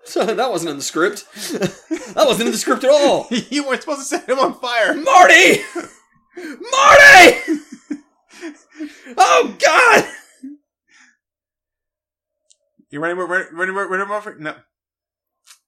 So 0.04 0.26
that 0.36 0.52
wasn't 0.52 0.72
in 0.72 0.78
the 0.78 0.84
script. 0.84 1.26
that 1.34 2.24
wasn't 2.26 2.48
in 2.48 2.52
the 2.52 2.58
script 2.58 2.84
at 2.84 2.92
all. 2.92 3.28
you 3.50 3.66
weren't 3.66 3.82
supposed 3.82 4.02
to 4.02 4.06
set 4.06 4.30
him 4.30 4.40
on 4.40 4.54
fire. 4.60 4.94
Marty! 4.96 5.62
Marty! 6.36 7.38
oh 9.18 9.56
God! 9.60 10.06
You 12.90 13.00
running 13.00 13.20
over? 13.20 13.50
Running 13.52 13.76
over? 13.76 13.88
Running 13.88 14.12
over? 14.12 14.36
No. 14.40 14.56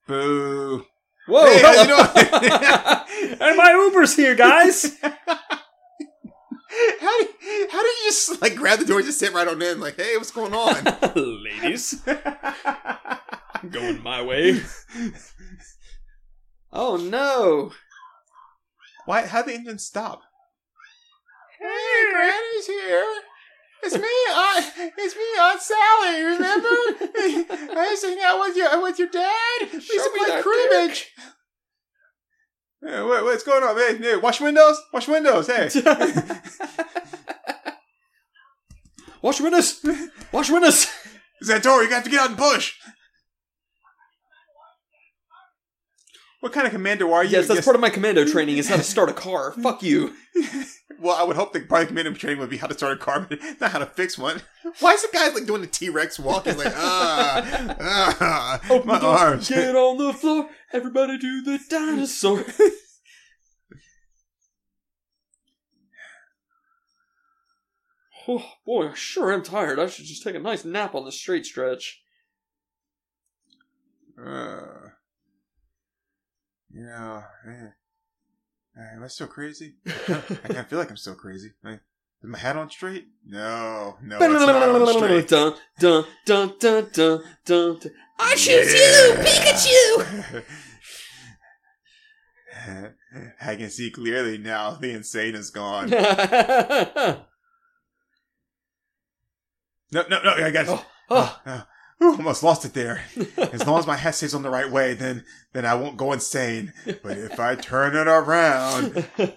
Boo. 0.08 0.86
Whoa! 1.32 1.46
Hey, 1.46 1.62
how's 1.62 1.88
you 1.88 1.96
doing? 1.96 3.38
and 3.40 3.56
my 3.56 3.72
Uber's 3.72 4.18
here, 4.18 4.36
guys. 4.36 5.00
How 7.02 7.20
do 7.20 7.26
you, 7.26 7.68
how 7.70 7.82
do 7.82 7.88
you 7.88 8.04
just 8.06 8.42
like 8.42 8.56
grab 8.56 8.80
the 8.80 8.86
door 8.86 9.00
and 9.00 9.06
just 9.06 9.20
sit 9.20 9.34
right 9.34 9.48
on 9.48 9.62
in? 9.62 9.82
Like, 9.82 9.98
hey, 9.98 10.16
what's 10.16 10.32
going 10.32 10.54
on? 10.54 10.84
Ladies, 11.44 12.02
going 13.70 14.02
my 14.02 14.22
way. 14.22 14.62
Oh 16.72 16.96
no! 16.96 17.74
Why? 19.06 19.28
How 19.28 19.42
the 19.42 19.54
engine 19.54 19.80
stop? 19.80 20.22
Hey, 21.60 22.12
Granny's 22.14 22.68
here. 22.68 23.06
It's 23.84 23.96
me, 23.96 24.02
Aunt. 24.34 24.94
It's 24.98 25.16
me, 25.16 25.24
Aunt 25.40 25.62
Sally. 25.62 26.22
Remember? 26.22 26.68
I 27.80 27.88
was 27.90 28.04
hanging 28.04 28.24
out 28.24 28.40
with 28.40 28.56
your 28.56 28.82
with 28.82 29.00
your 29.00 29.10
dad. 29.10 29.70
We 29.72 29.78
used 29.78 29.90
to 29.90 30.12
play 30.18 30.42
cribbage. 30.42 31.08
Hey, 32.84 33.04
what, 33.04 33.24
what's 33.24 33.44
going 33.44 33.64
on, 33.64 33.76
man? 33.76 34.02
Hey, 34.02 34.18
wash 34.18 34.42
windows. 34.42 34.82
Wash 34.92 35.08
windows. 35.08 35.48
Hey. 35.48 35.70
Wash 39.22 39.40
windows! 39.40 39.86
Wash 40.32 40.50
windows! 40.50 40.88
Zantor, 41.44 41.84
you 41.84 41.90
have 41.90 42.04
to 42.04 42.10
get 42.10 42.22
out 42.22 42.30
and 42.30 42.38
push. 42.38 42.74
What 46.42 46.54
kind 46.54 46.66
of 46.66 46.74
commando 46.74 47.14
are 47.14 47.24
you? 47.24 47.30
Yes, 47.30 47.48
that's 47.48 47.64
part 47.64 47.76
of 47.76 47.82
my 47.82 47.92
commando 47.92 48.26
training 48.26 48.58
is 48.58 48.68
how 48.68 48.76
to 48.76 48.84
start 48.84 49.10
a 49.10 49.14
car. 49.14 49.54
Fuck 49.54 49.82
you. 49.84 50.14
Well, 51.00 51.16
I 51.16 51.24
would 51.24 51.36
hope 51.36 51.52
that 51.54 51.68
part 51.68 51.82
of 51.82 51.88
the 51.88 51.94
commando 51.94 52.14
training 52.14 52.40
would 52.40 52.52
be 52.52 52.58
how 52.58 52.68
to 52.68 52.76
start 52.76 52.94
a 52.94 52.98
car, 52.98 53.26
but 53.28 53.40
not 53.60 53.72
how 53.72 53.80
to 53.80 53.88
fix 53.88 54.20
one. 54.20 54.44
Why 54.82 54.92
is 54.94 55.02
the 55.02 55.08
guy 55.12 55.30
like 55.30 55.48
doing 55.48 55.62
the 55.62 55.68
T 55.68 55.90
Rex 55.90 56.20
walk? 56.20 56.46
He's 56.46 56.56
like, 56.56 56.74
ah, 56.76 57.76
ah, 58.22 58.62
Open 58.70 58.88
my 58.88 59.00
the 59.00 59.06
door, 59.06 59.18
arms. 59.18 59.50
Get 59.50 59.76
on 59.76 59.98
the 59.98 60.14
floor. 60.14 60.50
Everybody 60.72 61.18
do 61.18 61.42
the 61.42 61.60
dinosaur. 61.68 62.46
oh, 68.28 68.46
boy, 68.64 68.90
I 68.90 68.94
sure 68.94 69.34
am 69.34 69.42
tired. 69.42 69.80
I 69.80 69.88
should 69.88 70.06
just 70.06 70.22
take 70.22 70.36
a 70.36 70.40
nice 70.40 70.64
nap 70.64 70.94
on 70.94 71.06
the 71.06 71.12
straight 71.12 71.48
stretch. 71.48 72.04
Uh, 74.24 74.91
yeah, 76.74 77.22
am 78.94 79.04
I 79.04 79.08
still 79.08 79.28
crazy? 79.28 79.76
I 79.88 80.64
feel 80.64 80.80
like 80.80 80.90
I'm 80.90 80.98
still 80.98 81.16
crazy. 81.16 81.52
I- 81.64 81.80
Is 82.24 82.30
my 82.30 82.38
hat 82.38 82.56
on 82.56 82.70
straight? 82.70 83.08
No, 83.26 83.98
no, 84.02 84.18
it's 84.22 84.46
not 84.46 84.70
on 84.82 84.88
straight. 84.98 85.28
dun, 85.28 85.54
dun, 85.80 86.06
dun, 86.26 86.54
dun, 86.60 86.88
dun, 86.94 87.24
dun, 87.46 87.80
dun. 87.80 87.92
I 88.20 88.36
choose 88.36 88.74
you, 88.74 89.16
Pikachu. 89.26 90.44
I 93.42 93.56
can 93.56 93.70
see 93.72 93.90
clearly 93.90 94.38
now. 94.38 94.76
The 94.76 94.92
insane 94.92 95.34
is 95.36 95.50
gone. 95.50 95.90
No, 95.90 96.00
no, 100.10 100.22
no! 100.24 100.32
I 100.32 100.52
got. 100.52 100.68
Oh, 100.70 100.86
oh. 101.10 101.40
oh, 101.46 101.48
oh. 101.48 101.64
Ooh, 102.04 102.16
almost 102.16 102.44
lost 102.44 102.66
it 102.66 102.74
there. 102.74 103.04
As 103.38 103.66
long 103.66 103.80
as 103.80 103.88
my 103.88 103.98
head 103.98 104.16
stays 104.16 104.34
on 104.34 104.42
the 104.42 104.50
right 104.50 104.70
way, 104.72 104.94
then 104.94 105.24
then 105.54 105.66
I 105.66 105.76
won't 105.76 105.98
go 105.98 106.14
insane. 106.14 106.74
But 106.86 107.18
if 107.18 107.40
I 107.40 107.56
turn 107.56 107.96
it 107.96 108.08
around, 108.08 109.08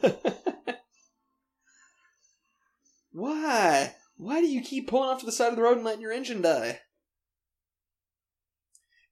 Why? 3.13 3.95
Why 4.17 4.41
do 4.41 4.47
you 4.47 4.63
keep 4.63 4.89
pulling 4.89 5.11
off 5.11 5.21
to 5.21 5.27
the 5.27 5.33
side 5.33 5.51
of 5.51 5.57
the 5.57 5.63
road 5.63 5.77
and 5.77 5.85
letting 5.85 6.01
your 6.01 6.13
engine 6.13 6.43
die? 6.43 6.81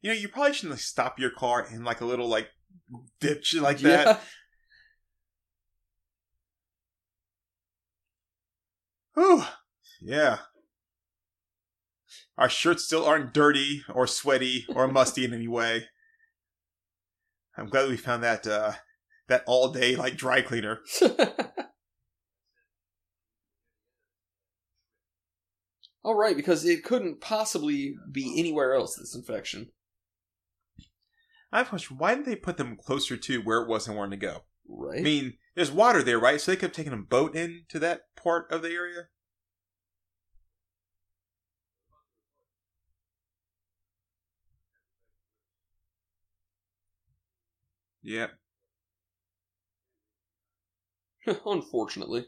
you 0.02 0.10
know, 0.10 0.14
you 0.14 0.28
probably 0.28 0.52
shouldn't 0.52 0.72
like, 0.72 0.80
stop 0.80 1.18
your 1.18 1.30
car 1.30 1.66
in 1.70 1.84
like 1.84 2.00
a 2.00 2.04
little 2.04 2.28
like 2.28 2.48
ditch 3.20 3.54
like 3.54 3.78
that. 3.78 4.06
Yeah. 4.06 4.18
Whew. 9.14 9.44
Yeah. 10.00 10.38
Our 12.42 12.48
shirts 12.48 12.84
still 12.84 13.04
aren't 13.04 13.32
dirty 13.32 13.84
or 13.94 14.08
sweaty 14.08 14.66
or 14.68 14.88
musty 14.88 15.24
in 15.24 15.32
any 15.32 15.46
way. 15.46 15.84
I'm 17.56 17.68
glad 17.68 17.88
we 17.88 17.96
found 17.96 18.24
that 18.24 18.48
uh 18.48 18.72
that 19.28 19.44
all 19.46 19.70
day 19.70 19.94
like 19.94 20.16
dry 20.16 20.42
cleaner. 20.42 20.80
All 26.04 26.16
right, 26.16 26.34
because 26.34 26.64
it 26.64 26.82
couldn't 26.82 27.20
possibly 27.20 27.94
be 28.10 28.34
anywhere 28.36 28.74
else. 28.74 28.96
This 28.96 29.14
infection, 29.14 29.70
I 31.52 31.58
have 31.58 31.68
a 31.68 31.70
question. 31.70 31.96
Why 31.96 32.16
did 32.16 32.24
they 32.24 32.34
put 32.34 32.56
them 32.56 32.76
closer 32.76 33.16
to 33.16 33.38
where 33.42 33.62
it 33.62 33.68
was 33.68 33.86
and 33.86 33.96
wanted 33.96 34.18
to 34.20 34.26
go? 34.26 34.40
right? 34.68 34.98
I 34.98 35.02
mean, 35.02 35.34
there's 35.54 35.70
water 35.70 36.02
there, 36.02 36.18
right? 36.18 36.40
So 36.40 36.50
they 36.50 36.56
could 36.56 36.70
have 36.70 36.76
taken 36.76 36.92
a 36.92 36.96
boat 36.96 37.36
in 37.36 37.66
to 37.68 37.78
that 37.78 38.00
part 38.16 38.50
of 38.50 38.62
the 38.62 38.70
area. 38.70 39.02
Yeah. 48.02 48.28
Unfortunately, 51.46 52.26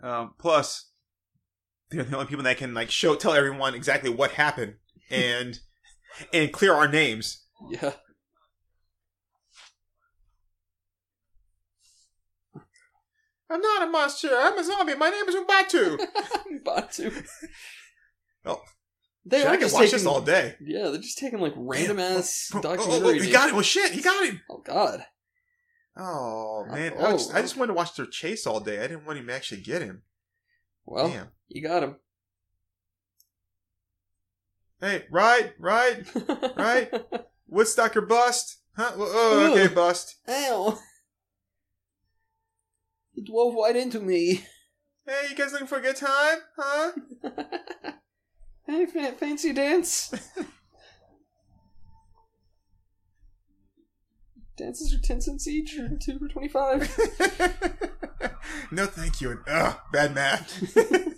Um, 0.00 0.34
plus, 0.38 0.90
they're 1.90 2.02
the 2.02 2.16
only 2.16 2.26
people 2.26 2.42
that 2.44 2.56
can 2.56 2.74
like 2.74 2.90
show 2.90 3.14
tell 3.14 3.34
everyone 3.34 3.74
exactly 3.74 4.10
what 4.10 4.32
happened 4.32 4.74
and 5.10 5.60
and 6.32 6.52
clear 6.52 6.74
our 6.74 6.88
names. 6.88 7.44
yeah. 7.70 7.92
I'm 13.50 13.60
not 13.60 13.82
a 13.86 13.90
monster. 13.90 14.30
I'm 14.32 14.58
a 14.58 14.64
zombie. 14.64 14.94
My 14.94 15.10
name 15.10 15.28
is 15.28 15.34
Ubatu. 15.34 15.98
Batu. 16.64 17.12
Oh. 18.46 18.62
They 19.24 19.46
I 19.46 19.56
can 19.56 19.70
watch 19.70 19.72
taking, 19.72 19.90
this 19.92 20.06
all 20.06 20.20
day. 20.20 20.56
Yeah, 20.60 20.88
they're 20.88 21.00
just 21.00 21.18
taking 21.18 21.40
like 21.40 21.54
random 21.56 21.98
oh, 22.00 22.18
ass 22.18 22.50
Oh, 22.52 22.56
oh, 22.56 22.58
oh, 22.58 22.76
documentary. 22.76 23.26
he 23.26 23.32
got 23.32 23.48
him. 23.50 23.54
Well, 23.56 23.62
shit, 23.62 23.92
he 23.92 24.00
got 24.02 24.24
him. 24.26 24.40
Oh 24.50 24.58
God. 24.58 25.04
Oh 25.96 26.64
man, 26.68 26.94
Oh. 26.96 27.06
I, 27.06 27.12
just, 27.12 27.34
I 27.34 27.38
oh. 27.38 27.42
just 27.42 27.56
wanted 27.56 27.68
to 27.68 27.74
watch 27.76 27.94
their 27.94 28.06
chase 28.06 28.46
all 28.46 28.60
day. 28.60 28.78
I 28.78 28.88
didn't 28.88 29.04
want 29.06 29.18
him 29.18 29.26
to 29.28 29.34
actually 29.34 29.60
get 29.60 29.82
him. 29.82 30.02
Well, 30.84 31.08
Damn. 31.08 31.28
you 31.48 31.62
got 31.62 31.82
him. 31.82 31.96
Hey, 34.80 35.04
right, 35.12 35.52
right, 35.60 36.04
Right. 36.56 36.90
Woodstock 37.46 37.96
or 37.96 38.00
bust? 38.00 38.58
Huh? 38.76 38.90
Oh, 38.96 39.52
okay, 39.52 39.66
Ooh. 39.66 39.74
bust. 39.74 40.16
Ow. 40.28 40.78
He 43.14 43.22
drove 43.22 43.54
right 43.54 43.76
into 43.76 44.00
me. 44.00 44.44
Hey, 45.06 45.26
you 45.30 45.36
guys 45.36 45.52
looking 45.52 45.66
for 45.66 45.78
a 45.78 45.82
good 45.82 45.96
time? 45.96 46.38
Huh? 46.56 46.92
hey, 48.66 48.86
fa- 48.86 49.12
fancy 49.12 49.52
dance? 49.52 50.12
Dances 54.56 54.94
are 54.94 54.98
10 54.98 55.20
cents 55.22 55.48
each 55.48 55.78
or 55.78 55.96
2 55.96 56.18
for 56.18 56.28
25? 56.28 56.80
no, 58.70 58.86
thank 58.86 59.20
you. 59.20 59.30
And, 59.30 59.40
ugh, 59.48 59.78
bad 59.92 60.14
math. 60.14 60.76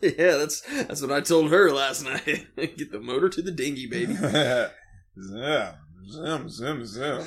yeah, 0.00 0.36
that's 0.36 0.60
that's 0.60 1.02
what 1.02 1.10
I 1.10 1.20
told 1.20 1.50
her 1.50 1.72
last 1.72 2.04
night. 2.04 2.46
Get 2.56 2.92
the 2.92 3.00
motor 3.00 3.28
to 3.28 3.42
the 3.42 3.50
dinghy, 3.50 3.88
baby. 3.88 4.14
zoom, 5.20 5.74
zoom, 6.08 6.48
zoom, 6.48 6.86
zoom. 6.86 7.24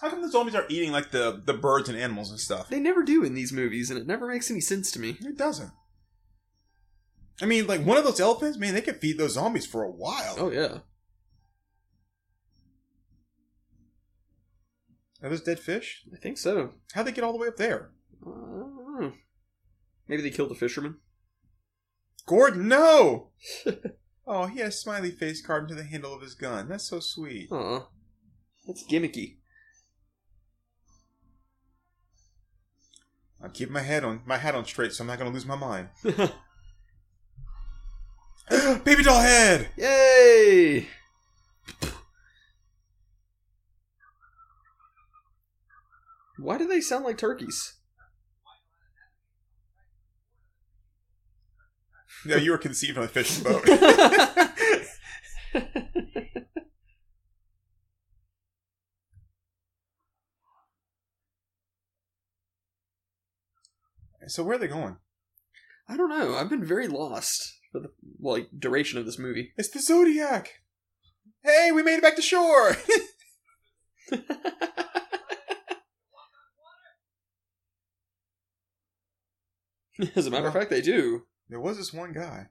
How 0.00 0.10
come 0.10 0.22
the 0.22 0.30
zombies 0.30 0.54
are 0.54 0.66
eating 0.68 0.92
like 0.92 1.10
the, 1.10 1.42
the 1.44 1.54
birds 1.54 1.88
and 1.88 1.98
animals 1.98 2.30
and 2.30 2.38
stuff? 2.38 2.68
they 2.68 2.80
never 2.80 3.02
do 3.02 3.24
in 3.24 3.34
these 3.34 3.52
movies, 3.52 3.90
and 3.90 3.98
it 3.98 4.06
never 4.06 4.28
makes 4.28 4.50
any 4.50 4.60
sense 4.60 4.90
to 4.92 4.98
me. 4.98 5.16
It 5.20 5.38
doesn't. 5.38 5.72
I 7.40 7.46
mean, 7.46 7.66
like 7.66 7.84
one 7.84 7.98
of 7.98 8.04
those 8.04 8.20
elephants, 8.20 8.58
man, 8.58 8.74
they 8.74 8.80
could 8.80 9.00
feed 9.00 9.18
those 9.18 9.34
zombies 9.34 9.66
for 9.66 9.82
a 9.82 9.90
while. 9.90 10.36
Oh 10.38 10.50
yeah, 10.50 10.78
Are 15.22 15.30
those 15.30 15.42
dead 15.42 15.58
fish? 15.58 16.04
I 16.12 16.16
think 16.18 16.38
so. 16.38 16.74
How'd 16.92 17.06
they 17.06 17.12
get 17.12 17.24
all 17.24 17.32
the 17.32 17.38
way 17.38 17.48
up 17.48 17.56
there? 17.56 17.90
Uh, 18.24 18.30
I 18.30 18.32
don't 18.32 19.00
know. 19.00 19.12
Maybe 20.08 20.22
they 20.22 20.30
killed 20.30 20.52
a 20.52 20.54
fisherman. 20.54 20.98
Gordon, 22.26 22.68
no! 22.68 23.30
oh, 24.26 24.46
he 24.46 24.60
had 24.60 24.68
a 24.68 24.72
smiley 24.72 25.10
face 25.10 25.44
carved 25.44 25.70
into 25.70 25.82
the 25.82 25.88
handle 25.88 26.14
of 26.14 26.22
his 26.22 26.34
gun. 26.34 26.68
That's 26.68 26.88
so 26.88 27.00
sweet. 27.00 27.50
Aw, 27.50 27.88
that's 28.66 28.84
gimmicky. 28.84 29.38
I'm 33.42 33.50
keeping 33.50 33.74
my 33.74 33.82
head 33.82 34.04
on 34.04 34.22
my 34.26 34.38
hat 34.38 34.54
on 34.54 34.64
straight, 34.64 34.92
so 34.92 35.02
I'm 35.02 35.08
not 35.08 35.18
gonna 35.18 35.30
lose 35.30 35.46
my 35.46 35.56
mind. 35.56 35.88
Baby 38.84 39.02
doll 39.02 39.20
head! 39.20 39.68
Yay! 39.76 40.88
Why 46.38 46.58
do 46.58 46.66
they 46.66 46.80
sound 46.80 47.04
like 47.04 47.18
turkeys? 47.18 47.74
No, 52.24 52.36
you 52.36 52.50
were 52.50 52.58
conceived 52.58 52.98
on 52.98 53.04
a 53.04 53.08
fishing 53.08 53.44
boat. 53.44 53.64
so 64.26 64.42
where 64.42 64.56
are 64.56 64.58
they 64.58 64.68
going? 64.68 64.96
I 65.88 65.96
don't 65.96 66.10
know. 66.10 66.34
I've 66.36 66.50
been 66.50 66.64
very 66.64 66.88
lost 66.88 67.58
for 67.72 67.80
the 67.80 67.90
like 68.20 68.48
duration 68.58 68.98
of 68.98 69.06
this 69.06 69.18
movie. 69.18 69.52
It's 69.56 69.70
the 69.70 69.80
Zodiac. 69.80 70.60
Hey, 71.44 71.70
we 71.72 71.82
made 71.82 71.96
it 71.96 72.02
back 72.02 72.16
to 72.16 72.22
shore. 72.22 72.76
As 80.14 80.26
a 80.26 80.30
matter 80.30 80.46
of 80.46 80.52
fact, 80.52 80.68
they 80.70 80.82
do. 80.82 81.22
there 81.48 81.60
was 81.60 81.78
this 81.78 81.92
one 81.92 82.12
guy. 82.12 82.48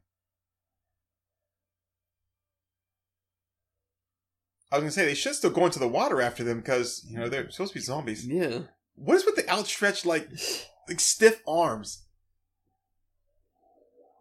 I 4.71 4.77
was 4.77 4.81
gonna 4.83 4.91
say 4.91 5.05
they 5.05 5.13
should 5.13 5.35
still 5.35 5.51
go 5.51 5.65
into 5.65 5.79
the 5.79 5.87
water 5.87 6.21
after 6.21 6.43
them 6.43 6.57
because 6.59 7.05
you 7.07 7.17
know 7.17 7.29
they're 7.29 7.49
supposed 7.51 7.73
to 7.73 7.79
be 7.79 7.83
zombies. 7.83 8.25
Yeah. 8.27 8.61
What 8.95 9.15
is 9.15 9.25
with 9.25 9.35
the 9.35 9.49
outstretched 9.49 10.05
like 10.05 10.27
like 10.87 10.99
stiff 10.99 11.41
arms? 11.47 12.03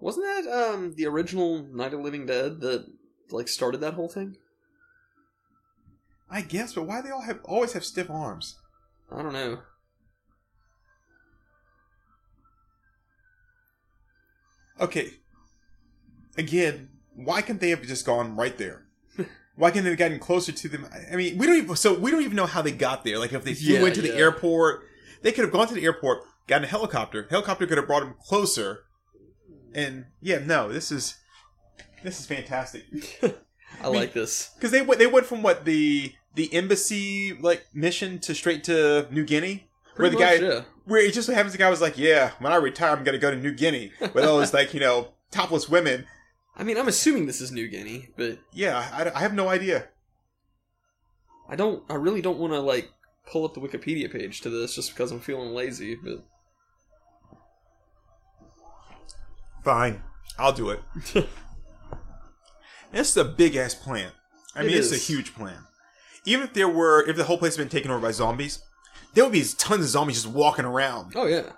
Wasn't 0.00 0.24
that 0.26 0.50
um 0.52 0.94
the 0.96 1.06
original 1.06 1.62
Night 1.72 1.94
of 1.94 2.00
Living 2.00 2.26
Dead 2.26 2.60
that 2.60 2.86
like 3.30 3.48
started 3.48 3.80
that 3.80 3.94
whole 3.94 4.08
thing? 4.08 4.36
I 6.30 6.40
guess, 6.40 6.74
but 6.74 6.84
why 6.84 7.00
do 7.00 7.08
they 7.08 7.12
all 7.12 7.22
have 7.22 7.40
always 7.44 7.72
have 7.74 7.84
stiff 7.84 8.10
arms? 8.10 8.56
I 9.10 9.22
don't 9.22 9.32
know. 9.32 9.60
Okay. 14.80 15.10
Again, 16.36 16.88
why 17.14 17.42
can't 17.42 17.60
they 17.60 17.70
have 17.70 17.82
just 17.82 18.04
gone 18.04 18.36
right 18.36 18.56
there? 18.58 18.82
Why 19.56 19.70
can't 19.70 19.84
they 19.84 19.90
have 19.90 19.98
gotten 20.00 20.18
closer 20.18 20.50
to 20.50 20.68
them? 20.68 20.84
I- 21.12 21.14
mean, 21.14 21.38
we 21.38 21.46
don't 21.46 21.56
even 21.56 21.76
so 21.76 21.94
we 21.96 22.10
don't 22.10 22.22
even 22.22 22.34
know 22.34 22.46
how 22.46 22.60
they 22.60 22.72
got 22.72 23.04
there. 23.04 23.18
Like 23.20 23.32
if 23.32 23.44
they 23.44 23.54
flew 23.54 23.74
Yeah, 23.76 23.86
into 23.86 24.02
the 24.02 24.12
airport, 24.12 24.88
They 25.22 25.30
could 25.30 25.44
have 25.44 25.52
gone 25.52 25.68
to 25.68 25.74
the 25.74 25.84
airport, 25.84 26.22
gotten 26.46 26.64
a 26.64 26.68
helicopter. 26.68 27.26
Helicopter 27.30 27.66
could 27.66 27.78
have 27.78 27.86
brought 27.86 28.02
him 28.02 28.14
closer. 28.24 28.84
And 29.74 30.06
yeah, 30.20 30.38
no, 30.38 30.72
this 30.72 30.92
is 30.92 31.16
this 32.02 32.20
is 32.20 32.26
fantastic 32.26 32.84
I 33.82 33.88
like 33.88 34.12
this. 34.12 34.50
because 34.54 34.70
they 34.70 34.82
went 34.82 34.98
they 34.98 35.06
went 35.06 35.26
from 35.26 35.42
what 35.42 35.64
the 35.64 36.12
the 36.34 36.52
embassy 36.54 37.36
like 37.40 37.64
mission 37.74 38.18
to 38.20 38.34
straight 38.34 38.64
to 38.64 39.08
New 39.10 39.24
Guinea, 39.24 39.68
where 39.96 40.10
Pretty 40.10 40.16
the 40.16 40.20
guy 40.20 40.34
yeah. 40.34 40.62
where 40.84 41.00
it 41.00 41.12
just 41.12 41.28
happens 41.28 41.52
the 41.52 41.58
guy 41.58 41.70
was 41.70 41.80
like, 41.80 41.98
yeah, 41.98 42.32
when 42.38 42.52
I 42.52 42.56
retire, 42.56 42.90
I'm 42.96 43.04
gonna 43.04 43.18
go 43.18 43.30
to 43.30 43.36
New 43.36 43.52
Guinea 43.52 43.92
with 44.00 44.24
all 44.24 44.38
those 44.38 44.54
like 44.54 44.74
you 44.74 44.80
know 44.80 45.08
topless 45.30 45.68
women. 45.68 46.06
I 46.56 46.62
mean, 46.62 46.78
I'm 46.78 46.86
assuming 46.86 47.26
this 47.26 47.40
is 47.40 47.50
New 47.50 47.66
Guinea, 47.66 48.10
but 48.16 48.38
Yeah, 48.52 48.78
I, 48.92 49.18
I 49.18 49.20
have 49.20 49.34
no 49.34 49.48
idea. 49.48 49.88
I 51.48 51.56
don't. 51.56 51.82
I 51.90 51.94
really 51.94 52.22
don't 52.22 52.38
want 52.38 52.52
to 52.52 52.60
like 52.60 52.90
pull 53.26 53.44
up 53.44 53.54
the 53.54 53.60
Wikipedia 53.60 54.10
page 54.10 54.40
to 54.42 54.50
this 54.50 54.74
just 54.74 54.90
because 54.90 55.10
I'm 55.10 55.20
feeling 55.20 55.50
lazy. 55.50 55.96
But 55.96 56.24
Fine, 59.64 60.02
I'll 60.38 60.52
do 60.52 60.70
it. 60.70 60.80
It's 62.96 63.16
a 63.16 63.24
big 63.24 63.56
ass 63.56 63.74
plant. 63.74 64.14
I 64.54 64.60
It 64.62 64.66
mean, 64.66 64.76
it's 64.76 64.92
a 64.92 64.96
huge 64.96 65.34
plant. 65.34 65.58
Even 66.24 66.46
if 66.46 66.52
there 66.54 66.68
were, 66.68 67.04
if 67.08 67.16
the 67.16 67.24
whole 67.24 67.38
place 67.38 67.56
had 67.56 67.62
been 67.62 67.68
taken 67.68 67.90
over 67.90 67.98
by 68.00 68.12
zombies, 68.12 68.62
there 69.14 69.24
would 69.24 69.32
be 69.32 69.42
tons 69.58 69.82
of 69.84 69.88
zombies 69.90 70.22
just 70.22 70.32
walking 70.32 70.64
around. 70.64 71.12
oh 71.16 71.26
yeah, 71.26 71.50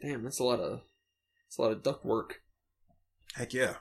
damn, 0.00 0.22
that's 0.24 0.38
a 0.40 0.44
lot 0.44 0.60
of 0.60 0.80
that's 1.46 1.58
a 1.58 1.62
lot 1.62 1.72
of 1.72 1.82
duck 1.82 2.02
work. 2.06 2.36
Heck 3.34 3.52
yeah. 3.52 3.74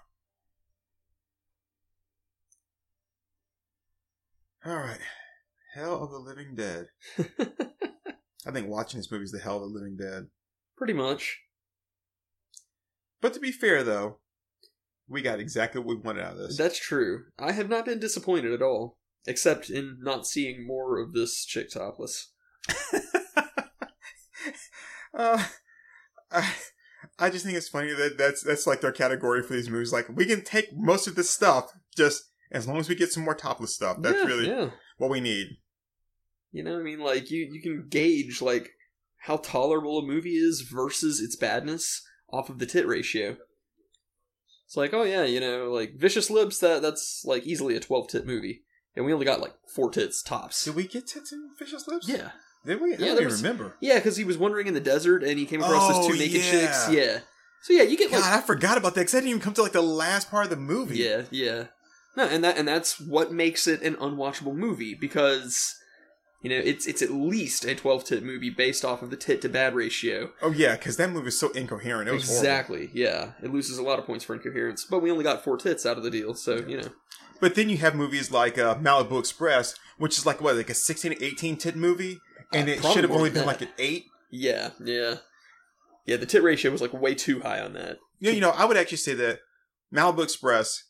All 4.66 4.76
right, 4.76 5.00
Hell 5.76 6.04
of 6.04 6.12
the 6.12 6.18
Living 6.18 6.56
Dead. 6.56 6.88
I 8.46 8.52
think 8.52 8.68
watching 8.68 9.00
this 9.00 9.10
movie 9.10 9.24
is 9.24 9.32
the 9.32 9.40
Hell 9.40 9.64
of 9.64 9.72
the 9.72 9.80
Living 9.80 9.96
Dead. 9.96 10.28
Pretty 10.78 10.94
much. 10.94 11.42
But 13.20 13.34
to 13.34 13.40
be 13.40 13.52
fair, 13.52 13.84
though, 13.84 14.20
we 15.08 15.22
got 15.22 15.40
exactly 15.40 15.80
what 15.80 15.88
we 15.88 15.96
wanted 15.96 16.24
out 16.24 16.34
of 16.34 16.38
this. 16.38 16.58
That's 16.58 16.80
true. 16.80 17.26
I 17.40 17.54
have 17.54 17.70
not 17.70 17.86
been 17.86 18.00
disappointed 18.00 18.52
at 18.54 18.62
all, 18.62 18.98
except 19.26 19.70
in 19.70 19.98
not 20.02 20.28
seeing 20.28 20.66
more 20.68 21.00
of 21.00 21.14
this 21.14 21.46
chick 21.46 21.72
topless. 21.72 22.32
uh, 25.14 25.44
I, 26.32 26.54
I 27.18 27.30
just 27.30 27.46
think 27.46 27.58
it's 27.58 27.70
funny 27.70 27.94
that 27.94 28.18
that's 28.18 28.44
that's 28.44 28.68
like 28.68 28.82
their 28.82 28.92
category 28.92 29.42
for 29.42 29.54
these 29.54 29.70
movies. 29.70 29.94
Like 29.94 30.08
we 30.10 30.26
can 30.26 30.44
take 30.44 30.76
most 30.76 31.08
of 31.08 31.16
this 31.16 31.30
stuff, 31.30 31.72
just 31.96 32.30
as 32.52 32.68
long 32.68 32.78
as 32.78 32.90
we 32.90 32.96
get 32.96 33.12
some 33.12 33.24
more 33.24 33.36
topless 33.36 33.74
stuff. 33.74 33.98
That's 34.02 34.20
yeah, 34.20 34.26
really 34.26 34.48
yeah. 34.48 34.70
what 34.98 35.10
we 35.10 35.22
need. 35.22 35.58
You 36.52 36.64
know, 36.64 36.74
what 36.74 36.82
I 36.82 36.84
mean, 36.84 37.00
like 37.00 37.32
you 37.32 37.50
you 37.52 37.62
can 37.62 37.88
gauge 37.90 38.42
like 38.42 38.72
how 39.22 39.38
tolerable 39.38 40.00
a 40.00 40.04
movie 40.06 40.36
is 40.36 40.62
versus 40.62 41.20
its 41.22 41.36
badness 41.36 42.02
off 42.32 42.50
of 42.50 42.60
the 42.60 42.66
tit 42.66 42.88
ratio. 42.88 43.38
It's 44.66 44.76
like, 44.78 44.94
oh 44.94 45.04
yeah, 45.04 45.24
you 45.24 45.40
know, 45.40 45.72
like 45.72 45.96
Vicious 45.96 46.30
Lips 46.30 46.60
that 46.60 46.82
that's 46.82 47.24
like 47.26 47.46
easily 47.46 47.76
a 47.76 47.80
twelve 47.80 48.08
tit 48.10 48.26
movie, 48.28 48.64
and 48.96 49.06
we 49.06 49.14
only 49.14 49.26
got 49.26 49.40
like 49.40 49.54
four 49.74 49.90
tits 49.90 50.22
tops. 50.22 50.66
Did 50.66 50.76
we 50.76 50.86
get 50.88 51.08
tits 51.08 51.32
in 51.32 51.50
Vicious 51.58 51.88
Lips? 51.88 52.08
Yeah, 52.10 52.32
Did 52.66 52.82
we? 52.82 52.90
I 52.94 52.98
Yeah, 52.98 53.06
don't 53.08 53.14
even 53.16 53.26
was- 53.28 53.42
remember. 53.44 53.76
yeah, 53.80 53.96
because 53.96 54.18
he 54.18 54.26
was 54.26 54.38
wandering 54.38 54.68
in 54.68 54.74
the 54.74 54.80
desert 54.82 55.24
and 55.24 55.40
he 55.40 55.46
came 55.46 55.62
across 55.62 55.90
Oh, 55.90 55.94
those 56.00 56.08
two 56.08 56.14
oh, 56.14 56.18
naked 56.18 56.42
yeah. 56.44 56.52
chicks. 56.52 56.90
Yeah, 56.92 57.20
so 57.62 57.74
yeah, 57.74 57.84
you 57.84 57.98
get 57.98 58.12
God, 58.12 58.20
like 58.22 58.34
I 58.34 58.42
forgot 58.42 58.78
about 58.78 58.94
that 58.96 59.02
because 59.02 59.16
I 59.16 59.20
didn't 59.20 59.30
even 59.30 59.42
come 59.42 59.54
to 59.54 59.64
like 59.64 59.72
the 59.72 59.82
last 59.82 60.30
part 60.30 60.44
of 60.44 60.50
the 60.50 60.58
movie. 60.58 60.98
Yeah, 60.98 61.24
yeah. 61.32 61.66
No, 62.18 62.26
and 62.26 62.44
that 62.44 62.58
and 62.58 62.68
that's 62.68 63.00
what 63.00 63.32
makes 63.32 63.68
it 63.68 63.82
an 63.84 63.96
unwatchable 63.96 64.54
movie 64.56 64.96
because 64.96 65.76
you 66.42 66.50
know 66.50 66.58
it's 66.58 66.86
it's 66.88 67.02
at 67.02 67.12
least 67.12 67.66
a 67.66 67.76
twelve 67.76 68.04
tit 68.04 68.24
movie 68.24 68.50
based 68.50 68.86
off 68.86 69.02
of 69.02 69.10
the 69.10 69.18
tit 69.18 69.42
to 69.42 69.50
bad 69.50 69.74
ratio. 69.76 70.32
Oh 70.42 70.52
yeah, 70.52 70.76
because 70.76 70.98
that 70.98 71.10
movie 71.12 71.30
is 71.30 71.40
so 71.40 71.50
incoherent. 71.52 72.10
It 72.10 72.14
was 72.14 72.26
horrible. 72.28 72.40
exactly. 72.42 72.90
Yeah, 72.94 73.32
it 73.42 73.52
loses 73.52 73.78
a 73.78 73.84
lot 73.84 74.00
of 74.00 74.06
points 74.06 74.24
for 74.26 74.34
incoherence, 74.36 74.86
but 74.86 75.02
we 75.02 75.12
only 75.12 75.24
got 75.24 75.44
four 75.44 75.58
tits 75.58 75.86
out 75.86 75.98
of 75.98 76.04
the 76.04 76.12
deal, 76.12 76.34
so 76.36 76.58
you 76.58 76.78
know. 76.78 76.90
But 77.40 77.56
then 77.56 77.70
you 77.70 77.78
have 77.78 77.94
movies 77.96 78.32
like 78.32 78.58
uh, 78.58 78.76
Malibu 78.76 79.20
Express, 79.20 79.76
which 79.98 80.18
is 80.18 80.26
like 80.26 80.42
what, 80.42 80.56
like 80.56 80.70
a 80.70 80.74
sixteen 80.74 81.14
to 81.16 81.24
eighteen 81.24 81.56
tit 81.58 81.76
movie, 81.76 82.20
and 82.54 82.68
Uh, 82.68 82.74
it 82.74 82.84
should 82.84 83.04
have 83.04 83.12
only 83.12 83.30
been 83.30 83.40
that. 83.42 83.48
like 83.48 83.62
an 83.62 83.70
eight. 83.78 84.06
Yeah, 84.32 84.72
yeah, 84.84 85.16
yeah. 86.06 86.18
The 86.18 86.26
tit 86.26 86.44
ratio 86.44 86.72
was 86.72 86.82
like 86.82 86.94
way 86.94 87.14
too 87.16 87.42
high 87.42 87.60
on 87.62 87.74
that. 87.74 87.98
Know, 88.20 88.32
you 88.32 88.42
know, 88.42 88.50
I 88.50 88.66
would 88.66 88.78
actually 88.78 88.98
say 88.98 89.14
that 89.14 89.40
Malibu 89.94 90.24
Express 90.24 90.84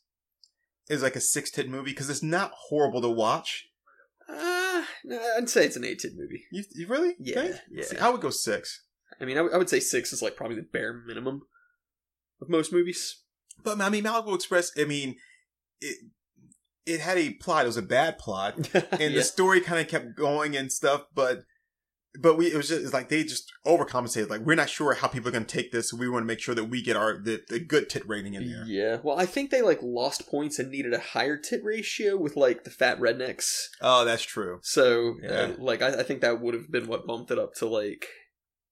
is 0.89 1.03
like 1.03 1.15
a 1.17 1.21
six 1.21 1.51
tit 1.51 1.69
movie 1.69 1.91
because 1.91 2.09
it's 2.09 2.23
not 2.23 2.51
horrible 2.69 3.01
to 3.01 3.09
watch. 3.09 3.65
I'd 5.37 5.49
say 5.49 5.65
it's 5.65 5.75
an 5.75 5.83
tit 5.83 6.13
movie. 6.15 6.45
You, 6.51 6.63
you 6.75 6.87
really? 6.87 7.15
Yeah, 7.19 7.41
think? 7.41 7.55
yeah. 7.71 7.83
See, 7.83 7.97
I 7.97 8.09
would 8.09 8.21
go 8.21 8.29
six. 8.29 8.83
I 9.19 9.25
mean, 9.25 9.37
I, 9.37 9.39
w- 9.39 9.53
I 9.53 9.57
would 9.57 9.69
say 9.69 9.79
six 9.79 10.13
is 10.13 10.21
like 10.21 10.35
probably 10.35 10.57
the 10.57 10.63
bare 10.71 10.93
minimum 10.93 11.43
of 12.41 12.49
most 12.49 12.71
movies. 12.71 13.23
But 13.63 13.81
I 13.81 13.89
mean, 13.89 14.03
Malibu 14.03 14.35
Express. 14.35 14.71
I 14.77 14.85
mean, 14.85 15.15
it 15.81 15.97
it 16.85 16.99
had 16.99 17.17
a 17.17 17.31
plot. 17.31 17.65
It 17.65 17.67
was 17.67 17.77
a 17.77 17.81
bad 17.81 18.17
plot, 18.17 18.55
and 18.73 18.99
yeah. 18.99 19.09
the 19.09 19.23
story 19.23 19.61
kind 19.61 19.79
of 19.81 19.87
kept 19.87 20.15
going 20.15 20.55
and 20.55 20.71
stuff. 20.71 21.05
But 21.13 21.43
but 22.21 22.37
we 22.37 22.47
it 22.47 22.55
was 22.55 22.67
just 22.69 22.83
it's 22.83 22.93
like 22.93 23.09
they 23.09 23.23
just 23.23 23.51
overcompensated. 23.65 24.29
Like 24.29 24.41
we're 24.41 24.55
not 24.55 24.69
sure 24.69 24.93
how 24.93 25.07
people 25.07 25.29
are 25.29 25.31
going 25.31 25.45
to 25.45 25.55
take 25.57 25.71
this, 25.71 25.89
so 25.91 25.97
we 25.97 26.09
want 26.09 26.23
to 26.23 26.27
make 26.27 26.39
sure 26.39 26.55
that 26.55 26.65
we 26.65 26.81
get 26.81 26.95
our 26.97 27.17
the, 27.21 27.41
the 27.49 27.59
good 27.59 27.89
tit 27.89 28.03
rating 28.07 28.33
in 28.33 28.49
there. 28.49 28.63
Yeah, 28.65 28.97
well, 29.03 29.19
I 29.19 29.25
think 29.25 29.49
they 29.51 29.61
like 29.61 29.79
lost 29.81 30.27
points 30.27 30.59
and 30.59 30.69
needed 30.71 30.93
a 30.93 30.99
higher 30.99 31.37
tit 31.37 31.61
ratio 31.63 32.17
with 32.17 32.35
like 32.35 32.63
the 32.63 32.69
fat 32.69 32.99
rednecks. 32.99 33.67
Oh, 33.81 34.05
that's 34.05 34.23
true. 34.23 34.59
So, 34.63 35.15
Yeah. 35.21 35.29
uh, 35.29 35.53
like, 35.57 35.81
I, 35.81 35.99
I 35.99 36.03
think 36.03 36.21
that 36.21 36.41
would 36.41 36.53
have 36.53 36.71
been 36.71 36.87
what 36.87 37.05
bumped 37.07 37.31
it 37.31 37.39
up 37.39 37.53
to 37.55 37.67
like 37.67 38.05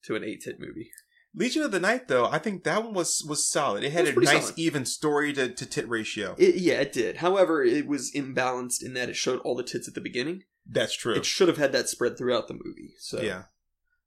to 0.05 0.15
an 0.15 0.23
eight 0.23 0.41
tit 0.41 0.59
movie. 0.59 0.91
Legion 1.37 1.63
of 1.63 1.71
the 1.71 1.81
Night, 1.81 2.07
though, 2.07 2.27
I 2.27 2.37
think 2.37 2.63
that 2.63 2.81
one 2.81 2.93
was 2.93 3.21
was 3.27 3.45
solid. 3.49 3.83
It 3.83 3.91
had 3.91 4.07
It 4.07 4.15
a 4.15 4.19
nice 4.21 4.43
solid. 4.43 4.53
even 4.59 4.85
story 4.85 5.33
to, 5.33 5.49
to 5.49 5.65
tit 5.65 5.87
ratio. 5.89 6.33
It, 6.37 6.55
yeah, 6.55 6.75
it 6.75 6.93
did. 6.93 7.17
However, 7.17 7.61
it 7.61 7.87
was 7.87 8.09
imbalanced 8.15 8.81
in 8.81 8.93
that 8.93 9.09
it 9.09 9.17
showed 9.17 9.39
all 9.41 9.53
the 9.55 9.63
tits 9.63 9.87
at 9.87 9.95
the 9.95 10.01
beginning. 10.01 10.43
That's 10.67 10.95
true. 10.95 11.13
It 11.15 11.25
should 11.25 11.47
have 11.47 11.57
had 11.57 11.71
that 11.73 11.89
spread 11.89 12.17
throughout 12.17 12.47
the 12.47 12.53
movie. 12.55 12.93
So, 12.99 13.21
Yeah, 13.21 13.43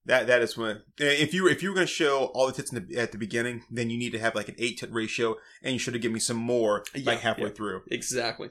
that 0.07 0.27
that 0.27 0.43
is 0.43 0.57
when 0.57 0.83
if 0.99 1.33
you 1.33 1.45
were 1.45 1.51
if 1.51 1.63
you 1.63 1.69
were 1.71 1.75
going 1.75 1.87
to 1.87 1.93
show 1.93 2.27
all 2.35 2.47
the 2.49 2.53
tits 2.53 2.73
in 2.73 2.87
the, 2.89 2.97
at 2.99 3.13
the 3.13 3.19
beginning, 3.19 3.63
then 3.71 3.91
you 3.91 3.99
need 3.99 4.11
to 4.13 4.19
have 4.19 4.35
like 4.35 4.49
an 4.49 4.57
eight 4.59 4.79
tit 4.79 4.93
ratio, 4.93 5.37
and 5.63 5.73
you 5.73 5.79
should 5.79 5.95
have 5.95 6.03
given 6.03 6.15
me 6.15 6.21
some 6.21 6.37
more 6.37 6.85
Yeah, 6.95 7.11
like 7.11 7.21
halfway 7.21 7.49
yeah. 7.49 7.55
through. 7.55 7.83
exactly. 7.91 8.51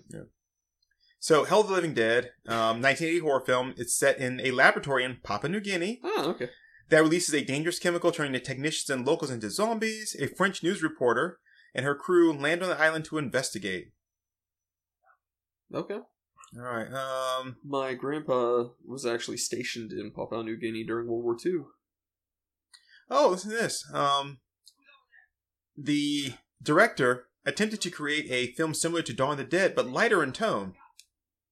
So, 1.20 1.44
Hell 1.46 1.62
of 1.62 1.68
the 1.68 1.74
Living 1.74 1.94
Dead, 1.96 2.32
um, 2.48 2.80
1980 2.82 3.20
horror 3.20 3.44
film. 3.46 3.74
It's 3.76 3.98
set 3.98 4.20
in 4.20 4.40
a 4.40 4.52
laboratory 4.52 5.04
in 5.04 5.18
Papua 5.24 5.50
New 5.52 5.60
Guinea 5.60 6.00
Oh, 6.04 6.30
okay. 6.30 6.50
that 6.90 7.00
releases 7.02 7.34
a 7.34 7.44
dangerous 7.44 7.80
chemical, 7.80 8.12
turning 8.12 8.34
the 8.34 8.40
technicians 8.40 8.90
and 8.92 9.06
locals 9.06 9.32
into 9.32 9.50
zombies. 9.50 10.16
A 10.20 10.28
French 10.28 10.62
news 10.62 10.84
reporter 10.84 11.40
and 11.74 11.84
her 11.86 11.96
crew 11.96 12.32
land 12.32 12.62
on 12.62 12.70
the 12.70 12.80
island 12.80 13.04
to 13.06 13.18
investigate. 13.18 13.94
Okay. 15.74 15.98
All 16.56 16.64
right. 16.64 16.88
Um. 16.92 17.58
My 17.66 17.94
grandpa 17.94 18.66
was 18.86 19.06
actually 19.06 19.38
stationed 19.38 19.92
in 19.92 20.12
Papua 20.12 20.44
New 20.44 20.58
Guinea 20.58 20.84
during 20.86 21.08
World 21.08 21.24
War 21.24 21.38
II. 21.46 21.66
Oh, 23.10 23.30
listen 23.30 23.52
to 23.52 23.58
this. 23.58 23.84
Um. 23.94 24.40
The 25.78 26.34
director 26.62 27.26
attempted 27.46 27.82
to 27.82 27.90
create 27.90 28.26
a 28.30 28.54
film 28.54 28.74
similar 28.74 29.02
to 29.04 29.14
Dawn 29.14 29.32
of 29.32 29.38
the 29.38 29.44
Dead, 29.44 29.76
but 29.76 29.88
lighter 29.90 30.24
in 30.24 30.34
tone. 30.34 30.74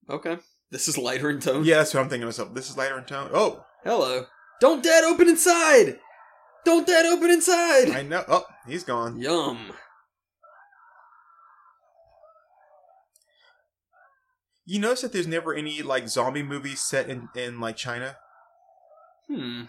Okay. 0.09 0.37
This 0.71 0.87
is 0.87 0.97
lighter 0.97 1.29
in 1.29 1.39
tone. 1.39 1.63
Yeah, 1.63 1.77
that's 1.77 1.93
what 1.93 2.01
I'm 2.01 2.09
thinking 2.09 2.21
to 2.21 2.27
myself. 2.27 2.53
This 2.53 2.69
is 2.69 2.77
lighter 2.77 2.97
in 2.97 3.05
tone. 3.05 3.29
Oh, 3.33 3.65
Hello. 3.83 4.25
Don't 4.59 4.83
dad 4.83 5.03
open 5.03 5.29
inside! 5.29 5.99
Don't 6.65 6.87
dad 6.87 7.05
open 7.05 7.29
inside! 7.29 7.91
I 7.91 8.01
know. 8.01 8.23
Oh, 8.27 8.45
he's 8.67 8.83
gone. 8.83 9.19
Yum. 9.19 9.71
You 14.65 14.79
notice 14.79 15.01
that 15.01 15.13
there's 15.13 15.27
never 15.27 15.53
any 15.53 15.81
like 15.81 16.09
zombie 16.09 16.43
movies 16.43 16.81
set 16.81 17.09
in 17.09 17.29
in 17.35 17.59
like 17.59 17.77
China. 17.77 18.17
Hmm. 19.29 19.63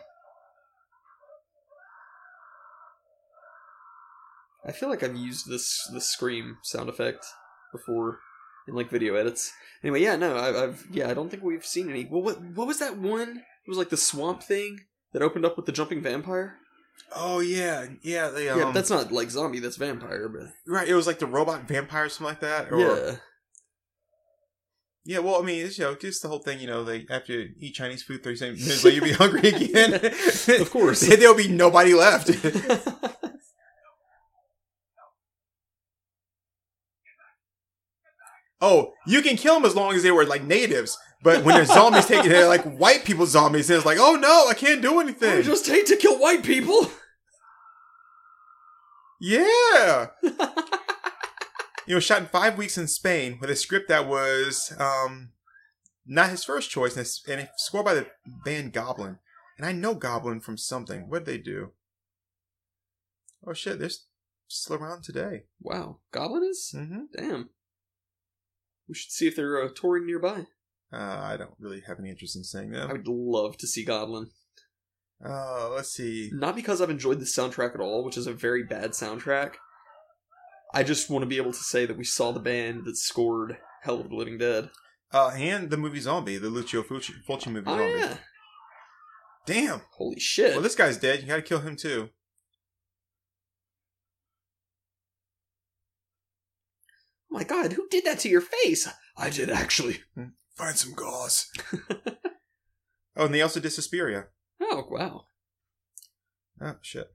I 4.67 4.73
feel 4.73 4.89
like 4.89 5.03
I've 5.03 5.17
used 5.17 5.49
this 5.49 5.89
the 5.93 6.01
scream 6.01 6.59
sound 6.63 6.89
effect 6.89 7.25
before 7.73 8.19
in 8.67 8.75
like 8.75 8.91
video 8.91 9.15
edits. 9.15 9.53
Anyway, 9.83 10.03
yeah, 10.03 10.17
no, 10.17 10.37
I, 10.37 10.65
I've 10.65 10.87
yeah, 10.91 11.09
I 11.09 11.15
don't 11.15 11.31
think 11.31 11.43
we've 11.43 11.65
seen 11.65 11.89
any. 11.89 12.07
Well, 12.11 12.23
what 12.23 12.41
what 12.43 12.67
was 12.67 12.79
that 12.79 12.97
one? 12.97 13.39
It 13.39 13.69
was 13.69 13.79
like 13.79 13.91
the 13.91 13.97
swamp 13.97 14.43
thing 14.43 14.81
that 15.13 15.23
opened 15.23 15.45
up 15.45 15.57
with 15.57 15.67
the 15.67 15.73
jumping 15.73 16.03
vampire. 16.03 16.57
Oh 17.15 17.41
yeah, 17.41 17.87
yeah. 18.03 18.29
They, 18.29 18.49
um, 18.49 18.59
yeah, 18.59 18.73
that's 18.73 18.91
not 18.91 19.13
like 19.13 19.31
zombie. 19.31 19.61
That's 19.61 19.77
vampire. 19.77 20.29
But 20.29 20.49
right. 20.67 20.89
It 20.89 20.95
was 20.95 21.07
like 21.07 21.19
the 21.19 21.27
robot 21.27 21.69
vampire, 21.69 22.07
or 22.07 22.09
something 22.09 22.27
like 22.27 22.41
that. 22.41 22.73
Or, 22.73 22.79
yeah, 22.79 23.17
Yeah, 25.09 25.21
well, 25.21 25.41
I 25.41 25.45
mean, 25.45 25.65
it's, 25.65 25.79
you 25.79 25.85
know, 25.85 25.95
just 25.95 26.21
the 26.21 26.29
whole 26.29 26.41
thing, 26.41 26.59
you 26.59 26.67
know, 26.67 26.83
they 26.83 27.07
after 27.09 27.33
you 27.33 27.51
eat 27.61 27.75
Chinese 27.75 28.03
food 28.03 28.25
thirty 28.25 28.35
seconds 28.37 28.61
minutes 28.61 28.85
later, 28.85 28.97
you'll 28.97 29.05
be 29.05 29.13
hungry 29.25 29.49
again. 29.51 29.95
Of 30.61 30.71
course. 30.73 31.01
there'll 31.01 31.37
be 31.37 31.47
nobody 31.47 31.95
left. 31.95 32.29
oh, 38.61 38.93
you 39.07 39.23
can 39.23 39.37
kill 39.37 39.55
them 39.55 39.65
as 39.65 39.77
long 39.77 39.95
as 39.95 40.03
they 40.03 40.11
were 40.11 40.25
like 40.25 40.43
natives. 40.45 40.99
But 41.23 41.45
when 41.45 41.55
there's 41.55 41.73
zombies 41.73 42.07
taking, 42.07 42.31
they're 42.31 42.49
like 42.49 42.65
white 42.77 43.05
people 43.05 43.27
zombies. 43.27 43.71
And 43.71 43.77
it's 43.79 43.87
like, 43.87 43.99
oh 44.01 44.15
no, 44.17 44.47
I 44.49 44.55
can't 44.55 44.83
do 44.83 44.99
I 44.99 45.03
anything. 45.03 45.43
just 45.43 45.67
hate 45.67 45.87
to 45.87 45.97
kill 45.97 46.19
white 46.19 46.43
people. 46.43 46.91
Yeah. 49.21 50.09
It 51.89 51.95
was 51.95 52.05
shot 52.05 52.21
in 52.21 52.27
five 52.27 52.59
weeks 52.59 52.77
in 52.77 52.89
Spain 52.89 53.39
with 53.41 53.51
a 53.51 53.57
script 53.57 53.89
that 53.89 54.09
was 54.09 54.73
um, 54.79 55.31
not 56.05 56.31
his 56.31 56.45
first 56.45 56.71
choice, 56.71 56.93
and 56.93 57.03
it's, 57.03 57.23
and 57.29 57.41
it's 57.41 57.65
scored 57.65 57.85
by 57.85 57.95
the 57.95 58.07
band 58.45 58.73
Goblin. 58.73 59.19
And 59.57 59.67
I 59.67 59.73
know 59.73 59.95
Goblin 59.95 60.41
from 60.41 60.59
something. 60.59 61.09
What 61.09 61.25
did 61.25 61.33
they 61.33 61.43
do? 61.43 61.73
Oh 63.47 63.53
shit, 63.53 63.79
they're 63.79 63.91
still 64.49 64.77
around 64.77 65.05
today. 65.05 65.45
Wow, 65.61 66.01
Goblin 66.11 66.43
is? 66.45 66.75
Mm-hmm. 66.77 67.03
Damn. 67.17 67.51
We 68.89 68.95
should 68.95 69.13
see 69.13 69.29
if 69.29 69.37
they're 69.37 69.63
uh, 69.63 69.69
touring 69.75 70.07
nearby. 70.07 70.47
Uh, 70.93 70.97
I 71.23 71.37
don't 71.37 71.55
really 71.59 71.83
have 71.87 71.99
any 71.99 72.11
interest 72.11 72.37
in 72.37 72.45
seeing 72.45 72.71
them. 72.71 72.89
I 72.89 72.93
would 72.93 73.09
love 73.09 73.57
to 73.59 73.67
see 73.67 73.85
Goblin. 73.85 74.31
Uh, 75.25 75.71
let's 75.71 75.91
see. 75.91 76.31
Not 76.33 76.55
because 76.55 76.81
I've 76.81 76.91
enjoyed 76.91 77.21
the 77.21 77.25
soundtrack 77.25 77.75
at 77.75 77.81
all, 77.81 78.05
which 78.05 78.17
is 78.17 78.27
a 78.27 78.33
very 78.33 78.63
bad 78.63 78.91
soundtrack. 78.91 79.55
I 80.75 80.83
just 80.83 81.09
want 81.11 81.23
to 81.23 81.27
be 81.27 81.37
able 81.39 81.53
to 81.53 81.59
say 81.59 81.87
that 81.87 81.97
we 81.97 82.05
saw 82.05 82.33
the 82.33 82.41
band 82.41 82.85
that 82.85 82.97
scored 82.97 83.57
Hell 83.83 84.01
of 84.01 84.09
the 84.11 84.15
Living 84.17 84.39
Dead. 84.39 84.71
Uh, 85.13 85.29
and 85.37 85.71
the 85.71 85.77
movie 85.77 86.01
Zombie, 86.01 86.37
the 86.39 86.49
Lucio 86.51 86.83
Fulci, 86.83 87.13
Fulci 87.29 87.47
movie 87.51 87.67
Oh 87.71 87.77
Zombie. 87.79 87.99
yeah! 87.99 88.17
Damn. 89.47 89.83
Holy 89.93 90.19
shit! 90.19 90.53
Well, 90.53 90.61
this 90.63 90.75
guy's 90.75 90.99
dead. 90.99 91.21
You 91.23 91.29
gotta 91.29 91.43
kill 91.43 91.61
him 91.61 91.77
too. 91.77 92.11
oh 97.31 97.35
my 97.39 97.45
god, 97.45 97.73
who 97.75 97.87
did 97.89 98.05
that 98.05 98.19
to 98.21 98.29
your 98.29 98.41
face? 98.41 98.89
I 99.17 99.31
did 99.31 99.51
actually. 99.51 100.01
Find 100.57 100.77
some 100.77 100.95
gauze. 100.95 101.51
oh, 103.17 103.27
and 103.27 103.35
they 103.35 103.43
also 103.43 103.61
did 103.61 103.71
Suspiria. 103.73 104.27
Oh 104.61 104.85
wow! 104.91 105.27
Oh, 106.61 106.77
shit. 106.83 107.09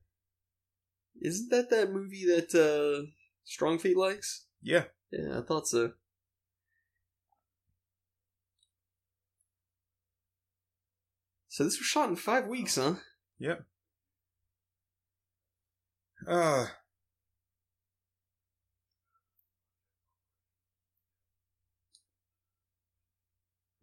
Isn't 1.22 1.50
that 1.50 1.70
that 1.72 1.92
movie 1.92 2.26
that 2.28 2.54
uh, 2.56 3.08
Strong 3.44 3.80
Feet 3.80 3.98
likes? 3.98 4.46
Yeah. 4.62 4.86
Yeah, 5.12 5.40
I 5.40 5.42
thought 5.42 5.68
so. 5.68 5.94
So 11.50 11.66
this 11.66 11.78
was 11.78 11.86
shot 11.86 12.10
in 12.10 12.16
five 12.16 12.48
weeks, 12.48 12.76
huh? 12.76 12.96
Yep. 13.40 13.66
Uh, 16.28 16.68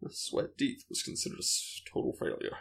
Sweat 0.09 0.57
Deep 0.57 0.79
was 0.89 1.03
considered 1.03 1.39
a 1.39 1.91
total 1.93 2.13
failure. 2.13 2.57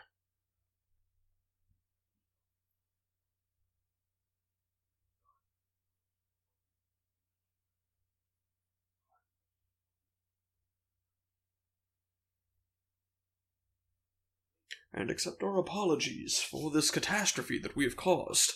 And 14.92 15.10
accept 15.10 15.42
our 15.42 15.58
apologies 15.58 16.40
for 16.40 16.70
this 16.70 16.90
catastrophe 16.90 17.58
that 17.58 17.76
we 17.76 17.84
have 17.84 17.96
caused. 17.96 18.54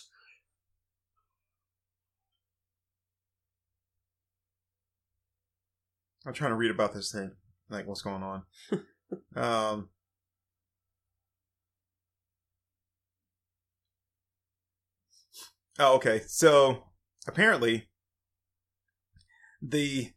I'm 6.25 6.33
trying 6.33 6.51
to 6.51 6.55
read 6.55 6.71
about 6.71 6.93
this 6.93 7.11
thing, 7.11 7.31
like 7.69 7.85
what's 7.85 8.01
going 8.01 8.23
on. 8.23 8.43
um, 9.35 9.89
oh, 15.77 15.95
okay. 15.95 16.21
So 16.27 16.85
apparently, 17.27 17.89
the 19.61 20.11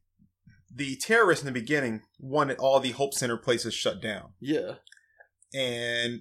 the 0.73 0.97
terrorists 0.97 1.43
in 1.45 1.53
the 1.53 1.59
beginning 1.59 2.03
wanted 2.19 2.59
all 2.59 2.81
the 2.81 2.93
Hope 2.93 3.15
Center 3.15 3.37
places 3.37 3.75
shut 3.75 4.01
down, 4.01 4.33
Yeah. 4.41 4.75
And 5.57 6.21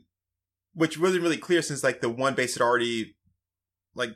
which 0.74 0.98
wasn't 0.98 1.22
really 1.24 1.38
clear 1.38 1.62
since 1.62 1.84
like 1.84 2.02
the 2.02 2.10
one 2.10 2.34
base 2.36 2.56
had 2.56 2.62
already 2.62 3.16
like 3.94 4.10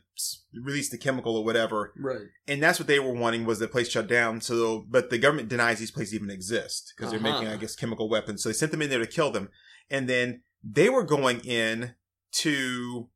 released 0.54 0.92
the 0.92 0.98
chemical 0.98 1.38
or 1.38 1.46
whatever 1.46 1.94
Right. 1.98 2.28
and 2.48 2.62
that's 2.62 2.80
what 2.80 2.88
they 2.88 3.00
were 3.00 3.14
wanting 3.14 3.46
was 3.46 3.60
the 3.60 3.68
place 3.68 3.90
shut 3.90 4.08
down. 4.08 4.42
So, 4.42 4.86
but 4.90 5.10
the 5.10 5.18
government 5.18 5.48
denies 5.50 5.80
these 5.80 5.92
places 5.92 6.14
even 6.16 6.30
exist 6.30 6.94
because 6.96 7.12
they're 7.12 7.20
making, 7.20 7.48
Uh-huh. 7.48 7.54
I 7.54 7.58
guess, 7.58 7.76
chemical 7.76 8.10
weapons. 8.10 8.44
So 8.44 8.50
they 8.50 8.54
sent 8.54 8.72
them 8.72 8.82
in 8.82 8.90
there 8.90 9.00
to 9.00 9.08
kill 9.08 9.32
them, 9.32 9.50
and 9.90 10.10
then 10.10 10.42
they 10.64 10.90
were 10.90 11.04
going 11.04 11.40
in 11.42 11.96
to. 12.34 13.10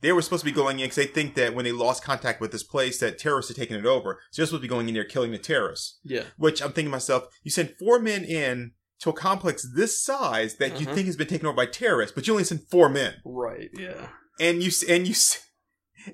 They 0.00 0.12
were 0.12 0.22
supposed 0.22 0.42
to 0.44 0.50
be 0.50 0.52
going 0.54 0.78
in 0.78 0.84
because 0.86 0.96
they 0.96 1.06
think 1.06 1.34
that 1.34 1.54
when 1.56 1.64
they 1.64 1.72
lost 1.72 2.04
contact 2.04 2.40
with 2.40 2.52
this 2.52 2.62
place, 2.62 3.00
that 3.00 3.18
terrorists 3.18 3.50
had 3.50 3.56
taken 3.56 3.76
it 3.76 3.84
over. 3.86 4.20
So 4.30 4.40
they're 4.42 4.46
supposed 4.46 4.62
to 4.62 4.68
be 4.68 4.68
going 4.68 4.86
in 4.88 4.94
there 4.94 5.04
killing 5.04 5.32
the 5.32 5.38
terrorists. 5.38 5.98
Yeah. 6.04 6.22
Which 6.36 6.60
I'm 6.62 6.68
thinking 6.72 6.84
to 6.86 6.90
myself, 6.92 7.24
you 7.42 7.50
send 7.50 7.74
four 7.80 7.98
men 7.98 8.22
in 8.24 8.72
to 9.00 9.10
a 9.10 9.12
complex 9.12 9.66
this 9.74 10.02
size 10.02 10.56
that 10.56 10.80
you 10.80 10.86
Uh-huh. 10.86 10.94
think 10.94 11.06
has 11.06 11.16
been 11.16 11.28
taken 11.28 11.46
over 11.46 11.56
by 11.56 11.66
terrorists, 11.66 12.14
but 12.14 12.26
you 12.26 12.32
only 12.32 12.44
send 12.44 12.62
four 12.68 12.88
men 12.88 13.14
Right. 13.24 13.70
Yeah. 13.72 14.08
and 14.40 14.62
you 14.62 14.70
and 14.88 15.06
you 15.06 15.14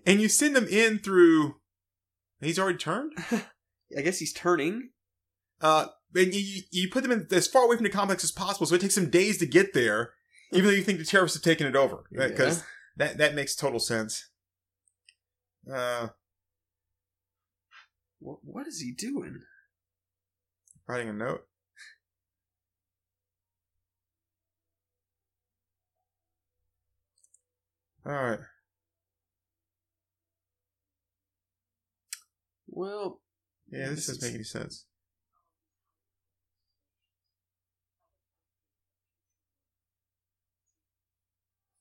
and 0.06 0.20
you 0.20 0.28
send 0.28 0.54
them 0.56 0.66
in 0.68 0.98
through. 0.98 1.56
He's 2.40 2.58
already 2.58 2.78
turned. 2.78 3.12
I 3.96 4.02
guess 4.02 4.18
he's 4.18 4.32
turning. 4.32 4.90
Uh, 5.60 5.86
and 6.14 6.34
you- 6.34 6.40
you, 6.40 6.62
you 6.70 6.90
put 6.90 7.02
them 7.02 7.12
in 7.12 7.26
as 7.30 7.46
far 7.46 7.64
away 7.64 7.76
from 7.76 7.84
the 7.84 7.90
complex 7.90 8.22
as 8.24 8.32
possible, 8.32 8.66
so 8.66 8.74
it 8.74 8.80
takes 8.80 8.96
them 8.96 9.08
days 9.10 9.38
to 9.38 9.46
get 9.46 9.72
there, 9.72 10.12
even 10.52 10.66
though 10.66 10.74
you 10.74 10.82
think 10.82 10.98
the 10.98 11.04
terrorists 11.04 11.36
have 11.38 11.42
taken 11.44 11.66
it 11.66 11.76
over. 11.76 12.04
Because 12.12 12.58
Yeah. 12.58 12.64
that 12.96 13.18
that 13.18 13.34
makes 13.34 13.54
total 13.56 13.80
sense. 13.80 14.28
Uh, 15.72 16.08
What, 18.18 18.38
what 18.42 18.66
is 18.66 18.80
he 18.80 18.92
doing? 18.92 19.42
writing 20.86 21.08
a 21.08 21.12
note. 21.14 21.46
All 28.06 28.12
right. 28.12 28.38
Well, 32.66 33.20
Yeah, 33.68 33.88
this 33.90 34.06
doesn't 34.06 34.16
is- 34.16 34.22
make 34.22 34.34
any 34.34 34.44
sense. 34.44 34.86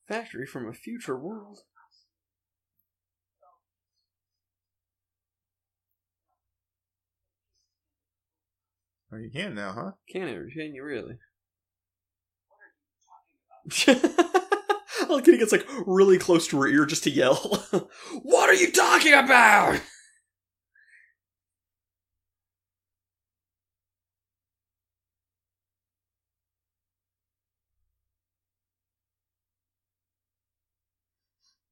factory 0.08 0.46
from 0.46 0.66
a 0.68 0.74
future 0.74 1.18
world. 1.18 1.64
Oh, 9.12 9.18
you 9.18 9.30
can 9.30 9.54
now, 9.56 9.74
huh? 9.74 9.92
Can 10.10 10.28
it? 10.28 10.54
Can 10.54 10.74
you 10.74 10.84
really? 10.84 11.18
Kitty 15.06 15.38
gets 15.38 15.52
like 15.52 15.66
really 15.86 16.18
close 16.18 16.48
to 16.48 16.60
her 16.62 16.68
ear 16.68 16.86
just 16.86 17.04
to 17.04 17.10
yell. 17.10 17.36
what 18.24 18.50
are 18.50 18.54
you 18.54 18.72
talking 18.72 19.14
about? 19.14 19.80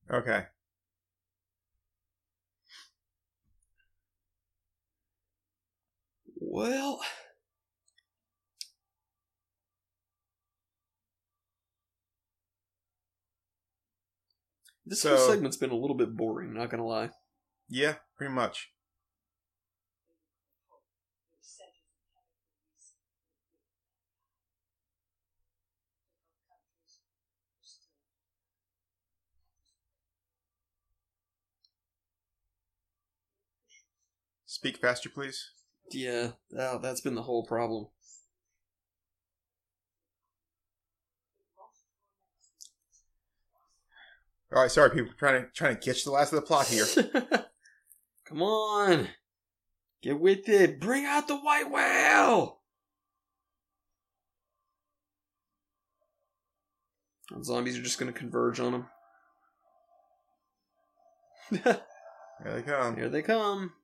Okay. 0.09 0.45
Well, 6.39 6.99
this 14.91 15.03
whole 15.03 15.17
segment's 15.17 15.55
been 15.55 15.71
a 15.71 15.75
little 15.75 15.95
bit 15.95 16.17
boring. 16.17 16.53
Not 16.53 16.69
gonna 16.69 16.85
lie. 16.85 17.11
Yeah, 17.69 17.95
pretty 18.17 18.33
much. 18.33 18.71
Speak 34.45 34.77
faster, 34.77 35.07
please. 35.09 35.51
Yeah, 35.89 36.31
oh, 36.59 36.79
that's 36.79 36.99
been 36.99 37.15
the 37.15 37.23
whole 37.23 37.45
problem. 37.45 37.87
All 44.53 44.61
right, 44.61 44.71
sorry, 44.71 44.89
people. 44.91 45.13
Trying 45.17 45.43
to 45.43 45.47
trying 45.53 45.75
to 45.75 45.81
catch 45.81 46.03
the 46.03 46.11
last 46.11 46.33
of 46.33 46.41
the 46.41 46.45
plot 46.45 46.67
here. 46.67 46.85
Come 48.25 48.41
on, 48.41 49.07
get 50.01 50.19
with 50.19 50.47
it. 50.49 50.79
Bring 50.79 51.05
out 51.05 51.27
the 51.27 51.37
white 51.37 51.69
whale. 51.69 52.59
Zombies 57.43 57.77
are 57.77 57.83
just 57.83 57.97
going 57.97 58.11
to 58.11 58.17
converge 58.17 58.59
on 58.59 58.73
him. 58.73 58.85
Here 62.43 62.55
they 62.55 62.61
come. 62.61 62.95
Here 62.95 63.09
they 63.09 63.21
come. 63.21 63.73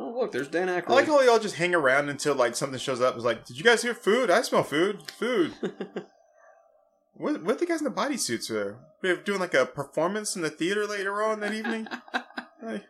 Oh, 0.00 0.14
look, 0.20 0.32
there's 0.32 0.48
Dan 0.48 0.68
Aykroyd. 0.68 0.90
I 0.90 0.94
like 0.94 1.06
how 1.06 1.20
they 1.20 1.26
all 1.26 1.40
just 1.40 1.56
hang 1.56 1.74
around 1.74 2.08
until 2.08 2.34
like 2.34 2.54
something 2.54 2.78
shows 2.78 3.00
up. 3.02 3.16
It's 3.16 3.24
like, 3.24 3.44
did 3.44 3.58
you 3.58 3.64
guys 3.64 3.82
hear 3.82 3.94
food? 3.94 4.30
I 4.30 4.42
smell 4.42 4.62
food. 4.62 5.02
Food. 5.10 5.52
What? 7.18 7.42
What 7.42 7.56
are 7.56 7.58
the 7.58 7.66
guys 7.66 7.80
in 7.80 7.84
the 7.84 7.90
bodysuits 7.90 8.50
uh, 8.50 8.54
for? 8.54 8.78
They're 9.02 9.16
doing 9.16 9.40
like 9.40 9.54
a 9.54 9.66
performance 9.66 10.34
in 10.36 10.42
the 10.42 10.50
theater 10.50 10.86
later 10.86 11.22
on 11.22 11.40
that 11.40 11.52
evening. 11.52 11.86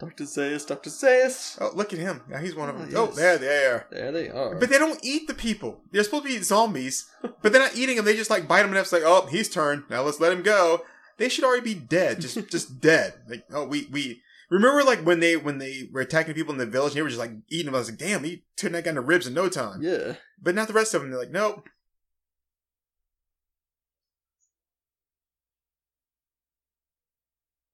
Dr. 0.00 0.24
Zayas, 0.24 0.66
Dr. 0.66 0.90
Zayas. 0.90 1.58
oh, 1.60 1.72
look 1.74 1.92
at 1.92 1.98
him. 1.98 2.22
Yeah, 2.30 2.40
he's 2.40 2.54
one 2.54 2.68
of 2.68 2.76
ah, 2.76 2.78
them. 2.78 2.90
Oh, 2.94 3.08
Oh, 3.08 3.12
there 3.12 3.36
they 3.36 3.66
are. 3.66 3.86
There 3.90 4.12
they 4.12 4.28
are. 4.28 4.54
But 4.54 4.70
they 4.70 4.78
don't 4.78 5.04
eat 5.04 5.26
the 5.26 5.34
people. 5.34 5.80
They're 5.90 6.04
supposed 6.04 6.24
to 6.24 6.28
be 6.28 6.38
zombies, 6.38 7.06
but 7.42 7.52
they're 7.52 7.62
not 7.62 7.76
eating 7.76 7.96
them. 7.96 8.04
They 8.04 8.14
just 8.14 8.30
like 8.30 8.46
bite 8.46 8.62
them 8.62 8.70
and 8.70 8.78
it's 8.78 8.92
like, 8.92 9.02
oh, 9.04 9.26
he's 9.26 9.48
turned. 9.48 9.84
Now 9.90 10.02
let's 10.02 10.20
let 10.20 10.32
him 10.32 10.42
go. 10.42 10.82
They 11.16 11.28
should 11.28 11.42
already 11.42 11.74
be 11.74 11.74
dead. 11.74 12.20
Just, 12.20 12.48
just 12.50 12.80
dead. 12.80 13.14
Like, 13.28 13.44
oh, 13.52 13.66
we, 13.66 13.88
we 13.90 14.22
remember 14.50 14.84
like 14.84 15.04
when 15.04 15.18
they 15.18 15.36
when 15.36 15.58
they 15.58 15.88
were 15.92 16.00
attacking 16.00 16.34
people 16.34 16.52
in 16.52 16.58
the 16.58 16.66
village. 16.66 16.92
and 16.92 16.98
They 16.98 17.02
were 17.02 17.08
just 17.08 17.18
like 17.18 17.32
eating 17.48 17.66
them. 17.66 17.74
I 17.74 17.78
was 17.78 17.90
like, 17.90 17.98
damn, 17.98 18.22
he 18.22 18.44
turned 18.56 18.76
that 18.76 18.84
guy 18.84 18.90
into 18.90 19.00
ribs 19.00 19.26
in 19.26 19.34
no 19.34 19.48
time. 19.48 19.82
yeah. 19.82 20.14
But 20.40 20.54
not 20.54 20.68
the 20.68 20.74
rest 20.74 20.94
of 20.94 21.02
them. 21.02 21.10
They're 21.10 21.18
like, 21.18 21.32
nope. 21.32 21.68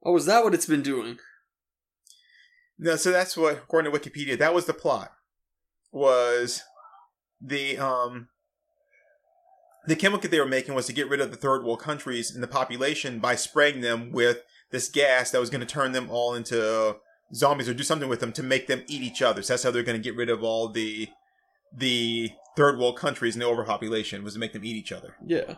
Oh, 0.04 0.16
is 0.16 0.26
that 0.26 0.44
what 0.44 0.54
it's 0.54 0.66
been 0.66 0.82
doing? 0.82 1.18
No, 2.78 2.96
so 2.96 3.10
that's 3.10 3.36
what, 3.36 3.54
according 3.54 3.90
to 3.90 3.98
Wikipedia, 3.98 4.38
that 4.38 4.54
was 4.54 4.66
the 4.66 4.74
plot. 4.74 5.12
Was 5.92 6.62
the 7.40 7.78
um 7.78 8.28
the 9.86 9.96
chemical 9.96 10.28
they 10.28 10.40
were 10.40 10.46
making 10.46 10.74
was 10.74 10.86
to 10.86 10.92
get 10.92 11.08
rid 11.08 11.20
of 11.20 11.30
the 11.30 11.36
third 11.36 11.62
world 11.62 11.80
countries 11.80 12.34
and 12.34 12.42
the 12.42 12.48
population 12.48 13.18
by 13.18 13.34
spraying 13.34 13.80
them 13.80 14.10
with 14.12 14.42
this 14.70 14.88
gas 14.88 15.30
that 15.30 15.40
was 15.40 15.50
going 15.50 15.60
to 15.60 15.66
turn 15.66 15.92
them 15.92 16.08
all 16.10 16.34
into 16.34 16.96
zombies 17.34 17.68
or 17.68 17.74
do 17.74 17.82
something 17.82 18.08
with 18.08 18.20
them 18.20 18.32
to 18.32 18.42
make 18.42 18.66
them 18.66 18.82
eat 18.88 19.02
each 19.02 19.22
other. 19.22 19.42
So 19.42 19.52
that's 19.52 19.62
how 19.62 19.70
they're 19.70 19.82
going 19.82 20.00
to 20.00 20.02
get 20.02 20.16
rid 20.16 20.30
of 20.30 20.42
all 20.42 20.68
the 20.68 21.08
the 21.76 22.30
third 22.56 22.78
world 22.78 22.96
countries 22.96 23.34
and 23.34 23.42
the 23.42 23.46
overpopulation 23.46 24.24
was 24.24 24.34
to 24.34 24.40
make 24.40 24.52
them 24.52 24.64
eat 24.64 24.76
each 24.76 24.92
other. 24.92 25.16
Yeah. 25.24 25.54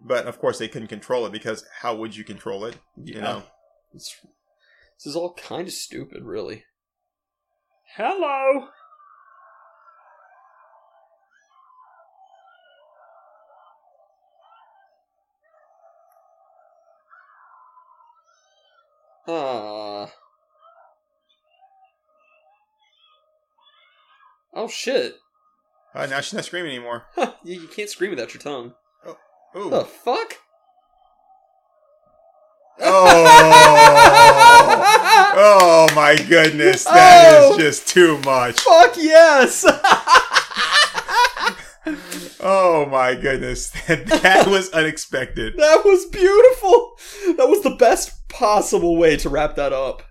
But 0.00 0.26
of 0.26 0.38
course, 0.38 0.58
they 0.58 0.68
couldn't 0.68 0.88
control 0.88 1.26
it 1.26 1.32
because 1.32 1.64
how 1.80 1.94
would 1.96 2.16
you 2.16 2.24
control 2.24 2.64
it? 2.64 2.76
Yeah. 2.96 3.14
You 3.14 3.20
know. 3.20 3.42
It's, 3.94 4.16
this 4.96 5.06
is 5.06 5.16
all 5.16 5.34
kind 5.34 5.66
of 5.66 5.74
stupid, 5.74 6.22
really. 6.24 6.64
Hello. 7.96 8.68
Ah. 19.30 20.10
Oh 24.54 24.68
shit! 24.68 25.16
Uh, 25.94 26.06
now 26.06 26.20
she's 26.20 26.32
not 26.32 26.44
screaming 26.44 26.72
anymore. 26.72 27.04
you, 27.44 27.60
you 27.60 27.68
can't 27.68 27.90
scream 27.90 28.10
without 28.10 28.32
your 28.32 28.40
tongue. 28.40 28.72
Ooh. 29.56 29.70
The 29.70 29.84
fuck? 29.84 30.34
Oh, 32.80 33.16
oh 35.36 35.88
my 35.96 36.16
goodness, 36.28 36.84
that 36.84 37.32
is 37.32 37.54
Oh. 37.54 37.58
just 37.58 37.88
too 37.88 38.18
much. 38.24 38.60
Fuck 38.60 38.96
yes! 38.96 39.64
Oh 42.40 42.86
my 42.86 43.14
goodness, 43.16 43.70
that, 43.88 44.06
that 44.06 44.46
was 44.46 44.70
unexpected. 44.70 45.54
That 45.56 45.82
was 45.84 46.04
beautiful. 46.06 46.92
That 47.36 47.48
was 47.48 47.62
the 47.62 47.74
best 47.76 48.28
possible 48.28 48.96
way 48.96 49.16
to 49.16 49.28
wrap 49.28 49.56
that 49.56 49.72
up. 49.72 50.02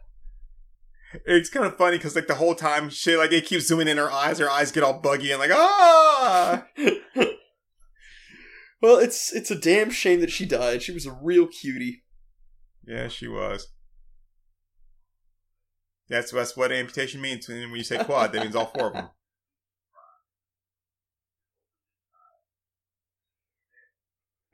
It's 1.25 1.49
kind 1.49 1.65
of 1.65 1.77
funny 1.77 1.97
because 1.97 2.15
like 2.15 2.27
the 2.27 2.35
whole 2.35 2.53
time 2.55 2.89
she 2.89 3.15
like 3.15 3.31
it 3.31 3.45
keeps 3.45 3.67
zooming 3.67 3.87
in 3.87 3.97
her 3.97 4.11
eyes, 4.11 4.39
her 4.39 4.49
eyes 4.49 4.71
get 4.73 4.83
all 4.83 4.99
buggy 4.99 5.31
and 5.31 5.39
like 5.39 5.51
ah. 5.53 6.65
Well, 8.81 8.97
it's 8.97 9.33
it's 9.33 9.51
a 9.51 9.59
damn 9.59 9.89
shame 9.89 10.21
that 10.21 10.31
she 10.31 10.45
died. 10.45 10.83
She 10.83 10.91
was 10.91 11.05
a 11.05 11.17
real 11.21 11.47
cutie. 11.47 12.03
Yeah, 12.85 13.07
she 13.07 13.27
was. 13.27 13.67
That's 16.09 16.31
that's 16.31 16.55
what 16.55 16.71
amputation 16.71 17.19
means 17.19 17.49
And 17.49 17.71
when 17.71 17.77
you 17.77 17.83
say 17.83 18.03
quad. 18.03 18.31
That 18.31 18.43
means 18.43 18.55
all 18.55 18.71
four 18.77 18.87
of 18.87 18.93
them. 18.93 19.09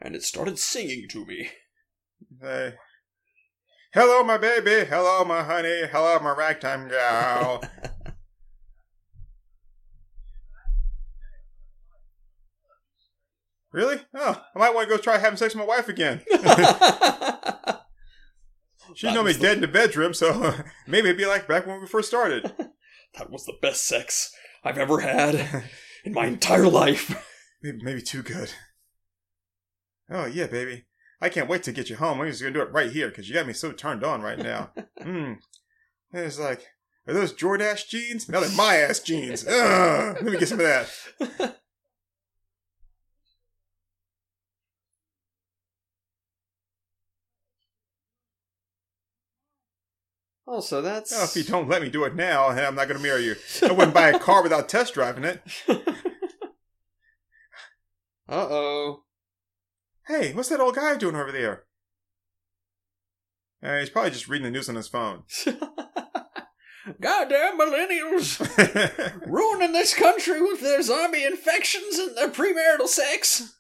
And 0.06 0.18
it 0.18 0.24
started 0.24 0.60
singing 0.60 1.08
to 1.12 1.26
me. 1.26 1.48
Hey. 2.42 2.74
Hello, 3.94 4.22
my 4.22 4.38
baby. 4.38 4.86
Hello, 4.86 5.24
my 5.24 5.44
honey. 5.44 5.84
Hello, 5.90 6.20
my 6.20 6.32
ragtime 6.32 6.90
gal. 6.90 7.64
really? 13.74 13.98
Oh, 14.16 14.42
I 14.56 14.60
might 14.60 14.74
want 14.74 14.88
to 14.90 14.96
go 14.96 15.02
try 15.02 15.18
having 15.18 15.38
sex 15.38 15.54
with 15.54 15.62
my 15.62 15.68
wife 15.68 15.90
again. 15.90 16.22
She 18.96 19.12
know 19.12 19.24
me 19.24 19.34
the- 19.34 19.40
dead 19.40 19.56
in 19.56 19.62
the 19.62 19.68
bedroom, 19.68 20.14
so 20.14 20.54
maybe 20.88 21.08
it'd 21.10 21.18
be 21.18 21.26
like 21.26 21.48
back 21.48 21.66
when 21.66 21.82
we 21.82 21.88
first 21.88 22.08
started. 22.08 22.44
that 23.18 23.30
was 23.32 23.46
the 23.46 23.58
best 23.62 23.86
sex 23.86 24.32
I've 24.64 24.78
ever 24.78 25.00
had 25.00 25.64
in 26.06 26.14
my 26.14 26.28
entire 26.28 26.68
life. 26.68 27.16
maybe, 27.62 27.80
maybe 27.82 28.02
too 28.02 28.22
good. 28.22 28.52
Oh 30.10 30.26
yeah, 30.26 30.48
baby. 30.48 30.86
I 31.22 31.30
can't 31.30 31.50
wait 31.50 31.64
to 31.64 31.72
get 31.72 31.90
you 31.90 31.96
home. 31.96 32.20
I'm 32.22 32.28
just 32.28 32.42
gonna 32.42 32.54
do 32.54 32.62
it 32.62 32.72
right 32.72 32.92
here 32.92 33.08
because 33.08 33.28
you 33.28 33.34
got 33.36 33.48
me 33.48 33.54
so 33.54 33.72
turned 33.72 34.04
on 34.04 34.22
right 34.22 34.38
now. 34.38 34.72
Hmm. 35.02 35.34
It's 36.12 36.40
like, 36.40 36.68
are 37.08 37.14
those 37.14 37.34
Jordache 37.34 37.88
jeans? 37.88 38.30
No, 38.30 38.42
they're 38.42 38.56
my 38.56 38.76
ass 38.76 39.00
jeans. 39.00 39.48
Ugh, 39.48 40.18
let 40.22 40.24
me 40.24 40.38
get 40.38 40.50
some 40.50 40.60
of 40.60 40.66
that. 40.66 41.58
Also, 50.54 50.84
that's 50.84 51.12
Oh, 51.12 51.24
if 51.24 51.36
you 51.36 51.44
don't 51.44 51.68
let 51.68 51.82
me 51.82 51.90
do 51.90 52.04
it 52.04 52.14
now, 52.14 52.50
I'm 52.50 52.76
not 52.76 52.88
gonna 52.88 53.00
marry 53.00 53.26
you. 53.26 53.36
I 53.64 53.72
wouldn't 53.72 53.94
buy 53.96 54.10
a 54.10 54.20
car 54.20 54.44
without 54.44 54.70
test 54.70 54.94
driving 54.94 55.24
it. 55.24 55.42
Uh 58.30 58.48
oh. 58.50 59.04
Hey, 60.08 60.32
what's 60.34 60.48
that 60.50 60.62
old 60.62 60.76
guy 60.76 60.96
doing 60.96 61.16
over 61.16 61.32
there? 61.32 61.66
Uh, 63.62 63.80
he's 63.80 63.90
probably 63.90 64.12
just 64.12 64.30
reading 64.30 64.46
the 64.46 64.52
news 64.52 64.70
on 64.70 64.76
his 64.76 64.88
phone. 64.88 65.24
Goddamn 67.02 67.60
millennials 67.60 68.40
ruining 69.28 69.74
this 69.74 69.94
country 69.94 70.42
with 70.42 70.62
their 70.62 70.82
zombie 70.82 71.26
infections 71.26 71.98
and 71.98 72.16
their 72.16 72.30
premarital 72.30 72.88
sex. 72.88 73.54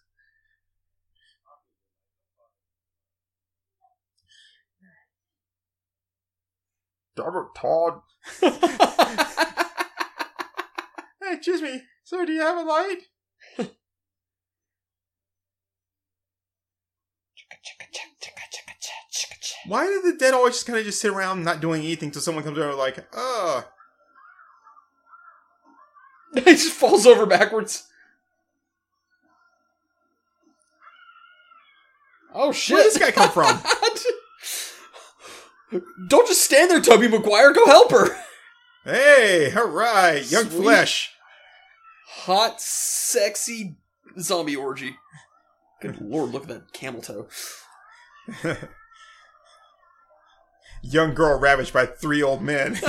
Robert 7.18 7.56
Todd. 7.56 8.02
Hey, 11.22 11.36
excuse 11.36 11.62
me. 11.62 11.82
Sir, 12.04 12.26
do 12.26 12.34
you 12.34 12.42
have 12.42 12.58
a 12.58 12.68
light? 12.68 13.04
Why 19.66 19.86
do 19.86 20.02
the 20.12 20.18
dead 20.18 20.34
always 20.34 20.56
just 20.56 20.66
kind 20.68 20.78
of 20.78 20.86
just 20.86 21.00
sit 21.00 21.12
around 21.12 21.44
not 21.44 21.62
doing 21.62 21.84
anything 21.84 22.12
till 22.12 22.22
someone 22.22 22.44
comes 22.44 22.58
over 22.58 22.74
like, 22.74 23.06
oh, 23.14 23.66
he 26.34 26.42
just 26.42 26.74
falls 26.74 27.06
over 27.06 27.26
backwards. 27.26 27.88
Oh 32.34 32.52
shit! 32.52 32.74
where 32.76 32.84
did 32.84 32.92
this 32.94 33.00
guy 33.00 33.12
come 33.12 33.30
from? 33.30 33.60
Don't 36.08 36.28
just 36.28 36.44
stand 36.44 36.72
there, 36.72 36.82
Tobey 36.82 37.08
Maguire. 37.08 37.54
Go 37.54 37.66
help 37.66 37.92
her. 37.92 38.16
hey, 38.86 39.54
all 39.56 39.68
right, 39.68 40.20
young 40.30 40.50
Sweet. 40.50 40.62
flesh. 40.64 41.12
Hot, 42.08 42.62
sexy 42.62 43.76
zombie 44.20 44.56
orgy. 44.56 44.96
Good 45.82 46.00
lord, 46.00 46.32
look 46.32 46.44
at 46.44 46.50
that 46.50 46.74
camel 46.74 47.02
toe. 47.02 47.28
young 50.82 51.14
girl 51.14 51.40
ravaged 51.40 51.74
by 51.74 51.86
three 51.86 52.22
old 52.24 52.42
men. 52.42 52.74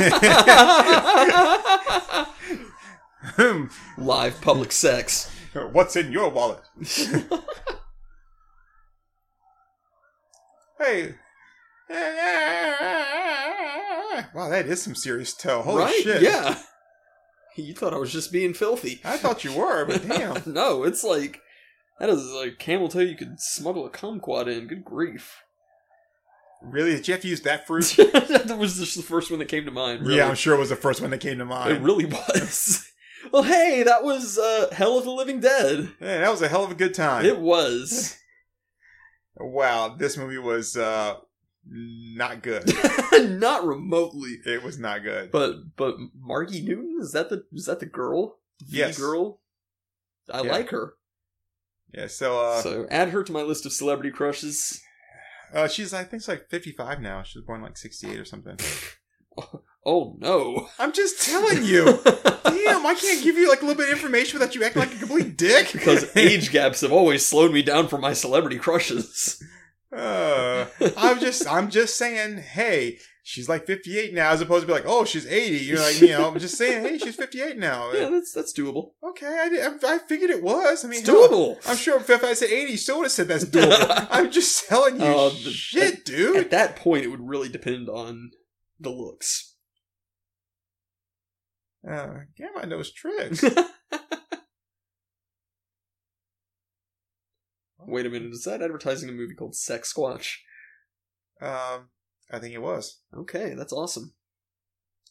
Live 3.99 4.41
public 4.41 4.73
sex. 4.73 5.31
What's 5.73 5.97
in 5.97 6.13
your 6.13 6.29
wallet? 6.31 6.61
hey. 10.79 11.15
Wow, 14.35 14.49
that 14.49 14.67
is 14.67 14.83
some 14.83 14.95
serious 14.97 15.33
toe. 15.33 15.63
Holy 15.63 15.83
right? 15.85 16.03
shit. 16.03 16.23
Yeah. 16.23 16.59
You 17.57 17.73
thought 17.73 17.95
I 17.95 17.99
was 17.99 18.13
just 18.13 18.33
being 18.33 18.53
filthy. 18.53 19.01
I 19.05 19.17
thought 19.17 19.45
you 19.45 19.53
were, 19.53 19.85
but 19.85 20.09
damn. 20.09 20.43
no, 20.45 20.83
it's 20.83 21.05
like 21.05 21.41
that 22.01 22.09
is 22.09 22.29
like 22.33 22.59
camel 22.59 22.89
toe 22.89 22.99
you 22.99 23.15
could 23.15 23.39
smuggle 23.39 23.87
a 23.87 23.91
kumquat 23.91 24.49
in. 24.49 24.67
Good 24.67 24.85
grief. 24.85 25.45
Really? 26.61 26.97
Did 26.97 27.07
you 27.07 27.15
have 27.15 27.21
to 27.23 27.29
use 27.29 27.43
that 27.43 27.65
fruit? 27.69 27.95
that 27.97 28.57
was 28.59 28.79
just 28.79 28.97
the 28.97 29.05
first 29.05 29.31
one 29.31 29.39
that 29.39 29.47
came 29.47 29.65
to 29.67 29.71
mind. 29.71 30.01
Really. 30.01 30.17
Yeah, 30.17 30.29
I'm 30.29 30.35
sure 30.35 30.57
it 30.57 30.59
was 30.59 30.71
the 30.71 30.75
first 30.75 31.01
one 31.01 31.11
that 31.11 31.19
came 31.21 31.39
to 31.39 31.45
mind. 31.45 31.77
it 31.77 31.81
really 31.81 32.07
was. 32.07 32.85
well, 33.33 33.45
hey, 33.45 33.85
that 33.85 34.03
was 34.03 34.37
uh, 34.37 34.71
Hell 34.73 34.99
of 34.99 35.05
the 35.05 35.13
Living 35.13 35.39
Dead. 35.39 35.93
Yeah, 36.01 36.19
that 36.19 36.31
was 36.33 36.43
a 36.43 36.49
hell 36.49 36.65
of 36.65 36.73
a 36.73 36.75
good 36.75 36.95
time. 36.95 37.25
It 37.25 37.39
was 37.39 38.19
wow, 39.37 39.95
this 39.97 40.17
movie 40.17 40.39
was 40.39 40.77
uh 40.77 41.15
not 41.69 42.43
good. 42.43 42.71
not 43.41 43.65
remotely, 43.67 44.39
it 44.47 44.63
was 44.63 44.79
not 44.79 45.03
good. 45.03 45.31
but 45.31 45.77
but 45.77 45.97
Margie 46.19 46.63
Newton 46.63 46.99
is 47.01 47.13
that 47.13 47.31
the 47.31 47.45
is 47.53 47.67
that 47.67 47.81
the 47.81 47.87
girl? 47.87 48.39
The 48.61 48.77
Yes. 48.79 48.99
girl. 48.99 49.41
I 50.33 50.43
Yeah. 50.43 50.53
like 50.53 50.71
her. 50.71 50.95
yeah, 51.93 52.07
so 52.07 52.41
uh, 52.41 52.61
so 52.63 52.87
add 52.91 53.11
her 53.11 53.23
to 53.25 53.33
my 53.33 53.43
list 53.43 53.67
of 53.67 53.73
celebrity 53.73 54.11
crushes. 54.11 54.81
uh 55.53 55.69
she's 55.69 55.93
I 55.95 56.05
think 56.05 56.23
she's 56.23 56.29
like 56.29 56.49
55 56.51 57.01
now. 57.01 57.23
She 57.23 57.39
was 57.39 57.47
born 57.47 57.63
like 57.63 57.77
68 57.77 58.19
or 58.21 58.25
something. 58.25 58.59
Oh 59.87 60.17
no! 60.19 60.69
I'm 60.79 60.93
just 60.93 61.21
telling 61.29 61.63
you. 61.65 61.85
Damn, 62.05 62.87
I 62.87 62.95
can't 62.99 63.23
give 63.23 63.37
you 63.37 63.51
like 63.51 63.61
a 63.61 63.67
little 63.67 63.77
bit 63.77 63.91
of 63.91 63.95
information 63.97 64.39
without 64.39 64.55
you 64.55 64.65
acting 64.65 64.81
like 64.81 64.95
a 64.95 64.99
complete 64.99 65.37
dick. 65.37 65.73
because 65.73 66.17
age 66.17 66.51
gaps 66.53 66.81
have 66.81 66.91
always 66.93 67.23
slowed 67.27 67.53
me 67.53 67.61
down 67.63 67.89
for 67.89 67.99
my 67.99 68.15
celebrity 68.15 68.57
crushes. 68.57 69.43
Uh, 69.95 70.67
I'm 70.97 71.21
just, 71.21 71.47
I'm 71.47 71.71
just 71.71 71.97
saying, 71.97 72.39
hey, 72.39 72.99
she's 73.23 73.49
like 73.49 73.65
58 73.67 74.13
now, 74.13 74.31
as 74.31 74.41
opposed 74.41 74.63
to 74.63 74.67
be 74.67 74.73
like, 74.73 74.85
oh, 74.87 75.05
she's 75.05 75.27
80. 75.27 75.65
You're 75.65 75.79
like, 75.79 76.01
you 76.01 76.09
know, 76.09 76.29
I'm 76.29 76.39
just 76.39 76.57
saying, 76.59 76.83
hey, 76.85 76.99
she's 76.99 77.15
58 77.17 77.57
now. 77.59 77.93
Yeah, 77.95 78.09
that's 78.11 78.33
that's 78.33 78.53
doable. 78.53 78.93
Okay, 79.03 79.27
I, 79.27 79.69
I, 79.69 79.95
I 79.95 79.99
figured 79.99 80.31
it 80.31 80.43
was. 80.43 80.85
I 80.85 80.89
mean, 80.89 81.01
It's 81.01 81.09
hell, 81.09 81.29
doable. 81.29 81.69
I'm 81.69 81.77
sure 81.77 81.99
if 81.99 82.11
I 82.25 82.35
said 82.35 82.51
80, 82.51 82.73
you 82.73 82.77
still 82.77 82.97
would 82.99 83.05
have 83.05 83.13
said 83.13 83.29
that's 83.29 83.45
doable. 83.45 84.07
I'm 84.11 84.31
just 84.31 84.67
telling 84.69 84.97
you, 85.01 85.07
Uh, 85.07 85.29
the- 85.29 85.51
shit, 85.51 86.05
dude. 86.05 86.37
At 86.37 86.51
that 86.51 86.77
point, 86.77 87.05
it 87.05 87.09
would 87.09 87.27
really 87.29 87.49
depend 87.49 87.89
on 87.89 88.33
the 88.81 88.91
looks. 88.91 89.55
Uh, 91.89 92.21
Gamma 92.37 92.67
knows 92.67 92.91
tricks. 92.93 93.45
Wait 97.87 98.07
a 98.07 98.11
minute, 98.11 98.33
is 98.33 98.45
that 98.45 98.63
advertising 98.63 99.09
a 99.09 99.13
movie 99.13 99.35
called 99.35 99.55
Sex 99.57 99.93
Squatch? 99.93 100.37
um, 101.41 101.89
I 102.31 102.39
think 102.39 102.55
it 102.55 102.63
was. 102.63 103.01
Okay, 103.17 103.55
that's 103.55 103.73
awesome. 103.73 104.15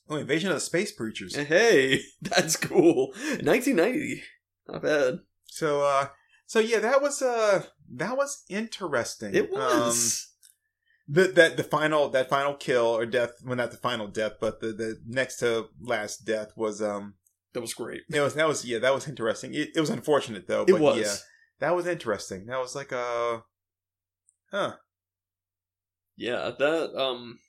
Oh, 0.10 0.16
Invasion 0.18 0.50
of 0.50 0.56
the 0.56 0.62
Space 0.62 0.92
Preachers. 0.92 1.36
Hey, 1.36 2.02
that's 2.22 2.58
cool. 2.58 3.08
1990, 3.42 4.24
not 4.68 4.82
bad. 4.82 5.20
So, 5.46 5.82
uh, 5.84 6.08
so 6.46 6.60
yeah, 6.60 6.80
that 6.80 7.02
was, 7.02 7.22
uh, 7.22 7.64
that 7.96 8.18
was 8.18 8.44
interesting. 8.50 9.34
It 9.36 9.54
Um, 9.54 9.60
was. 9.60 10.28
the 11.08 11.28
that 11.28 11.58
the 11.58 11.64
final 11.64 12.10
that 12.10 12.30
final 12.30 12.54
kill 12.56 12.86
or 12.86 13.06
death 13.06 13.32
well 13.46 13.58
not 13.58 13.72
the 13.72 13.78
final 13.78 14.08
death 14.08 14.34
but 14.40 14.62
the 14.62 14.68
the 14.68 14.98
next 15.06 15.36
to 15.38 15.66
last 15.82 16.24
death 16.26 16.54
was 16.56 16.82
um 16.82 17.16
that 17.54 17.60
was 17.60 17.74
great. 17.74 18.04
it 18.10 18.22
was 18.22 18.36
that 18.36 18.48
was 18.48 18.64
yeah 18.64 18.80
that 18.80 18.94
was 18.94 19.06
interesting 19.08 19.54
it, 19.54 19.68
it 19.76 19.82
was 19.82 19.90
unfortunate 19.90 20.48
though 20.48 20.62
It 20.64 20.72
but 20.72 20.80
was. 20.82 21.26
Yeah 21.60 21.68
that 21.68 21.76
was 21.76 21.88
interesting 21.88 22.46
that 22.48 22.60
was 22.60 22.76
like 22.76 22.92
a 22.92 23.44
huh 24.52 24.74
Yeah, 26.16 26.52
that 26.60 26.96
um 26.96 27.40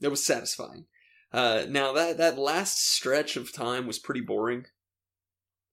that 0.00 0.10
was 0.10 0.24
satisfying. 0.24 0.86
Uh 1.32 1.64
now 1.68 1.92
that 1.92 2.16
that 2.18 2.38
last 2.38 2.78
stretch 2.90 3.36
of 3.36 3.52
time 3.52 3.86
was 3.86 3.98
pretty 3.98 4.20
boring. 4.20 4.64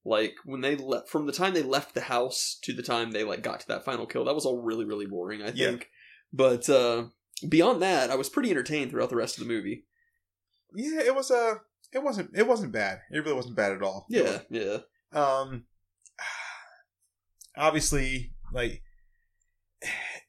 Like 0.04 0.34
when 0.44 0.60
they 0.60 0.74
left 0.76 1.08
from 1.08 1.26
the 1.26 1.32
time 1.32 1.54
they 1.54 1.62
left 1.62 1.94
the 1.94 2.02
house 2.02 2.58
to 2.64 2.72
the 2.72 2.82
time 2.82 3.12
they 3.12 3.24
like 3.24 3.42
got 3.42 3.60
to 3.60 3.68
that 3.68 3.84
final 3.84 4.06
kill, 4.06 4.24
that 4.24 4.34
was 4.34 4.44
all 4.44 4.60
really 4.60 4.84
really 4.84 5.06
boring, 5.06 5.42
I 5.42 5.50
Yeah. 5.52 5.70
think. 5.70 5.88
But 6.32 6.68
uh 6.68 7.04
beyond 7.48 7.80
that, 7.82 8.10
I 8.10 8.16
was 8.16 8.28
pretty 8.28 8.50
entertained 8.50 8.90
throughout 8.90 9.10
the 9.10 9.16
rest 9.16 9.38
of 9.38 9.44
the 9.46 9.52
movie. 9.52 9.86
yeah 10.74 11.00
it 11.02 11.14
was 11.14 11.30
uh 11.30 11.54
it 11.92 12.02
wasn't 12.02 12.30
it 12.34 12.46
wasn't 12.46 12.72
bad 12.72 13.00
it 13.10 13.18
really 13.18 13.34
wasn't 13.36 13.56
bad 13.56 13.72
at 13.72 13.82
all 13.82 14.06
Yeah, 14.08 14.40
yeah. 14.50 14.78
um 15.12 15.64
obviously 17.56 18.32
like 18.52 18.82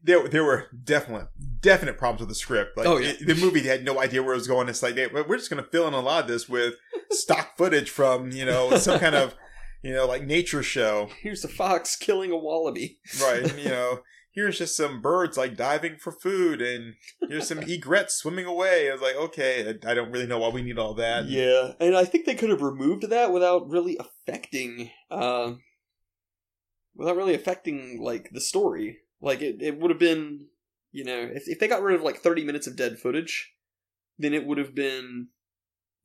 there 0.03 0.27
there 0.27 0.43
were 0.43 0.67
definite 0.83 1.27
definite 1.61 1.97
problems 1.97 2.19
with 2.21 2.29
the 2.29 2.35
script. 2.35 2.75
Like 2.77 2.87
Oh, 2.87 2.97
yeah. 2.97 3.09
it- 3.19 3.25
the 3.27 3.35
movie 3.35 3.61
had 3.61 3.83
no 3.85 3.99
idea 3.99 4.21
where 4.23 4.33
it 4.33 4.37
was 4.37 4.47
going. 4.47 4.67
It's 4.69 4.83
like 4.83 4.95
they, 4.95 5.07
we're 5.07 5.37
just 5.37 5.49
going 5.49 5.63
to 5.63 5.69
fill 5.69 5.87
in 5.87 5.93
a 5.93 5.99
lot 6.01 6.23
of 6.23 6.27
this 6.27 6.49
with 6.49 6.75
stock 7.11 7.57
footage 7.57 7.89
from 7.89 8.31
you 8.31 8.45
know 8.45 8.75
some 8.77 8.99
kind 8.99 9.15
of 9.15 9.35
you 9.83 9.93
know 9.93 10.05
like 10.05 10.23
nature 10.25 10.63
show. 10.63 11.09
Here's 11.21 11.43
a 11.43 11.49
fox 11.49 11.95
killing 11.95 12.31
a 12.31 12.37
wallaby. 12.37 12.99
right 13.21 13.57
you 13.57 13.69
know 13.69 13.99
here's 14.35 14.57
just 14.57 14.75
some 14.75 14.99
birds 14.99 15.37
like 15.37 15.55
diving 15.55 15.95
for 15.95 16.11
food 16.11 16.59
and 16.59 16.95
here's 17.29 17.47
some 17.47 17.59
egrets 17.59 18.15
swimming 18.15 18.45
away. 18.47 18.89
I 18.89 18.93
was 18.93 19.01
like 19.01 19.15
okay 19.15 19.63
I, 19.85 19.91
I 19.91 19.93
don't 19.93 20.11
really 20.11 20.25
know 20.25 20.39
why 20.39 20.49
we 20.49 20.63
need 20.63 20.79
all 20.79 20.95
that. 20.95 21.25
Yeah, 21.25 21.73
and 21.79 21.95
I 21.95 22.03
think 22.03 22.25
they 22.25 22.33
could 22.35 22.49
have 22.49 22.63
removed 22.63 23.07
that 23.09 23.31
without 23.31 23.69
really 23.69 23.95
affecting, 23.99 24.89
uh, 25.11 25.53
without 26.95 27.15
really 27.18 27.34
affecting 27.36 28.02
like 28.02 28.30
the 28.32 28.41
story. 28.41 28.99
Like 29.22 29.41
it, 29.41 29.61
it 29.61 29.80
would 29.80 29.90
have 29.91 29.99
been, 29.99 30.48
you 30.91 31.03
know, 31.03 31.20
if 31.34 31.48
if 31.48 31.60
they 31.60 31.68
got 31.68 31.82
rid 31.82 31.95
of 31.95 32.02
like 32.03 32.18
thirty 32.18 32.44
minutes 32.44 32.68
of 32.68 32.76
dead 32.76 32.99
footage, 32.99 33.53
then 34.20 34.34
it 34.34 34.45
would 34.45 34.57
have 34.57 34.76
been, 34.76 35.30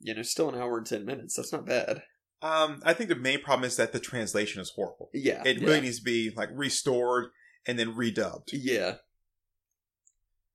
you 0.00 0.14
know, 0.14 0.22
still 0.22 0.48
an 0.48 0.60
hour 0.60 0.78
and 0.78 0.86
ten 0.86 1.04
minutes. 1.04 1.34
That's 1.36 1.52
not 1.52 1.66
bad. 1.66 2.02
um 2.40 2.80
i 2.84 2.94
think 2.94 3.08
the 3.10 3.16
main 3.16 3.40
problem 3.42 3.64
is 3.66 3.74
that 3.76 3.92
the 3.92 3.98
translation 3.98 4.60
is 4.62 4.70
horrible 4.76 5.10
Yeah, 5.12 5.42
it 5.44 5.58
yeah. 5.58 5.66
really 5.66 5.80
needs 5.80 5.98
to 5.98 6.04
be 6.04 6.30
like 6.36 6.50
restored 6.52 7.30
and 7.66 7.76
then 7.76 7.94
redubbed 7.96 8.50
yeah, 8.52 8.94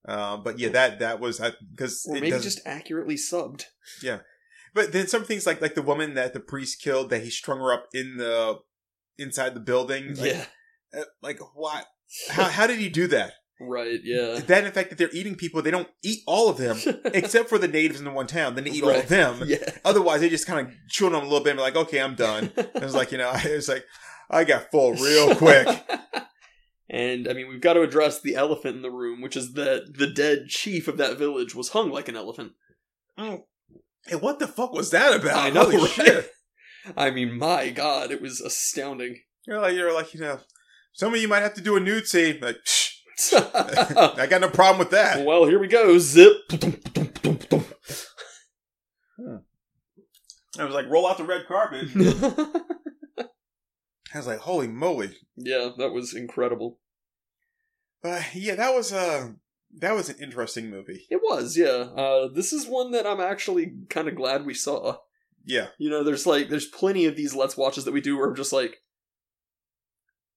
Uh, 0.07 0.37
but 0.37 0.59
yeah, 0.59 0.69
that 0.69 0.99
that 0.99 1.19
was 1.19 1.39
because 1.71 2.05
or 2.07 2.15
maybe 2.15 2.31
just 2.31 2.59
accurately 2.65 3.15
subbed. 3.15 3.65
Yeah, 4.01 4.19
but 4.73 4.91
then 4.91 5.07
some 5.07 5.23
things 5.23 5.45
like 5.45 5.61
like 5.61 5.75
the 5.75 5.81
woman 5.81 6.13
that 6.15 6.33
the 6.33 6.39
priest 6.41 6.81
killed, 6.81 7.09
that 7.09 7.23
he 7.23 7.29
strung 7.29 7.59
her 7.59 7.71
up 7.73 7.87
in 7.93 8.17
the 8.17 8.59
inside 9.17 9.53
the 9.53 9.59
building. 9.59 10.15
Like, 10.15 10.31
yeah, 10.33 10.45
uh, 10.97 11.03
like 11.21 11.39
what? 11.55 11.85
How 12.29 12.45
how 12.45 12.67
did 12.67 12.79
he 12.79 12.89
do 12.89 13.07
that? 13.07 13.33
right. 13.61 13.99
Yeah, 14.03 14.39
That 14.39 14.65
in 14.65 14.71
fact 14.73 14.89
that 14.89 14.97
they're 14.97 15.09
eating 15.13 15.35
people, 15.35 15.61
they 15.61 15.71
don't 15.71 15.87
eat 16.03 16.19
all 16.27 16.49
of 16.49 16.57
them 16.57 16.77
except 17.05 17.47
for 17.47 17.57
the 17.57 17.67
natives 17.67 17.99
in 17.99 18.05
the 18.05 18.11
one 18.11 18.27
town. 18.27 18.55
Then 18.55 18.65
they 18.65 18.71
eat 18.71 18.83
all 18.83 18.89
Right. 18.89 19.03
of 19.03 19.09
them. 19.09 19.43
yeah. 19.45 19.57
Otherwise, 19.85 20.19
they 20.21 20.27
just 20.29 20.45
kind 20.47 20.67
of 20.67 20.73
chew 20.89 21.05
on 21.05 21.13
them 21.13 21.21
a 21.21 21.25
little 21.25 21.39
bit 21.43 21.51
and 21.51 21.57
be 21.59 21.63
like, 21.63 21.75
okay, 21.77 22.01
I'm 22.01 22.15
done. 22.15 22.51
And 22.57 22.83
it's 22.83 22.93
like 22.95 23.11
you 23.11 23.17
know, 23.19 23.31
it's 23.35 23.69
like 23.69 23.85
I 24.29 24.43
got 24.43 24.69
full 24.71 24.93
real 24.93 25.35
quick. 25.35 25.67
And 26.89 27.27
I 27.27 27.33
mean, 27.33 27.47
we've 27.47 27.61
got 27.61 27.73
to 27.73 27.81
address 27.81 28.21
the 28.21 28.35
elephant 28.35 28.75
in 28.75 28.81
the 28.83 28.91
room, 28.91 29.19
which 29.21 29.35
is 29.35 29.53
that 29.53 29.97
the 29.97 30.05
dead 30.05 30.45
chief 30.49 30.87
of 30.87 30.97
that 30.97 31.17
village 31.17 31.55
was 31.55 31.69
hung 31.69 31.89
like 31.89 32.07
an 32.07 32.15
elephant. 32.15 32.51
Hey, 33.17 34.15
what 34.19 34.37
the 34.37 34.47
fuck 34.47 34.73
was 34.73 34.91
that 34.91 35.15
about? 35.19 35.37
I 35.37 35.49
know, 35.49 35.63
Holy 35.63 35.77
right? 35.77 35.89
shit! 35.89 36.31
I 36.97 37.11
mean, 37.11 37.37
my 37.37 37.69
God, 37.69 38.11
it 38.11 38.21
was 38.21 38.41
astounding. 38.41 39.21
You're 39.47 39.61
like 39.61 39.75
you're 39.75 39.93
like 39.93 40.13
you 40.13 40.19
know, 40.19 40.39
some 40.93 41.13
of 41.13 41.21
you 41.21 41.27
might 41.27 41.41
have 41.41 41.53
to 41.55 41.61
do 41.61 41.75
a 41.75 41.79
nude 41.79 42.07
scene. 42.07 42.39
Like, 42.41 42.57
I 43.33 44.27
got 44.29 44.41
no 44.41 44.49
problem 44.49 44.79
with 44.79 44.91
that. 44.91 45.25
well, 45.25 45.45
here 45.45 45.59
we 45.59 45.67
go. 45.67 45.97
Zip. 45.99 46.33
I 50.59 50.65
was 50.65 50.75
like, 50.75 50.89
roll 50.89 51.07
out 51.07 51.17
the 51.17 51.23
red 51.23 51.47
carpet. 51.47 51.87
I 54.13 54.17
was 54.17 54.27
like, 54.27 54.39
holy 54.39 54.67
moly! 54.67 55.17
yeah, 55.35 55.69
that 55.77 55.91
was 55.91 56.13
incredible. 56.13 56.79
But 58.03 58.35
yeah, 58.35 58.53
that 58.55 58.73
was 58.75 58.93
uh 58.93 59.31
that 59.79 59.95
was 59.95 60.09
an 60.09 60.17
interesting 60.21 60.69
movie. 60.69 61.07
It 61.09 61.21
was, 61.23 61.57
yeah. 61.57 61.89
Uh, 61.95 62.27
this 62.27 62.53
is 62.53 62.67
one 62.67 62.91
that 62.91 63.07
I'm 63.07 63.19
actually 63.19 63.73
kind 63.89 64.07
of 64.07 64.15
glad 64.15 64.45
we 64.45 64.53
saw. 64.53 64.97
Yeah, 65.45 65.67
You 65.77 65.89
know, 65.89 66.03
there's 66.03 66.25
like 66.25 66.49
there's 66.49 66.67
plenty 66.67 67.05
of 67.05 67.15
these 67.15 67.35
let's 67.35 67.57
watches 67.57 67.85
that 67.85 67.91
we 67.93 68.01
do 68.01 68.17
where 68.17 68.27
I'm 68.29 68.35
just 68.35 68.53
like 68.53 68.77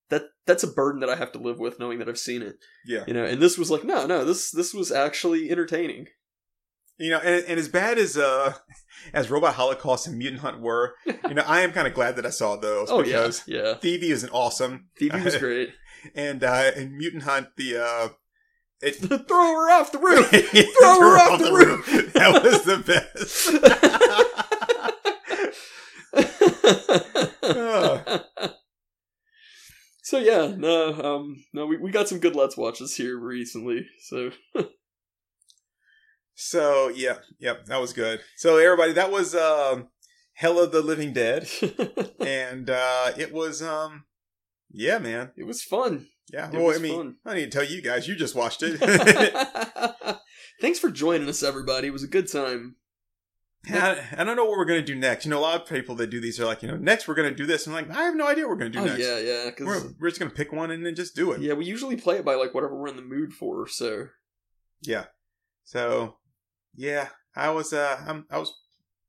that 0.09 0.23
that's 0.47 0.63
a 0.63 0.69
burden 0.69 1.01
that 1.01 1.11
I 1.11 1.17
have 1.17 1.33
to 1.33 1.39
live 1.39 1.59
with 1.59 1.79
knowing 1.81 1.99
that 1.99 2.09
I've 2.09 2.19
seen 2.19 2.43
it. 2.43 2.57
yeah. 2.87 3.05
You 3.07 3.15
know, 3.15 3.25
and 3.25 3.41
this 3.43 3.59
was 3.59 3.71
like, 3.71 3.85
no, 3.85 4.07
no, 4.07 4.25
this 4.25 4.51
this 4.51 4.73
was 4.73 4.93
actually 4.93 5.51
entertaining. 5.51 6.07
You 6.99 7.11
know, 7.11 7.19
and, 7.19 7.45
and 7.47 7.59
as 7.61 7.69
bad 7.69 7.99
as 7.99 8.17
uh 8.17 8.55
as 9.13 9.31
Robot 9.31 9.55
Holocaust 9.55 10.07
and 10.07 10.17
Mutant 10.17 10.41
Hunt 10.43 10.61
were, 10.61 10.95
you 11.07 11.35
know, 11.35 11.43
I 11.47 11.61
am 11.61 11.73
kind 11.73 11.87
of 11.87 11.95
glad 11.95 12.17
that 12.17 12.27
I 12.27 12.31
saw 12.31 12.57
those 12.57 12.89
Oh 12.91 13.03
because 13.03 13.43
yeah, 13.47 13.63
yeah. 13.63 13.75
Phoebe 13.79 14.11
is 14.11 14.23
an 14.25 14.31
awesome, 14.31 14.89
Phoebe 14.97 15.21
was 15.21 15.37
great. 15.39 15.71
and 16.15 16.43
uh 16.43 16.71
and 16.77 16.97
Mutant 16.97 17.25
Hunt 17.25 17.49
the 17.57 17.77
uh 17.77 18.09
it 18.81 18.93
Throw 18.97 19.17
her 19.19 19.71
off 19.73 19.91
the 19.91 19.99
roof. 19.99 20.29
throw 20.29 21.01
her 21.01 21.17
off 21.19 21.41
the 21.41 21.53
roof. 21.53 22.13
That 22.13 22.43
was 22.45 22.63
the 22.65 22.79
best. 22.79 23.96
So 30.07 30.19
yeah, 30.19 30.55
no, 30.57 30.93
um, 31.03 31.45
no, 31.53 31.67
we, 31.67 31.79
we 31.79 31.91
got 31.91 32.07
some 32.07 32.21
good 32.21 32.37
let's 32.37 32.57
watches 32.57 32.95
here 32.95 33.19
recently. 33.19 33.89
So 34.03 34.31
So 36.37 36.91
yeah, 36.91 37.17
yep, 37.41 37.65
that 37.67 37.81
was 37.81 37.93
good. 37.93 38.21
So 38.37 38.59
everybody, 38.59 38.93
that 38.93 39.11
was 39.11 39.35
um, 39.35 39.89
Hell 40.35 40.61
of 40.61 40.71
the 40.71 40.81
Living 40.81 41.13
Dead, 41.13 41.49
and 42.21 42.71
uh, 42.71 43.13
it 43.19 43.33
was 43.33 43.63
um, 43.63 44.05
yeah, 44.71 44.99
man, 44.99 45.33
it 45.37 45.45
was 45.45 45.63
fun. 45.63 46.07
yeah. 46.33 46.47
It 46.51 46.53
well, 46.53 46.67
was 46.67 46.77
I 46.77 46.81
mean, 46.81 46.97
fun. 46.97 47.17
I 47.25 47.35
need 47.35 47.51
to 47.51 47.59
tell 47.59 47.69
you 47.69 47.83
guys, 47.83 48.07
you 48.07 48.15
just 48.15 48.37
watched 48.37 48.63
it. 48.63 48.79
Thanks 50.61 50.79
for 50.79 50.91
joining 50.91 51.29
us, 51.29 51.43
everybody. 51.43 51.89
It 51.89 51.93
was 51.93 52.05
a 52.05 52.09
good 52.09 52.31
time. 52.31 52.77
I, 53.69 53.99
I 54.19 54.25
don't 54.25 54.37
know 54.37 54.45
what 54.45 54.59
we're 54.59 54.65
gonna 54.65 54.83
do 54.83 54.95
next. 54.95 55.25
You 55.25 55.31
know, 55.31 55.39
a 55.39 55.41
lot 55.41 55.61
of 55.61 55.69
people 55.69 55.95
that 55.97 56.09
do 56.09 56.21
these 56.21 56.39
are 56.41 56.45
like, 56.47 56.63
you 56.63 56.69
know, 56.69 56.77
next 56.77 57.09
we're 57.09 57.15
gonna 57.15 57.35
do 57.35 57.47
this. 57.47 57.67
I'm 57.67 57.73
like, 57.73 57.91
I 57.91 58.05
have 58.05 58.15
no 58.15 58.27
idea 58.27 58.45
what 58.45 58.51
we're 58.51 58.57
gonna 58.59 58.71
do 58.71 58.79
oh 58.81 58.85
next. 58.85 59.01
yeah, 59.01 59.19
yeah. 59.19 59.45
We're, 59.61 59.81
Because 59.81 59.95
we're 60.01 60.09
just 60.09 60.21
gonna 60.21 60.31
pick 60.31 60.53
one 60.53 60.71
and 60.71 60.85
then 60.85 60.95
just 60.95 61.17
do 61.17 61.33
it. 61.33 61.41
yeah, 61.41 61.55
we 61.55 61.65
usually 61.65 61.97
play 61.97 62.17
it 62.17 62.25
by 62.25 62.35
like 62.35 62.55
whatever 62.55 62.77
we're 62.77 62.89
in 62.89 62.97
the 62.97 63.03
mood 63.03 63.33
for. 63.33 63.67
So 63.69 64.09
Yeah. 64.83 65.07
So, 65.65 66.19
yeah, 66.75 67.09
I 67.35 67.51
was 67.51 67.73
uh, 67.73 68.01
I'm, 68.07 68.27
I 68.31 68.39
was 68.39 68.55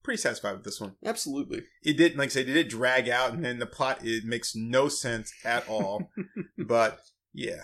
pretty 0.04 0.20
satisfied 0.22 0.54
with 0.54 0.64
this 0.64 0.82
one. 0.82 0.96
absolutely. 1.06 1.64
It 1.84 1.98
did, 1.98 2.18
like 2.18 2.28
I 2.28 2.30
said, 2.30 2.50
it 2.50 2.54
did 2.54 2.70
drag 2.70 3.10
out, 3.10 3.34
and 3.34 3.46
then 3.46 3.60
the 3.60 3.66
plot 3.68 4.00
it 4.04 4.24
makes 4.24 4.56
no 4.56 4.88
sense 4.88 5.32
at 5.46 5.68
all. 5.70 6.10
but 6.58 7.00
yeah, 7.34 7.64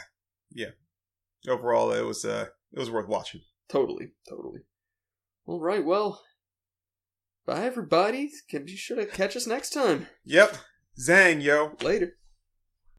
yeah. 0.51 0.71
Overall, 1.47 1.91
it 1.91 2.05
was 2.05 2.23
uh, 2.23 2.47
it 2.71 2.79
was 2.79 2.91
worth 2.91 3.07
watching. 3.07 3.41
Totally, 3.69 4.11
totally. 4.29 4.59
All 5.45 5.59
right, 5.59 5.83
well, 5.83 6.21
bye 7.45 7.63
everybody. 7.63 8.31
Can 8.49 8.65
be 8.65 8.75
sure 8.75 8.97
to 8.97 9.05
catch 9.05 9.35
us 9.35 9.47
next 9.47 9.71
time. 9.71 10.07
Yep. 10.25 10.57
Zang, 10.99 11.41
yo. 11.41 11.75
Later. 11.81 12.15